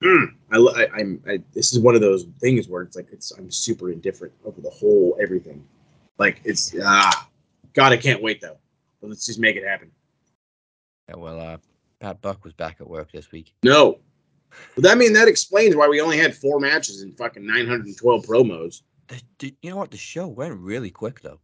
Mm, 0.00 0.28
I, 0.52 0.58
I, 0.58 0.86
I'm. 0.94 1.20
I, 1.26 1.42
this 1.52 1.72
is 1.72 1.80
one 1.80 1.96
of 1.96 2.00
those 2.00 2.24
things 2.40 2.68
where 2.68 2.82
it's 2.82 2.94
like 2.94 3.08
it's. 3.10 3.32
I'm 3.32 3.50
super 3.50 3.90
indifferent 3.90 4.32
over 4.44 4.60
the 4.60 4.70
whole 4.70 5.18
everything. 5.20 5.66
Like 6.18 6.40
it's 6.44 6.72
ah, 6.80 7.28
God, 7.74 7.92
I 7.92 7.96
can't 7.96 8.22
wait 8.22 8.40
though. 8.40 8.58
But 9.00 9.10
let's 9.10 9.26
just 9.26 9.40
make 9.40 9.56
it 9.56 9.66
happen. 9.66 9.90
Yeah, 11.08 11.16
well, 11.16 11.40
uh, 11.40 11.56
Pat 11.98 12.20
Buck 12.20 12.44
was 12.44 12.52
back 12.52 12.76
at 12.80 12.88
work 12.88 13.10
this 13.10 13.32
week. 13.32 13.52
No, 13.64 13.98
but 14.74 14.84
that 14.84 14.98
mean 14.98 15.12
that 15.14 15.28
explains 15.28 15.74
why 15.74 15.88
we 15.88 16.00
only 16.00 16.18
had 16.18 16.36
four 16.36 16.60
matches 16.60 17.02
and 17.02 17.16
fucking 17.16 17.44
912 17.44 18.24
promos. 18.24 18.82
The, 19.08 19.20
the, 19.38 19.54
you 19.62 19.70
know 19.70 19.76
what? 19.76 19.90
The 19.90 19.96
show 19.96 20.28
went 20.28 20.58
really 20.58 20.90
quick 20.90 21.20
though. 21.20 21.40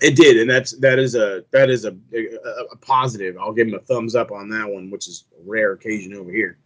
It 0.00 0.16
did, 0.16 0.38
and 0.38 0.48
that's 0.48 0.72
that 0.78 0.98
is 0.98 1.14
a 1.14 1.44
that 1.50 1.68
is 1.68 1.84
a, 1.84 1.94
a, 2.14 2.36
a 2.72 2.76
positive. 2.76 3.36
I'll 3.38 3.52
give 3.52 3.68
him 3.68 3.74
a 3.74 3.80
thumbs 3.80 4.14
up 4.14 4.32
on 4.32 4.48
that 4.50 4.68
one, 4.68 4.90
which 4.90 5.08
is 5.08 5.24
a 5.38 5.42
rare 5.50 5.72
occasion 5.72 6.14
over 6.14 6.30
here. 6.30 6.58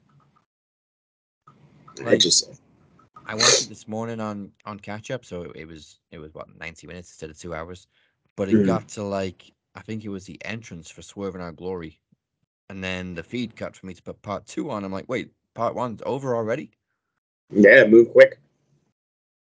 I 2.05 2.16
just 2.16 2.48
I 3.27 3.35
watched 3.35 3.61
it 3.62 3.69
this 3.69 3.89
morning 3.89 4.20
on 4.20 4.52
on 4.66 4.78
catch 4.78 5.11
up, 5.11 5.24
so 5.24 5.43
it, 5.43 5.52
it 5.56 5.69
was 5.69 5.98
it 6.12 6.19
was 6.19 6.32
what 6.35 6.47
ninety 6.59 6.86
minutes 6.86 7.11
instead 7.11 7.31
of 7.31 7.39
two 7.39 7.55
hours. 7.55 7.86
But 8.36 8.48
it 8.48 8.55
Mhm. 8.55 8.66
got 8.66 8.89
to 8.90 9.02
like 9.02 9.52
I 9.74 9.81
think 9.81 10.05
it 10.05 10.11
was 10.11 10.24
the 10.24 10.39
entrance 10.44 10.89
for 10.90 11.02
Swerve 11.02 11.35
in 11.35 11.40
Our 11.40 11.52
Glory, 11.52 11.98
and 12.70 12.85
then 12.85 13.15
the 13.15 13.23
feed 13.24 13.56
cut 13.56 13.74
for 13.77 13.86
me 13.86 13.94
to 13.94 14.02
put 14.02 14.23
part 14.23 14.47
two 14.47 14.70
on. 14.70 14.85
I'm 14.85 14.93
like, 14.93 15.09
wait, 15.09 15.32
part 15.55 15.74
one's 15.74 16.02
over 16.06 16.36
already. 16.36 16.70
yeah, 17.51 17.85
move 17.85 18.11
quick. 18.12 18.39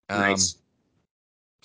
Um, 0.09 0.19
Nice. 0.19 0.57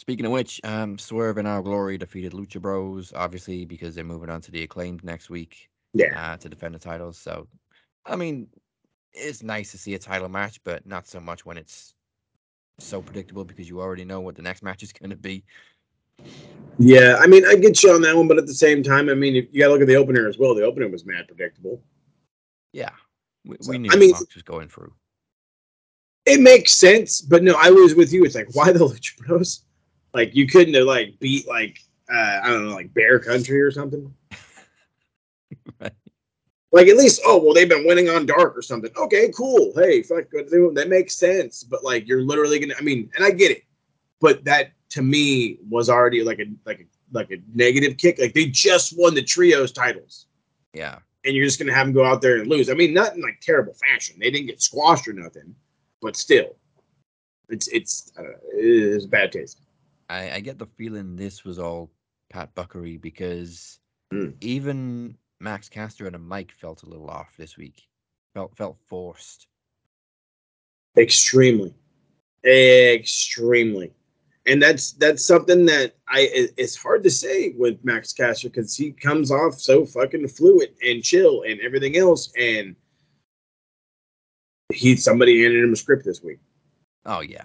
Speaking 0.00 0.24
of 0.24 0.32
which, 0.32 0.62
um, 0.64 0.96
Swerve 0.96 1.36
and 1.36 1.46
Our 1.46 1.60
Glory 1.60 1.98
defeated 1.98 2.32
Lucha 2.32 2.58
Bros, 2.58 3.12
obviously 3.14 3.66
because 3.66 3.94
they're 3.94 4.02
moving 4.02 4.30
on 4.30 4.40
to 4.40 4.50
the 4.50 4.62
acclaimed 4.62 5.04
next 5.04 5.28
week 5.28 5.68
Yeah, 5.92 6.18
uh, 6.32 6.36
to 6.38 6.48
defend 6.48 6.74
the 6.74 6.78
titles. 6.78 7.18
So, 7.18 7.46
I 8.06 8.16
mean, 8.16 8.48
it's 9.12 9.42
nice 9.42 9.72
to 9.72 9.78
see 9.78 9.92
a 9.92 9.98
title 9.98 10.30
match, 10.30 10.58
but 10.64 10.86
not 10.86 11.06
so 11.06 11.20
much 11.20 11.44
when 11.44 11.58
it's 11.58 11.92
so 12.78 13.02
predictable 13.02 13.44
because 13.44 13.68
you 13.68 13.78
already 13.78 14.06
know 14.06 14.22
what 14.22 14.36
the 14.36 14.40
next 14.42 14.62
match 14.68 14.82
is 14.82 14.90
going 14.90 15.10
to 15.10 15.16
be. 15.16 15.44
yeah. 16.78 17.18
I 17.20 17.26
mean, 17.26 17.44
I 17.44 17.54
get 17.56 17.82
you 17.82 17.92
on 17.92 18.00
that 18.00 18.16
one, 18.16 18.26
but 18.26 18.38
at 18.38 18.46
the 18.46 18.54
same 18.54 18.82
time, 18.82 19.10
I 19.10 19.14
mean, 19.14 19.34
you 19.34 19.60
got 19.60 19.66
to 19.66 19.72
look 19.74 19.82
at 19.82 19.86
the 19.86 19.96
opener 19.96 20.26
as 20.26 20.38
well. 20.38 20.54
The 20.54 20.64
opener 20.64 20.88
was 20.88 21.04
mad 21.04 21.28
predictable. 21.28 21.78
Yeah, 22.72 22.88
we, 23.44 23.58
So, 23.60 23.72
we 23.72 23.76
knew 23.76 23.90
I 23.92 23.96
mean- 23.96 24.12
Mox 24.12 24.34
was 24.34 24.42
going 24.44 24.68
through. 24.68 24.94
It 26.24 26.40
makes 26.40 26.72
sense, 26.72 27.20
but 27.20 27.42
no, 27.42 27.54
I 27.58 27.70
was 27.70 27.94
with 27.94 28.14
you. 28.14 28.24
It's 28.24 28.34
like 28.34 28.48
why 28.54 28.72
the 28.72 28.78
Lucha 28.86 29.18
Bros? 29.18 29.64
Like 30.12 30.34
you 30.34 30.46
couldn't 30.46 30.74
have 30.74 30.86
like 30.86 31.18
beat 31.18 31.46
like 31.46 31.80
uh, 32.12 32.40
I 32.42 32.48
don't 32.48 32.66
know 32.66 32.74
like 32.74 32.92
Bear 32.94 33.18
Country 33.18 33.60
or 33.60 33.70
something. 33.70 34.12
Right. 35.78 35.92
Like 36.72 36.86
at 36.88 36.96
least 36.96 37.20
oh 37.26 37.42
well 37.42 37.52
they've 37.52 37.68
been 37.68 37.86
winning 37.86 38.08
on 38.08 38.26
Dark 38.26 38.56
or 38.56 38.62
something. 38.62 38.90
Okay, 38.96 39.30
cool. 39.36 39.72
Hey, 39.74 40.02
fuck, 40.02 40.30
that 40.30 40.86
makes 40.88 41.16
sense. 41.16 41.64
But 41.64 41.84
like 41.84 42.06
you're 42.06 42.22
literally 42.22 42.58
gonna. 42.58 42.74
I 42.78 42.82
mean, 42.82 43.10
and 43.16 43.24
I 43.24 43.30
get 43.30 43.50
it, 43.50 43.64
but 44.20 44.44
that 44.44 44.72
to 44.90 45.02
me 45.02 45.58
was 45.68 45.90
already 45.90 46.22
like 46.22 46.38
a 46.38 46.46
like 46.64 46.80
a 46.80 46.84
like 47.12 47.30
a 47.30 47.38
negative 47.54 47.96
kick. 47.96 48.18
Like 48.18 48.34
they 48.34 48.46
just 48.46 48.96
won 48.96 49.14
the 49.14 49.22
trios 49.22 49.72
titles. 49.72 50.26
Yeah, 50.72 50.98
and 51.24 51.34
you're 51.34 51.44
just 51.46 51.58
gonna 51.58 51.74
have 51.74 51.86
them 51.86 51.94
go 51.94 52.04
out 52.04 52.22
there 52.22 52.38
and 52.38 52.48
lose. 52.48 52.70
I 52.70 52.74
mean, 52.74 52.94
not 52.94 53.16
in 53.16 53.22
like 53.22 53.40
terrible 53.40 53.74
fashion. 53.74 54.16
They 54.18 54.30
didn't 54.30 54.46
get 54.46 54.62
squashed 54.62 55.08
or 55.08 55.12
nothing, 55.12 55.54
but 56.00 56.16
still, 56.16 56.56
it's 57.48 57.68
it's 57.68 58.12
uh, 58.18 58.22
it's 58.52 59.06
bad 59.06 59.32
taste. 59.32 59.60
I, 60.10 60.32
I 60.32 60.40
get 60.40 60.58
the 60.58 60.66
feeling 60.66 61.16
this 61.16 61.44
was 61.44 61.58
all 61.58 61.90
Pat 62.30 62.54
Buckery 62.54 63.00
because 63.00 63.78
Mm. 64.12 64.34
even 64.40 65.16
Max 65.38 65.68
Caster 65.68 66.06
and 66.06 66.16
a 66.16 66.18
Mike 66.18 66.50
felt 66.50 66.82
a 66.82 66.88
little 66.88 67.08
off 67.08 67.36
this 67.36 67.56
week. 67.56 67.88
Felt 68.34 68.56
felt 68.56 68.76
forced. 68.88 69.46
Extremely, 70.96 71.72
extremely, 72.44 73.92
and 74.46 74.60
that's 74.60 74.92
that's 74.92 75.24
something 75.24 75.64
that 75.66 75.94
I 76.08 76.28
it's 76.56 76.74
hard 76.74 77.04
to 77.04 77.10
say 77.10 77.54
with 77.56 77.84
Max 77.84 78.12
Caster 78.12 78.48
because 78.48 78.76
he 78.76 78.90
comes 78.90 79.30
off 79.30 79.60
so 79.60 79.86
fucking 79.86 80.26
fluid 80.26 80.74
and 80.82 81.04
chill 81.04 81.42
and 81.42 81.60
everything 81.60 81.96
else, 81.96 82.32
and 82.36 82.74
he 84.72 84.96
somebody 84.96 85.42
handed 85.42 85.62
him 85.62 85.72
a 85.72 85.76
script 85.76 86.04
this 86.04 86.22
week 86.22 86.38
Oh 87.06 87.20
yeah, 87.20 87.44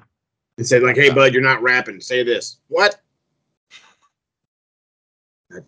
and 0.58 0.68
said 0.68 0.84
like, 0.84 0.96
"Hey, 0.96 1.10
bud, 1.10 1.34
you're 1.34 1.42
not 1.42 1.62
rapping. 1.62 2.00
Say 2.02 2.24
this." 2.24 2.58
What? 2.68 3.00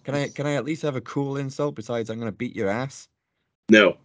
can 0.03 0.15
I 0.15 0.27
can 0.30 0.45
I 0.47 0.55
at 0.55 0.65
least 0.65 0.81
have 0.81 0.95
a 0.95 1.01
cool 1.01 1.38
insult 1.38 1.76
besides 1.76 2.09
I'm 2.09 2.19
gonna 2.19 2.31
beat 2.31 2.55
your 2.55 2.69
ass? 2.69 3.07
No. 3.69 3.97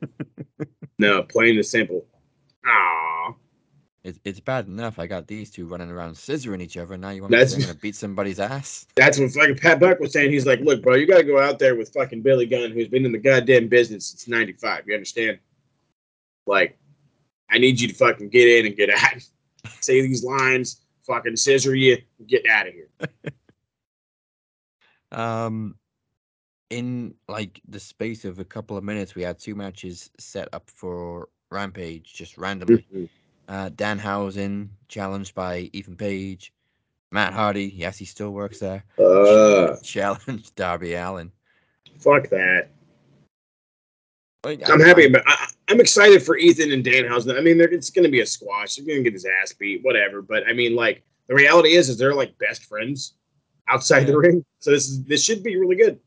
no, 0.98 1.22
plain 1.24 1.56
and 1.56 1.66
simple. 1.66 2.06
Ah, 2.64 3.34
It's 4.04 4.18
it's 4.24 4.40
bad 4.40 4.66
enough 4.66 4.98
I 4.98 5.06
got 5.06 5.26
these 5.26 5.50
two 5.50 5.66
running 5.66 5.90
around 5.90 6.14
scissoring 6.14 6.60
each 6.62 6.76
other. 6.76 6.94
and 6.94 7.02
Now 7.02 7.10
you 7.10 7.22
want 7.22 7.32
me 7.32 7.38
to 7.38 7.44
That's- 7.44 7.64
gonna 7.66 7.78
beat 7.78 7.94
somebody's 7.96 8.40
ass? 8.40 8.86
that's 8.96 9.18
what 9.18 9.30
fucking 9.32 9.58
Pat 9.58 9.80
Buck 9.80 10.00
was 10.00 10.12
saying. 10.12 10.30
He's 10.32 10.46
like, 10.46 10.60
look, 10.60 10.82
bro, 10.82 10.94
you 10.94 11.06
got 11.06 11.18
to 11.18 11.24
go 11.24 11.40
out 11.40 11.58
there 11.58 11.74
with 11.76 11.92
fucking 11.92 12.22
Billy 12.22 12.46
Gunn, 12.46 12.70
who's 12.72 12.88
been 12.88 13.04
in 13.04 13.12
the 13.12 13.18
goddamn 13.18 13.68
business 13.68 14.06
since 14.06 14.26
'95. 14.28 14.84
You 14.86 14.94
understand? 14.94 15.38
Like, 16.46 16.78
I 17.50 17.58
need 17.58 17.80
you 17.80 17.88
to 17.88 17.94
fucking 17.94 18.30
get 18.30 18.48
in 18.48 18.66
and 18.66 18.76
get 18.76 18.90
out. 18.90 19.12
Say 19.80 20.00
these 20.02 20.24
lines, 20.24 20.80
fucking 21.06 21.36
scissor 21.36 21.74
you, 21.74 21.98
get 22.26 22.46
out 22.46 22.68
of 22.68 22.74
here. 22.74 22.88
Um, 25.10 25.76
in 26.70 27.14
like 27.28 27.60
the 27.66 27.80
space 27.80 28.26
of 28.26 28.38
a 28.38 28.44
couple 28.44 28.76
of 28.76 28.84
minutes, 28.84 29.14
we 29.14 29.22
had 29.22 29.38
two 29.38 29.54
matches 29.54 30.10
set 30.18 30.48
up 30.52 30.68
for 30.68 31.28
Rampage 31.50 32.12
just 32.12 32.36
randomly. 32.36 32.86
Mhm. 32.94 33.08
Uh, 33.48 33.70
Danhausen 33.70 34.68
challenged 34.88 35.34
by 35.34 35.70
Ethan 35.72 35.96
Page. 35.96 36.52
Matt 37.10 37.32
Hardy, 37.32 37.72
yes, 37.74 37.96
he 37.96 38.04
still 38.04 38.30
works 38.32 38.58
there. 38.58 38.84
Uh, 38.98 39.76
Challenged 39.82 40.54
Darby 40.54 40.92
Allin. 40.94 41.32
fuck 41.98 42.28
that. 42.28 42.68
Like, 44.44 44.68
I'm 44.68 44.80
happy, 44.80 45.10
I, 45.16 45.48
I'm 45.68 45.80
excited 45.80 46.22
for 46.22 46.36
Ethan 46.38 46.72
and 46.72 46.84
Danhausen. 46.84 47.36
I 47.36 47.40
mean, 47.42 47.58
they're, 47.58 47.68
it's 47.72 47.90
going 47.90 48.04
to 48.04 48.10
be 48.10 48.20
a 48.20 48.26
squash. 48.26 48.76
They're 48.76 48.86
going 48.86 48.98
to 48.98 49.04
get 49.04 49.12
his 49.12 49.26
ass 49.42 49.52
beat, 49.52 49.84
whatever. 49.84 50.22
But 50.22 50.44
I 50.48 50.52
mean, 50.54 50.74
like 50.74 51.02
the 51.28 51.34
reality 51.34 51.72
is, 51.74 51.88
is 51.88 51.98
they're 51.98 52.14
like 52.14 52.36
best 52.38 52.64
friends 52.64 53.14
outside 53.68 54.06
the 54.06 54.16
ring. 54.16 54.44
So 54.60 54.70
this 54.70 54.88
is 54.88 55.04
this 55.04 55.22
should 55.22 55.42
be 55.42 55.56
really 55.56 55.76
good. 55.76 55.98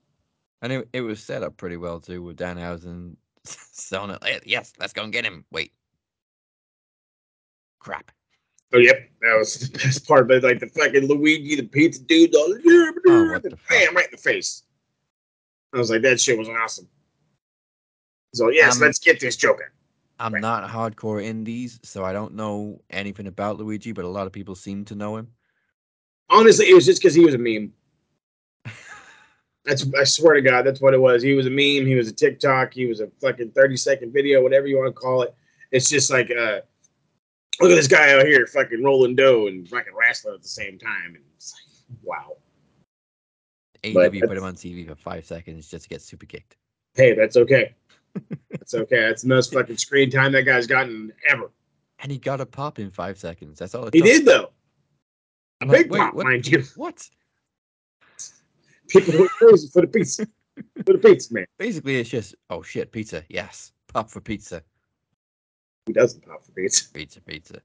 And 0.63 0.71
it, 0.73 0.89
it 0.93 1.01
was 1.01 1.21
set 1.23 1.43
up 1.43 1.57
pretty 1.57 1.77
well 1.77 1.99
too 1.99 2.21
with 2.23 2.37
Danhausen 2.37 3.15
selling 3.45 4.11
it. 4.11 4.19
"Eh, 4.25 4.39
Yes, 4.45 4.73
let's 4.79 4.93
go 4.93 5.03
and 5.03 5.13
get 5.13 5.25
him. 5.25 5.45
Wait. 5.51 5.71
Crap. 7.79 8.11
Oh, 8.73 8.77
yep, 8.79 9.09
that 9.21 9.37
was 9.37 9.55
the 9.69 9.77
best 9.77 10.07
part. 10.07 10.27
But 10.27 10.43
like 10.43 10.59
the 10.59 10.67
fucking 10.67 11.07
Luigi, 11.07 11.55
the 11.55 11.63
pizza 11.63 12.01
dude, 12.01 12.35
all, 12.35 12.55
Oh, 13.07 13.39
bam, 13.69 13.95
right 13.95 14.05
in 14.05 14.11
the 14.11 14.17
face. 14.17 14.63
I 15.73 15.77
was 15.77 15.89
like, 15.89 16.01
that 16.01 16.19
shit 16.19 16.37
was 16.37 16.49
awesome. 16.49 16.87
So 18.33 18.49
yes, 18.49 18.75
Um, 18.75 18.81
let's 18.81 18.99
get 18.99 19.19
this 19.19 19.35
Joker. 19.35 19.73
I'm 20.19 20.33
Right. 20.33 20.41
not 20.41 20.69
hardcore 20.69 21.23
indies, 21.23 21.79
so 21.83 22.03
I 22.03 22.13
don't 22.13 22.35
know 22.35 22.79
anything 22.91 23.27
about 23.27 23.57
Luigi, 23.57 23.91
but 23.91 24.05
a 24.05 24.07
lot 24.07 24.27
of 24.27 24.33
people 24.33 24.55
seem 24.55 24.85
to 24.85 24.95
know 24.95 25.17
him. 25.17 25.27
Honestly, 26.29 26.69
it 26.69 26.75
was 26.75 26.85
just 26.85 27.01
because 27.01 27.15
he 27.15 27.25
was 27.25 27.33
a 27.33 27.37
meme. 27.39 27.73
That's 29.65 29.85
I 29.99 30.03
swear 30.05 30.35
to 30.35 30.41
God, 30.41 30.65
that's 30.65 30.81
what 30.81 30.95
it 30.95 30.99
was. 30.99 31.21
He 31.21 31.33
was 31.33 31.45
a 31.45 31.49
meme. 31.49 31.85
He 31.85 31.93
was 31.93 32.07
a 32.07 32.13
TikTok. 32.13 32.73
He 32.73 32.87
was 32.87 32.99
a 32.99 33.07
fucking 33.21 33.51
thirty 33.51 33.77
second 33.77 34.11
video, 34.11 34.41
whatever 34.41 34.65
you 34.65 34.77
want 34.77 34.87
to 34.87 34.99
call 34.99 35.21
it. 35.21 35.35
It's 35.71 35.87
just 35.87 36.09
like, 36.09 36.31
uh, 36.31 36.61
look 37.59 37.69
at 37.71 37.75
this 37.75 37.87
guy 37.87 38.17
out 38.17 38.25
here, 38.25 38.47
fucking 38.47 38.83
rolling 38.83 39.15
dough 39.15 39.45
and 39.45 39.69
fucking 39.69 39.93
wrestling 39.93 40.33
at 40.33 40.41
the 40.41 40.47
same 40.47 40.79
time, 40.79 41.13
and 41.15 41.23
it's 41.35 41.53
like, 41.53 41.99
wow. 42.01 42.37
AEW 43.83 44.27
put 44.27 44.37
him 44.37 44.43
on 44.43 44.55
TV 44.55 44.87
for 44.87 44.95
five 44.95 45.25
seconds 45.27 45.69
just 45.69 45.83
to 45.83 45.89
get 45.89 46.01
super 46.01 46.25
kicked. 46.25 46.57
Hey, 46.95 47.13
that's 47.13 47.37
okay. 47.37 47.75
That's 48.51 48.73
okay. 48.73 49.01
That's 49.07 49.21
the 49.23 49.27
most 49.29 49.53
fucking 49.53 49.77
screen 49.77 50.09
time 50.09 50.31
that 50.33 50.43
guy's 50.43 50.67
gotten 50.67 51.11
ever. 51.27 51.51
And 51.99 52.11
he 52.11 52.17
got 52.17 52.41
a 52.41 52.45
pop 52.45 52.79
in 52.79 52.89
five 52.91 53.17
seconds. 53.17 53.59
That's 53.59 53.75
all 53.75 53.85
it 53.85 53.93
He 53.93 53.99
took. 54.01 54.07
did 54.09 54.25
though. 54.25 54.49
A 55.61 55.65
Like, 55.65 55.77
big 55.83 55.91
wait, 55.91 55.99
pop, 55.99 56.13
what- 56.15 56.25
mind 56.25 56.47
you. 56.47 56.63
What? 56.75 57.07
People 58.87 59.17
went 59.19 59.29
crazy 59.31 59.67
for 59.71 59.81
the 59.81 59.87
pizza. 59.87 60.27
For 60.85 60.93
the 60.93 60.97
pizza, 60.97 61.33
man. 61.33 61.45
Basically, 61.57 61.97
it's 61.97 62.09
just 62.09 62.35
oh 62.49 62.61
shit, 62.61 62.91
pizza. 62.91 63.23
Yes, 63.29 63.71
pop 63.87 64.09
for 64.09 64.19
pizza. 64.19 64.61
Who 65.87 65.93
doesn't 65.93 66.25
pop 66.25 66.43
for 66.43 66.51
pizza? 66.51 66.89
Pizza, 66.91 67.21
pizza. 67.21 67.61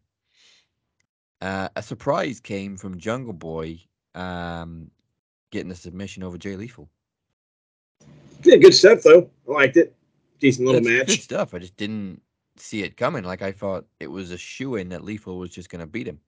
Uh, 1.40 1.68
a 1.76 1.82
surprise 1.82 2.40
came 2.40 2.76
from 2.76 2.98
Jungle 2.98 3.32
Boy 3.32 3.80
um, 4.14 4.90
getting 5.50 5.70
a 5.70 5.74
submission 5.74 6.22
over 6.22 6.38
Jay 6.38 6.56
Lethal. 6.56 6.88
Yeah, 8.44 8.56
good 8.56 8.74
stuff 8.74 9.02
though. 9.02 9.28
I 9.48 9.52
liked 9.52 9.76
it. 9.76 9.94
Decent 10.38 10.66
little 10.66 10.82
That's 10.82 11.16
Good 11.16 11.22
stuff. 11.22 11.54
I 11.54 11.58
just 11.58 11.76
didn't 11.76 12.20
see 12.56 12.82
it 12.82 12.96
coming. 12.96 13.24
Like 13.24 13.42
I 13.42 13.52
thought 13.52 13.86
it 14.00 14.08
was 14.08 14.30
a 14.30 14.38
shoe 14.38 14.76
in 14.76 14.88
that 14.90 15.04
Lethal 15.04 15.38
was 15.38 15.50
just 15.50 15.70
gonna 15.70 15.86
beat 15.86 16.06
him. 16.06 16.20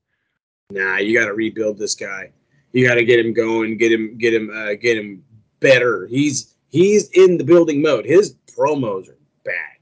Nah, 0.70 0.96
you 0.98 1.18
got 1.18 1.26
to 1.26 1.32
rebuild 1.34 1.78
this 1.78 1.94
guy. 1.94 2.30
You 2.72 2.86
got 2.86 2.96
to 2.96 3.04
get 3.04 3.18
him 3.18 3.32
going. 3.32 3.78
Get 3.78 3.90
him. 3.90 4.18
Get 4.18 4.34
him. 4.34 4.50
Uh, 4.54 4.74
get 4.74 4.98
him 4.98 5.24
better. 5.60 6.06
He's 6.06 6.54
he's 6.68 7.08
in 7.10 7.38
the 7.38 7.44
building 7.44 7.80
mode. 7.80 8.04
His 8.04 8.34
promos 8.54 9.08
are 9.08 9.16
bad, 9.44 9.78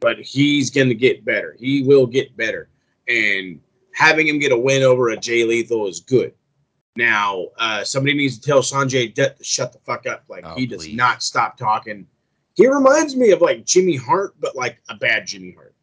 but 0.00 0.18
he's 0.20 0.70
gonna 0.70 0.94
get 0.94 1.24
better. 1.24 1.56
He 1.58 1.82
will 1.82 2.06
get 2.06 2.36
better. 2.36 2.68
And 3.08 3.60
having 3.94 4.28
him 4.28 4.38
get 4.38 4.52
a 4.52 4.56
win 4.56 4.82
over 4.84 5.08
a 5.08 5.16
Jay 5.16 5.42
Lethal 5.44 5.88
is 5.88 5.98
good. 6.00 6.32
Now, 6.94 7.46
uh, 7.58 7.82
somebody 7.84 8.14
needs 8.16 8.38
to 8.38 8.44
tell 8.46 8.60
Sanjay 8.60 9.12
Dutt 9.14 9.38
to 9.38 9.44
shut 9.44 9.72
the 9.72 9.78
fuck 9.80 10.06
up. 10.06 10.24
Like 10.28 10.44
Oh, 10.46 10.54
he 10.54 10.66
does 10.66 10.84
please. 10.84 10.96
not 10.96 11.22
stop 11.22 11.56
talking. 11.56 12.06
He 12.58 12.66
reminds 12.66 13.14
me 13.14 13.30
of 13.30 13.40
like 13.40 13.64
Jimmy 13.64 13.94
Hart, 13.94 14.34
but 14.40 14.56
like 14.56 14.82
a 14.88 14.96
bad 14.96 15.28
Jimmy 15.28 15.52
Hart. 15.52 15.76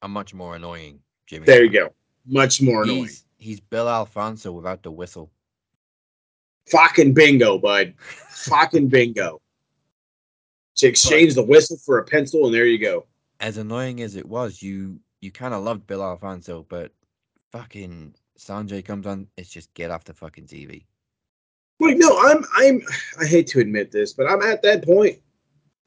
A 0.00 0.08
much 0.08 0.32
more 0.32 0.56
annoying 0.56 1.00
Jimmy. 1.26 1.44
There 1.44 1.62
you 1.62 1.70
go. 1.70 1.92
Much 2.26 2.62
more 2.62 2.84
annoying. 2.84 3.02
He's 3.02 3.26
he's 3.36 3.60
Bill 3.60 3.86
Alfonso 3.86 4.52
without 4.52 4.82
the 4.82 4.90
whistle. 4.90 5.30
Fucking 6.70 7.12
bingo, 7.12 7.58
bud. 7.58 7.92
Fucking 7.98 8.88
bingo. 8.88 9.42
To 10.76 10.86
exchange 10.86 11.34
the 11.34 11.42
whistle 11.42 11.76
for 11.76 11.98
a 11.98 12.04
pencil, 12.04 12.46
and 12.46 12.54
there 12.54 12.64
you 12.64 12.78
go. 12.78 13.04
As 13.40 13.58
annoying 13.58 14.00
as 14.00 14.16
it 14.16 14.26
was, 14.26 14.62
you 14.62 14.98
you 15.20 15.30
kind 15.30 15.52
of 15.52 15.62
loved 15.62 15.86
Bill 15.86 16.02
Alfonso, 16.02 16.64
but 16.70 16.90
fucking 17.52 18.14
Sanjay 18.38 18.82
comes 18.82 19.06
on, 19.06 19.26
it's 19.36 19.50
just 19.50 19.74
get 19.74 19.90
off 19.90 20.04
the 20.04 20.14
fucking 20.14 20.46
TV. 20.46 20.86
Like, 21.80 21.98
no, 21.98 22.18
I'm, 22.18 22.44
I'm, 22.56 22.80
I 23.20 23.26
hate 23.26 23.46
to 23.48 23.60
admit 23.60 23.92
this, 23.92 24.14
but 24.14 24.26
I'm 24.26 24.40
at 24.40 24.62
that 24.62 24.82
point. 24.82 25.18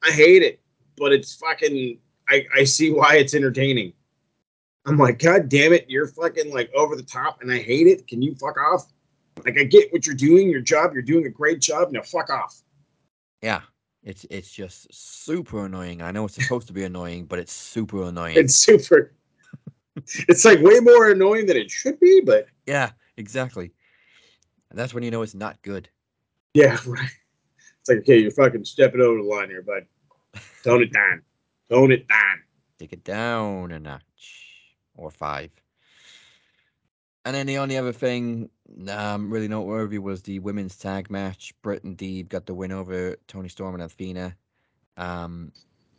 I 0.04 0.12
hate 0.12 0.44
it, 0.44 0.62
but 0.98 1.12
it's 1.14 1.36
fucking. 1.36 2.00
I, 2.28 2.46
I 2.56 2.64
see 2.64 2.92
why 2.92 3.16
it's 3.16 3.34
entertaining. 3.34 3.94
I'm 4.86 4.98
like, 4.98 5.20
God 5.20 5.50
damn 5.50 5.74
it, 5.74 5.86
you're 5.90 6.08
fucking 6.08 6.52
like 6.52 6.72
over 6.74 6.96
the 6.96 7.04
top, 7.04 7.42
and 7.42 7.52
I 7.52 7.60
hate 7.60 7.88
it. 7.88 8.08
Can 8.08 8.22
you 8.22 8.36
fuck 8.36 8.58
off? 8.58 8.92
Like, 9.46 9.58
I 9.58 9.64
get 9.64 9.92
what 9.92 10.06
you're 10.06 10.16
doing, 10.16 10.50
your 10.50 10.62
job. 10.62 10.94
You're 10.94 11.02
doing 11.02 11.26
a 11.26 11.30
great 11.30 11.60
job. 11.60 11.92
Now, 11.92 12.02
fuck 12.02 12.30
off. 12.30 12.62
Yeah, 13.42 13.62
it's 14.04 14.26
it's 14.30 14.52
just 14.52 14.94
super 14.94 15.66
annoying. 15.66 16.02
I 16.02 16.12
know 16.12 16.26
it's 16.26 16.36
supposed 16.36 16.68
to 16.68 16.74
be 16.74 16.84
annoying, 16.84 17.26
but 17.26 17.40
it's 17.40 17.54
super 17.54 18.04
annoying. 18.04 18.38
It's 18.38 18.56
super. 18.56 19.14
it's 20.28 20.46
like 20.46 20.60
way 20.62 20.80
more 20.80 21.12
annoying 21.12 21.46
than 21.46 21.58
it 21.58 21.70
should 21.70 22.00
be, 22.00 22.22
but 22.22 22.48
yeah, 22.66 22.92
exactly. 23.18 23.72
And 24.70 24.80
that's 24.80 24.94
when 24.94 25.04
you 25.04 25.12
know 25.12 25.22
it's 25.22 25.36
not 25.36 25.62
good. 25.62 25.90
Yeah, 26.54 26.78
right. 26.86 27.10
Like, 27.90 28.00
okay, 28.00 28.20
you're 28.20 28.32
fucking 28.32 28.66
stepping 28.66 29.02
over 29.02 29.18
the 29.18 29.28
line 29.28 29.50
here, 29.50 29.64
bud. 29.64 29.86
Tone 30.64 30.84
it 30.84 30.94
down. 30.94 31.24
Tone 31.72 31.92
it 31.92 32.08
down. 32.08 32.44
Take 32.78 32.94
it 32.94 33.04
down 33.04 33.72
a 33.72 33.80
notch 33.80 34.76
or 34.96 35.10
five. 35.10 35.50
And 37.26 37.36
then 37.36 37.48
the 37.48 37.58
only 37.58 37.78
other 37.78 37.92
thing 37.92 38.50
um, 38.90 39.32
really 39.32 39.48
noteworthy 39.48 39.98
was 39.98 40.22
the 40.22 40.38
women's 40.40 40.78
tag 40.78 41.10
match. 41.10 41.52
Britt 41.64 41.84
and 41.84 41.98
Deeb 41.98 42.30
got 42.30 42.46
the 42.46 42.54
win 42.54 42.72
over 42.72 43.16
Toni 43.28 43.50
Storm 43.50 43.74
and 43.74 43.84
Athena 43.84 44.36
um, 44.98 45.52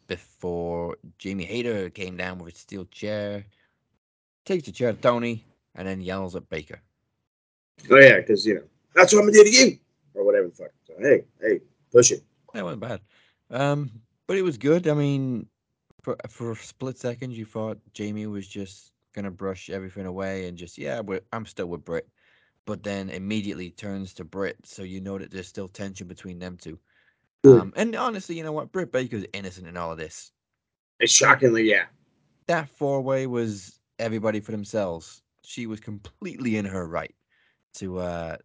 before 0.06 0.96
Jamie 1.18 1.44
Hayter 1.44 1.90
came 1.90 2.16
down 2.16 2.38
with 2.38 2.54
a 2.54 2.58
steel 2.58 2.84
chair, 2.86 3.44
takes 4.44 4.66
the 4.66 4.72
chair 4.72 4.92
to 4.92 4.98
Toni, 4.98 5.44
and 5.74 5.88
then 5.88 6.00
yells 6.00 6.36
at 6.36 6.48
Baker. 6.48 6.80
Oh 7.90 7.96
yeah, 7.96 8.20
because 8.20 8.46
you 8.46 8.54
know 8.54 8.64
that's 8.94 9.12
what 9.12 9.20
I'm 9.20 9.26
gonna 9.26 9.38
do 9.38 9.44
to 9.44 9.50
you, 9.50 9.78
or 10.14 10.24
whatever 10.24 10.48
the 10.48 10.54
fuck. 10.54 10.70
So, 10.86 10.94
hey, 11.00 11.24
hey, 11.40 11.60
push 11.92 12.10
it. 12.10 12.22
That 12.54 12.64
wasn't 12.64 12.82
bad. 12.82 13.00
Um, 13.50 13.90
but 14.26 14.36
it 14.36 14.42
was 14.42 14.58
good. 14.58 14.88
I 14.88 14.94
mean, 14.94 15.46
for 16.02 16.16
for 16.28 16.52
a 16.52 16.56
split 16.56 16.98
second, 16.98 17.32
you 17.32 17.44
thought 17.44 17.78
Jamie 17.94 18.26
was 18.26 18.46
just 18.46 18.92
gonna 19.14 19.30
brush 19.30 19.70
everything 19.70 20.06
away 20.06 20.46
and 20.46 20.56
just 20.56 20.78
yeah, 20.78 21.02
I'm 21.32 21.46
still 21.46 21.66
with 21.66 21.84
Britt, 21.84 22.08
but 22.64 22.82
then 22.82 23.10
immediately 23.10 23.70
turns 23.70 24.14
to 24.14 24.24
Britt, 24.24 24.56
so 24.64 24.82
you 24.82 25.00
know 25.00 25.18
that 25.18 25.30
there's 25.30 25.48
still 25.48 25.68
tension 25.68 26.06
between 26.06 26.38
them 26.38 26.56
two. 26.56 26.78
Um, 27.44 27.72
and 27.76 27.96
honestly, 27.96 28.36
you 28.36 28.44
know 28.44 28.52
what? 28.52 28.70
Britt 28.70 28.92
Baker's 28.92 29.24
innocent 29.32 29.66
in 29.66 29.76
all 29.76 29.92
of 29.92 29.98
this. 29.98 30.30
It's 30.98 31.12
shockingly, 31.12 31.64
yeah. 31.64 31.86
That 32.46 32.68
four 32.68 33.00
way 33.00 33.26
was 33.26 33.80
everybody 33.98 34.40
for 34.40 34.52
themselves. 34.52 35.22
She 35.44 35.66
was 35.66 35.80
completely 35.80 36.56
in 36.56 36.66
her 36.66 36.86
right 36.86 37.14
to 37.74 37.98
uh 37.98 38.36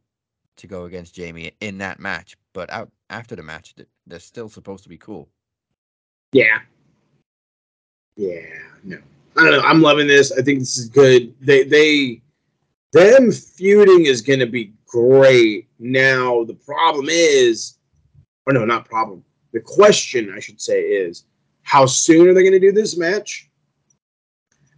to 0.57 0.67
go 0.67 0.85
against 0.85 1.13
Jamie 1.13 1.51
in 1.59 1.77
that 1.79 1.99
match. 1.99 2.37
But 2.53 2.71
out 2.71 2.89
after 3.09 3.35
the 3.35 3.43
match, 3.43 3.75
they're 4.07 4.19
still 4.19 4.49
supposed 4.49 4.83
to 4.83 4.89
be 4.89 4.97
cool. 4.97 5.29
Yeah. 6.31 6.59
Yeah, 8.17 8.45
no. 8.83 8.97
I 9.37 9.43
don't 9.43 9.51
know. 9.51 9.61
I'm 9.61 9.81
loving 9.81 10.07
this. 10.07 10.31
I 10.31 10.41
think 10.41 10.59
this 10.59 10.77
is 10.77 10.87
good. 10.87 11.33
They 11.41 11.63
they 11.63 12.21
them 12.93 13.31
feuding 13.31 14.05
is 14.05 14.21
gonna 14.21 14.45
be 14.45 14.73
great. 14.85 15.67
Now 15.79 16.45
the 16.45 16.53
problem 16.53 17.07
is 17.09 17.77
or 18.45 18.53
no, 18.53 18.63
not 18.63 18.85
problem. 18.85 19.23
The 19.51 19.59
question 19.59 20.33
I 20.35 20.39
should 20.39 20.61
say 20.61 20.81
is 20.81 21.25
how 21.63 21.85
soon 21.85 22.29
are 22.29 22.33
they 22.33 22.43
gonna 22.43 22.59
do 22.59 22.71
this 22.71 22.97
match? 22.97 23.49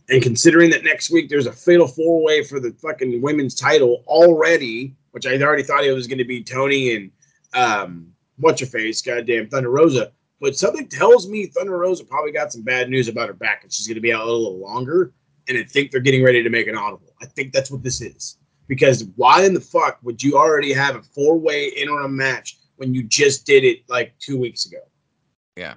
And 0.10 0.22
considering 0.22 0.70
that 0.72 0.84
next 0.84 1.12
week 1.12 1.30
there's 1.30 1.48
a 1.48 1.52
fatal 1.52 1.88
four 1.88 2.24
way 2.24 2.44
for 2.44 2.60
the 2.60 2.72
fucking 2.82 3.22
women's 3.22 3.54
title 3.56 4.04
already, 4.08 4.95
which 5.12 5.28
I 5.28 5.40
already 5.41 5.64
thought 5.64 5.84
it 5.84 5.91
was 5.91 6.08
going 6.08 6.18
to 6.20 6.26
be 6.26 6.44
Toni 6.44 6.95
and 6.95 7.12
um, 7.54 8.14
what's 8.38 8.61
your 8.61 8.69
face, 8.69 9.01
goddamn 9.01 9.49
Thunder 9.49 9.69
Rosa. 9.69 10.11
But 10.39 10.55
something 10.55 10.88
tells 10.88 11.27
me 11.27 11.47
Thunder 11.47 11.77
Rosa 11.77 12.05
probably 12.05 12.31
got 12.31 12.51
some 12.51 12.61
bad 12.61 12.89
news 12.89 13.07
about 13.07 13.27
her 13.27 13.34
back 13.34 13.64
and 13.64 13.73
she's 13.73 13.88
going 13.88 13.95
to 13.95 14.01
be 14.01 14.14
out 14.14 14.27
a 14.27 14.31
little 14.31 14.59
longer. 14.59 15.14
And 15.49 15.57
I 15.57 15.64
think 15.64 15.91
they're 15.91 16.01
getting 16.01 16.23
ready 16.23 16.43
to 16.43 16.49
make 16.49 16.68
an 16.68 16.77
audible. 16.77 17.14
I 17.22 17.26
think 17.26 17.53
that's 17.53 17.72
what 17.72 17.84
this 17.84 18.01
is. 18.01 18.38
Because 18.68 19.05
why 19.15 19.45
in 19.45 19.53
the 19.53 19.61
fuck 19.61 19.97
would 20.03 20.22
you 20.22 20.38
already 20.38 20.73
have 20.73 20.95
a 20.95 21.01
four 21.01 21.39
way 21.39 21.69
interim 21.69 22.15
match 22.15 22.57
when 22.76 22.93
you 22.93 23.03
just 23.03 23.45
did 23.45 23.64
it 23.64 23.80
like 23.88 24.14
two 24.19 24.38
weeks 24.38 24.65
ago? 24.65 24.80
Yeah. 25.55 25.76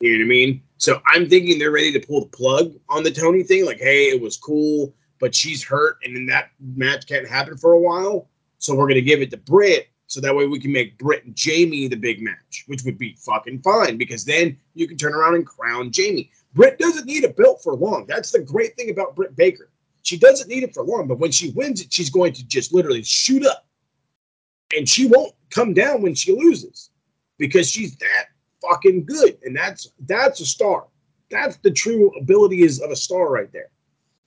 You 0.00 0.12
know 0.12 0.18
what 0.18 0.26
I 0.26 0.28
mean? 0.28 0.62
So 0.76 1.00
I'm 1.06 1.28
thinking 1.28 1.58
they're 1.58 1.72
ready 1.72 1.92
to 1.92 2.00
pull 2.00 2.20
the 2.20 2.28
plug 2.28 2.74
on 2.88 3.02
the 3.02 3.10
Toni 3.10 3.42
thing. 3.42 3.64
Like, 3.64 3.80
hey, 3.80 4.04
it 4.04 4.20
was 4.20 4.36
cool, 4.36 4.94
but 5.18 5.34
she's 5.34 5.64
hurt, 5.64 5.96
and 6.04 6.14
then 6.14 6.26
that 6.26 6.50
match 6.60 7.06
can't 7.06 7.26
happen 7.26 7.56
for 7.56 7.72
a 7.72 7.80
while. 7.80 8.28
So 8.58 8.74
we're 8.74 8.88
gonna 8.88 9.00
give 9.00 9.20
it 9.20 9.30
to 9.32 9.36
Britt, 9.36 9.88
so 10.08 10.22
that 10.22 10.34
way 10.34 10.46
we 10.46 10.58
can 10.58 10.72
make 10.72 10.98
Britt 10.98 11.26
and 11.26 11.36
Jamie 11.36 11.86
the 11.86 11.96
big 11.96 12.22
match, 12.22 12.64
which 12.66 12.82
would 12.84 12.98
be 12.98 13.14
fucking 13.18 13.60
fine 13.60 13.98
because 13.98 14.24
then 14.24 14.56
you 14.74 14.88
can 14.88 14.96
turn 14.96 15.14
around 15.14 15.34
and 15.34 15.46
crown 15.46 15.92
Jamie. 15.92 16.30
Britt 16.54 16.78
doesn't 16.78 17.06
need 17.06 17.24
a 17.24 17.28
belt 17.28 17.60
for 17.62 17.74
long. 17.74 18.06
That's 18.06 18.32
the 18.32 18.40
great 18.40 18.74
thing 18.74 18.90
about 18.90 19.14
Britt 19.14 19.36
Baker. 19.36 19.70
She 20.02 20.18
doesn't 20.18 20.48
need 20.48 20.62
it 20.62 20.72
for 20.72 20.82
long, 20.82 21.06
but 21.06 21.18
when 21.18 21.30
she 21.30 21.50
wins 21.50 21.82
it, 21.82 21.92
she's 21.92 22.08
going 22.08 22.32
to 22.32 22.46
just 22.48 22.72
literally 22.72 23.02
shoot 23.02 23.44
up, 23.44 23.66
and 24.74 24.88
she 24.88 25.06
won't 25.06 25.34
come 25.50 25.74
down 25.74 26.00
when 26.00 26.14
she 26.14 26.32
loses 26.32 26.88
because 27.36 27.70
she's 27.70 27.94
that 27.96 28.26
fucking 28.62 29.04
good, 29.04 29.36
and 29.44 29.54
that's 29.54 29.92
that's 30.06 30.40
a 30.40 30.46
star. 30.46 30.86
That's 31.30 31.58
the 31.58 31.70
true 31.70 32.10
ability 32.18 32.62
is 32.62 32.80
of 32.80 32.90
a 32.90 32.96
star 32.96 33.30
right 33.30 33.52
there. 33.52 33.68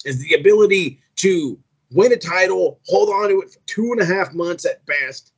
Is 0.06 0.20
the 0.20 0.36
ability 0.36 1.02
to 1.18 1.58
win 1.92 2.14
a 2.14 2.18
title, 2.18 2.80
hold 2.86 3.10
on 3.10 3.30
to 3.30 3.42
it 3.42 3.52
for 3.52 3.60
two 3.66 3.92
and 3.92 4.02
a 4.02 4.06
half 4.06 4.34
months 4.34 4.66
at 4.66 4.86
best, 4.86 5.34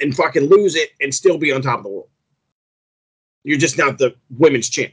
and 0.00 0.14
fucking 0.14 0.48
lose 0.48 0.74
it 0.74 0.90
and 1.00 1.14
still 1.14 1.38
be 1.38 1.52
on 1.52 1.62
top 1.62 1.78
of 1.78 1.84
the 1.84 1.90
world. 1.90 2.08
You're 3.44 3.58
just 3.58 3.78
not 3.78 3.98
the 3.98 4.14
women's 4.30 4.68
champ. 4.68 4.92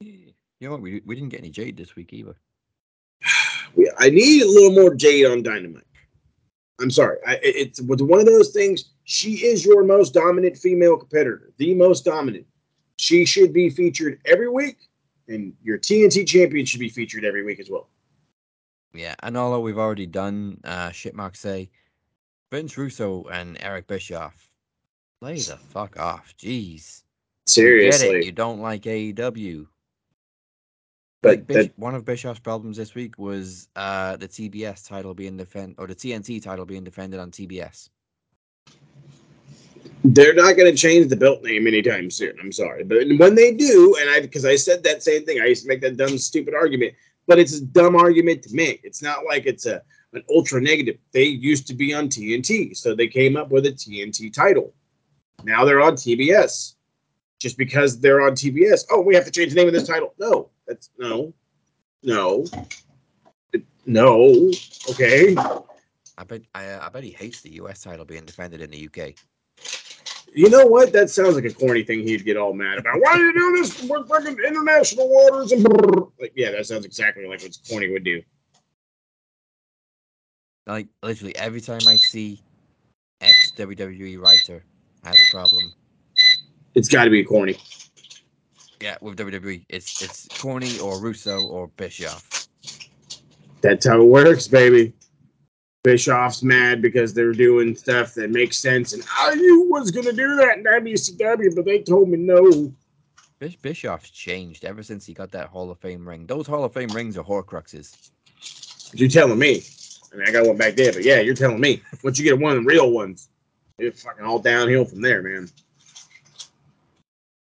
You 0.00 0.32
know 0.60 0.72
what? 0.72 0.82
We 0.82 1.00
we 1.06 1.14
didn't 1.14 1.30
get 1.30 1.40
any 1.40 1.50
Jade 1.50 1.76
this 1.76 1.96
week 1.96 2.12
either. 2.12 2.34
We, 3.76 3.88
I 4.00 4.10
need 4.10 4.42
a 4.42 4.48
little 4.48 4.72
more 4.72 4.96
Jade 4.96 5.26
on 5.26 5.44
Dynamite. 5.44 5.84
I'm 6.80 6.90
sorry. 6.90 7.18
I, 7.24 7.34
it- 7.36 7.54
it's 7.56 7.80
with 7.80 8.00
one 8.00 8.18
of 8.18 8.26
those 8.26 8.50
things. 8.50 8.86
She 9.04 9.46
is 9.46 9.64
your 9.64 9.84
most 9.84 10.12
dominant 10.12 10.56
female 10.56 10.96
competitor, 10.96 11.52
the 11.58 11.72
most 11.74 12.04
dominant. 12.04 12.46
She 12.96 13.24
should 13.24 13.52
be 13.52 13.70
featured 13.70 14.20
every 14.24 14.48
week, 14.48 14.88
and 15.28 15.52
your 15.62 15.78
TNT 15.78 16.26
champion 16.26 16.66
should 16.66 16.80
be 16.80 16.88
featured 16.88 17.24
every 17.24 17.44
week 17.44 17.60
as 17.60 17.70
well. 17.70 17.90
Yeah, 18.92 19.14
and 19.22 19.36
although 19.36 19.60
we've 19.60 19.78
already 19.78 20.06
done 20.06 20.58
uh 20.64 20.88
shitmark 20.88 21.36
say, 21.36 21.70
Vince 22.50 22.76
Russo 22.76 23.24
and 23.30 23.56
Eric 23.60 23.86
Bischoff, 23.86 24.48
lay 25.22 25.36
the 25.40 25.56
fuck 25.56 25.98
off. 25.98 26.34
Jeez. 26.38 27.02
We 27.56 27.80
get 27.80 28.00
it, 28.00 28.00
Seriously. 28.00 28.24
you 28.26 28.32
don't 28.32 28.60
like 28.60 28.82
AEW. 28.82 29.66
Like 31.22 31.40
But 31.40 31.46
Bish- 31.46 31.66
that, 31.66 31.78
one 31.78 31.94
of 31.94 32.04
Bischoff's 32.04 32.40
problems 32.40 32.76
this 32.76 32.94
week 32.94 33.18
was 33.18 33.68
uh, 33.76 34.16
the 34.16 34.28
TBS 34.28 34.86
title 34.88 35.14
being 35.14 35.36
defend 35.36 35.74
or 35.78 35.86
the 35.86 35.94
TNT 35.94 36.42
title 36.42 36.64
being 36.64 36.84
defended 36.84 37.20
on 37.20 37.30
TBS. 37.30 37.88
they're 40.02 40.34
not 40.34 40.56
going 40.56 40.70
to 40.70 40.76
change 40.76 41.08
the 41.08 41.16
belt 41.16 41.42
name 41.42 41.66
anytime 41.66 42.10
soon. 42.10 42.32
I'm 42.40 42.52
sorry, 42.52 42.84
but 42.84 43.06
when 43.18 43.34
they 43.34 43.52
do, 43.54 43.96
and 44.00 44.08
I 44.08 44.20
because 44.20 44.44
I 44.46 44.56
said 44.56 44.82
that 44.84 45.02
same 45.02 45.24
thing, 45.26 45.40
I 45.40 45.46
used 45.46 45.62
to 45.62 45.68
make 45.68 45.82
that 45.82 45.96
dumb, 45.98 46.16
stupid 46.18 46.54
argument. 46.54 46.94
But 47.26 47.38
it's 47.38 47.58
a 47.58 47.64
dumb 47.64 47.96
argument 47.96 48.42
to 48.44 48.54
make. 48.54 48.80
It's 48.82 49.02
not 49.02 49.24
like 49.26 49.44
it's 49.46 49.66
a 49.66 49.82
an 50.12 50.24
ultra 50.30 50.60
negative. 50.60 50.98
They 51.12 51.24
used 51.24 51.66
to 51.68 51.74
be 51.74 51.94
on 51.94 52.08
TNT, 52.08 52.76
so 52.76 52.94
they 52.94 53.08
came 53.08 53.36
up 53.36 53.50
with 53.50 53.66
a 53.66 53.72
TNT 53.72 54.32
title. 54.32 54.74
Now 55.44 55.64
they're 55.64 55.80
on 55.80 55.94
TBS. 55.94 56.74
Just 57.38 57.56
because 57.56 57.98
they're 57.98 58.20
on 58.20 58.32
TBS, 58.32 58.84
oh, 58.90 59.00
we 59.00 59.14
have 59.14 59.24
to 59.24 59.30
change 59.30 59.54
the 59.54 59.56
name 59.56 59.66
of 59.66 59.72
this 59.72 59.86
title. 59.86 60.12
No, 60.18 60.50
that's 60.66 60.90
no, 60.98 61.32
no, 62.02 62.44
no. 63.86 64.50
Okay, 64.90 65.34
I 66.18 66.24
bet 66.24 66.42
I, 66.54 66.66
uh, 66.66 66.86
I 66.86 66.90
bet 66.90 67.02
he 67.02 67.12
hates 67.12 67.40
the 67.40 67.52
US 67.52 67.80
title 67.80 68.04
being 68.04 68.26
defended 68.26 68.60
in 68.60 68.70
the 68.70 68.86
UK. 68.86 69.14
You 70.34 70.50
know 70.50 70.66
what? 70.66 70.92
That 70.92 71.08
sounds 71.08 71.34
like 71.34 71.46
a 71.46 71.52
corny 71.52 71.82
thing 71.82 72.00
he'd 72.00 72.26
get 72.26 72.36
all 72.36 72.52
mad 72.52 72.78
about. 72.78 73.00
Why 73.00 73.12
are 73.12 73.18
you 73.18 73.32
doing 73.32 73.54
this? 73.54 73.82
We're 73.84 74.04
fucking 74.04 74.36
international 74.46 75.08
waters 75.08 75.52
and 75.52 75.64
brrr. 75.64 76.12
like, 76.20 76.32
yeah, 76.36 76.50
that 76.50 76.66
sounds 76.66 76.84
exactly 76.84 77.26
like 77.26 77.42
what 77.42 77.56
corny 77.68 77.90
would 77.90 78.04
do. 78.04 78.22
Like 80.70 80.86
literally 81.02 81.34
every 81.36 81.60
time 81.60 81.80
I 81.88 81.96
see 81.96 82.40
ex 83.20 83.52
WWE 83.56 84.20
writer 84.20 84.62
has 85.04 85.16
a 85.16 85.34
problem, 85.34 85.72
It's 86.76 86.88
got 86.88 87.04
to 87.04 87.10
be 87.10 87.24
corny. 87.24 87.58
yeah, 88.80 88.96
with 89.00 89.18
WWE, 89.18 89.66
it's 89.68 90.00
it's 90.00 90.28
Corny 90.40 90.78
or 90.78 91.00
Russo 91.00 91.44
or 91.48 91.66
Bischoff. 91.76 92.46
That's 93.62 93.84
how 93.86 94.00
it 94.00 94.04
works, 94.04 94.46
baby. 94.46 94.92
Bischoff's 95.82 96.42
mad 96.44 96.80
because 96.82 97.14
they're 97.14 97.32
doing 97.32 97.74
stuff 97.74 98.14
that 98.14 98.30
makes 98.30 98.56
sense, 98.58 98.92
and 98.92 99.02
I 99.18 99.34
knew 99.34 99.64
was 99.68 99.90
gonna 99.90 100.12
do 100.12 100.36
that 100.36 100.58
in 100.58 100.64
WCW, 100.64 101.56
but 101.56 101.64
they 101.64 101.80
told 101.82 102.08
me 102.10 102.16
no. 102.18 102.72
Bish- 103.40 103.56
Bischoff's 103.56 104.10
changed 104.10 104.64
ever 104.64 104.84
since 104.84 105.04
he 105.04 105.14
got 105.14 105.32
that 105.32 105.48
Hall 105.48 105.70
of 105.70 105.80
Fame 105.80 106.06
ring. 106.08 106.26
Those 106.26 106.46
Hall 106.46 106.62
of 106.62 106.72
Fame 106.74 106.90
rings 106.90 107.18
are 107.18 107.24
Horcruxes. 107.24 108.10
You're 108.94 109.08
telling 109.08 109.38
me. 109.38 109.62
I 110.12 110.16
mean, 110.16 110.28
I 110.28 110.32
got 110.32 110.46
one 110.46 110.56
back 110.56 110.74
there, 110.74 110.92
but 110.92 111.04
yeah, 111.04 111.20
you're 111.20 111.34
telling 111.34 111.60
me. 111.60 111.82
Once 112.02 112.18
you 112.18 112.24
get 112.24 112.38
one 112.38 112.56
of 112.56 112.62
the 112.62 112.68
real 112.68 112.90
ones, 112.90 113.28
it's 113.78 114.02
fucking 114.02 114.24
all 114.24 114.38
downhill 114.38 114.84
from 114.84 115.00
there, 115.00 115.22
man. 115.22 115.48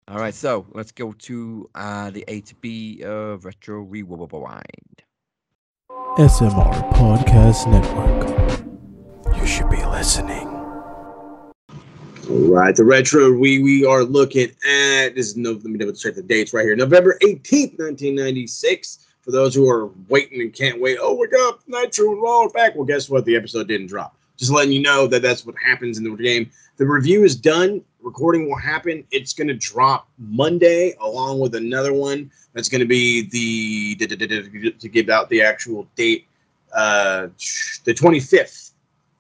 All 0.08 0.18
right, 0.18 0.34
so 0.34 0.66
let's 0.74 0.92
go 0.92 1.14
to 1.14 1.70
uh, 1.76 2.10
the 2.10 2.24
A 2.28 2.42
to 2.42 2.56
B 2.56 3.04
of 3.04 3.46
Retro 3.46 3.82
Rewind. 3.82 5.04
SMR 6.18 6.92
Podcast 6.92 7.68
Network. 7.72 8.64
You 9.36 9.48
should 9.48 9.70
be 9.70 9.84
listening. 9.86 10.48
All 12.30 12.50
right, 12.50 12.76
the 12.76 12.84
retro 12.86 13.32
we 13.32 13.62
we 13.62 13.86
are 13.86 14.04
looking 14.04 14.50
at 14.66 15.16
this 15.16 15.28
is 15.30 15.38
no 15.38 15.54
let 15.54 15.66
me 15.66 15.78
double 15.78 15.94
check 15.94 16.16
the 16.16 16.22
dates 16.22 16.54
right 16.54 16.64
here. 16.64 16.76
November 16.76 17.18
18th, 17.22 17.80
1996. 17.80 19.08
For 19.24 19.32
those 19.32 19.56
who 19.56 19.70
are 19.70 19.90
waiting 20.10 20.42
and 20.42 20.54
can't 20.54 20.82
wait, 20.82 20.98
oh 21.02 21.18
my 21.18 21.26
god, 21.28 21.56
Nitro 21.68 22.12
and 22.12 22.22
Raw 22.22 22.50
back. 22.50 22.76
Well, 22.76 22.86
guess 22.86 23.10
what? 23.10 23.24
The 23.24 23.36
episode 23.36 23.68
didn't 23.70 23.88
drop. 23.88 24.18
Just 24.38 24.52
letting 24.52 24.74
you 24.74 24.82
know 24.82 25.08
that 25.08 25.22
that's 25.22 25.46
what 25.46 25.56
happens 25.64 25.98
in 25.98 26.04
the 26.04 26.16
game. 26.16 26.52
The 26.78 26.86
review 26.86 27.24
is 27.24 27.36
done. 27.36 27.82
Recording 28.02 28.50
will 28.50 28.58
happen. 28.58 29.06
It's 29.12 29.32
going 29.32 29.48
to 29.48 29.54
drop 29.54 30.10
Monday 30.18 30.96
along 31.00 31.40
with 31.40 31.56
another 31.56 31.94
one. 31.94 32.30
That's 32.54 32.68
going 32.68 32.82
to 32.82 32.88
be 32.88 33.30
the 33.30 33.96
to 33.96 34.90
give 34.90 35.10
out 35.10 35.30
the 35.30 35.42
actual 35.42 35.88
date, 35.96 36.28
uh, 36.76 37.28
the 37.86 37.94
25th, 37.94 38.72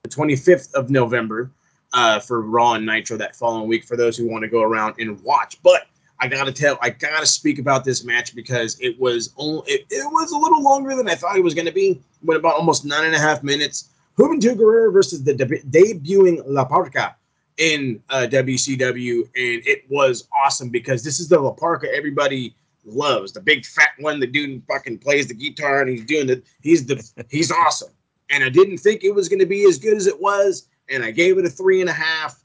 the 0.03 0.09
25th 0.09 0.73
of 0.73 0.89
November 0.89 1.49
uh, 1.93 2.19
for 2.19 2.41
Raw 2.41 2.73
and 2.73 2.85
Nitro 2.85 3.17
that 3.17 3.35
following 3.35 3.67
week 3.67 3.85
for 3.85 3.95
those 3.95 4.17
who 4.17 4.29
want 4.29 4.43
to 4.43 4.49
go 4.49 4.61
around 4.61 4.95
and 4.99 5.21
watch. 5.23 5.61
But 5.63 5.83
I 6.23 6.27
gotta 6.27 6.53
tell, 6.53 6.77
I 6.81 6.89
gotta 6.89 7.25
speak 7.25 7.59
about 7.59 7.83
this 7.83 8.05
match 8.05 8.33
because 8.33 8.79
it 8.79 8.97
was 8.97 9.33
only 9.35 9.69
it, 9.69 9.85
it 9.89 10.09
was 10.09 10.31
a 10.31 10.37
little 10.37 10.63
longer 10.63 10.95
than 10.95 11.09
I 11.09 11.15
thought 11.15 11.35
it 11.35 11.43
was 11.43 11.53
to 11.53 11.69
be. 11.69 12.01
Went 12.23 12.39
about 12.39 12.55
almost 12.55 12.85
nine 12.85 13.03
and 13.03 13.13
a 13.13 13.19
half 13.19 13.43
minutes. 13.43 13.89
Juventud 14.17 14.55
Guerrera 14.55 14.93
versus 14.93 15.21
the 15.21 15.33
deb- 15.33 15.69
debuting 15.69 16.41
La 16.45 16.65
Parca 16.65 17.15
in 17.57 18.01
uh, 18.09 18.25
WCW, 18.31 19.19
and 19.19 19.67
it 19.67 19.83
was 19.89 20.29
awesome 20.41 20.69
because 20.69 21.03
this 21.03 21.19
is 21.19 21.27
the 21.27 21.37
La 21.37 21.53
Parca 21.53 21.93
everybody 21.93 22.55
loves, 22.85 23.33
the 23.33 23.41
big 23.41 23.65
fat 23.65 23.89
one. 23.99 24.21
The 24.21 24.27
dude 24.27 24.63
fucking 24.65 24.99
plays 24.99 25.27
the 25.27 25.33
guitar 25.33 25.81
and 25.81 25.89
he's 25.89 26.05
doing 26.05 26.27
the 26.27 26.41
he's 26.61 26.85
the 26.85 27.05
he's 27.29 27.51
awesome. 27.51 27.91
And 28.29 28.45
I 28.45 28.49
didn't 28.49 28.77
think 28.77 29.03
it 29.03 29.13
was 29.13 29.27
to 29.27 29.45
be 29.45 29.65
as 29.65 29.77
good 29.77 29.97
as 29.97 30.07
it 30.07 30.21
was, 30.21 30.69
and 30.89 31.03
I 31.03 31.11
gave 31.11 31.37
it 31.37 31.45
a 31.45 31.49
three 31.49 31.81
and 31.81 31.89
a 31.89 31.93
half. 31.93 32.41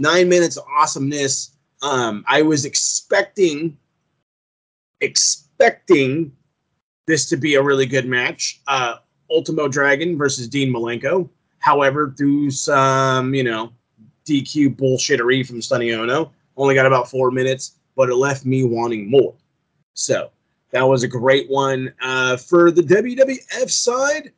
Nine 0.00 0.28
minutes 0.28 0.56
of 0.56 0.64
awesomeness. 0.78 1.55
Um, 1.82 2.24
I 2.26 2.42
was 2.42 2.64
expecting 2.64 3.76
expecting 5.00 6.32
this 7.06 7.28
to 7.28 7.36
be 7.36 7.54
a 7.54 7.62
really 7.62 7.86
good 7.86 8.06
match. 8.06 8.60
Uh, 8.66 8.96
Ultimo 9.30 9.68
Dragon 9.68 10.16
versus 10.16 10.48
Dean 10.48 10.72
Malenko. 10.72 11.28
However, 11.58 12.14
through 12.16 12.50
some, 12.50 13.34
you 13.34 13.42
know, 13.42 13.72
DQ 14.24 14.76
bullshittery 14.76 15.46
from 15.46 15.62
Sonny 15.62 15.92
Onoo, 15.92 16.30
only 16.56 16.74
got 16.74 16.86
about 16.86 17.10
four 17.10 17.30
minutes, 17.30 17.76
but 17.94 18.08
it 18.08 18.14
left 18.14 18.44
me 18.44 18.64
wanting 18.64 19.10
more. 19.10 19.34
So 19.94 20.30
that 20.70 20.82
was 20.82 21.02
a 21.02 21.08
great 21.08 21.48
one. 21.50 21.92
Uh, 22.00 22.36
for 22.36 22.70
the 22.70 22.82
WWF 22.82 23.70
side, 23.70 24.32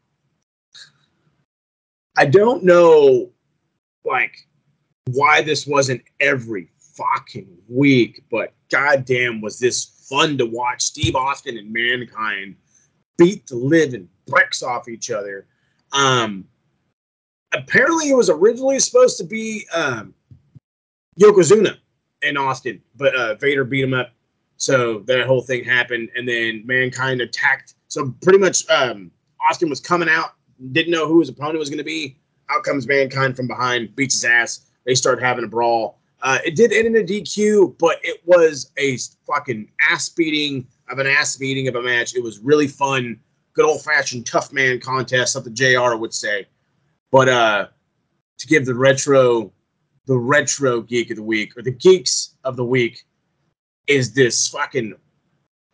I 2.17 2.27
don't 2.27 2.65
know, 2.65 3.31
like, 4.05 4.47
why 5.07 5.43
this 5.43 5.67
wasn't 5.67 6.03
every 6.21 6.71
fucking 6.99 7.49
week, 7.69 8.25
but 8.31 8.53
goddamn, 8.71 9.41
was 9.41 9.59
this 9.59 10.07
fun 10.09 10.37
to 10.39 10.47
watch 10.47 10.83
Steve 10.83 11.15
Austin 11.15 11.57
and 11.57 11.73
Mankind 11.73 12.57
beat 13.17 13.47
the 13.47 13.57
living 13.57 14.09
bricks 14.27 14.63
off 14.63 14.89
each 14.89 15.11
other. 15.11 15.47
Um, 15.93 16.45
apparently, 17.53 18.11
it 18.11 18.17
was 18.17 18.31
originally 18.31 18.79
supposed 18.79 19.19
to 19.19 19.25
be 19.25 19.67
um, 19.75 20.15
Yokozuna 21.21 21.77
and 22.23 22.39
Austin, 22.39 22.81
but 22.97 23.15
uh, 23.15 23.35
Vader 23.37 23.65
beat 23.65 23.85
him 23.85 23.95
up. 23.95 24.13
So 24.57 25.01
that 25.07 25.27
whole 25.27 25.43
thing 25.43 25.65
happened, 25.65 26.09
and 26.17 26.29
then 26.29 26.63
Mankind 26.67 27.21
attacked. 27.21 27.75
So 27.87 28.15
pretty 28.23 28.39
much, 28.39 28.69
um, 28.71 29.11
Austin 29.49 29.71
was 29.71 29.81
coming 29.81 30.09
out, 30.09 30.31
didn't 30.73 30.91
know 30.91 31.07
who 31.07 31.21
his 31.21 31.29
opponent 31.29 31.59
was 31.59 31.71
going 31.71 31.79
to 31.79 31.85
be. 31.85 32.19
Out 32.51 32.65
comes 32.65 32.89
Mankind 32.89 33.37
from 33.37 33.47
behind, 33.47 33.95
beats 33.95 34.15
his 34.15 34.25
ass. 34.25 34.67
They 34.85 34.95
start 34.95 35.23
having 35.23 35.45
a 35.45 35.49
brawl. 35.49 36.01
Uh, 36.21 36.39
it 36.45 36.57
did 36.57 36.73
end 36.73 36.87
in 36.87 36.97
a 36.97 37.07
DQ, 37.07 37.79
but 37.79 37.99
it 38.03 38.21
was 38.27 38.73
a 38.77 38.99
fucking 39.27 39.71
ass 39.89 40.09
beating 40.09 40.67
of 40.91 40.99
an 40.99 41.07
ass 41.07 41.37
beating 41.37 41.69
of 41.69 41.77
a 41.77 41.83
match. 41.83 42.15
It 42.15 42.23
was 42.23 42.41
really 42.41 42.67
fun, 42.67 43.21
good 43.53 43.65
old 43.65 43.83
fashioned 43.83 44.27
tough 44.27 44.53
man 44.53 44.81
contest, 44.81 45.33
something 45.33 45.55
Jr. 45.55 45.95
would 45.95 46.15
say. 46.15 46.47
But 47.13 47.29
uh, 47.29 47.69
to 48.39 48.47
give 48.47 48.67
the 48.67 48.75
retro, 48.75 49.53
the 50.07 50.19
retro 50.19 50.81
geek 50.81 51.11
of 51.11 51.17
the 51.17 51.23
week 51.23 51.57
or 51.57 51.63
the 51.63 51.71
geeks 51.71 52.35
of 52.45 52.57
the 52.57 52.65
week 52.65 53.05
is 53.87 54.13
this 54.13 54.49
fucking. 54.49 54.95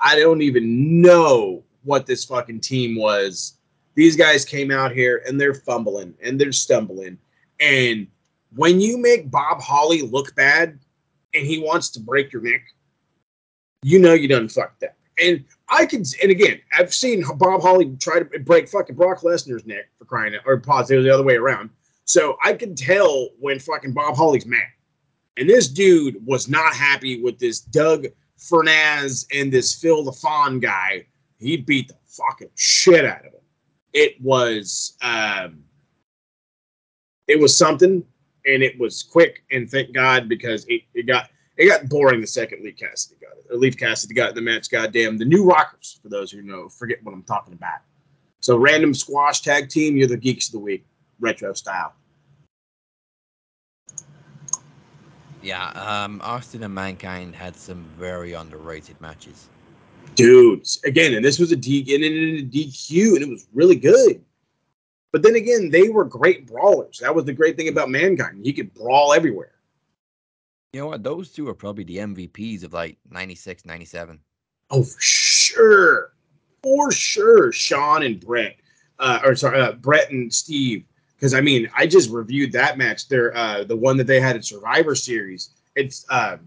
I 0.01 0.19
don't 0.19 0.43
even 0.43 1.01
know 1.01 1.63
what 1.85 2.07
this 2.07 2.25
fucking 2.25 2.61
team 2.61 2.97
was. 2.97 3.59
These 3.95 4.17
guys 4.17 4.45
came 4.45 4.71
out 4.71 4.93
here 4.93 5.23
and 5.27 5.41
they're 5.41 5.55
fumbling 5.55 6.15
and 6.23 6.39
they're 6.39 6.53
stumbling 6.53 7.17
and 7.61 8.07
when 8.55 8.81
you 8.81 8.99
make 8.99 9.31
Bob 9.31 9.61
Holly 9.61 10.03
look 10.03 10.35
bad 10.35 10.79
and 11.33 11.47
he 11.47 11.59
wants 11.59 11.91
to 11.91 12.01
break 12.01 12.33
your 12.33 12.43
neck, 12.43 12.63
you 13.83 13.99
know 13.99 14.15
you 14.15 14.29
done 14.29 14.49
fucked 14.49 14.85
up. 14.85 14.97
And 15.23 15.45
I 15.69 15.87
can, 15.87 16.03
and 16.23 16.31
again, 16.31 16.61
I've 16.77 16.93
seen 16.93 17.25
Bob 17.37 17.63
Holly 17.63 17.97
try 18.01 18.21
to 18.21 18.39
break 18.41 18.69
fucking 18.69 18.97
Brock 18.97 19.21
Lesnar's 19.21 19.67
neck 19.67 19.87
for 19.99 20.05
crying 20.05 20.35
out, 20.35 20.43
or 20.47 20.59
positive 20.59 21.05
the 21.05 21.11
other 21.11 21.23
way 21.23 21.37
around. 21.37 21.71
So 22.05 22.37
I 22.43 22.53
can 22.55 22.75
tell 22.75 23.29
when 23.39 23.59
fucking 23.59 23.93
Bob 23.93 24.17
Holly's 24.17 24.47
mad. 24.47 24.61
And 25.37 25.49
this 25.49 25.69
dude 25.69 26.25
was 26.25 26.49
not 26.49 26.75
happy 26.75 27.23
with 27.23 27.39
this 27.39 27.61
Doug 27.61 28.07
Furnas 28.39 29.27
and 29.33 29.53
this 29.53 29.75
Phil 29.75 30.11
Fawn 30.13 30.61
guy. 30.61 31.07
He 31.39 31.57
beat 31.57 31.89
the 31.89 31.97
fucking 32.07 32.51
shit 32.55 33.05
out 33.05 33.21
of 33.21 33.33
him. 33.33 33.41
It 33.93 34.21
was, 34.21 34.97
um, 35.03 35.65
it 37.27 37.41
was 37.41 37.57
something 37.57 38.05
and 38.47 38.63
it 38.63 38.79
was 38.79 39.03
quick 39.03 39.45
and 39.51 39.71
thank 39.71 39.93
God 39.93 40.29
because 40.29 40.65
it, 40.69 40.83
it 40.95 41.07
got 41.07 41.31
it 41.57 41.69
got 41.69 41.89
boring 41.89 42.21
the 42.21 42.27
second 42.27 42.65
Leif 42.65 42.77
Cassidy 42.77 43.17
got 43.21 43.37
it. 43.39 43.47
Or 43.51 43.57
Leif 43.57 43.77
Cassidy 43.77 44.15
got 44.15 44.31
in 44.31 44.35
the 44.35 44.43
match. 44.43 44.71
Goddamn, 44.71 45.19
the 45.19 45.25
new 45.25 45.45
Rockers 45.45 45.99
for 46.03 46.09
those 46.09 46.31
who 46.31 46.43
know 46.43 46.69
forget 46.69 47.03
what 47.03 47.13
I'm 47.15 47.23
talking 47.23 47.55
about. 47.55 47.81
So 48.41 48.57
random 48.57 48.93
squash 48.95 49.41
tag 49.43 49.69
team, 49.69 49.97
you're 49.97 50.09
the 50.09 50.17
geeks 50.17 50.49
of 50.49 50.53
the 50.53 50.59
week, 50.59 50.85
retro 51.21 51.55
style. 51.55 51.95
Yeah, 55.43 55.69
um, 55.71 56.21
Austin 56.25 56.63
and 56.63 56.75
Mankind 56.75 57.35
had 57.35 57.55
some 57.57 57.85
very 57.99 58.33
underrated 58.33 59.01
matches. 59.01 59.49
dudes 60.15 60.81
again, 60.85 61.15
and 61.15 61.25
this 61.25 61.39
was 61.39 61.53
a 61.53 61.57
D 61.57 61.81
and 61.95 62.05
in 62.05 62.39
a 62.39 62.43
DQ, 62.43 63.15
and 63.15 63.23
it 63.23 63.29
was 63.29 63.47
really 63.53 63.77
good. 63.77 64.23
But 65.15 65.23
then 65.23 65.37
again, 65.37 65.71
they 65.71 65.91
were 65.91 66.05
great 66.05 66.45
brawlers. 66.45 66.99
That 66.99 67.15
was 67.15 67.25
the 67.25 67.33
great 67.33 67.57
thing 67.57 67.69
about 67.69 67.89
Mankind. 67.89 68.45
He 68.45 68.53
could 68.53 68.75
brawl 68.75 69.13
everywhere. 69.13 69.53
You 70.73 70.81
know 70.81 70.87
what? 70.89 71.05
Those 71.05 71.31
two 71.31 71.49
are 71.49 71.55
probably 71.55 71.85
the 71.85 71.99
MVPs 71.99 72.65
of 72.65 72.73
like 72.73 72.99
96, 73.09 73.65
97. 73.65 74.19
Oh, 74.71 74.83
for 74.83 75.01
sure. 75.01 76.15
For 76.65 76.91
sure. 76.91 77.53
Shawn 77.53 78.03
and 78.03 78.19
Bret. 78.19 78.57
Uh, 78.99 79.21
or 79.25 79.37
sorry, 79.37 79.61
uh, 79.61 79.75
Bret 79.75 80.11
and 80.11 80.35
Steve. 80.35 80.85
Because 81.15 81.33
I 81.33 81.41
mean, 81.41 81.71
I 81.77 81.87
just 81.87 82.11
reviewed 82.11 82.51
that 82.51 82.77
match. 82.77 83.07
They're 83.07 83.37
uh, 83.37 83.63
the 83.63 83.77
one 83.77 83.97
that 83.99 84.09
they 84.09 84.19
had 84.19 84.35
at 84.35 84.45
Survivor 84.45 84.97
Series. 84.97 85.51
It's 85.77 86.05
uh, 86.11 86.39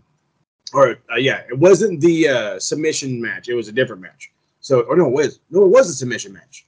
or 0.73 0.97
uh, 1.09 1.15
yeah, 1.15 1.43
it 1.49 1.57
wasn't 1.57 2.01
the 2.01 2.27
uh, 2.27 2.59
submission 2.59 3.21
match. 3.21 3.47
It 3.47 3.55
was 3.55 3.69
a 3.69 3.71
different 3.71 4.01
match. 4.01 4.29
So, 4.59 4.81
or 4.81 4.97
no, 4.97 5.07
it 5.07 5.13
was 5.13 5.39
no, 5.51 5.63
it 5.63 5.71
was 5.71 5.89
a 5.89 5.93
submission 5.93 6.33
match. 6.33 6.67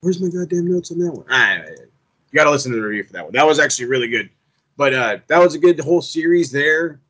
Where's 0.00 0.20
my 0.20 0.28
goddamn 0.28 0.70
notes 0.70 0.92
on 0.92 0.98
that 1.00 1.12
one? 1.12 1.26
Ah, 1.30 1.56
you 1.56 2.36
got 2.36 2.44
to 2.44 2.50
listen 2.50 2.70
to 2.72 2.76
the 2.78 2.86
review 2.86 3.04
for 3.04 3.12
that 3.14 3.24
one. 3.24 3.32
That 3.32 3.46
was 3.46 3.58
actually 3.58 3.86
really 3.86 4.08
good. 4.08 4.30
But 4.76 4.94
uh, 4.94 5.18
that 5.26 5.38
was 5.38 5.54
a 5.54 5.58
good 5.58 5.80
whole 5.80 6.02
series 6.02 6.52
there. 6.52 7.00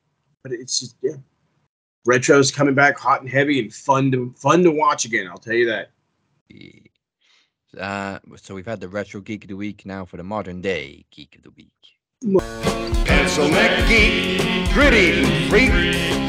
But 0.43 0.53
it's 0.53 0.81
just 0.81 0.97
yeah, 1.03 1.17
retro's 2.07 2.51
coming 2.51 2.75
back 2.75 2.99
hot 2.99 3.21
and 3.21 3.29
heavy 3.29 3.61
and 3.61 3.73
fun 3.73 4.11
to 4.13 4.33
fun 4.37 4.63
to 4.63 4.71
watch 4.71 5.05
again. 5.05 5.29
I'll 5.29 5.37
tell 5.37 5.55
you 5.55 5.67
that. 5.67 5.91
Uh, 7.79 8.19
so 8.37 8.55
we've 8.55 8.67
had 8.67 8.81
the 8.81 8.89
retro 8.89 9.21
geek 9.21 9.45
of 9.45 9.49
the 9.49 9.57
week 9.57 9.85
now 9.85 10.05
for 10.05 10.17
the 10.17 10.23
modern 10.23 10.63
day 10.63 11.05
geek 11.11 11.37
of 11.37 11.43
the 11.43 11.51
week. 11.51 11.73
Pencil 13.05 13.49
neck 13.49 13.87
geek, 13.89 14.73
gritty 14.73 15.49
freak, 15.49 15.71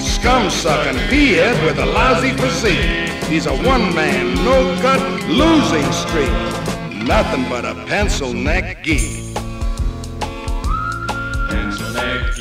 scum 0.02 0.50
sucking 0.50 1.00
peahead 1.08 1.64
with 1.66 1.80
a 1.80 1.86
lousy 1.86 2.32
physique. 2.32 3.10
He's 3.30 3.46
a 3.46 3.56
one 3.64 3.96
man, 3.96 4.36
no 4.44 4.76
cut, 4.82 5.00
losing 5.30 5.90
streak. 5.92 6.49
Nothing 7.10 7.50
but 7.50 7.66
a 7.66 7.74
pencil 7.88 8.34
neck 8.34 8.84
geek. 8.84 9.34
Pencil 11.50 11.94
neck 11.94 12.36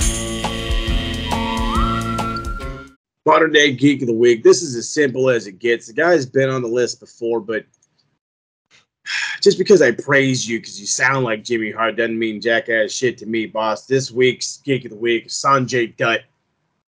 Modern 3.24 3.50
day 3.50 3.72
geek 3.72 4.02
of 4.02 4.08
the 4.08 4.14
week. 4.14 4.42
This 4.42 4.60
is 4.60 4.76
as 4.76 4.86
simple 4.90 5.30
as 5.30 5.46
it 5.46 5.58
gets. 5.58 5.86
The 5.86 5.94
guy's 5.94 6.26
been 6.26 6.50
on 6.50 6.60
the 6.60 6.68
list 6.68 7.00
before, 7.00 7.40
but 7.40 7.64
just 9.42 9.56
because 9.56 9.80
I 9.80 9.90
praise 9.92 10.46
you 10.46 10.58
because 10.58 10.78
you 10.78 10.86
sound 10.86 11.24
like 11.24 11.44
Jimmy 11.44 11.70
Hart 11.70 11.96
doesn't 11.96 12.18
mean 12.18 12.38
jackass 12.38 12.92
shit 12.92 13.16
to 13.18 13.26
me, 13.26 13.46
boss. 13.46 13.86
This 13.86 14.10
week's 14.10 14.58
geek 14.58 14.84
of 14.84 14.90
the 14.90 14.98
week 14.98 15.24
is 15.24 15.32
Sanjay 15.32 15.96
Dutt. 15.96 16.24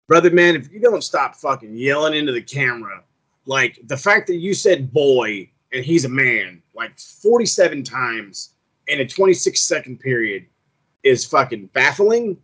Brother, 0.09 0.31
man, 0.31 0.57
if 0.57 0.71
you 0.71 0.79
don't 0.79 1.03
stop 1.03 1.37
fucking 1.37 1.75
yelling 1.75 2.13
into 2.13 2.33
the 2.33 2.43
camera, 2.43 3.03
like 3.47 3.81
the 3.87 3.97
fact 3.97 4.27
that 4.27 4.37
you 4.37 4.53
said 4.53 4.93
boy 4.93 5.49
and 5.73 5.85
he's 5.85 6.05
a 6.05 6.09
man 6.09 6.63
like 6.75 6.99
47 6.99 7.83
times 7.83 8.55
in 8.89 9.01
a 9.01 9.07
26 9.07 9.61
second 9.61 10.01
period 10.01 10.47
is 11.03 11.25
fucking 11.25 11.67
baffling 11.69 12.37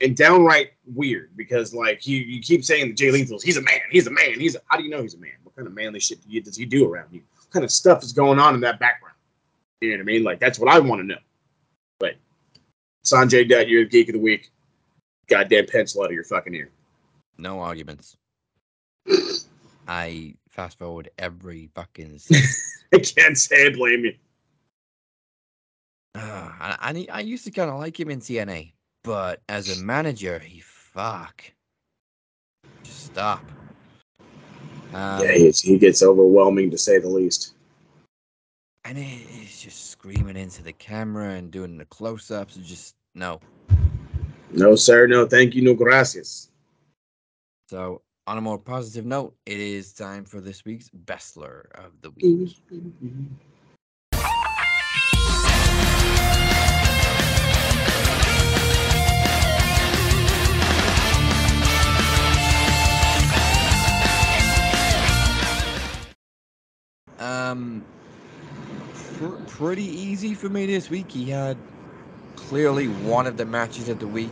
and 0.00 0.16
downright 0.16 0.70
weird 0.86 1.30
because 1.36 1.74
like 1.74 2.06
you, 2.06 2.18
you 2.18 2.40
keep 2.40 2.64
saying 2.64 2.94
Jay 2.96 3.10
Lethal's 3.10 3.42
he's 3.42 3.56
a 3.56 3.62
man, 3.62 3.80
he's 3.90 4.06
a 4.06 4.10
man, 4.10 4.38
he's 4.38 4.54
a, 4.54 4.60
how 4.66 4.76
do 4.76 4.84
you 4.84 4.90
know 4.90 5.02
he's 5.02 5.14
a 5.14 5.18
man? 5.18 5.32
What 5.42 5.56
kind 5.56 5.66
of 5.66 5.74
manly 5.74 6.00
shit 6.00 6.22
do 6.22 6.30
you, 6.30 6.40
does 6.40 6.56
he 6.56 6.64
do 6.64 6.90
around 6.90 7.08
you? 7.10 7.22
What 7.36 7.50
kind 7.50 7.64
of 7.64 7.72
stuff 7.72 8.02
is 8.02 8.12
going 8.12 8.38
on 8.38 8.54
in 8.54 8.60
that 8.60 8.78
background? 8.78 9.16
You 9.80 9.90
know 9.90 9.96
what 9.96 10.00
I 10.02 10.04
mean? 10.04 10.24
Like 10.24 10.40
that's 10.40 10.58
what 10.58 10.72
I 10.72 10.78
want 10.78 11.00
to 11.00 11.06
know. 11.06 11.18
But 11.98 12.14
Sanjay 13.04 13.48
Dutt, 13.48 13.68
you're 13.68 13.84
the 13.84 13.90
geek 13.90 14.08
of 14.08 14.14
the 14.14 14.20
week. 14.20 14.50
Goddamn 15.28 15.66
pencil 15.66 16.02
out 16.02 16.06
of 16.06 16.12
your 16.12 16.24
fucking 16.24 16.54
ear. 16.54 16.70
No 17.36 17.60
arguments. 17.60 18.16
I 19.88 20.34
fast 20.58 20.76
forward 20.76 21.08
every 21.20 21.70
fucking. 21.76 22.20
I 22.92 22.98
can't 22.98 23.38
say 23.38 23.66
I 23.66 23.70
blame 23.70 24.06
you. 24.06 24.14
Uh, 26.16 26.50
I, 26.58 26.76
I 26.80 27.06
I 27.12 27.20
used 27.20 27.44
to 27.44 27.52
kind 27.52 27.70
of 27.70 27.78
like 27.78 28.00
him 28.00 28.10
in 28.10 28.18
TNA, 28.18 28.72
but 29.04 29.40
as 29.48 29.78
a 29.78 29.84
manager, 29.84 30.40
he 30.40 30.58
fuck. 30.58 31.44
Just 32.82 33.06
stop. 33.06 33.44
Um, 34.92 35.22
yeah, 35.22 35.32
he's, 35.34 35.60
he 35.60 35.78
gets 35.78 36.02
overwhelming 36.02 36.72
to 36.72 36.78
say 36.78 36.98
the 36.98 37.08
least. 37.08 37.54
And 38.84 38.98
he's 38.98 39.60
just 39.60 39.90
screaming 39.90 40.36
into 40.36 40.64
the 40.64 40.72
camera 40.72 41.34
and 41.34 41.52
doing 41.52 41.78
the 41.78 41.84
close-ups. 41.84 42.56
Just 42.56 42.96
no. 43.14 43.38
No, 44.50 44.74
sir. 44.74 45.06
No, 45.06 45.24
thank 45.24 45.54
you. 45.54 45.62
No, 45.62 45.74
gracias. 45.74 46.50
So, 47.68 48.02
on 48.28 48.36
a 48.36 48.42
more 48.42 48.58
positive 48.58 49.06
note, 49.06 49.34
it 49.46 49.58
is 49.58 49.94
time 49.94 50.22
for 50.22 50.42
this 50.42 50.62
week's 50.62 50.90
Bestler 50.90 51.62
of 51.72 51.92
the 52.02 52.10
Week. 52.10 52.54
Um, 67.18 67.82
pr- 69.16 69.42
pretty 69.46 69.84
easy 69.84 70.34
for 70.34 70.50
me 70.50 70.66
this 70.66 70.90
week. 70.90 71.10
He 71.10 71.30
had 71.30 71.56
clearly 72.36 72.88
one 72.88 73.26
of 73.26 73.38
the 73.38 73.46
matches 73.46 73.88
of 73.88 73.98
the 74.00 74.06
week. 74.06 74.30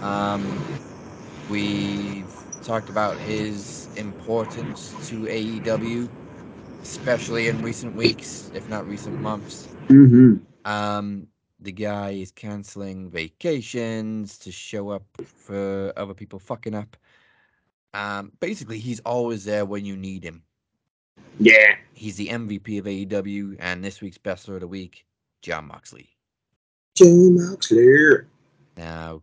Um, 0.00 0.64
we've 1.50 2.31
talked 2.62 2.88
about 2.88 3.16
his 3.18 3.88
importance 3.96 4.94
to 5.08 5.22
AEW, 5.22 6.08
especially 6.82 7.48
in 7.48 7.62
recent 7.62 7.94
weeks, 7.94 8.50
if 8.54 8.68
not 8.68 8.86
recent 8.86 9.20
months. 9.20 9.68
Mm-hmm. 9.88 10.36
Um, 10.64 11.26
the 11.60 11.72
guy 11.72 12.10
is 12.10 12.30
canceling 12.32 13.10
vacations 13.10 14.38
to 14.38 14.52
show 14.52 14.90
up 14.90 15.04
for 15.24 15.92
other 15.96 16.14
people 16.14 16.38
fucking 16.38 16.74
up. 16.74 16.96
Um, 17.94 18.32
basically, 18.40 18.78
he's 18.78 19.00
always 19.00 19.44
there 19.44 19.64
when 19.64 19.84
you 19.84 19.96
need 19.96 20.24
him. 20.24 20.42
Yeah. 21.38 21.76
He's 21.94 22.16
the 22.16 22.28
MVP 22.28 22.78
of 22.78 22.86
AEW, 22.86 23.56
and 23.58 23.84
this 23.84 24.00
week's 24.00 24.18
Bestler 24.18 24.54
of 24.54 24.60
the 24.60 24.68
Week, 24.68 25.04
Jon 25.42 25.66
Moxley. 25.66 26.08
Jon 26.96 27.36
Moxley. 27.36 28.18
Now, 28.76 29.22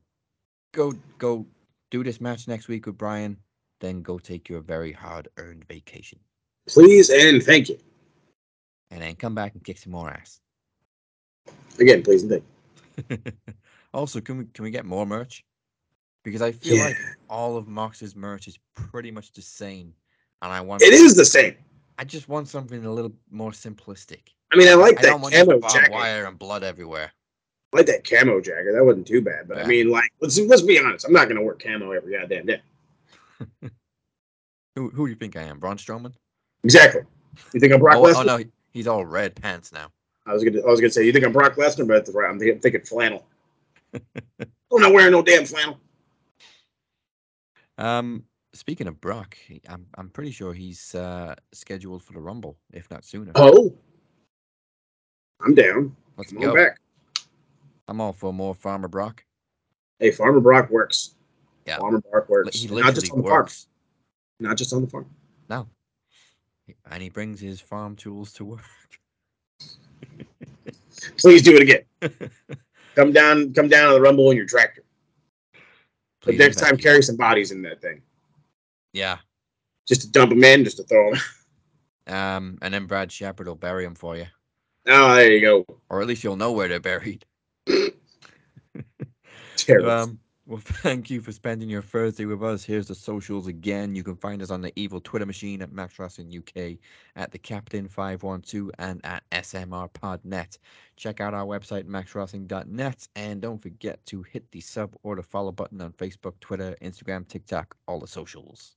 go 0.71 0.93
go 1.17 1.45
do 1.91 2.03
this 2.03 2.21
match 2.21 2.47
next 2.47 2.67
week 2.67 2.85
with 2.85 2.97
Bryan, 2.97 3.37
then 3.81 4.01
go 4.01 4.19
take 4.19 4.49
your 4.49 4.61
very 4.61 4.91
hard-earned 4.91 5.65
vacation, 5.67 6.19
Please 6.67 7.09
and 7.09 7.41
thank 7.43 7.69
you. 7.69 7.77
and 8.91 9.01
then 9.01 9.15
come 9.15 9.35
back 9.35 9.53
and 9.55 9.63
kick 9.63 9.77
some 9.77 9.91
more 9.93 10.09
ass. 10.09 10.39
Again, 11.79 12.03
please 12.03 12.23
and 12.23 12.31
thank 12.31 12.43
you. 13.25 13.31
also, 13.93 14.19
can 14.21 14.37
we 14.39 14.45
can 14.53 14.63
we 14.63 14.71
get 14.71 14.85
more 14.85 15.05
merch? 15.05 15.43
Because 16.23 16.41
I 16.41 16.51
feel 16.51 16.75
Yeah. 16.77 16.85
like 16.85 16.97
all 17.29 17.55
of 17.57 17.67
Mox's 17.67 18.15
merch 18.15 18.47
is 18.47 18.59
pretty 18.75 19.09
much 19.11 19.31
the 19.31 19.41
same, 19.41 19.93
and 20.41 20.51
I 20.51 20.61
want 20.61 20.83
It 20.83 20.93
is 20.93 21.15
the 21.15 21.25
same. 21.25 21.55
I 21.97 22.03
just 22.05 22.27
want 22.29 22.47
something 22.47 22.85
a 22.85 22.91
little 22.91 23.13
more 23.29 23.51
simplistic. 23.51 24.29
I 24.51 24.57
mean, 24.57 24.67
I 24.67 24.73
like 24.73 24.99
I 24.99 25.01
that 25.03 25.07
don't 25.09 25.21
want 25.21 25.33
camo 25.33 25.59
jacket. 25.69 25.91
wire 25.91 26.25
and 26.25 26.37
blood 26.37 26.63
everywhere. 26.63 27.11
I 27.71 27.77
like 27.77 27.85
that 27.85 28.09
camo 28.09 28.41
jacket. 28.41 28.73
That 28.73 28.83
wasn't 28.83 29.07
too 29.07 29.21
bad. 29.21 29.47
But 29.47 29.59
I 29.59 29.65
mean, 29.65 29.89
like, 29.89 30.11
let's 30.21 30.39
let's 30.39 30.61
be 30.63 30.79
honest. 30.79 31.05
I'm 31.05 31.13
not 31.13 31.27
gonna 31.27 31.41
wear 31.41 31.53
camo 31.53 31.91
every 31.91 32.17
goddamn 32.17 32.45
day. 32.47 32.61
Who 34.75 34.89
who 34.89 35.05
do 35.05 35.09
you 35.09 35.15
think 35.15 35.35
I 35.35 35.43
am, 35.43 35.59
Braun 35.59 35.77
Strowman? 35.77 36.13
Exactly. 36.63 37.01
You 37.53 37.59
think 37.59 37.73
I'm 37.73 37.79
Brock 37.79 37.97
oh, 37.97 38.03
Lesnar? 38.03 38.15
oh 38.15 38.23
no, 38.23 38.37
he- 38.37 38.51
he's 38.71 38.87
all 38.87 39.03
red 39.05 39.35
pants 39.35 39.71
now. 39.71 39.91
I 40.25 40.33
was 40.33 40.43
gonna 40.43 40.61
I 40.61 40.69
was 40.69 40.79
gonna 40.79 40.91
say 40.91 41.05
you 41.05 41.11
think 41.11 41.25
I'm 41.25 41.33
Brock 41.33 41.55
Lesnar, 41.55 41.87
but 41.87 42.05
that's 42.05 42.15
right. 42.15 42.29
I'm 42.29 42.39
thinking, 42.39 42.59
thinking 42.59 42.81
flannel. 42.81 43.25
I'm 43.93 44.01
not 44.71 44.93
wearing 44.93 45.11
no 45.11 45.21
damn 45.21 45.45
flannel. 45.45 45.79
Um, 47.77 48.25
speaking 48.51 48.87
of 48.87 48.99
Brock, 48.99 49.37
I'm 49.69 49.85
I'm 49.95 50.09
pretty 50.09 50.31
sure 50.31 50.53
he's 50.53 50.93
uh, 50.95 51.33
scheduled 51.53 52.03
for 52.03 52.11
the 52.11 52.19
Rumble, 52.19 52.57
if 52.73 52.91
not 52.91 53.05
sooner. 53.05 53.31
Oh, 53.35 53.73
I'm 55.39 55.55
down. 55.55 55.95
Let's 56.17 56.33
Come 56.33 56.41
go. 56.41 56.53
back. 56.53 56.77
I'm 57.89 57.99
all 57.99 58.13
for 58.13 58.31
more 58.31 58.53
Farmer 58.53 58.87
Brock. 58.87 59.25
Hey, 59.97 60.11
Farmer 60.11 60.39
Brock 60.39 60.69
works. 60.69 61.15
Yeah. 61.65 61.77
Farmer 61.77 61.99
Brock 61.99 62.29
works. 62.29 62.61
He 62.61 62.67
Not 62.67 62.93
just 62.93 63.11
on 63.11 63.23
the 63.23 63.27
farm. 63.27 63.47
Not 64.39 64.57
just 64.57 64.73
on 64.73 64.81
the 64.81 64.87
farm. 64.87 65.07
No. 65.49 65.67
And 66.91 67.01
he 67.01 67.09
brings 67.09 67.39
his 67.39 67.59
farm 67.59 67.95
tools 67.95 68.31
to 68.33 68.45
work. 68.45 68.61
Please 71.17 71.41
do 71.41 71.55
it 71.55 71.63
again. 71.63 72.29
come 72.95 73.11
down, 73.11 73.53
come 73.53 73.67
down 73.67 73.89
to 73.89 73.95
the 73.95 74.01
rumble 74.01 74.29
in 74.29 74.37
your 74.37 74.45
tractor. 74.45 74.83
But 76.23 76.35
next 76.35 76.57
time, 76.57 76.75
you. 76.75 76.83
carry 76.83 77.01
some 77.01 77.15
bodies 77.15 77.51
in 77.51 77.63
that 77.63 77.81
thing. 77.81 78.03
Yeah. 78.93 79.17
Just 79.87 80.01
to 80.01 80.11
dump 80.11 80.29
them 80.29 80.43
in, 80.43 80.63
just 80.63 80.77
to 80.77 80.83
throw 80.83 81.11
them. 81.11 81.21
Um, 82.07 82.57
and 82.63 82.73
then 82.73 82.87
Brad 82.87 83.11
Shepard 83.11 83.45
will 83.47 83.53
bury 83.53 83.83
them 83.83 83.93
for 83.93 84.17
you, 84.17 84.25
Oh, 84.87 85.13
there 85.13 85.31
you 85.31 85.41
go. 85.41 85.63
or 85.91 86.01
at 86.01 86.07
least 86.07 86.23
you'll 86.23 86.37
know 86.37 86.51
where 86.51 86.67
they're 86.67 86.79
buried. 86.79 87.23
Terrible. 89.55 89.91
Um, 89.91 90.19
Well, 90.49 90.57
thank 90.65 91.11
you 91.11 91.21
for 91.21 91.31
spending 91.31 91.69
your 91.69 91.83
Thursday 91.83 92.25
with 92.25 92.41
us. 92.41 92.63
Here's 92.63 92.87
the 92.87 92.95
socials 92.95 93.45
again. 93.45 93.93
You 93.93 94.03
can 94.03 94.15
find 94.15 94.41
us 94.41 94.49
on 94.49 94.61
the 94.61 94.73
evil 94.75 94.99
Twitter 94.99 95.27
machine 95.27 95.61
at 95.61 95.71
Max 95.71 95.99
Wrestling 95.99 96.35
UK, 96.35 96.79
at 97.15 97.31
the 97.31 97.37
Captain 97.37 97.87
512, 97.87 98.71
and 98.79 98.99
at 99.03 99.23
SMR 99.31 99.91
Podnet. 99.91 100.57
Check 100.97 101.21
out 101.21 101.35
our 101.35 101.45
website, 101.45 101.83
maxwrestling.net, 101.83 103.07
and 103.15 103.41
don't 103.41 103.61
forget 103.61 104.03
to 104.07 104.23
hit 104.23 104.49
the 104.51 104.59
sub 104.59 104.95
or 105.03 105.15
the 105.15 105.21
follow 105.21 105.51
button 105.51 105.81
on 105.81 105.93
Facebook, 105.93 106.33
Twitter, 106.39 106.75
Instagram, 106.81 107.27
TikTok, 107.27 107.75
all 107.87 107.99
the 107.99 108.07
socials. 108.07 108.75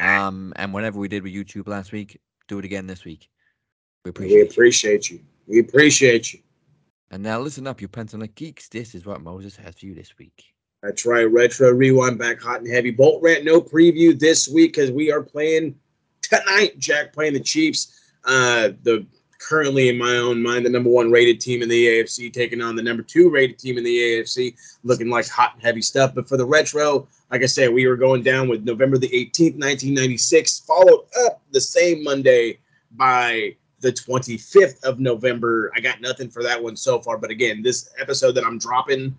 Um, 0.00 0.52
and 0.54 0.72
whatever 0.72 1.00
we 1.00 1.08
did 1.08 1.24
with 1.24 1.32
YouTube 1.32 1.66
last 1.66 1.90
week, 1.90 2.20
do 2.46 2.60
it 2.60 2.64
again 2.64 2.86
this 2.86 3.04
week. 3.04 3.28
We 4.04 4.10
appreciate, 4.10 4.36
We 4.36 4.42
appreciate 4.42 5.10
you. 5.10 5.20
We 5.48 5.58
appreciate 5.58 6.32
you. 6.32 6.38
And 7.10 7.22
now 7.22 7.40
listen 7.40 7.66
up, 7.66 7.80
you 7.80 7.88
Pentonic 7.88 8.34
geeks. 8.34 8.68
This 8.68 8.94
is 8.94 9.04
what 9.04 9.20
Moses 9.20 9.56
has 9.56 9.74
for 9.74 9.86
you 9.86 9.94
this 9.94 10.16
week. 10.18 10.54
That's 10.82 11.04
right. 11.04 11.30
Retro 11.30 11.70
Rewind 11.72 12.18
back 12.18 12.40
hot 12.40 12.60
and 12.60 12.72
heavy. 12.72 12.90
Bolt 12.90 13.22
Rant, 13.22 13.44
no 13.44 13.60
preview 13.60 14.18
this 14.18 14.48
week 14.48 14.74
because 14.74 14.90
we 14.90 15.12
are 15.12 15.22
playing 15.22 15.74
tonight. 16.22 16.78
Jack 16.78 17.12
playing 17.12 17.34
the 17.34 17.40
Chiefs. 17.40 17.96
Uh, 18.24 18.70
the 18.82 19.06
currently 19.40 19.88
in 19.88 19.98
my 19.98 20.16
own 20.16 20.42
mind, 20.42 20.64
the 20.64 20.70
number 20.70 20.90
one 20.90 21.10
rated 21.10 21.40
team 21.40 21.62
in 21.62 21.68
the 21.68 21.86
AFC, 21.86 22.32
taking 22.32 22.60
on 22.60 22.76
the 22.76 22.82
number 22.82 23.02
two 23.02 23.30
rated 23.30 23.58
team 23.58 23.78
in 23.78 23.84
the 23.84 23.96
AFC, 23.96 24.54
looking 24.84 25.08
like 25.08 25.26
hot 25.28 25.54
and 25.54 25.62
heavy 25.62 25.82
stuff. 25.82 26.14
But 26.14 26.28
for 26.28 26.36
the 26.36 26.46
retro, 26.46 27.08
like 27.30 27.42
I 27.42 27.46
said, 27.46 27.72
we 27.72 27.86
were 27.86 27.96
going 27.96 28.22
down 28.22 28.48
with 28.48 28.64
November 28.64 28.98
the 28.98 29.08
18th, 29.08 29.58
1996, 29.58 30.60
followed 30.60 31.06
up 31.26 31.42
the 31.50 31.60
same 31.60 32.04
Monday 32.04 32.58
by 32.92 33.56
the 33.80 33.92
25th 33.92 34.82
of 34.84 35.00
November. 35.00 35.72
I 35.74 35.80
got 35.80 36.00
nothing 36.00 36.28
for 36.28 36.42
that 36.42 36.62
one 36.62 36.76
so 36.76 37.00
far. 37.00 37.18
But 37.18 37.30
again, 37.30 37.62
this 37.62 37.90
episode 37.98 38.32
that 38.32 38.44
I'm 38.44 38.58
dropping, 38.58 39.16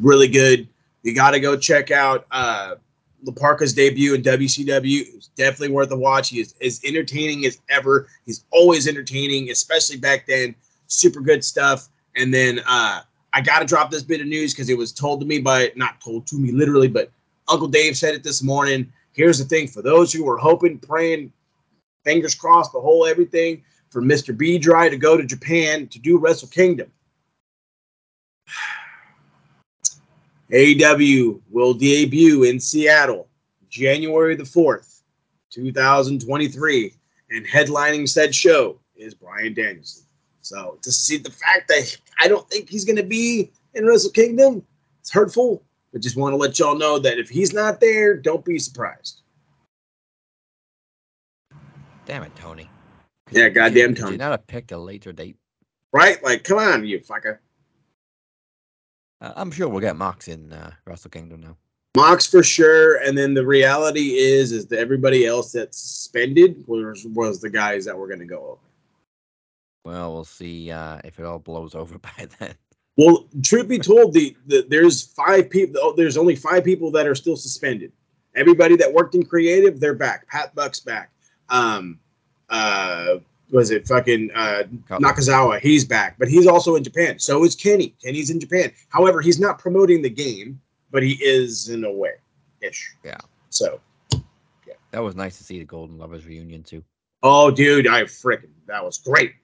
really 0.00 0.28
good. 0.28 0.68
You 1.02 1.14
got 1.14 1.32
to 1.32 1.40
go 1.40 1.56
check 1.56 1.90
out 1.90 2.26
uh, 2.30 2.76
La 3.24 3.32
Parka's 3.32 3.72
debut 3.72 4.14
in 4.14 4.22
WCW. 4.22 5.14
It's 5.14 5.28
definitely 5.28 5.74
worth 5.74 5.90
a 5.90 5.96
watch. 5.96 6.30
He 6.30 6.40
is 6.40 6.54
as 6.62 6.80
entertaining 6.84 7.44
as 7.44 7.60
ever. 7.68 8.08
He's 8.24 8.44
always 8.50 8.88
entertaining, 8.88 9.50
especially 9.50 9.96
back 9.96 10.26
then. 10.26 10.54
Super 10.86 11.20
good 11.20 11.44
stuff. 11.44 11.88
And 12.16 12.32
then 12.32 12.60
uh, 12.66 13.02
I 13.32 13.40
got 13.40 13.60
to 13.60 13.64
drop 13.64 13.90
this 13.90 14.02
bit 14.02 14.20
of 14.20 14.26
news 14.26 14.52
because 14.52 14.68
it 14.68 14.78
was 14.78 14.92
told 14.92 15.20
to 15.20 15.26
me 15.26 15.40
by, 15.40 15.72
not 15.76 16.00
told 16.00 16.26
to 16.28 16.36
me 16.36 16.52
literally, 16.52 16.88
but 16.88 17.10
Uncle 17.48 17.68
Dave 17.68 17.96
said 17.96 18.14
it 18.14 18.22
this 18.22 18.42
morning. 18.42 18.92
Here's 19.12 19.38
the 19.38 19.44
thing 19.44 19.68
for 19.68 19.82
those 19.82 20.12
who 20.12 20.24
were 20.24 20.38
hoping, 20.38 20.78
praying, 20.78 21.32
fingers 22.04 22.34
crossed, 22.34 22.72
the 22.72 22.80
whole 22.80 23.06
everything 23.06 23.62
for 23.90 24.02
Mr. 24.02 24.36
B 24.36 24.58
Dry 24.58 24.88
to 24.88 24.96
go 24.96 25.16
to 25.16 25.24
Japan 25.24 25.86
to 25.88 25.98
do 25.98 26.18
Wrestle 26.18 26.48
Kingdom. 26.48 26.90
AEW 30.50 31.40
will 31.50 31.72
debut 31.72 32.42
in 32.44 32.60
Seattle 32.60 33.28
January 33.70 34.36
the 34.36 34.42
4th, 34.42 35.00
2023. 35.50 36.94
And 37.30 37.46
headlining 37.46 38.06
said 38.08 38.34
show 38.34 38.78
is 38.94 39.14
Bryan 39.14 39.54
Danielson. 39.54 40.04
So 40.42 40.78
to 40.82 40.92
see 40.92 41.16
the 41.16 41.30
fact 41.30 41.68
that 41.68 41.96
I 42.20 42.28
don't 42.28 42.48
think 42.50 42.68
he's 42.68 42.84
going 42.84 42.96
to 42.96 43.02
be 43.02 43.50
in 43.74 43.86
Wrestle 43.86 44.10
Kingdom, 44.10 44.62
it's 45.00 45.10
hurtful. 45.10 45.62
But 45.92 46.02
just 46.02 46.16
want 46.16 46.32
to 46.32 46.36
let 46.36 46.58
y'all 46.58 46.76
know 46.76 46.98
that 46.98 47.18
if 47.18 47.28
he's 47.28 47.54
not 47.54 47.80
there, 47.80 48.16
don't 48.16 48.44
be 48.44 48.58
surprised. 48.58 49.21
Damn 52.06 52.22
it, 52.24 52.34
Tony. 52.36 52.68
Yeah, 53.30 53.48
goddamn 53.48 53.90
Could 53.94 53.98
you 53.98 54.04
Tony. 54.04 54.16
not 54.16 54.30
have 54.32 54.46
picked 54.46 54.72
a 54.72 54.78
later 54.78 55.12
date? 55.12 55.36
Right? 55.92 56.22
Like, 56.22 56.44
come 56.44 56.58
on, 56.58 56.86
you 56.86 56.98
fucker. 57.00 57.38
Uh, 59.20 59.32
I'm 59.36 59.50
sure 59.50 59.68
we'll 59.68 59.80
get 59.80 59.96
Mox 59.96 60.28
in 60.28 60.52
uh, 60.52 60.72
Wrestle 60.86 61.10
Kingdom 61.10 61.40
now. 61.40 61.56
Mox 61.96 62.26
for 62.26 62.42
sure, 62.42 62.96
and 63.02 63.16
then 63.16 63.34
the 63.34 63.46
reality 63.46 64.14
is, 64.16 64.50
is 64.50 64.66
that 64.66 64.78
everybody 64.78 65.26
else 65.26 65.52
that's 65.52 65.78
suspended 65.78 66.64
was 66.66 67.06
was 67.12 67.40
the 67.40 67.50
guys 67.50 67.84
that 67.84 67.96
were 67.96 68.06
going 68.08 68.18
to 68.20 68.24
go 68.26 68.52
over. 68.52 68.60
Well, 69.84 70.12
we'll 70.14 70.24
see 70.24 70.70
uh, 70.70 71.00
if 71.04 71.18
it 71.18 71.24
all 71.26 71.38
blows 71.38 71.74
over 71.76 71.98
by 71.98 72.28
then. 72.38 72.54
Well, 72.96 73.26
truth 73.42 73.68
be 73.68 73.78
told, 73.78 74.12
the, 74.12 74.36
the 74.46 74.66
there's 74.68 75.02
five 75.02 75.48
people. 75.50 75.80
oh, 75.82 75.94
There's 75.96 76.16
only 76.16 76.36
five 76.36 76.64
people 76.64 76.90
that 76.92 77.06
are 77.06 77.14
still 77.14 77.36
suspended. 77.36 77.92
Everybody 78.34 78.76
that 78.76 78.92
worked 78.92 79.14
in 79.14 79.24
creative, 79.24 79.78
they're 79.78 79.94
back. 79.94 80.26
Pat 80.28 80.54
Buck's 80.54 80.80
back. 80.80 81.10
Um, 81.48 81.98
uh, 82.48 83.16
was 83.52 83.70
it 83.70 83.86
fucking 83.86 84.30
uh, 84.34 84.64
Nakazawa? 84.88 85.60
He's 85.60 85.84
back, 85.84 86.16
but 86.18 86.28
he's 86.28 86.46
also 86.46 86.74
in 86.76 86.82
Japan. 86.82 87.18
So 87.18 87.44
is 87.44 87.54
Kenny. 87.54 87.94
Kenny's 88.02 88.30
in 88.30 88.40
Japan. 88.40 88.72
However, 88.88 89.20
he's 89.20 89.38
not 89.38 89.58
promoting 89.58 90.02
the 90.02 90.10
game, 90.10 90.60
but 90.90 91.02
he 91.02 91.12
is 91.22 91.68
in 91.68 91.84
a 91.84 91.92
way, 91.92 92.14
ish. 92.62 92.94
Yeah. 93.04 93.18
So, 93.50 93.80
yeah. 94.66 94.74
That 94.90 95.00
was 95.00 95.14
nice 95.14 95.36
to 95.38 95.44
see 95.44 95.58
the 95.58 95.64
Golden 95.64 95.98
Lovers 95.98 96.26
reunion 96.26 96.62
too. 96.62 96.82
oh, 97.22 97.50
dude, 97.50 97.86
I 97.86 98.04
freaking 98.04 98.50
that 98.66 98.82
was 98.82 98.98
great. 98.98 99.34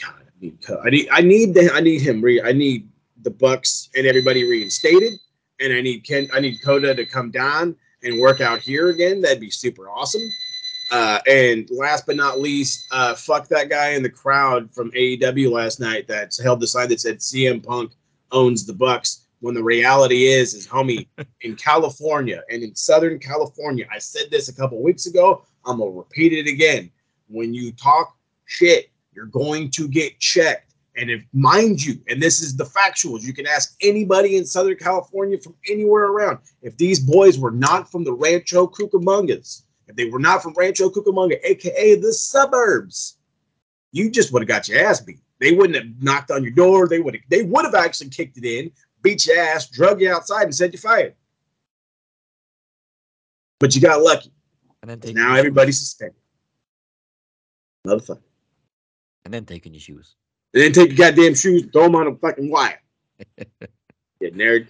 God, 0.00 0.22
I 0.22 0.40
need, 0.40 0.58
I 0.70 0.90
need, 0.90 1.08
I 1.10 1.20
need, 1.20 1.54
the, 1.54 1.72
I 1.72 1.80
need 1.80 2.00
him. 2.00 2.22
Re, 2.22 2.40
I 2.40 2.52
need 2.52 2.88
the 3.22 3.30
Bucks 3.30 3.90
and 3.96 4.06
everybody 4.06 4.48
reinstated, 4.48 5.14
and 5.58 5.72
I 5.72 5.80
need 5.80 6.04
Ken, 6.04 6.28
I 6.32 6.38
need 6.38 6.62
Kota 6.62 6.94
to 6.94 7.04
come 7.04 7.32
down 7.32 7.74
and 8.02 8.20
work 8.20 8.40
out 8.40 8.60
here 8.60 8.90
again. 8.90 9.20
That'd 9.20 9.40
be 9.40 9.50
super 9.50 9.90
awesome. 9.90 10.28
Uh, 10.90 11.18
and 11.26 11.68
last 11.70 12.06
but 12.06 12.16
not 12.16 12.40
least, 12.40 12.86
uh, 12.90 13.14
fuck 13.14 13.46
that 13.48 13.68
guy 13.68 13.90
in 13.90 14.02
the 14.02 14.08
crowd 14.08 14.72
from 14.72 14.90
AEW 14.92 15.50
last 15.50 15.80
night 15.80 16.06
that 16.08 16.36
held 16.42 16.60
the 16.60 16.66
sign 16.66 16.88
that 16.88 17.00
said 17.00 17.18
CM 17.18 17.64
Punk 17.64 17.92
owns 18.32 18.64
the 18.64 18.72
Bucks. 18.72 19.24
When 19.40 19.54
the 19.54 19.62
reality 19.62 20.24
is, 20.24 20.54
is 20.54 20.66
homie, 20.66 21.06
in 21.42 21.56
California 21.56 22.42
and 22.50 22.62
in 22.62 22.74
Southern 22.74 23.18
California, 23.18 23.86
I 23.92 23.98
said 23.98 24.30
this 24.30 24.48
a 24.48 24.54
couple 24.54 24.82
weeks 24.82 25.06
ago. 25.06 25.44
I'm 25.64 25.78
gonna 25.78 25.90
repeat 25.90 26.32
it 26.32 26.48
again. 26.48 26.90
When 27.28 27.52
you 27.52 27.72
talk 27.72 28.16
shit, 28.46 28.90
you're 29.12 29.26
going 29.26 29.70
to 29.72 29.88
get 29.88 30.18
checked. 30.18 30.67
And 30.98 31.10
if, 31.10 31.22
mind 31.32 31.84
you, 31.84 32.00
and 32.08 32.20
this 32.20 32.40
is 32.42 32.56
the 32.56 32.64
factuals, 32.64 33.22
you 33.22 33.32
can 33.32 33.46
ask 33.46 33.76
anybody 33.80 34.36
in 34.36 34.44
Southern 34.44 34.76
California 34.76 35.38
from 35.38 35.54
anywhere 35.70 36.06
around. 36.06 36.38
If 36.60 36.76
these 36.76 36.98
boys 36.98 37.38
were 37.38 37.52
not 37.52 37.88
from 37.90 38.02
the 38.02 38.12
Rancho 38.12 38.66
Cucamongas, 38.66 39.62
if 39.86 39.94
they 39.94 40.06
were 40.06 40.18
not 40.18 40.42
from 40.42 40.54
Rancho 40.54 40.90
Cucamonga, 40.90 41.38
aka 41.44 41.94
the 41.94 42.12
suburbs, 42.12 43.18
you 43.92 44.10
just 44.10 44.32
would 44.32 44.42
have 44.42 44.48
got 44.48 44.66
your 44.68 44.84
ass 44.84 45.00
beat. 45.00 45.20
They 45.38 45.52
wouldn't 45.52 45.76
have 45.76 46.02
knocked 46.02 46.32
on 46.32 46.42
your 46.42 46.52
door. 46.52 46.88
They 46.88 46.98
would 46.98 47.14
have. 47.14 47.22
They 47.28 47.44
would 47.44 47.64
have 47.64 47.76
actually 47.76 48.10
kicked 48.10 48.36
it 48.36 48.44
in, 48.44 48.72
beat 49.02 49.24
your 49.24 49.38
ass, 49.38 49.68
drug 49.68 50.00
you 50.00 50.12
outside, 50.12 50.42
and 50.42 50.54
said 50.54 50.72
you 50.72 50.80
fired. 50.80 51.14
But 53.60 53.74
you 53.74 53.80
got 53.80 54.02
lucky. 54.02 54.32
And 54.82 54.90
then 54.90 55.14
Now 55.14 55.36
everybody's 55.36 55.78
suspended. 55.78 56.20
Another 57.84 58.04
shoes. 58.04 58.18
and 59.24 59.32
then 59.32 59.44
taking 59.44 59.72
your 59.72 59.80
shoes. 59.80 60.16
And 60.54 60.62
then 60.62 60.72
take 60.72 60.96
your 60.96 61.10
goddamn 61.10 61.34
shoes, 61.34 61.66
throw 61.72 61.84
them 61.84 61.96
on 61.96 62.06
a 62.06 62.14
fucking 62.14 62.50
wire. 62.50 62.80
You 64.20 64.32
nerd. 64.32 64.66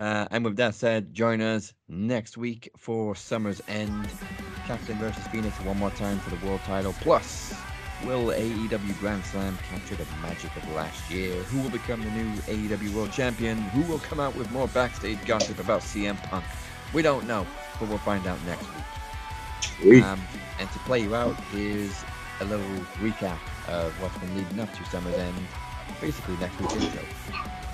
Uh, 0.00 0.26
and 0.32 0.44
with 0.44 0.56
that 0.56 0.74
said, 0.74 1.14
join 1.14 1.40
us 1.40 1.72
next 1.88 2.36
week 2.36 2.68
for 2.76 3.14
Summer's 3.14 3.62
End. 3.68 4.08
Captain 4.66 4.98
versus 4.98 5.26
Phoenix 5.28 5.56
one 5.60 5.78
more 5.78 5.90
time 5.90 6.18
for 6.18 6.34
the 6.34 6.44
world 6.44 6.60
title. 6.64 6.92
Plus, 7.00 7.54
will 8.04 8.26
AEW 8.26 8.98
Grand 8.98 9.24
Slam 9.24 9.56
capture 9.70 9.94
the 9.94 10.04
magic 10.22 10.54
of 10.56 10.68
last 10.72 11.08
year? 11.10 11.34
Who 11.44 11.62
will 11.62 11.70
become 11.70 12.02
the 12.02 12.10
new 12.10 12.32
AEW 12.42 12.94
World 12.94 13.12
Champion? 13.12 13.58
Who 13.58 13.82
will 13.90 14.00
come 14.00 14.18
out 14.18 14.34
with 14.36 14.50
more 14.50 14.68
backstage 14.68 15.24
gossip 15.24 15.58
about 15.60 15.82
CM 15.82 16.16
Punk? 16.24 16.44
We 16.92 17.02
don't 17.02 17.26
know, 17.26 17.46
but 17.78 17.88
we'll 17.88 17.98
find 17.98 18.26
out 18.26 18.38
next 18.44 18.66
week. 19.84 20.02
Um, 20.02 20.20
and 20.58 20.70
to 20.70 20.78
play 20.80 21.00
you 21.00 21.14
out 21.14 21.36
is 21.54 22.04
a 22.40 22.44
little 22.44 22.66
recap 23.00 23.38
of 23.68 23.92
what's 24.02 24.16
been 24.18 24.36
leading 24.36 24.60
up 24.60 24.72
to 24.74 24.84
Summer's 24.86 25.14
End. 25.14 25.36
Basically, 26.00 26.36
next 26.36 26.58
week's 26.60 26.74
intro. 26.74 27.02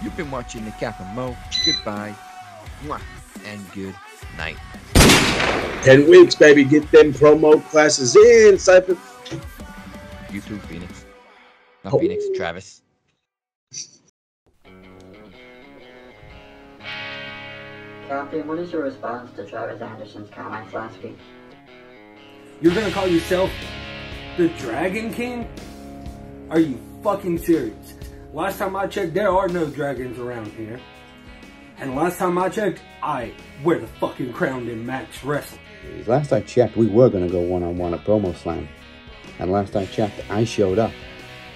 You've 0.03 0.16
been 0.16 0.31
watching 0.31 0.65
the 0.65 0.71
Cap 0.73 1.01
and 1.01 1.15
Mo. 1.16 1.37
Goodbye. 1.65 2.15
Mwah, 2.85 3.01
and 3.47 3.73
good 3.73 3.95
night. 4.37 4.57
10 5.83 6.09
weeks, 6.09 6.35
baby. 6.35 6.65
Get 6.65 6.91
them 6.91 7.12
promo 7.12 7.62
classes 7.71 8.16
in, 8.16 8.59
Cypher. 8.59 8.97
You 10.31 10.41
too, 10.41 10.59
Phoenix. 10.61 11.05
Not 11.85 11.95
Oh. 11.95 11.99
Phoenix, 11.99 12.25
Travis. 12.35 12.83
Captain, 18.09 18.47
what 18.47 18.59
is 18.59 18.71
your 18.71 18.83
response 18.83 19.31
to 19.37 19.45
Travis 19.47 19.81
Anderson's 19.81 20.31
comments 20.31 20.73
last 20.75 21.03
week? 21.03 21.19
You're 22.61 22.75
gonna 22.75 22.91
call 22.91 23.07
yourself 23.07 23.51
the 24.37 24.49
Dragon 24.59 25.12
King? 25.12 25.49
Are 26.51 26.61
you 26.61 26.79
fucking 27.03 27.39
serious? 27.39 27.95
Last 28.33 28.59
time 28.59 28.77
I 28.77 28.87
checked, 28.87 29.15
there 29.15 29.31
are 29.31 29.49
no 29.49 29.66
dragons 29.66 30.19
around 30.19 30.49
here. 30.49 30.79
And 31.79 31.97
last 31.97 32.19
time 32.19 32.37
I 32.37 32.51
checked, 32.51 32.81
I 33.03 33.33
wear 33.65 33.79
the 33.79 33.87
fucking 33.87 34.33
crown 34.33 34.69
in 34.69 34.85
Max 34.85 35.25
Wrestling. 35.25 35.61
Last 36.07 36.33
I 36.33 36.43
checked, 36.43 36.77
we 36.77 36.87
were 36.87 37.09
going 37.09 37.27
to 37.27 37.33
go 37.33 37.41
one 37.41 37.62
on 37.62 37.79
one 37.79 37.95
at 37.95 38.05
Promo 38.05 38.37
Slam. 38.37 38.69
And 39.39 39.51
last 39.51 39.75
I 39.75 39.87
checked, 39.87 40.21
I 40.31 40.45
showed 40.45 40.79
up. 40.79 40.93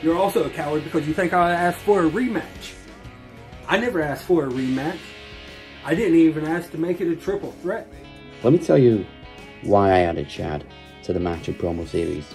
You're 0.02 0.16
also 0.16 0.44
a 0.44 0.51
coward 0.51 0.85
because 0.85 1.06
you 1.06 1.15
think 1.15 1.32
I 1.32 1.52
asked 1.52 1.81
for 1.81 2.05
a 2.05 2.10
rematch. 2.10 2.74
I 3.69 3.78
never 3.78 4.01
asked 4.01 4.24
for 4.24 4.47
a 4.47 4.48
rematch. 4.48 4.98
I 5.85 5.94
didn't 5.94 6.19
even 6.19 6.47
ask 6.47 6.70
to 6.70 6.78
make 6.78 7.01
it 7.01 7.09
a 7.09 7.16
triple 7.16 7.52
threat. 7.62 7.93
Let 8.43 8.52
me 8.52 8.59
tell 8.59 8.78
you 8.78 9.05
why 9.62 9.90
I 9.90 10.01
added 10.01 10.28
Chad 10.28 10.65
to 11.02 11.12
the 11.12 11.20
match 11.20 11.48
and 11.48 11.59
promo 11.59 11.86
series. 11.86 12.27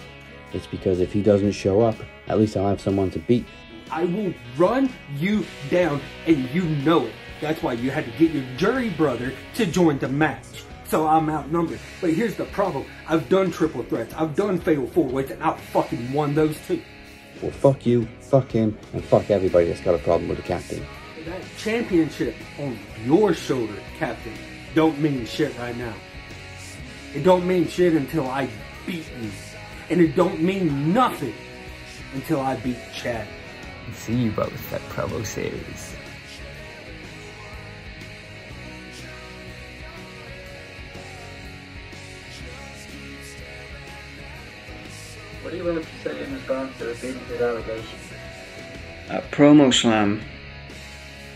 It's 0.52 0.66
because 0.66 1.00
if 1.00 1.12
he 1.12 1.22
doesn't 1.22 1.52
show 1.52 1.80
up, 1.80 1.96
at 2.28 2.38
least 2.38 2.56
I'll 2.56 2.68
have 2.68 2.80
someone 2.80 3.10
to 3.12 3.18
beat. 3.18 3.44
I 3.90 4.04
will 4.04 4.34
run 4.56 4.90
you 5.16 5.44
down, 5.70 6.00
and 6.26 6.48
you 6.50 6.64
know 6.64 7.06
it. 7.06 7.12
That's 7.40 7.62
why 7.62 7.74
you 7.74 7.90
had 7.90 8.06
to 8.06 8.10
get 8.12 8.32
your 8.32 8.44
jury 8.56 8.90
brother 8.90 9.32
to 9.54 9.66
join 9.66 9.98
the 9.98 10.08
match. 10.08 10.44
So 10.86 11.06
I'm 11.06 11.28
outnumbered. 11.28 11.80
But 12.00 12.10
here's 12.10 12.36
the 12.36 12.44
problem. 12.46 12.86
I've 13.08 13.28
done 13.28 13.50
triple 13.50 13.82
threats. 13.82 14.14
I've 14.14 14.34
done 14.34 14.58
fatal 14.58 14.86
four 14.86 15.04
ways, 15.04 15.30
and 15.30 15.42
I've 15.42 15.60
fucking 15.60 16.12
won 16.12 16.34
those 16.34 16.58
too. 16.66 16.82
Well, 17.42 17.50
fuck 17.50 17.84
you, 17.84 18.06
fuck 18.20 18.50
him, 18.50 18.78
and 18.92 19.04
fuck 19.04 19.30
everybody 19.30 19.66
that's 19.66 19.80
got 19.80 19.94
a 19.94 19.98
problem 19.98 20.28
with 20.28 20.38
the 20.38 20.44
captain. 20.44 20.84
That 21.24 21.42
championship 21.56 22.34
on 22.58 22.78
your 23.04 23.32
shoulder, 23.34 23.74
Captain, 23.98 24.34
don't 24.74 24.98
mean 25.00 25.24
shit 25.24 25.56
right 25.58 25.76
now. 25.76 25.94
It 27.14 27.22
don't 27.22 27.46
mean 27.46 27.66
shit 27.68 27.94
until 27.94 28.28
I 28.28 28.48
beat 28.86 29.06
you. 29.20 29.30
And 29.90 30.00
it 30.00 30.16
don't 30.16 30.40
mean 30.40 30.92
nothing 30.92 31.34
until 32.14 32.40
I 32.40 32.56
beat 32.56 32.78
Chad. 32.94 33.26
See 33.92 34.14
you 34.14 34.30
both 34.30 34.72
at 34.72 34.80
promo 34.82 35.24
series. 35.26 35.94
What 45.42 45.50
do 45.50 45.56
you 45.58 45.66
have 45.66 45.82
to 45.82 46.08
say 46.08 46.24
in 46.24 46.32
response 46.32 46.78
to 46.78 46.84
the 46.84 46.94
Phoenix's 46.94 47.40
allegations? 47.40 48.12
At 49.10 49.30
Promo 49.30 49.74
Slam, 49.74 50.22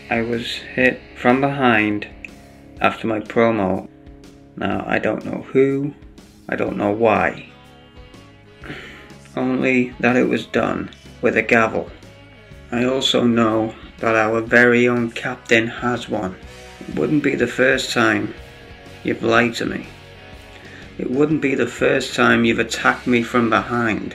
I 0.09 0.21
was 0.23 0.55
hit 0.55 0.99
from 1.15 1.41
behind 1.41 2.07
after 2.81 3.05
my 3.05 3.19
promo. 3.19 3.87
Now, 4.55 4.83
I 4.87 4.97
don't 4.97 5.23
know 5.25 5.43
who, 5.43 5.93
I 6.49 6.55
don't 6.55 6.77
know 6.77 6.91
why. 6.91 7.48
Only 9.39 9.95
that 10.01 10.17
it 10.17 10.27
was 10.27 10.45
done 10.47 10.89
with 11.21 11.37
a 11.37 11.41
gavel. 11.41 11.89
I 12.73 12.83
also 12.83 13.23
know 13.23 13.73
that 13.99 14.13
our 14.13 14.41
very 14.41 14.89
own 14.89 15.11
captain 15.11 15.65
has 15.65 16.09
one. 16.09 16.35
It 16.81 16.99
wouldn't 16.99 17.23
be 17.23 17.35
the 17.35 17.47
first 17.47 17.93
time 17.93 18.33
you've 19.05 19.23
lied 19.23 19.53
to 19.55 19.65
me. 19.65 19.87
It 20.97 21.09
wouldn't 21.09 21.41
be 21.41 21.55
the 21.55 21.67
first 21.67 22.15
time 22.15 22.43
you've 22.43 22.59
attacked 22.59 23.07
me 23.07 23.23
from 23.23 23.49
behind. 23.49 24.13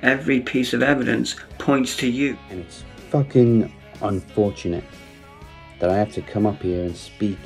Every 0.00 0.40
piece 0.40 0.72
of 0.72 0.82
evidence 0.82 1.36
points 1.58 1.94
to 1.98 2.08
you. 2.08 2.38
And 2.48 2.60
it's 2.60 2.82
fucking 3.10 3.70
unfortunate 4.00 4.84
that 5.80 5.90
I 5.90 5.98
have 5.98 6.12
to 6.12 6.22
come 6.22 6.46
up 6.46 6.62
here 6.62 6.84
and 6.84 6.96
speak 6.96 7.38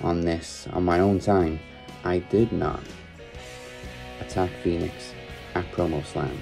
on 0.00 0.22
this 0.22 0.66
on 0.72 0.86
my 0.86 1.00
own 1.00 1.20
time. 1.20 1.60
I 2.04 2.20
did 2.20 2.52
not 2.52 2.80
attack 4.22 4.50
Phoenix 4.62 5.12
at 5.54 5.70
Promo 5.72 6.02
Slam 6.06 6.40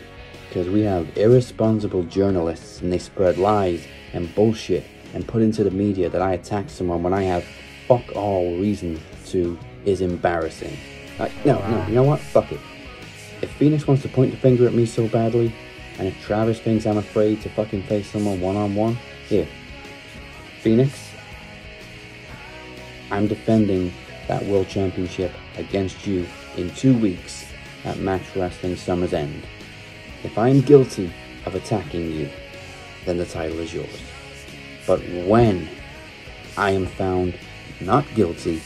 because 0.49 0.69
we 0.69 0.81
have 0.81 1.17
irresponsible 1.17 2.03
journalists 2.05 2.81
and 2.81 2.93
they 2.93 2.99
spread 2.99 3.37
lies 3.39 3.87
and 4.13 4.35
bullshit 4.35 4.85
and 5.15 5.27
put 5.27 5.43
into 5.43 5.63
the 5.63 5.71
media 5.71 6.09
that 6.09 6.23
I 6.23 6.33
attacked 6.33 6.71
someone 6.71 7.03
when 7.03 7.13
I 7.13 7.23
have 7.25 7.45
fuck 7.87 8.05
all 8.15 8.57
reason 8.59 9.01
to 9.27 9.59
is 9.85 10.01
embarrassing. 10.01 10.77
Like, 11.19 11.33
no, 11.45 11.59
no, 11.69 11.87
you 11.87 11.95
know 11.95 12.03
what? 12.03 12.21
Fuck 12.21 12.53
it. 12.53 12.61
If 13.43 13.51
Phoenix 13.53 13.87
wants 13.87 14.03
to 14.03 14.09
point 14.09 14.31
the 14.31 14.37
finger 14.37 14.67
at 14.67 14.75
me 14.75 14.87
so 14.87 15.09
badly, 15.09 15.55
and 15.99 16.07
if 16.07 16.21
Travis 16.25 16.61
thinks 16.61 16.87
I'm 16.87 16.99
afraid 16.99 17.41
to 17.43 17.49
fucking 17.51 17.83
face 17.85 18.11
someone 18.11 18.41
one 18.41 18.57
on 18.57 18.75
one, 18.75 18.99
here. 19.29 19.49
Phoenix, 20.61 21.11
I'm 23.11 23.27
defending 23.27 23.93
that 24.29 24.45
World 24.45 24.69
Championship 24.69 25.33
against 25.57 26.07
you 26.07 26.27
in 26.57 26.71
two 26.75 26.97
weeks 26.99 27.47
at 27.85 27.99
Max 27.99 28.37
Wrestling 28.37 28.77
Summer's 28.77 29.13
End. 29.13 29.43
If 30.25 30.37
I'm 30.37 30.61
guilty 30.61 31.13
of 31.47 31.55
attacking 31.55 32.11
you, 32.13 32.29
then 33.05 33.19
the 33.19 33.27
title 33.27 33.61
is 33.61 33.73
yours. 33.73 34.03
But 34.87 35.01
when 35.27 35.69
I 36.57 36.71
am 36.73 36.87
found 36.87 37.35
not 37.81 38.05
guilty, 38.15 38.61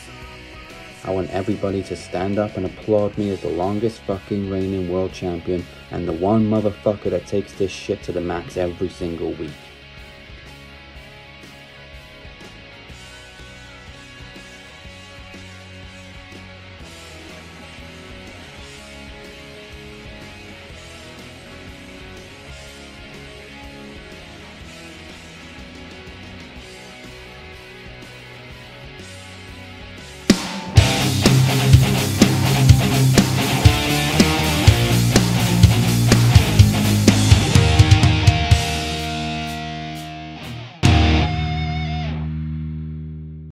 I 1.04 1.10
want 1.10 1.30
everybody 1.30 1.82
to 1.84 1.96
stand 1.96 2.38
up 2.38 2.56
and 2.56 2.64
applaud 2.64 3.18
me 3.18 3.30
as 3.30 3.40
the 3.40 3.48
longest 3.48 4.00
fucking 4.02 4.48
reigning 4.48 4.88
world 4.88 5.12
champion 5.12 5.64
and 5.90 6.08
the 6.08 6.12
one 6.12 6.46
motherfucker 6.46 7.10
that 7.10 7.26
takes 7.26 7.52
this 7.52 7.72
shit 7.72 8.02
to 8.04 8.12
the 8.12 8.20
max 8.20 8.56
every 8.56 8.88
single 8.88 9.32
week. 9.32 9.50